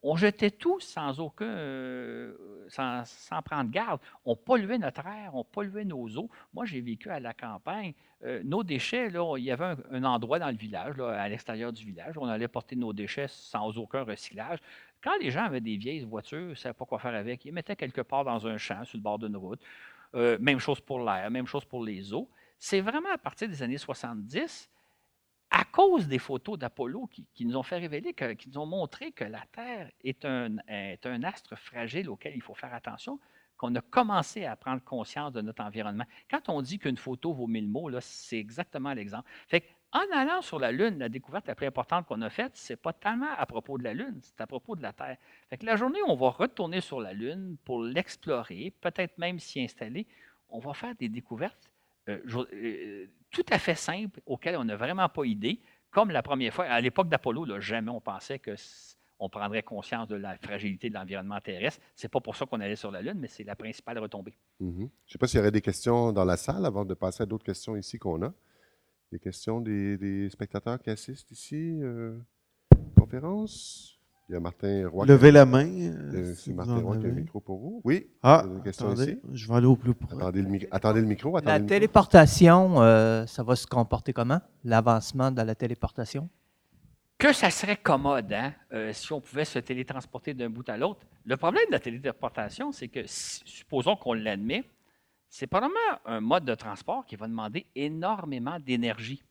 on 0.02 0.16
jetait 0.16 0.50
tout 0.50 0.80
sans 0.80 1.20
aucun, 1.20 1.44
euh, 1.44 2.34
sans, 2.68 3.42
prendre 3.42 3.70
garde. 3.70 4.00
On 4.24 4.34
polluait 4.34 4.78
notre 4.78 5.06
air, 5.06 5.30
on 5.34 5.44
polluait 5.44 5.84
nos 5.84 6.08
eaux. 6.16 6.28
Moi, 6.52 6.64
j'ai 6.64 6.80
vécu 6.80 7.08
à 7.08 7.20
la 7.20 7.32
campagne. 7.32 7.94
Euh, 8.24 8.42
nos 8.44 8.64
déchets, 8.64 9.10
là, 9.10 9.36
il 9.38 9.44
y 9.44 9.52
avait 9.52 9.76
un, 9.90 10.04
endroit 10.04 10.40
dans 10.40 10.48
le 10.48 10.56
village, 10.56 10.98
à 10.98 11.28
l'extérieur 11.28 11.72
du 11.72 11.84
village, 11.84 12.18
on 12.18 12.26
allait 12.26 12.48
porter 12.48 12.74
nos 12.74 12.92
déchets 12.92 13.28
sans 13.28 13.78
aucun 13.78 14.02
recyclage. 14.02 14.58
Quand 15.02 15.16
les 15.20 15.30
gens 15.30 15.44
avaient 15.44 15.60
des 15.60 15.76
vieilles 15.76 16.04
voitures, 16.04 16.40
ils 16.40 16.48
ne 16.48 16.54
savaient 16.54 16.74
pas 16.74 16.84
quoi 16.84 16.98
faire 16.98 17.14
avec, 17.14 17.44
ils 17.44 17.48
les 17.48 17.52
mettaient 17.52 17.76
quelque 17.76 18.00
part 18.00 18.24
dans 18.24 18.46
un 18.46 18.58
champ, 18.58 18.84
sur 18.84 18.98
le 18.98 19.02
bord 19.02 19.18
d'une 19.18 19.36
route. 19.36 19.60
Euh, 20.14 20.36
même 20.40 20.58
chose 20.58 20.80
pour 20.80 21.00
l'air, 21.00 21.30
même 21.30 21.46
chose 21.46 21.64
pour 21.64 21.84
les 21.84 22.12
eaux. 22.12 22.28
C'est 22.64 22.80
vraiment 22.80 23.10
à 23.12 23.18
partir 23.18 23.48
des 23.48 23.60
années 23.64 23.76
70, 23.76 24.70
à 25.50 25.64
cause 25.64 26.06
des 26.06 26.20
photos 26.20 26.56
d'Apollo 26.56 27.08
qui, 27.08 27.44
nous 27.44 27.56
ont 27.56 27.64
fait 27.64 27.78
révéler, 27.78 28.14
qui 28.14 28.48
nous 28.50 28.58
ont 28.58 28.66
montré 28.66 29.10
que 29.10 29.24
la 29.24 29.42
Terre 29.50 29.90
est 30.04 30.24
un, 30.24 30.58
astre 31.24 31.58
fragile 31.58 32.08
auquel 32.08 32.36
il 32.36 32.40
faut 32.40 32.54
faire 32.54 32.72
attention, 32.72 33.18
qu'on 33.56 33.74
a 33.74 33.80
commencé 33.80 34.44
à 34.44 34.54
prendre 34.54 34.80
conscience 34.80 35.32
de 35.32 35.40
notre 35.40 35.60
environnement. 35.64 36.04
Quand 36.30 36.48
on 36.50 36.62
dit 36.62 36.78
qu'une 36.78 36.96
photo 36.96 37.32
vaut 37.32 37.48
mille 37.48 37.68
mots, 37.68 37.90
c'est 37.98 38.38
exactement 38.38 38.92
l'exemple. 38.92 39.28
En 39.90 40.16
allant 40.16 40.40
sur 40.40 40.60
la 40.60 40.70
Lune, 40.70 41.00
la 41.00 41.08
découverte 41.08 41.48
la 41.48 41.56
plus 41.56 41.66
importante 41.66 42.06
qu'on 42.06 42.22
a 42.22 42.30
faite, 42.30 42.56
ce 42.56 42.74
n'est 42.74 42.76
pas 42.76 42.92
tellement 42.92 43.34
à 43.36 43.44
propos 43.44 43.76
de 43.76 43.82
la 43.82 43.92
Lune, 43.92 44.20
c'est 44.22 44.40
à 44.40 44.46
propos 44.46 44.76
de 44.76 44.82
la 44.82 44.92
Terre. 44.92 45.16
La 45.62 45.74
journée 45.74 45.98
on 46.06 46.14
va 46.14 46.30
retourner 46.30 46.80
sur 46.80 47.00
la 47.00 47.12
Lune 47.12 47.56
pour 47.64 47.82
l'explorer, 47.82 48.72
peut-être 48.80 49.18
même 49.18 49.40
s'y 49.40 49.60
installer, 49.60 50.06
on 50.48 50.60
va 50.60 50.74
faire 50.74 50.94
des 50.94 51.08
découvertes 51.08 51.71
euh, 52.08 52.18
euh, 52.52 53.06
tout 53.30 53.46
à 53.50 53.58
fait 53.58 53.74
simples 53.74 54.20
auxquelles 54.26 54.56
on 54.56 54.64
n'a 54.64 54.76
vraiment 54.76 55.08
pas 55.08 55.24
idée. 55.24 55.60
Comme 55.90 56.10
la 56.10 56.22
première 56.22 56.52
fois, 56.52 56.64
à 56.64 56.80
l'époque 56.80 57.08
d'Apollo, 57.08 57.60
jamais 57.60 57.90
on 57.90 58.00
pensait 58.00 58.40
qu'on 58.40 59.28
prendrait 59.28 59.62
conscience 59.62 60.08
de 60.08 60.16
la 60.16 60.36
fragilité 60.38 60.88
de 60.88 60.94
l'environnement 60.94 61.40
terrestre. 61.40 61.80
Ce 61.94 62.06
n'est 62.06 62.08
pas 62.08 62.20
pour 62.20 62.34
ça 62.34 62.46
qu'on 62.46 62.60
allait 62.60 62.76
sur 62.76 62.90
la 62.90 63.02
Lune, 63.02 63.18
mais 63.18 63.28
c'est 63.28 63.44
la 63.44 63.54
principale 63.54 63.98
retombée. 63.98 64.34
Mm-hmm. 64.60 64.78
Je 64.78 64.82
ne 64.82 64.88
sais 65.06 65.18
pas 65.18 65.26
s'il 65.26 65.38
y 65.38 65.40
aurait 65.40 65.50
des 65.50 65.60
questions 65.60 66.12
dans 66.12 66.24
la 66.24 66.36
salle 66.36 66.64
avant 66.64 66.84
de 66.84 66.94
passer 66.94 67.22
à 67.22 67.26
d'autres 67.26 67.44
questions 67.44 67.76
ici 67.76 67.98
qu'on 67.98 68.22
a. 68.22 68.32
Des 69.12 69.18
questions 69.18 69.60
des, 69.60 70.30
spectateurs 70.30 70.80
qui 70.80 70.88
assistent 70.88 71.30
ici. 71.30 71.78
Euh, 71.82 72.18
conférence? 72.98 74.01
Il 74.28 74.32
y 74.32 74.36
a 74.36 74.40
Martin 74.40 74.88
Roy. 74.88 75.06
Levez 75.06 75.30
la 75.30 75.44
main. 75.44 75.66
Euh, 75.66 76.34
c'est 76.36 76.52
Martin 76.52 76.78
Roy 76.78 76.96
qui 76.98 77.06
a 77.06 77.08
un 77.08 77.12
micro 77.12 77.40
pour 77.40 77.58
vous. 77.58 77.80
Oui. 77.84 78.08
Ah, 78.22 78.44
une 78.46 78.62
question 78.62 78.86
attendez, 78.86 79.12
ici. 79.12 79.20
je 79.32 79.48
vais 79.48 79.54
aller 79.54 79.66
au 79.66 79.76
plus 79.76 79.94
près. 79.94 80.14
Attendez 80.14 80.42
le, 80.42 80.58
attendez 80.70 81.00
le 81.00 81.06
micro. 81.06 81.38
la 81.40 81.60
téléportation, 81.60 82.80
euh, 82.82 83.26
ça 83.26 83.42
va 83.42 83.56
se 83.56 83.66
comporter 83.66 84.12
comment? 84.12 84.40
L'avancement 84.64 85.30
de 85.30 85.42
la 85.42 85.54
téléportation? 85.54 86.28
Que 87.18 87.32
ça 87.32 87.50
serait 87.50 87.76
commode 87.76 88.32
hein, 88.32 88.52
si 88.92 89.12
on 89.12 89.20
pouvait 89.20 89.44
se 89.44 89.58
télétransporter 89.60 90.34
d'un 90.34 90.50
bout 90.50 90.68
à 90.68 90.76
l'autre. 90.76 91.06
Le 91.24 91.36
problème 91.36 91.66
de 91.68 91.72
la 91.72 91.78
téléportation, 91.78 92.72
c'est 92.72 92.88
que, 92.88 93.04
supposons 93.06 93.94
qu'on 93.94 94.14
l'admet, 94.14 94.64
c'est 95.28 95.46
probablement 95.46 95.78
un 96.04 96.20
mode 96.20 96.44
de 96.44 96.54
transport 96.54 97.06
qui 97.06 97.16
va 97.16 97.26
demander 97.26 97.64
énormément 97.74 98.58
d'énergie. 98.60 99.22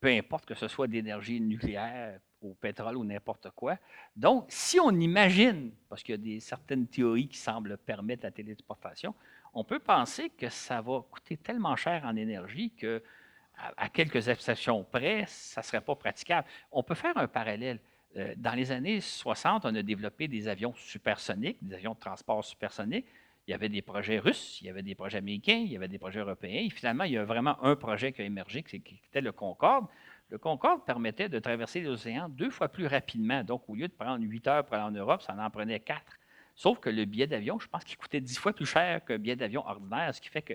Peu 0.00 0.08
importe 0.08 0.46
que 0.46 0.54
ce 0.54 0.66
soit 0.66 0.88
d'énergie 0.88 1.40
nucléaire, 1.40 2.18
au 2.42 2.54
pétrole 2.54 2.96
ou 2.96 3.04
n'importe 3.04 3.50
quoi. 3.50 3.78
Donc, 4.16 4.46
si 4.48 4.78
on 4.80 4.90
imagine, 4.90 5.72
parce 5.88 6.02
qu'il 6.02 6.14
y 6.14 6.18
a 6.18 6.22
des, 6.22 6.40
certaines 6.40 6.86
théories 6.86 7.28
qui 7.28 7.38
semblent 7.38 7.76
permettre 7.78 8.24
la 8.24 8.30
téléportation, 8.30 9.14
on 9.54 9.64
peut 9.64 9.78
penser 9.78 10.30
que 10.30 10.48
ça 10.48 10.80
va 10.80 11.02
coûter 11.10 11.36
tellement 11.36 11.76
cher 11.76 12.02
en 12.04 12.14
énergie 12.16 12.70
que, 12.70 13.02
à, 13.76 13.88
quelques 13.88 14.28
exceptions 14.28 14.84
près, 14.84 15.24
ça 15.26 15.60
ne 15.60 15.64
serait 15.64 15.80
pas 15.80 15.96
praticable. 15.96 16.46
On 16.70 16.82
peut 16.82 16.94
faire 16.94 17.16
un 17.16 17.26
parallèle. 17.26 17.80
Euh, 18.16 18.34
dans 18.36 18.54
les 18.54 18.70
années 18.72 19.00
60, 19.00 19.64
on 19.64 19.74
a 19.74 19.82
développé 19.82 20.28
des 20.28 20.48
avions 20.48 20.72
supersoniques, 20.74 21.58
des 21.60 21.74
avions 21.74 21.94
de 21.94 21.98
transport 21.98 22.44
supersoniques. 22.44 23.06
Il 23.46 23.50
y 23.50 23.54
avait 23.54 23.68
des 23.68 23.82
projets 23.82 24.18
russes, 24.18 24.60
il 24.60 24.66
y 24.66 24.70
avait 24.70 24.82
des 24.82 24.94
projets 24.94 25.18
américains, 25.18 25.56
il 25.56 25.72
y 25.72 25.76
avait 25.76 25.88
des 25.88 25.98
projets 25.98 26.20
européens. 26.20 26.68
Finalement, 26.70 27.04
il 27.04 27.12
y 27.12 27.16
a 27.16 27.24
vraiment 27.24 27.62
un 27.64 27.76
projet 27.76 28.12
qui 28.12 28.22
a 28.22 28.24
émergé, 28.24 28.62
qui 28.62 28.76
était 28.76 29.20
le 29.20 29.32
Concorde. 29.32 29.86
Le 30.30 30.38
Concorde 30.38 30.84
permettait 30.84 31.28
de 31.28 31.38
traverser 31.38 31.80
l'océan 31.80 32.28
deux 32.28 32.50
fois 32.50 32.68
plus 32.68 32.86
rapidement. 32.86 33.42
Donc, 33.42 33.68
au 33.68 33.74
lieu 33.74 33.88
de 33.88 33.92
prendre 33.92 34.22
huit 34.22 34.46
heures 34.46 34.64
pour 34.64 34.74
aller 34.74 34.84
en 34.84 34.90
Europe, 34.90 35.22
ça 35.22 35.34
en 35.34 35.50
prenait 35.50 35.80
quatre. 35.80 36.18
Sauf 36.54 36.80
que 36.80 36.90
le 36.90 37.04
billet 37.04 37.26
d'avion, 37.26 37.58
je 37.58 37.68
pense 37.68 37.84
qu'il 37.84 37.96
coûtait 37.96 38.20
dix 38.20 38.36
fois 38.36 38.52
plus 38.52 38.66
cher 38.66 39.04
qu'un 39.04 39.18
billet 39.18 39.36
d'avion 39.36 39.66
ordinaire, 39.66 40.14
ce 40.14 40.20
qui 40.20 40.28
fait 40.28 40.42
que 40.42 40.54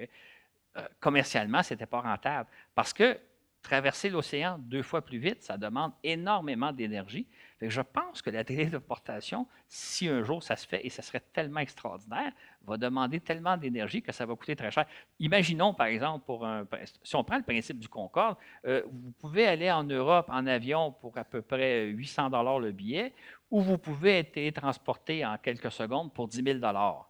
euh, 0.77 0.87
commercialement, 0.99 1.63
ce 1.63 1.73
n'était 1.73 1.85
pas 1.85 2.01
rentable. 2.01 2.49
Parce 2.75 2.93
que 2.93 3.17
traverser 3.64 4.10
l'océan 4.10 4.60
deux 4.60 4.84
fois 4.84 5.02
plus 5.02 5.18
vite, 5.18 5.41
ça 5.41 5.57
demande 5.57 5.94
énormément 6.03 6.72
d'énergie. 6.72 7.26
Je 7.61 7.81
pense 7.81 8.22
que 8.22 8.30
la 8.30 8.44
téléportation, 8.44 9.48
si 9.69 10.10
un 10.10 10.22
jour 10.22 10.44
ça 10.44 10.57
se 10.57 10.68
fait, 10.68 10.85
et 10.85 10.90
ça 10.90 11.02
serait 11.02 11.23
tellement 11.31 11.61
extraordinaire, 11.61 12.34
va 12.65 12.77
demander 12.77 13.22
tellement 13.22 13.56
d'énergie 13.56 14.02
que 14.02 14.11
ça 14.11 14.26
va 14.26 14.35
coûter 14.35 14.56
très 14.56 14.69
cher. 14.69 14.85
Imaginons, 15.19 15.73
par 15.73 15.88
exemple, 15.88 16.26
pour 16.26 16.45
un, 16.45 16.68
si 17.03 17.15
on 17.15 17.23
prend 17.23 17.38
le 17.38 17.44
principe 17.44 17.80
du 17.80 17.88
Concorde, 17.88 18.35
euh, 18.65 18.84
vous 18.91 19.11
pouvez 19.11 19.48
aller 19.48 19.72
en 19.72 19.84
Europe 19.84 20.27
en 20.30 20.45
avion 20.45 20.91
pour 20.91 21.18
à 21.18 21.23
peu 21.23 21.41
près 21.41 21.85
800 21.85 22.30
dollars 22.31 22.60
le 22.60 22.72
billet, 22.72 23.14
ou 23.49 23.61
vous 23.61 23.77
pouvez 23.77 24.19
être 24.19 24.60
transporté 24.60 25.26
en 25.26 25.38
quelques 25.38 25.72
secondes 25.72 26.14
pour 26.14 26.27
10 26.27 26.44
000 26.44 26.60
dollars. 26.60 27.10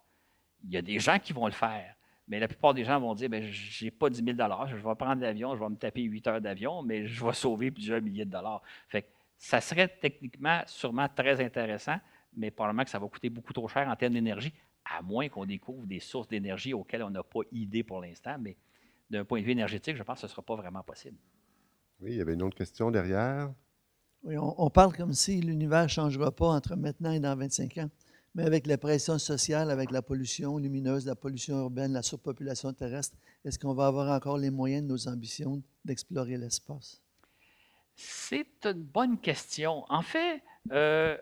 Il 0.62 0.70
y 0.72 0.76
a 0.76 0.82
des 0.82 1.00
gens 1.00 1.18
qui 1.18 1.32
vont 1.32 1.46
le 1.46 1.52
faire. 1.52 1.94
Mais 2.26 2.40
la 2.40 2.48
plupart 2.48 2.72
des 2.72 2.84
gens 2.84 2.98
vont 3.00 3.14
dire, 3.14 3.28
ben, 3.28 3.42
je 3.42 3.84
n'ai 3.84 3.90
pas 3.90 4.08
10 4.08 4.24
000 4.24 4.36
je 4.66 4.76
vais 4.76 4.94
prendre 4.94 5.20
l'avion, 5.20 5.54
je 5.54 5.62
vais 5.62 5.68
me 5.68 5.76
taper 5.76 6.02
8 6.02 6.26
heures 6.26 6.40
d'avion, 6.40 6.82
mais 6.82 7.06
je 7.06 7.24
vais 7.24 7.32
sauver 7.34 7.70
plusieurs 7.70 8.00
milliers 8.00 8.24
de 8.24 8.30
dollars. 8.30 8.62
Fait 8.88 9.06
ça 9.36 9.60
serait 9.60 9.88
techniquement 9.88 10.62
sûrement 10.66 11.08
très 11.08 11.44
intéressant, 11.44 11.96
mais 12.36 12.50
probablement 12.50 12.84
que 12.84 12.90
ça 12.90 12.98
va 12.98 13.06
coûter 13.08 13.28
beaucoup 13.28 13.52
trop 13.52 13.68
cher 13.68 13.88
en 13.88 13.96
termes 13.96 14.14
d'énergie, 14.14 14.54
à 14.84 15.02
moins 15.02 15.28
qu'on 15.28 15.44
découvre 15.44 15.86
des 15.86 16.00
sources 16.00 16.28
d'énergie 16.28 16.72
auxquelles 16.72 17.02
on 17.02 17.10
n'a 17.10 17.22
pas 17.22 17.40
idée 17.52 17.82
pour 17.82 18.00
l'instant. 18.00 18.36
Mais 18.40 18.56
d'un 19.10 19.24
point 19.24 19.40
de 19.40 19.44
vue 19.44 19.52
énergétique, 19.52 19.96
je 19.96 20.02
pense 20.02 20.16
que 20.16 20.20
ce 20.22 20.26
ne 20.26 20.30
sera 20.30 20.42
pas 20.42 20.56
vraiment 20.56 20.82
possible. 20.82 21.18
Oui, 22.00 22.12
il 22.12 22.16
y 22.16 22.20
avait 22.20 22.34
une 22.34 22.42
autre 22.42 22.56
question 22.56 22.90
derrière. 22.90 23.52
Oui, 24.22 24.38
on, 24.38 24.54
on 24.58 24.70
parle 24.70 24.96
comme 24.96 25.12
si 25.12 25.40
l'univers 25.40 25.82
ne 25.82 25.88
changera 25.88 26.30
pas 26.30 26.46
entre 26.46 26.76
maintenant 26.76 27.12
et 27.12 27.20
dans 27.20 27.36
25 27.36 27.78
ans. 27.78 27.90
Mais 28.34 28.42
avec 28.44 28.66
la 28.66 28.76
pression 28.76 29.18
sociale, 29.18 29.70
avec 29.70 29.92
la 29.92 30.02
pollution 30.02 30.58
lumineuse, 30.58 31.06
la 31.06 31.14
pollution 31.14 31.56
urbaine, 31.60 31.92
la 31.92 32.02
surpopulation 32.02 32.72
terrestre, 32.72 33.16
est-ce 33.44 33.58
qu'on 33.60 33.74
va 33.74 33.86
avoir 33.86 34.10
encore 34.14 34.38
les 34.38 34.50
moyens 34.50 34.82
de 34.82 34.88
nos 34.88 35.08
ambitions 35.08 35.62
d'explorer 35.84 36.36
l'espace? 36.36 37.00
C'est 37.94 38.66
une 38.66 38.82
bonne 38.82 39.20
question. 39.20 39.84
En 39.88 40.02
fait, 40.02 40.42
euh, 40.72 41.16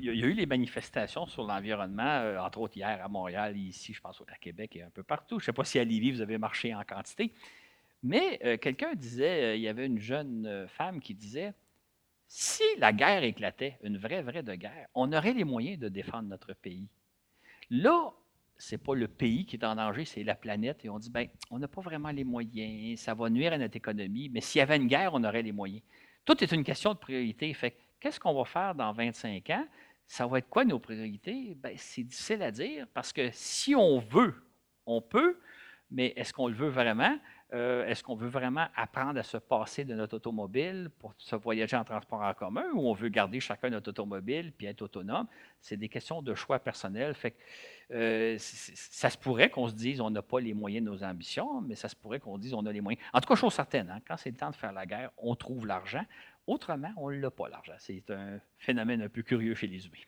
il 0.00 0.04
y 0.04 0.08
a 0.08 0.26
eu 0.26 0.32
les 0.32 0.46
manifestations 0.46 1.26
sur 1.26 1.44
l'environnement, 1.44 2.02
euh, 2.22 2.40
entre 2.40 2.60
autres 2.60 2.76
hier 2.76 3.00
à 3.00 3.08
Montréal, 3.08 3.56
ici, 3.56 3.94
je 3.94 4.00
pense 4.00 4.20
à 4.26 4.38
Québec 4.38 4.74
et 4.74 4.82
un 4.82 4.90
peu 4.90 5.04
partout. 5.04 5.38
Je 5.38 5.44
ne 5.44 5.46
sais 5.46 5.52
pas 5.52 5.64
si 5.64 5.78
à 5.78 5.84
Lévis, 5.84 6.10
vous 6.10 6.20
avez 6.20 6.36
marché 6.36 6.74
en 6.74 6.82
quantité. 6.82 7.32
Mais 8.02 8.40
euh, 8.44 8.56
quelqu'un 8.56 8.94
disait, 8.94 9.56
il 9.56 9.62
y 9.62 9.68
avait 9.68 9.86
une 9.86 10.00
jeune 10.00 10.66
femme 10.66 11.00
qui 11.00 11.14
disait, 11.14 11.52
si 12.32 12.62
la 12.78 12.92
guerre 12.92 13.24
éclatait, 13.24 13.76
une 13.82 13.98
vraie, 13.98 14.22
vraie 14.22 14.44
de 14.44 14.54
guerre, 14.54 14.86
on 14.94 15.12
aurait 15.12 15.32
les 15.32 15.42
moyens 15.42 15.80
de 15.80 15.88
défendre 15.88 16.28
notre 16.28 16.52
pays. 16.52 16.88
Là, 17.70 18.12
ce 18.56 18.76
n'est 18.76 18.78
pas 18.78 18.94
le 18.94 19.08
pays 19.08 19.44
qui 19.44 19.56
est 19.56 19.64
en 19.64 19.74
danger, 19.74 20.04
c'est 20.04 20.22
la 20.22 20.36
planète. 20.36 20.84
Et 20.84 20.88
on 20.88 21.00
dit, 21.00 21.10
ben, 21.10 21.26
on 21.50 21.58
n'a 21.58 21.66
pas 21.66 21.80
vraiment 21.80 22.12
les 22.12 22.22
moyens, 22.22 23.00
ça 23.00 23.14
va 23.14 23.28
nuire 23.30 23.52
à 23.52 23.58
notre 23.58 23.76
économie, 23.76 24.28
mais 24.28 24.40
s'il 24.40 24.60
y 24.60 24.62
avait 24.62 24.76
une 24.76 24.86
guerre, 24.86 25.12
on 25.12 25.24
aurait 25.24 25.42
les 25.42 25.50
moyens. 25.50 25.82
Tout 26.24 26.44
est 26.44 26.52
une 26.52 26.62
question 26.62 26.94
de 26.94 26.98
priorité. 26.98 27.52
Fait 27.52 27.76
qu'est-ce 27.98 28.20
qu'on 28.20 28.34
va 28.34 28.44
faire 28.44 28.76
dans 28.76 28.92
25 28.92 29.50
ans? 29.50 29.66
Ça 30.06 30.24
va 30.28 30.38
être 30.38 30.48
quoi 30.48 30.64
nos 30.64 30.78
priorités? 30.78 31.56
Ben, 31.56 31.74
c'est 31.76 32.04
difficile 32.04 32.42
à 32.42 32.52
dire 32.52 32.86
parce 32.94 33.12
que 33.12 33.28
si 33.32 33.74
on 33.74 33.98
veut, 33.98 34.36
on 34.86 35.02
peut, 35.02 35.36
mais 35.90 36.12
est-ce 36.14 36.32
qu'on 36.32 36.46
le 36.46 36.54
veut 36.54 36.68
vraiment? 36.68 37.18
Euh, 37.52 37.84
est-ce 37.86 38.04
qu'on 38.04 38.14
veut 38.14 38.28
vraiment 38.28 38.66
apprendre 38.76 39.18
à 39.18 39.24
se 39.24 39.36
passer 39.36 39.84
de 39.84 39.94
notre 39.94 40.16
automobile 40.16 40.88
pour 41.00 41.14
se 41.18 41.34
voyager 41.34 41.76
en 41.76 41.82
transport 41.82 42.22
en 42.22 42.32
commun 42.32 42.64
ou 42.74 42.88
on 42.88 42.92
veut 42.92 43.08
garder 43.08 43.40
chacun 43.40 43.70
notre 43.70 43.90
automobile 43.90 44.52
puis 44.56 44.66
être 44.66 44.82
autonome? 44.82 45.26
C'est 45.60 45.76
des 45.76 45.88
questions 45.88 46.22
de 46.22 46.32
choix 46.34 46.60
personnels. 46.60 47.12
Fait 47.14 47.34
euh, 47.90 48.36
ça 48.38 49.10
se 49.10 49.18
pourrait 49.18 49.50
qu'on 49.50 49.68
se 49.68 49.74
dise 49.74 50.00
on 50.00 50.10
n'a 50.10 50.22
pas 50.22 50.38
les 50.38 50.54
moyens 50.54 50.86
de 50.86 50.90
nos 50.92 51.02
ambitions, 51.02 51.60
mais 51.60 51.74
ça 51.74 51.88
se 51.88 51.96
pourrait 51.96 52.20
qu'on 52.20 52.38
dise 52.38 52.54
on 52.54 52.64
a 52.66 52.72
les 52.72 52.80
moyens. 52.80 53.02
En 53.12 53.20
tout 53.20 53.28
cas, 53.28 53.34
chose 53.34 53.52
certaine, 53.52 53.90
hein, 53.90 53.98
quand 54.06 54.16
c'est 54.16 54.30
le 54.30 54.36
temps 54.36 54.50
de 54.50 54.56
faire 54.56 54.72
la 54.72 54.86
guerre, 54.86 55.10
on 55.18 55.34
trouve 55.34 55.66
l'argent. 55.66 56.04
Autrement, 56.46 56.92
on 56.96 57.10
ne 57.10 57.16
l'a 57.16 57.32
pas, 57.32 57.48
l'argent. 57.48 57.74
C'est 57.78 58.08
un 58.10 58.38
phénomène 58.58 59.02
un 59.02 59.08
peu 59.08 59.22
curieux 59.22 59.54
chez 59.56 59.66
les 59.66 59.86
humains. 59.86 59.98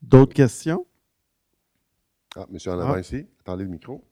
D'autres 0.00 0.34
questions? 0.34 0.86
Ah, 2.36 2.46
monsieur 2.48 2.70
en 2.70 2.78
avant 2.78 2.94
ah. 2.94 3.00
ici, 3.00 3.26
attendez 3.40 3.64
le 3.64 3.70
micro. 3.70 4.04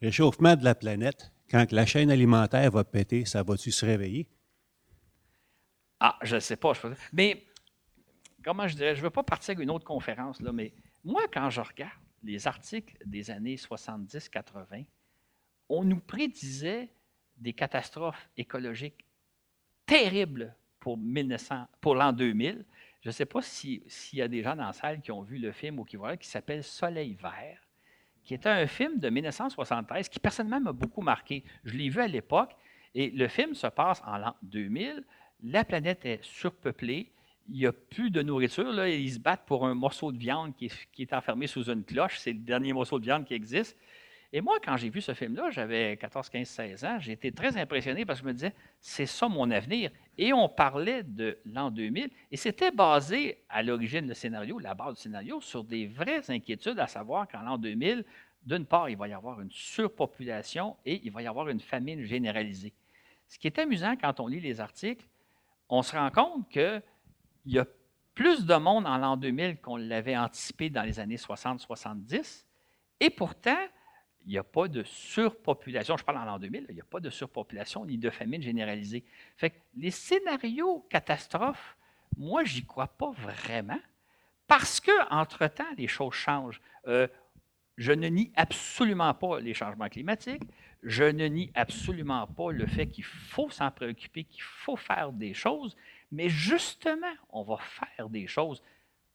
Réchauffement 0.00 0.54
de 0.54 0.64
la 0.64 0.74
planète, 0.74 1.32
quand 1.50 1.72
la 1.72 1.84
chaîne 1.84 2.10
alimentaire 2.10 2.70
va 2.70 2.84
péter, 2.84 3.24
ça 3.24 3.42
va-tu 3.42 3.72
se 3.72 3.84
réveiller? 3.84 4.28
Ah, 5.98 6.16
je 6.22 6.36
ne 6.36 6.40
sais 6.40 6.56
pas. 6.56 6.72
mais, 7.12 7.44
comment 8.44 8.68
je 8.68 8.76
dirais, 8.76 8.94
je 8.94 9.00
ne 9.00 9.04
veux 9.04 9.10
pas 9.10 9.24
partir 9.24 9.52
avec 9.52 9.64
une 9.64 9.70
autre 9.70 9.84
conférence, 9.84 10.40
là, 10.40 10.52
mais 10.52 10.72
moi, 11.04 11.22
quand 11.32 11.50
je 11.50 11.60
regarde 11.60 11.98
les 12.22 12.46
articles 12.46 12.96
des 13.04 13.30
années 13.30 13.56
70-80, 13.56 14.84
on 15.68 15.82
nous 15.82 16.00
prédisait 16.00 16.88
des 17.36 17.52
catastrophes 17.52 18.28
écologiques 18.36 19.04
terribles 19.84 20.54
pour, 20.78 20.98
pour 21.80 21.94
l'an 21.94 22.12
2000. 22.12 22.64
Je 23.00 23.08
ne 23.08 23.12
sais 23.12 23.26
pas 23.26 23.42
s'il 23.42 23.82
y 24.12 24.22
a 24.22 24.28
des 24.28 24.42
gens 24.42 24.54
dans 24.54 24.66
la 24.66 24.72
salle 24.72 25.00
qui 25.00 25.10
ont 25.10 25.22
vu 25.22 25.38
le 25.38 25.52
film 25.52 25.80
ou 25.80 25.84
qui 25.84 25.96
voient, 25.96 26.16
qui 26.16 26.28
s'appelle 26.28 26.62
Soleil 26.62 27.14
vert 27.14 27.67
qui 28.28 28.34
était 28.34 28.50
un 28.50 28.66
film 28.66 28.98
de 28.98 29.08
1973 29.08 30.10
qui 30.10 30.20
personnellement 30.20 30.60
m'a 30.60 30.72
beaucoup 30.72 31.00
marqué. 31.00 31.42
Je 31.64 31.74
l'ai 31.74 31.88
vu 31.88 31.98
à 31.98 32.06
l'époque 32.06 32.54
et 32.94 33.08
le 33.08 33.26
film 33.26 33.54
se 33.54 33.66
passe 33.68 34.02
en 34.06 34.18
l'an 34.18 34.34
2000. 34.42 35.02
La 35.44 35.64
planète 35.64 36.04
est 36.04 36.22
surpeuplée. 36.22 37.10
il 37.48 37.56
n'y 37.56 37.64
a 37.64 37.72
plus 37.72 38.10
de 38.10 38.20
nourriture. 38.20 38.86
Ils 38.86 39.14
se 39.14 39.18
battent 39.18 39.46
pour 39.46 39.66
un 39.66 39.72
morceau 39.72 40.12
de 40.12 40.18
viande 40.18 40.54
qui 40.54 40.70
est, 40.98 41.12
enfermé 41.14 41.46
sous 41.46 41.70
une 41.70 41.82
cloche. 41.82 42.18
C'est 42.18 42.34
le 42.34 42.40
dernier 42.40 42.74
morceau 42.74 42.98
de 42.98 43.04
viande 43.06 43.24
qui 43.24 43.32
existe. 43.32 43.78
Et 44.30 44.42
moi, 44.42 44.58
quand 44.62 44.76
j'ai 44.76 44.90
vu 44.90 45.00
ce 45.00 45.14
film-là, 45.14 45.50
j'avais 45.50 45.96
14, 45.96 46.28
15, 46.28 46.46
16 46.46 46.84
ans, 46.84 46.98
j'ai 47.00 47.12
été 47.12 47.32
très 47.32 47.56
impressionné 47.56 48.04
parce 48.04 48.20
que 48.20 48.24
je 48.24 48.28
me 48.28 48.34
disais, 48.34 48.52
c'est 48.78 49.06
ça 49.06 49.26
mon 49.26 49.50
avenir. 49.50 49.90
Et 50.20 50.32
on 50.32 50.48
parlait 50.48 51.04
de 51.04 51.38
l'an 51.44 51.70
2000, 51.70 52.10
et 52.32 52.36
c'était 52.36 52.72
basé 52.72 53.44
à 53.48 53.62
l'origine, 53.62 54.08
le 54.08 54.14
scénario, 54.14 54.58
la 54.58 54.74
base 54.74 54.96
du 54.96 55.00
scénario, 55.02 55.40
sur 55.40 55.62
des 55.62 55.86
vraies 55.86 56.28
inquiétudes, 56.28 56.80
à 56.80 56.88
savoir 56.88 57.28
qu'en 57.28 57.42
l'an 57.42 57.56
2000, 57.56 58.04
d'une 58.44 58.66
part, 58.66 58.90
il 58.90 58.96
va 58.96 59.06
y 59.06 59.12
avoir 59.12 59.40
une 59.40 59.50
surpopulation 59.52 60.76
et 60.84 61.00
il 61.04 61.12
va 61.12 61.22
y 61.22 61.26
avoir 61.28 61.48
une 61.48 61.60
famine 61.60 62.02
généralisée. 62.02 62.72
Ce 63.28 63.38
qui 63.38 63.46
est 63.46 63.58
amusant 63.60 63.94
quand 63.96 64.18
on 64.18 64.26
lit 64.26 64.40
les 64.40 64.60
articles, 64.60 65.06
on 65.68 65.82
se 65.82 65.94
rend 65.94 66.10
compte 66.10 66.48
qu'il 66.48 66.82
y 67.46 67.58
a 67.58 67.66
plus 68.14 68.44
de 68.44 68.54
monde 68.56 68.86
en 68.86 68.98
l'an 68.98 69.16
2000 69.16 69.60
qu'on 69.60 69.76
l'avait 69.76 70.16
anticipé 70.16 70.68
dans 70.68 70.82
les 70.82 70.98
années 70.98 71.16
60-70, 71.16 72.44
et 73.00 73.10
pourtant, 73.10 73.58
il 74.24 74.32
n'y 74.32 74.38
a 74.38 74.44
pas 74.44 74.68
de 74.68 74.82
surpopulation. 74.82 75.96
Je 75.96 76.04
parle 76.04 76.18
en 76.18 76.24
l'an 76.24 76.38
2000, 76.38 76.66
il 76.68 76.74
n'y 76.74 76.80
a 76.80 76.84
pas 76.84 77.00
de 77.00 77.10
surpopulation 77.10 77.84
ni 77.86 77.98
de 77.98 78.10
famine 78.10 78.42
généralisée. 78.42 79.04
Que 79.38 79.46
les 79.76 79.90
scénarios 79.90 80.86
catastrophes, 80.90 81.76
moi, 82.16 82.44
j'y 82.44 82.64
crois 82.64 82.88
pas 82.88 83.12
vraiment 83.12 83.80
parce 84.46 84.80
qu'entre-temps, 84.80 85.72
les 85.76 85.88
choses 85.88 86.14
changent. 86.14 86.60
Euh, 86.86 87.06
je 87.76 87.92
ne 87.92 88.08
nie 88.08 88.32
absolument 88.34 89.14
pas 89.14 89.40
les 89.40 89.54
changements 89.54 89.88
climatiques. 89.88 90.42
Je 90.82 91.04
ne 91.04 91.26
nie 91.26 91.50
absolument 91.54 92.26
pas 92.26 92.50
le 92.50 92.66
fait 92.66 92.86
qu'il 92.86 93.04
faut 93.04 93.50
s'en 93.50 93.70
préoccuper, 93.70 94.24
qu'il 94.24 94.42
faut 94.42 94.76
faire 94.76 95.12
des 95.12 95.32
choses. 95.32 95.76
Mais 96.10 96.28
justement, 96.28 97.12
on 97.30 97.42
va 97.42 97.58
faire 97.58 98.08
des 98.08 98.26
choses. 98.26 98.62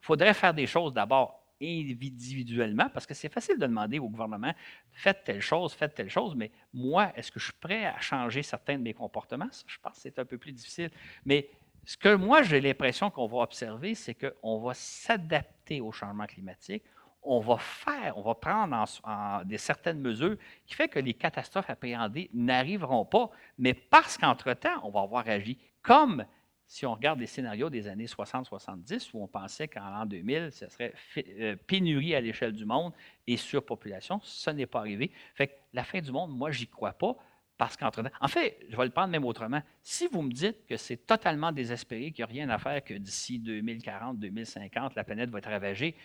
Il 0.02 0.06
faudrait 0.06 0.34
faire 0.34 0.54
des 0.54 0.68
choses 0.68 0.94
d'abord 0.94 1.43
individuellement, 1.62 2.90
parce 2.90 3.06
que 3.06 3.14
c'est 3.14 3.32
facile 3.32 3.58
de 3.58 3.66
demander 3.66 4.00
au 4.00 4.10
gouvernement, 4.10 4.54
faites 4.92 5.24
telle 5.24 5.42
chose, 5.42 5.74
faites 5.74 5.96
telle 5.96 6.10
chose, 6.10 6.36
mais 6.36 6.52
moi, 6.74 7.12
est-ce 7.16 7.32
que 7.32 7.40
je 7.40 7.46
suis 7.46 7.60
prêt 7.60 7.86
à 7.86 8.00
changer 8.00 8.44
certains 8.44 8.78
de 8.78 8.84
mes 8.84 8.94
comportements? 8.94 9.50
je 9.66 9.78
pense 9.82 9.96
que 9.96 10.02
c'est 10.02 10.20
un 10.20 10.26
peu 10.26 10.38
plus 10.38 10.52
difficile. 10.52 10.90
Mais 11.26 11.50
ce 11.86 11.98
que 11.98 12.16
moi, 12.16 12.44
j'ai 12.44 12.62
l'impression 12.62 13.10
qu'on 13.10 13.28
va 13.28 13.40
observer, 13.40 13.96
c'est 13.96 14.16
qu'on 14.16 14.60
va 14.60 14.74
s'adapter 14.74 15.82
au 15.82 15.92
changement 15.92 16.26
climatique, 16.26 16.84
on 17.24 17.40
va 17.40 17.58
faire, 17.58 18.18
on 18.18 18.22
va 18.22 18.36
prendre 18.36 19.46
des 19.46 19.58
certaines 19.58 20.00
mesures 20.00 20.38
qui 20.66 20.76
fait 20.76 20.90
que 20.90 21.00
les 21.00 21.14
catastrophes 21.14 21.70
appréhendées 21.70 22.30
n'arriveront 22.34 23.06
pas, 23.06 23.30
mais 23.58 23.74
parce 23.74 24.18
qu'entre-temps, 24.18 24.82
on 24.84 24.90
va 24.90 25.02
avoir 25.02 25.28
agi 25.28 25.58
comme 25.82 26.26
si 26.74 26.88
on 26.88 26.96
regarde 26.96 27.20
les 27.20 27.28
scénarios 27.28 27.70
des 27.70 27.88
années 27.88 28.08
60-70, 28.08 29.12
où 29.14 29.24
on 29.24 29.28
pensait 29.28 29.68
qu'en 29.68 29.92
l'an 29.92 30.08
2000, 30.08 30.52
ce 30.52 30.68
serait 30.70 30.92
euh, 31.18 31.56
pénurie 31.56 32.16
à 32.16 32.20
l'échelle 32.20 32.52
du 32.52 32.66
monde 32.66 32.94
et 33.28 33.38
surpopulation, 33.38 34.20
ce 34.24 34.50
n'est 34.50 34.66
pas 34.66 34.80
arrivé. 34.80 35.12
Fait 35.36 35.50
que 35.50 35.54
la 35.72 35.84
fin 35.84 36.02
du 36.02 36.12
monde, 36.12 36.36
moi, 36.36 36.50
j'y 36.50 36.66
crois 36.66 36.94
pas. 36.94 37.16
Parce 37.60 37.78
qu'entre 37.78 38.02
En 38.20 38.28
fait, 38.28 38.58
je 38.68 38.76
vais 38.76 38.86
le 38.86 38.90
prendre 38.90 39.10
même 39.10 39.24
autrement. 39.24 39.62
Si 39.84 40.08
vous 40.08 40.24
me 40.24 40.32
dites 40.32 40.66
que 40.66 40.76
c'est 40.76 40.98
totalement 41.06 41.52
désespéré, 41.52 42.12
qu'il 42.12 42.26
n'y 42.26 42.32
a 42.32 42.34
rien 42.34 42.50
à 42.50 42.58
faire, 42.58 42.84
que 42.84 42.96
d'ici 42.96 43.38
2040, 43.38 44.18
2050, 44.18 44.96
la 44.96 45.04
planète 45.04 45.30
va 45.30 45.38
être 45.38 45.52
ravagée, 45.52 45.96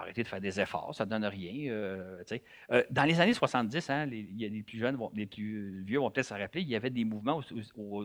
arrêter 0.00 0.22
de 0.22 0.28
faire 0.28 0.40
des 0.40 0.60
efforts, 0.60 0.94
ça 0.94 1.04
ne 1.04 1.10
donne 1.10 1.24
rien. 1.24 1.70
Euh, 1.70 2.22
euh, 2.70 2.82
dans 2.90 3.04
les 3.04 3.20
années 3.20 3.34
70, 3.34 3.90
hein, 3.90 4.06
les, 4.06 4.62
plus 4.62 4.78
jeunes, 4.78 4.98
les 5.14 5.26
plus 5.26 5.82
vieux 5.84 5.98
vont 5.98 6.10
peut-être 6.10 6.26
se 6.26 6.34
rappeler, 6.34 6.62
il 6.62 6.68
y 6.68 6.76
avait 6.76 6.90
des 6.90 7.04
mouvements 7.04 7.40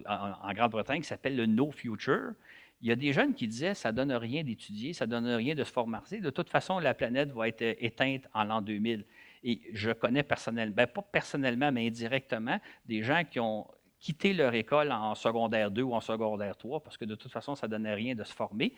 en, 0.08 0.54
Grande-Bretagne 0.54 1.02
qui 1.02 1.08
s'appellent 1.08 1.36
le 1.36 1.46
No 1.46 1.72
Future. 1.72 2.34
Il 2.82 2.88
y 2.88 2.92
a 2.92 2.96
des 2.96 3.12
jeunes 3.12 3.34
qui 3.34 3.48
disaient 3.48 3.74
ça 3.74 3.92
ne 3.92 3.98
donne 3.98 4.12
rien 4.14 4.44
d'étudier, 4.44 4.94
ça 4.94 5.06
ne 5.06 5.12
donne 5.12 5.28
rien 5.28 5.56
de 5.56 5.64
se 5.64 5.72
former. 5.72 5.98
De 6.12 6.30
toute 6.30 6.50
façon, 6.50 6.80
la 6.80 6.94
planète 6.94 7.32
va 7.32 7.48
être 7.48 7.64
éteinte 7.64 8.28
en 8.34 8.44
l'an 8.44 8.62
2000. 8.62 9.04
Et 9.44 9.62
je 9.74 9.92
connais 9.92 10.24
personnellement, 10.24 10.76
ben, 10.76 10.88
pas 10.88 11.02
personnellement, 11.02 11.72
mais 11.72 11.88
indirectement, 11.88 12.60
des 12.86 13.02
gens 13.02 13.24
qui 13.24 13.40
ont 13.40 13.68
quitté 14.00 14.34
leur 14.34 14.54
école 14.54 14.92
en 14.92 15.16
secondaire 15.16 15.72
2 15.72 15.82
ou 15.82 15.94
en 15.94 16.02
secondaire 16.02 16.56
3 16.56 16.84
parce 16.84 16.98
que 16.98 17.06
de 17.06 17.16
toute 17.16 17.32
façon, 17.32 17.56
ça 17.56 17.68
ne 17.68 17.72
donnait 17.72 17.94
rien 17.94 18.14
de 18.14 18.24
se 18.24 18.34
former 18.34 18.74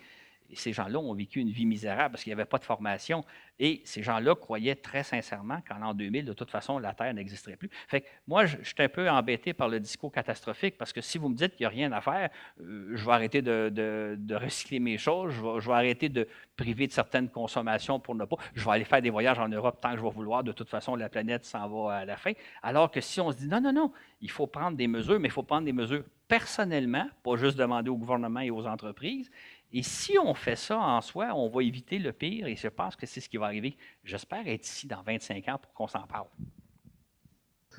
ces 0.54 0.72
gens-là 0.72 0.98
ont 0.98 1.14
vécu 1.14 1.40
une 1.40 1.50
vie 1.50 1.66
misérable 1.66 2.12
parce 2.12 2.24
qu'il 2.24 2.30
n'y 2.30 2.40
avait 2.40 2.44
pas 2.44 2.58
de 2.58 2.64
formation. 2.64 3.24
Et 3.58 3.82
ces 3.84 4.02
gens-là 4.02 4.34
croyaient 4.34 4.76
très 4.76 5.02
sincèrement 5.02 5.60
qu'en 5.68 5.78
l'an 5.78 5.94
2000, 5.94 6.24
de 6.24 6.32
toute 6.32 6.50
façon, 6.50 6.78
la 6.78 6.94
Terre 6.94 7.12
n'existerait 7.12 7.56
plus. 7.56 7.68
Fait 7.88 8.00
que 8.00 8.06
moi, 8.26 8.46
je, 8.46 8.56
suis 8.62 8.74
un 8.78 8.88
peu 8.88 9.08
embêté 9.08 9.52
par 9.52 9.68
le 9.68 9.80
discours 9.80 10.10
catastrophique 10.10 10.78
parce 10.78 10.92
que 10.92 11.00
si 11.00 11.18
vous 11.18 11.28
me 11.28 11.34
dites 11.34 11.56
qu'il 11.56 11.64
n'y 11.64 11.66
a 11.66 11.70
rien 11.70 11.92
à 11.92 12.00
faire, 12.00 12.30
euh, 12.60 12.92
je 12.94 13.04
vais 13.04 13.12
arrêter 13.12 13.42
de, 13.42 14.34
recycler 14.34 14.80
mes 14.80 14.96
choses, 14.96 15.32
je 15.32 15.68
vais, 15.68 15.74
arrêter 15.74 16.08
de 16.08 16.26
priver 16.56 16.86
de 16.86 16.92
certaines 16.92 17.28
consommations 17.28 18.00
pour 18.00 18.14
ne 18.14 18.24
pas. 18.24 18.36
Je 18.54 18.64
vais 18.64 18.70
aller 18.70 18.84
faire 18.84 19.02
des 19.02 19.10
voyages 19.10 19.38
en 19.38 19.48
Europe 19.48 19.78
tant 19.80 19.92
que 19.92 19.98
je 19.98 20.02
vais 20.02 20.10
vouloir. 20.10 20.42
De 20.42 20.52
toute 20.52 20.68
façon, 20.68 20.96
la 20.96 21.08
planète 21.10 21.44
s'en 21.44 21.68
va 21.68 21.96
à 21.96 22.04
la 22.04 22.16
fin. 22.16 22.32
Alors 22.62 22.90
que 22.90 23.00
si 23.00 23.20
on 23.20 23.30
se 23.30 23.36
dit 23.36 23.46
non, 23.48 23.60
non, 23.60 23.72
non, 23.72 23.92
il 24.22 24.30
faut 24.30 24.46
prendre 24.46 24.76
des 24.76 24.86
mesures, 24.86 25.20
mais 25.20 25.28
il 25.28 25.32
faut 25.32 25.42
prendre 25.42 25.64
des 25.64 25.72
mesures 25.72 26.04
personnellement, 26.30 27.08
pas 27.24 27.36
juste 27.36 27.58
demander 27.58 27.90
au 27.90 27.96
gouvernement 27.96 28.40
et 28.40 28.50
aux 28.50 28.64
entreprises. 28.64 29.30
Et 29.72 29.82
si 29.82 30.18
on 30.18 30.34
fait 30.34 30.56
ça 30.56 30.78
en 30.78 31.00
soi, 31.00 31.32
on 31.34 31.48
va 31.48 31.62
éviter 31.62 31.98
le 31.98 32.12
pire 32.12 32.46
et 32.46 32.56
je 32.56 32.68
pense 32.68 32.96
que 32.96 33.06
c'est 33.06 33.20
ce 33.20 33.28
qui 33.28 33.36
va 33.36 33.46
arriver. 33.46 33.76
J'espère 34.02 34.46
être 34.48 34.66
ici 34.66 34.86
dans 34.86 35.02
25 35.02 35.48
ans 35.48 35.58
pour 35.58 35.72
qu'on 35.72 35.86
s'en 35.86 36.06
parle. 36.06 36.26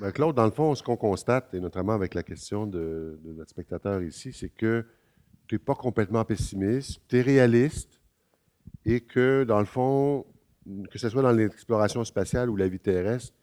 Ben, 0.00 0.10
Claude, 0.10 0.34
dans 0.34 0.46
le 0.46 0.50
fond, 0.50 0.74
ce 0.74 0.82
qu'on 0.82 0.96
constate, 0.96 1.52
et 1.52 1.60
notamment 1.60 1.92
avec 1.92 2.14
la 2.14 2.22
question 2.22 2.66
de, 2.66 3.20
notre 3.24 3.50
spectateur 3.50 4.02
ici, 4.02 4.32
c'est 4.32 4.48
que 4.48 4.86
tu 5.46 5.54
n'es 5.54 5.58
pas 5.58 5.74
complètement 5.74 6.24
pessimiste, 6.24 7.02
tu 7.08 7.18
es 7.18 7.20
réaliste 7.20 8.00
et 8.86 9.00
que, 9.00 9.44
dans 9.44 9.58
le 9.58 9.66
fond, 9.66 10.24
que 10.90 10.98
ce 10.98 11.10
soit 11.10 11.22
dans 11.22 11.32
l'exploration 11.32 12.04
spatiale 12.04 12.48
ou 12.48 12.56
la 12.56 12.68
vie 12.68 12.80
terrestre, 12.80 13.34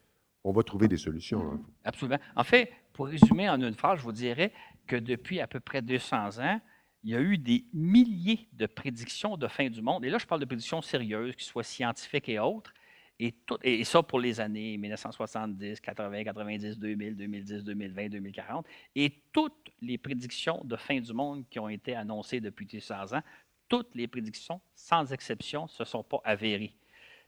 on 0.44 0.52
va 0.52 0.64
trouver 0.64 0.88
des 0.88 0.98
solutions. 0.98 1.60
Absolument. 1.84 2.20
En 2.36 2.44
fait, 2.44 2.72
pour 2.94 3.08
résumer 3.08 3.48
en 3.48 3.62
une 3.62 3.76
phrase, 3.76 4.00
je 4.00 4.04
vous 4.04 4.12
dirais 4.12 4.52
que 4.88 4.96
depuis 4.96 5.40
à 5.40 5.48
peu 5.48 5.60
près 5.60 5.82
200 5.82 6.40
ans, 6.40 6.60
il 7.04 7.12
y 7.12 7.16
a 7.16 7.22
eu 7.22 7.38
des 7.38 7.66
milliers 7.74 8.48
de 8.54 8.66
prédictions 8.66 9.38
de 9.38 9.48
fin 9.48 9.70
du 9.70 9.82
monde. 9.82 10.04
Et 10.06 10.10
là, 10.10 10.18
je 10.18 10.26
parle 10.26 10.42
de 10.42 10.46
prédictions 10.46 10.82
sérieuses, 10.82 11.36
qui 11.36 11.46
soient 11.46 11.64
scientifiques 11.64 12.30
et 12.30 12.40
autres. 12.40 12.74
Et, 13.22 13.84
ça 13.84 14.02
pour 14.02 14.20
les 14.20 14.40
années 14.40 14.78
1970, 14.78 15.82
80, 15.82 16.24
90, 16.24 16.80
2000, 16.80 17.18
2010, 17.18 17.64
2020, 17.66 18.10
2040. 18.10 18.66
Et 18.96 19.24
toutes 19.34 19.72
les 19.82 19.98
prédictions 19.98 20.62
de 20.64 20.78
fin 20.78 21.00
du 21.00 21.14
monde 21.14 21.44
qui 21.50 21.60
ont 21.60 21.68
été 21.68 21.96
annoncées 21.96 22.40
depuis 22.40 22.66
200 22.66 23.14
ans, 23.14 23.22
toutes 23.68 23.94
les 23.94 24.08
prédictions, 24.08 24.62
sans 24.74 25.12
exception, 25.12 25.64
ne 25.64 25.68
se 25.68 25.84
sont 25.84 26.04
pas 26.04 26.22
avérées. 26.24 26.74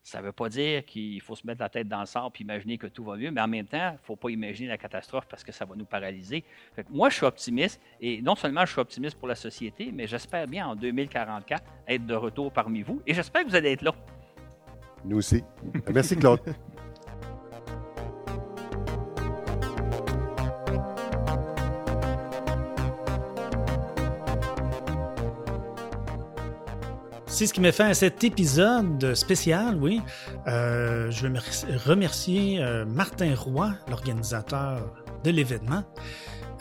Ça 0.03 0.19
ne 0.19 0.25
veut 0.25 0.31
pas 0.31 0.49
dire 0.49 0.83
qu'il 0.85 1.21
faut 1.21 1.35
se 1.35 1.45
mettre 1.45 1.61
la 1.61 1.69
tête 1.69 1.87
dans 1.87 1.99
le 1.99 2.05
sable 2.07 2.35
et 2.39 2.41
imaginer 2.41 2.77
que 2.77 2.87
tout 2.87 3.03
va 3.03 3.17
mieux, 3.17 3.29
mais 3.29 3.41
en 3.41 3.47
même 3.47 3.67
temps, 3.67 3.89
il 3.91 3.93
ne 3.93 3.97
faut 4.03 4.15
pas 4.15 4.29
imaginer 4.29 4.69
la 4.69 4.77
catastrophe 4.77 5.25
parce 5.29 5.43
que 5.43 5.51
ça 5.51 5.63
va 5.63 5.75
nous 5.75 5.85
paralyser. 5.85 6.43
moi, 6.89 7.09
je 7.09 7.15
suis 7.17 7.25
optimiste, 7.25 7.79
et 7.99 8.21
non 8.21 8.35
seulement 8.35 8.65
je 8.65 8.71
suis 8.71 8.81
optimiste 8.81 9.17
pour 9.17 9.27
la 9.27 9.35
société, 9.35 9.91
mais 9.93 10.07
j'espère 10.07 10.47
bien 10.47 10.67
en 10.67 10.75
2044 10.75 11.63
être 11.87 12.05
de 12.05 12.15
retour 12.15 12.51
parmi 12.51 12.81
vous, 12.81 13.01
et 13.05 13.13
j'espère 13.13 13.43
que 13.43 13.49
vous 13.49 13.55
allez 13.55 13.73
être 13.73 13.83
là. 13.83 13.93
Nous 15.05 15.17
aussi. 15.17 15.43
Merci, 15.93 16.15
Claude. 16.15 16.41
C'est 27.41 27.47
ce 27.47 27.53
qui 27.55 27.61
met 27.61 27.71
fin 27.71 27.87
à 27.87 27.95
cet 27.95 28.23
épisode 28.23 29.15
spécial, 29.15 29.75
oui. 29.81 29.99
Euh, 30.45 31.09
je 31.09 31.25
veux 31.25 31.33
remercier 31.87 32.61
euh, 32.61 32.85
Martin 32.85 33.33
Roy, 33.33 33.71
l'organisateur 33.89 34.93
de 35.23 35.31
l'événement, 35.31 35.83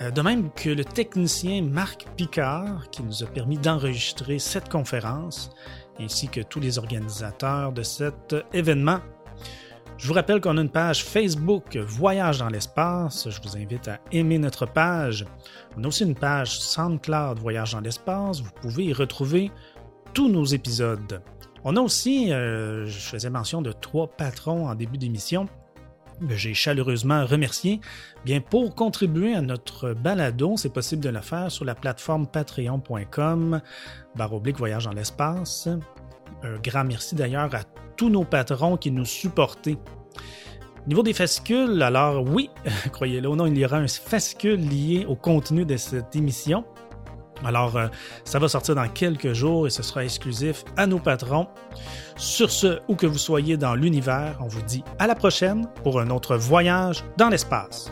euh, 0.00 0.10
de 0.10 0.22
même 0.22 0.50
que 0.52 0.70
le 0.70 0.82
technicien 0.82 1.60
Marc 1.60 2.06
Picard, 2.16 2.88
qui 2.90 3.02
nous 3.02 3.22
a 3.22 3.26
permis 3.26 3.58
d'enregistrer 3.58 4.38
cette 4.38 4.70
conférence, 4.70 5.50
ainsi 6.00 6.28
que 6.28 6.40
tous 6.40 6.60
les 6.60 6.78
organisateurs 6.78 7.72
de 7.72 7.82
cet 7.82 8.34
événement. 8.54 9.00
Je 9.98 10.08
vous 10.08 10.14
rappelle 10.14 10.40
qu'on 10.40 10.56
a 10.56 10.62
une 10.62 10.70
page 10.70 11.04
Facebook 11.04 11.76
Voyage 11.76 12.38
dans 12.38 12.48
l'espace. 12.48 13.28
Je 13.28 13.38
vous 13.42 13.54
invite 13.54 13.86
à 13.86 14.00
aimer 14.12 14.38
notre 14.38 14.64
page. 14.64 15.26
On 15.76 15.84
a 15.84 15.88
aussi 15.88 16.04
une 16.04 16.14
page 16.14 16.58
SoundCloud 16.58 17.38
Voyage 17.38 17.72
dans 17.72 17.80
l'espace. 17.80 18.40
Vous 18.40 18.50
pouvez 18.62 18.84
y 18.84 18.92
retrouver 18.94 19.50
tous 20.12 20.28
nos 20.28 20.44
épisodes. 20.44 21.22
On 21.64 21.76
a 21.76 21.80
aussi, 21.80 22.32
euh, 22.32 22.86
je 22.86 22.98
faisais 22.98 23.30
mention 23.30 23.62
de 23.62 23.72
trois 23.72 24.08
patrons 24.08 24.68
en 24.68 24.74
début 24.74 24.98
d'émission 24.98 25.46
que 26.26 26.34
j'ai 26.34 26.54
chaleureusement 26.54 27.24
remercié. 27.24 27.80
Bien, 28.24 28.40
pour 28.40 28.74
contribuer 28.74 29.34
à 29.34 29.40
notre 29.40 29.94
balado, 29.94 30.56
c'est 30.56 30.72
possible 30.72 31.02
de 31.02 31.08
le 31.08 31.20
faire 31.20 31.50
sur 31.50 31.64
la 31.64 31.74
plateforme 31.74 32.26
patreon.com 32.26 33.60
oblique 34.32 34.58
voyage 34.58 34.84
dans 34.84 34.92
l'espace. 34.92 35.68
Un 36.42 36.58
grand 36.62 36.84
merci 36.84 37.14
d'ailleurs 37.14 37.54
à 37.54 37.62
tous 37.96 38.10
nos 38.10 38.24
patrons 38.24 38.76
qui 38.76 38.90
nous 38.90 39.04
supportaient. 39.04 39.78
Niveau 40.86 41.02
des 41.02 41.12
fascicules, 41.12 41.82
alors 41.82 42.24
oui, 42.26 42.50
croyez-le 42.92 43.28
ou 43.28 43.36
non, 43.36 43.46
il 43.46 43.56
y 43.56 43.64
aura 43.64 43.76
un 43.76 43.86
fascicule 43.86 44.60
lié 44.60 45.04
au 45.06 45.14
contenu 45.14 45.64
de 45.64 45.76
cette 45.76 46.16
émission. 46.16 46.64
Alors, 47.44 47.76
euh, 47.76 47.88
ça 48.24 48.38
va 48.38 48.48
sortir 48.48 48.74
dans 48.74 48.88
quelques 48.88 49.32
jours 49.32 49.66
et 49.66 49.70
ce 49.70 49.82
sera 49.82 50.04
exclusif 50.04 50.64
à 50.76 50.86
nos 50.86 50.98
patrons. 50.98 51.46
Sur 52.16 52.50
ce, 52.50 52.80
où 52.88 52.96
que 52.96 53.06
vous 53.06 53.18
soyez 53.18 53.56
dans 53.56 53.74
l'univers, 53.74 54.38
on 54.40 54.48
vous 54.48 54.62
dit 54.62 54.84
à 54.98 55.06
la 55.06 55.14
prochaine 55.14 55.66
pour 55.82 56.00
un 56.00 56.10
autre 56.10 56.36
voyage 56.36 57.04
dans 57.16 57.28
l'espace. 57.28 57.90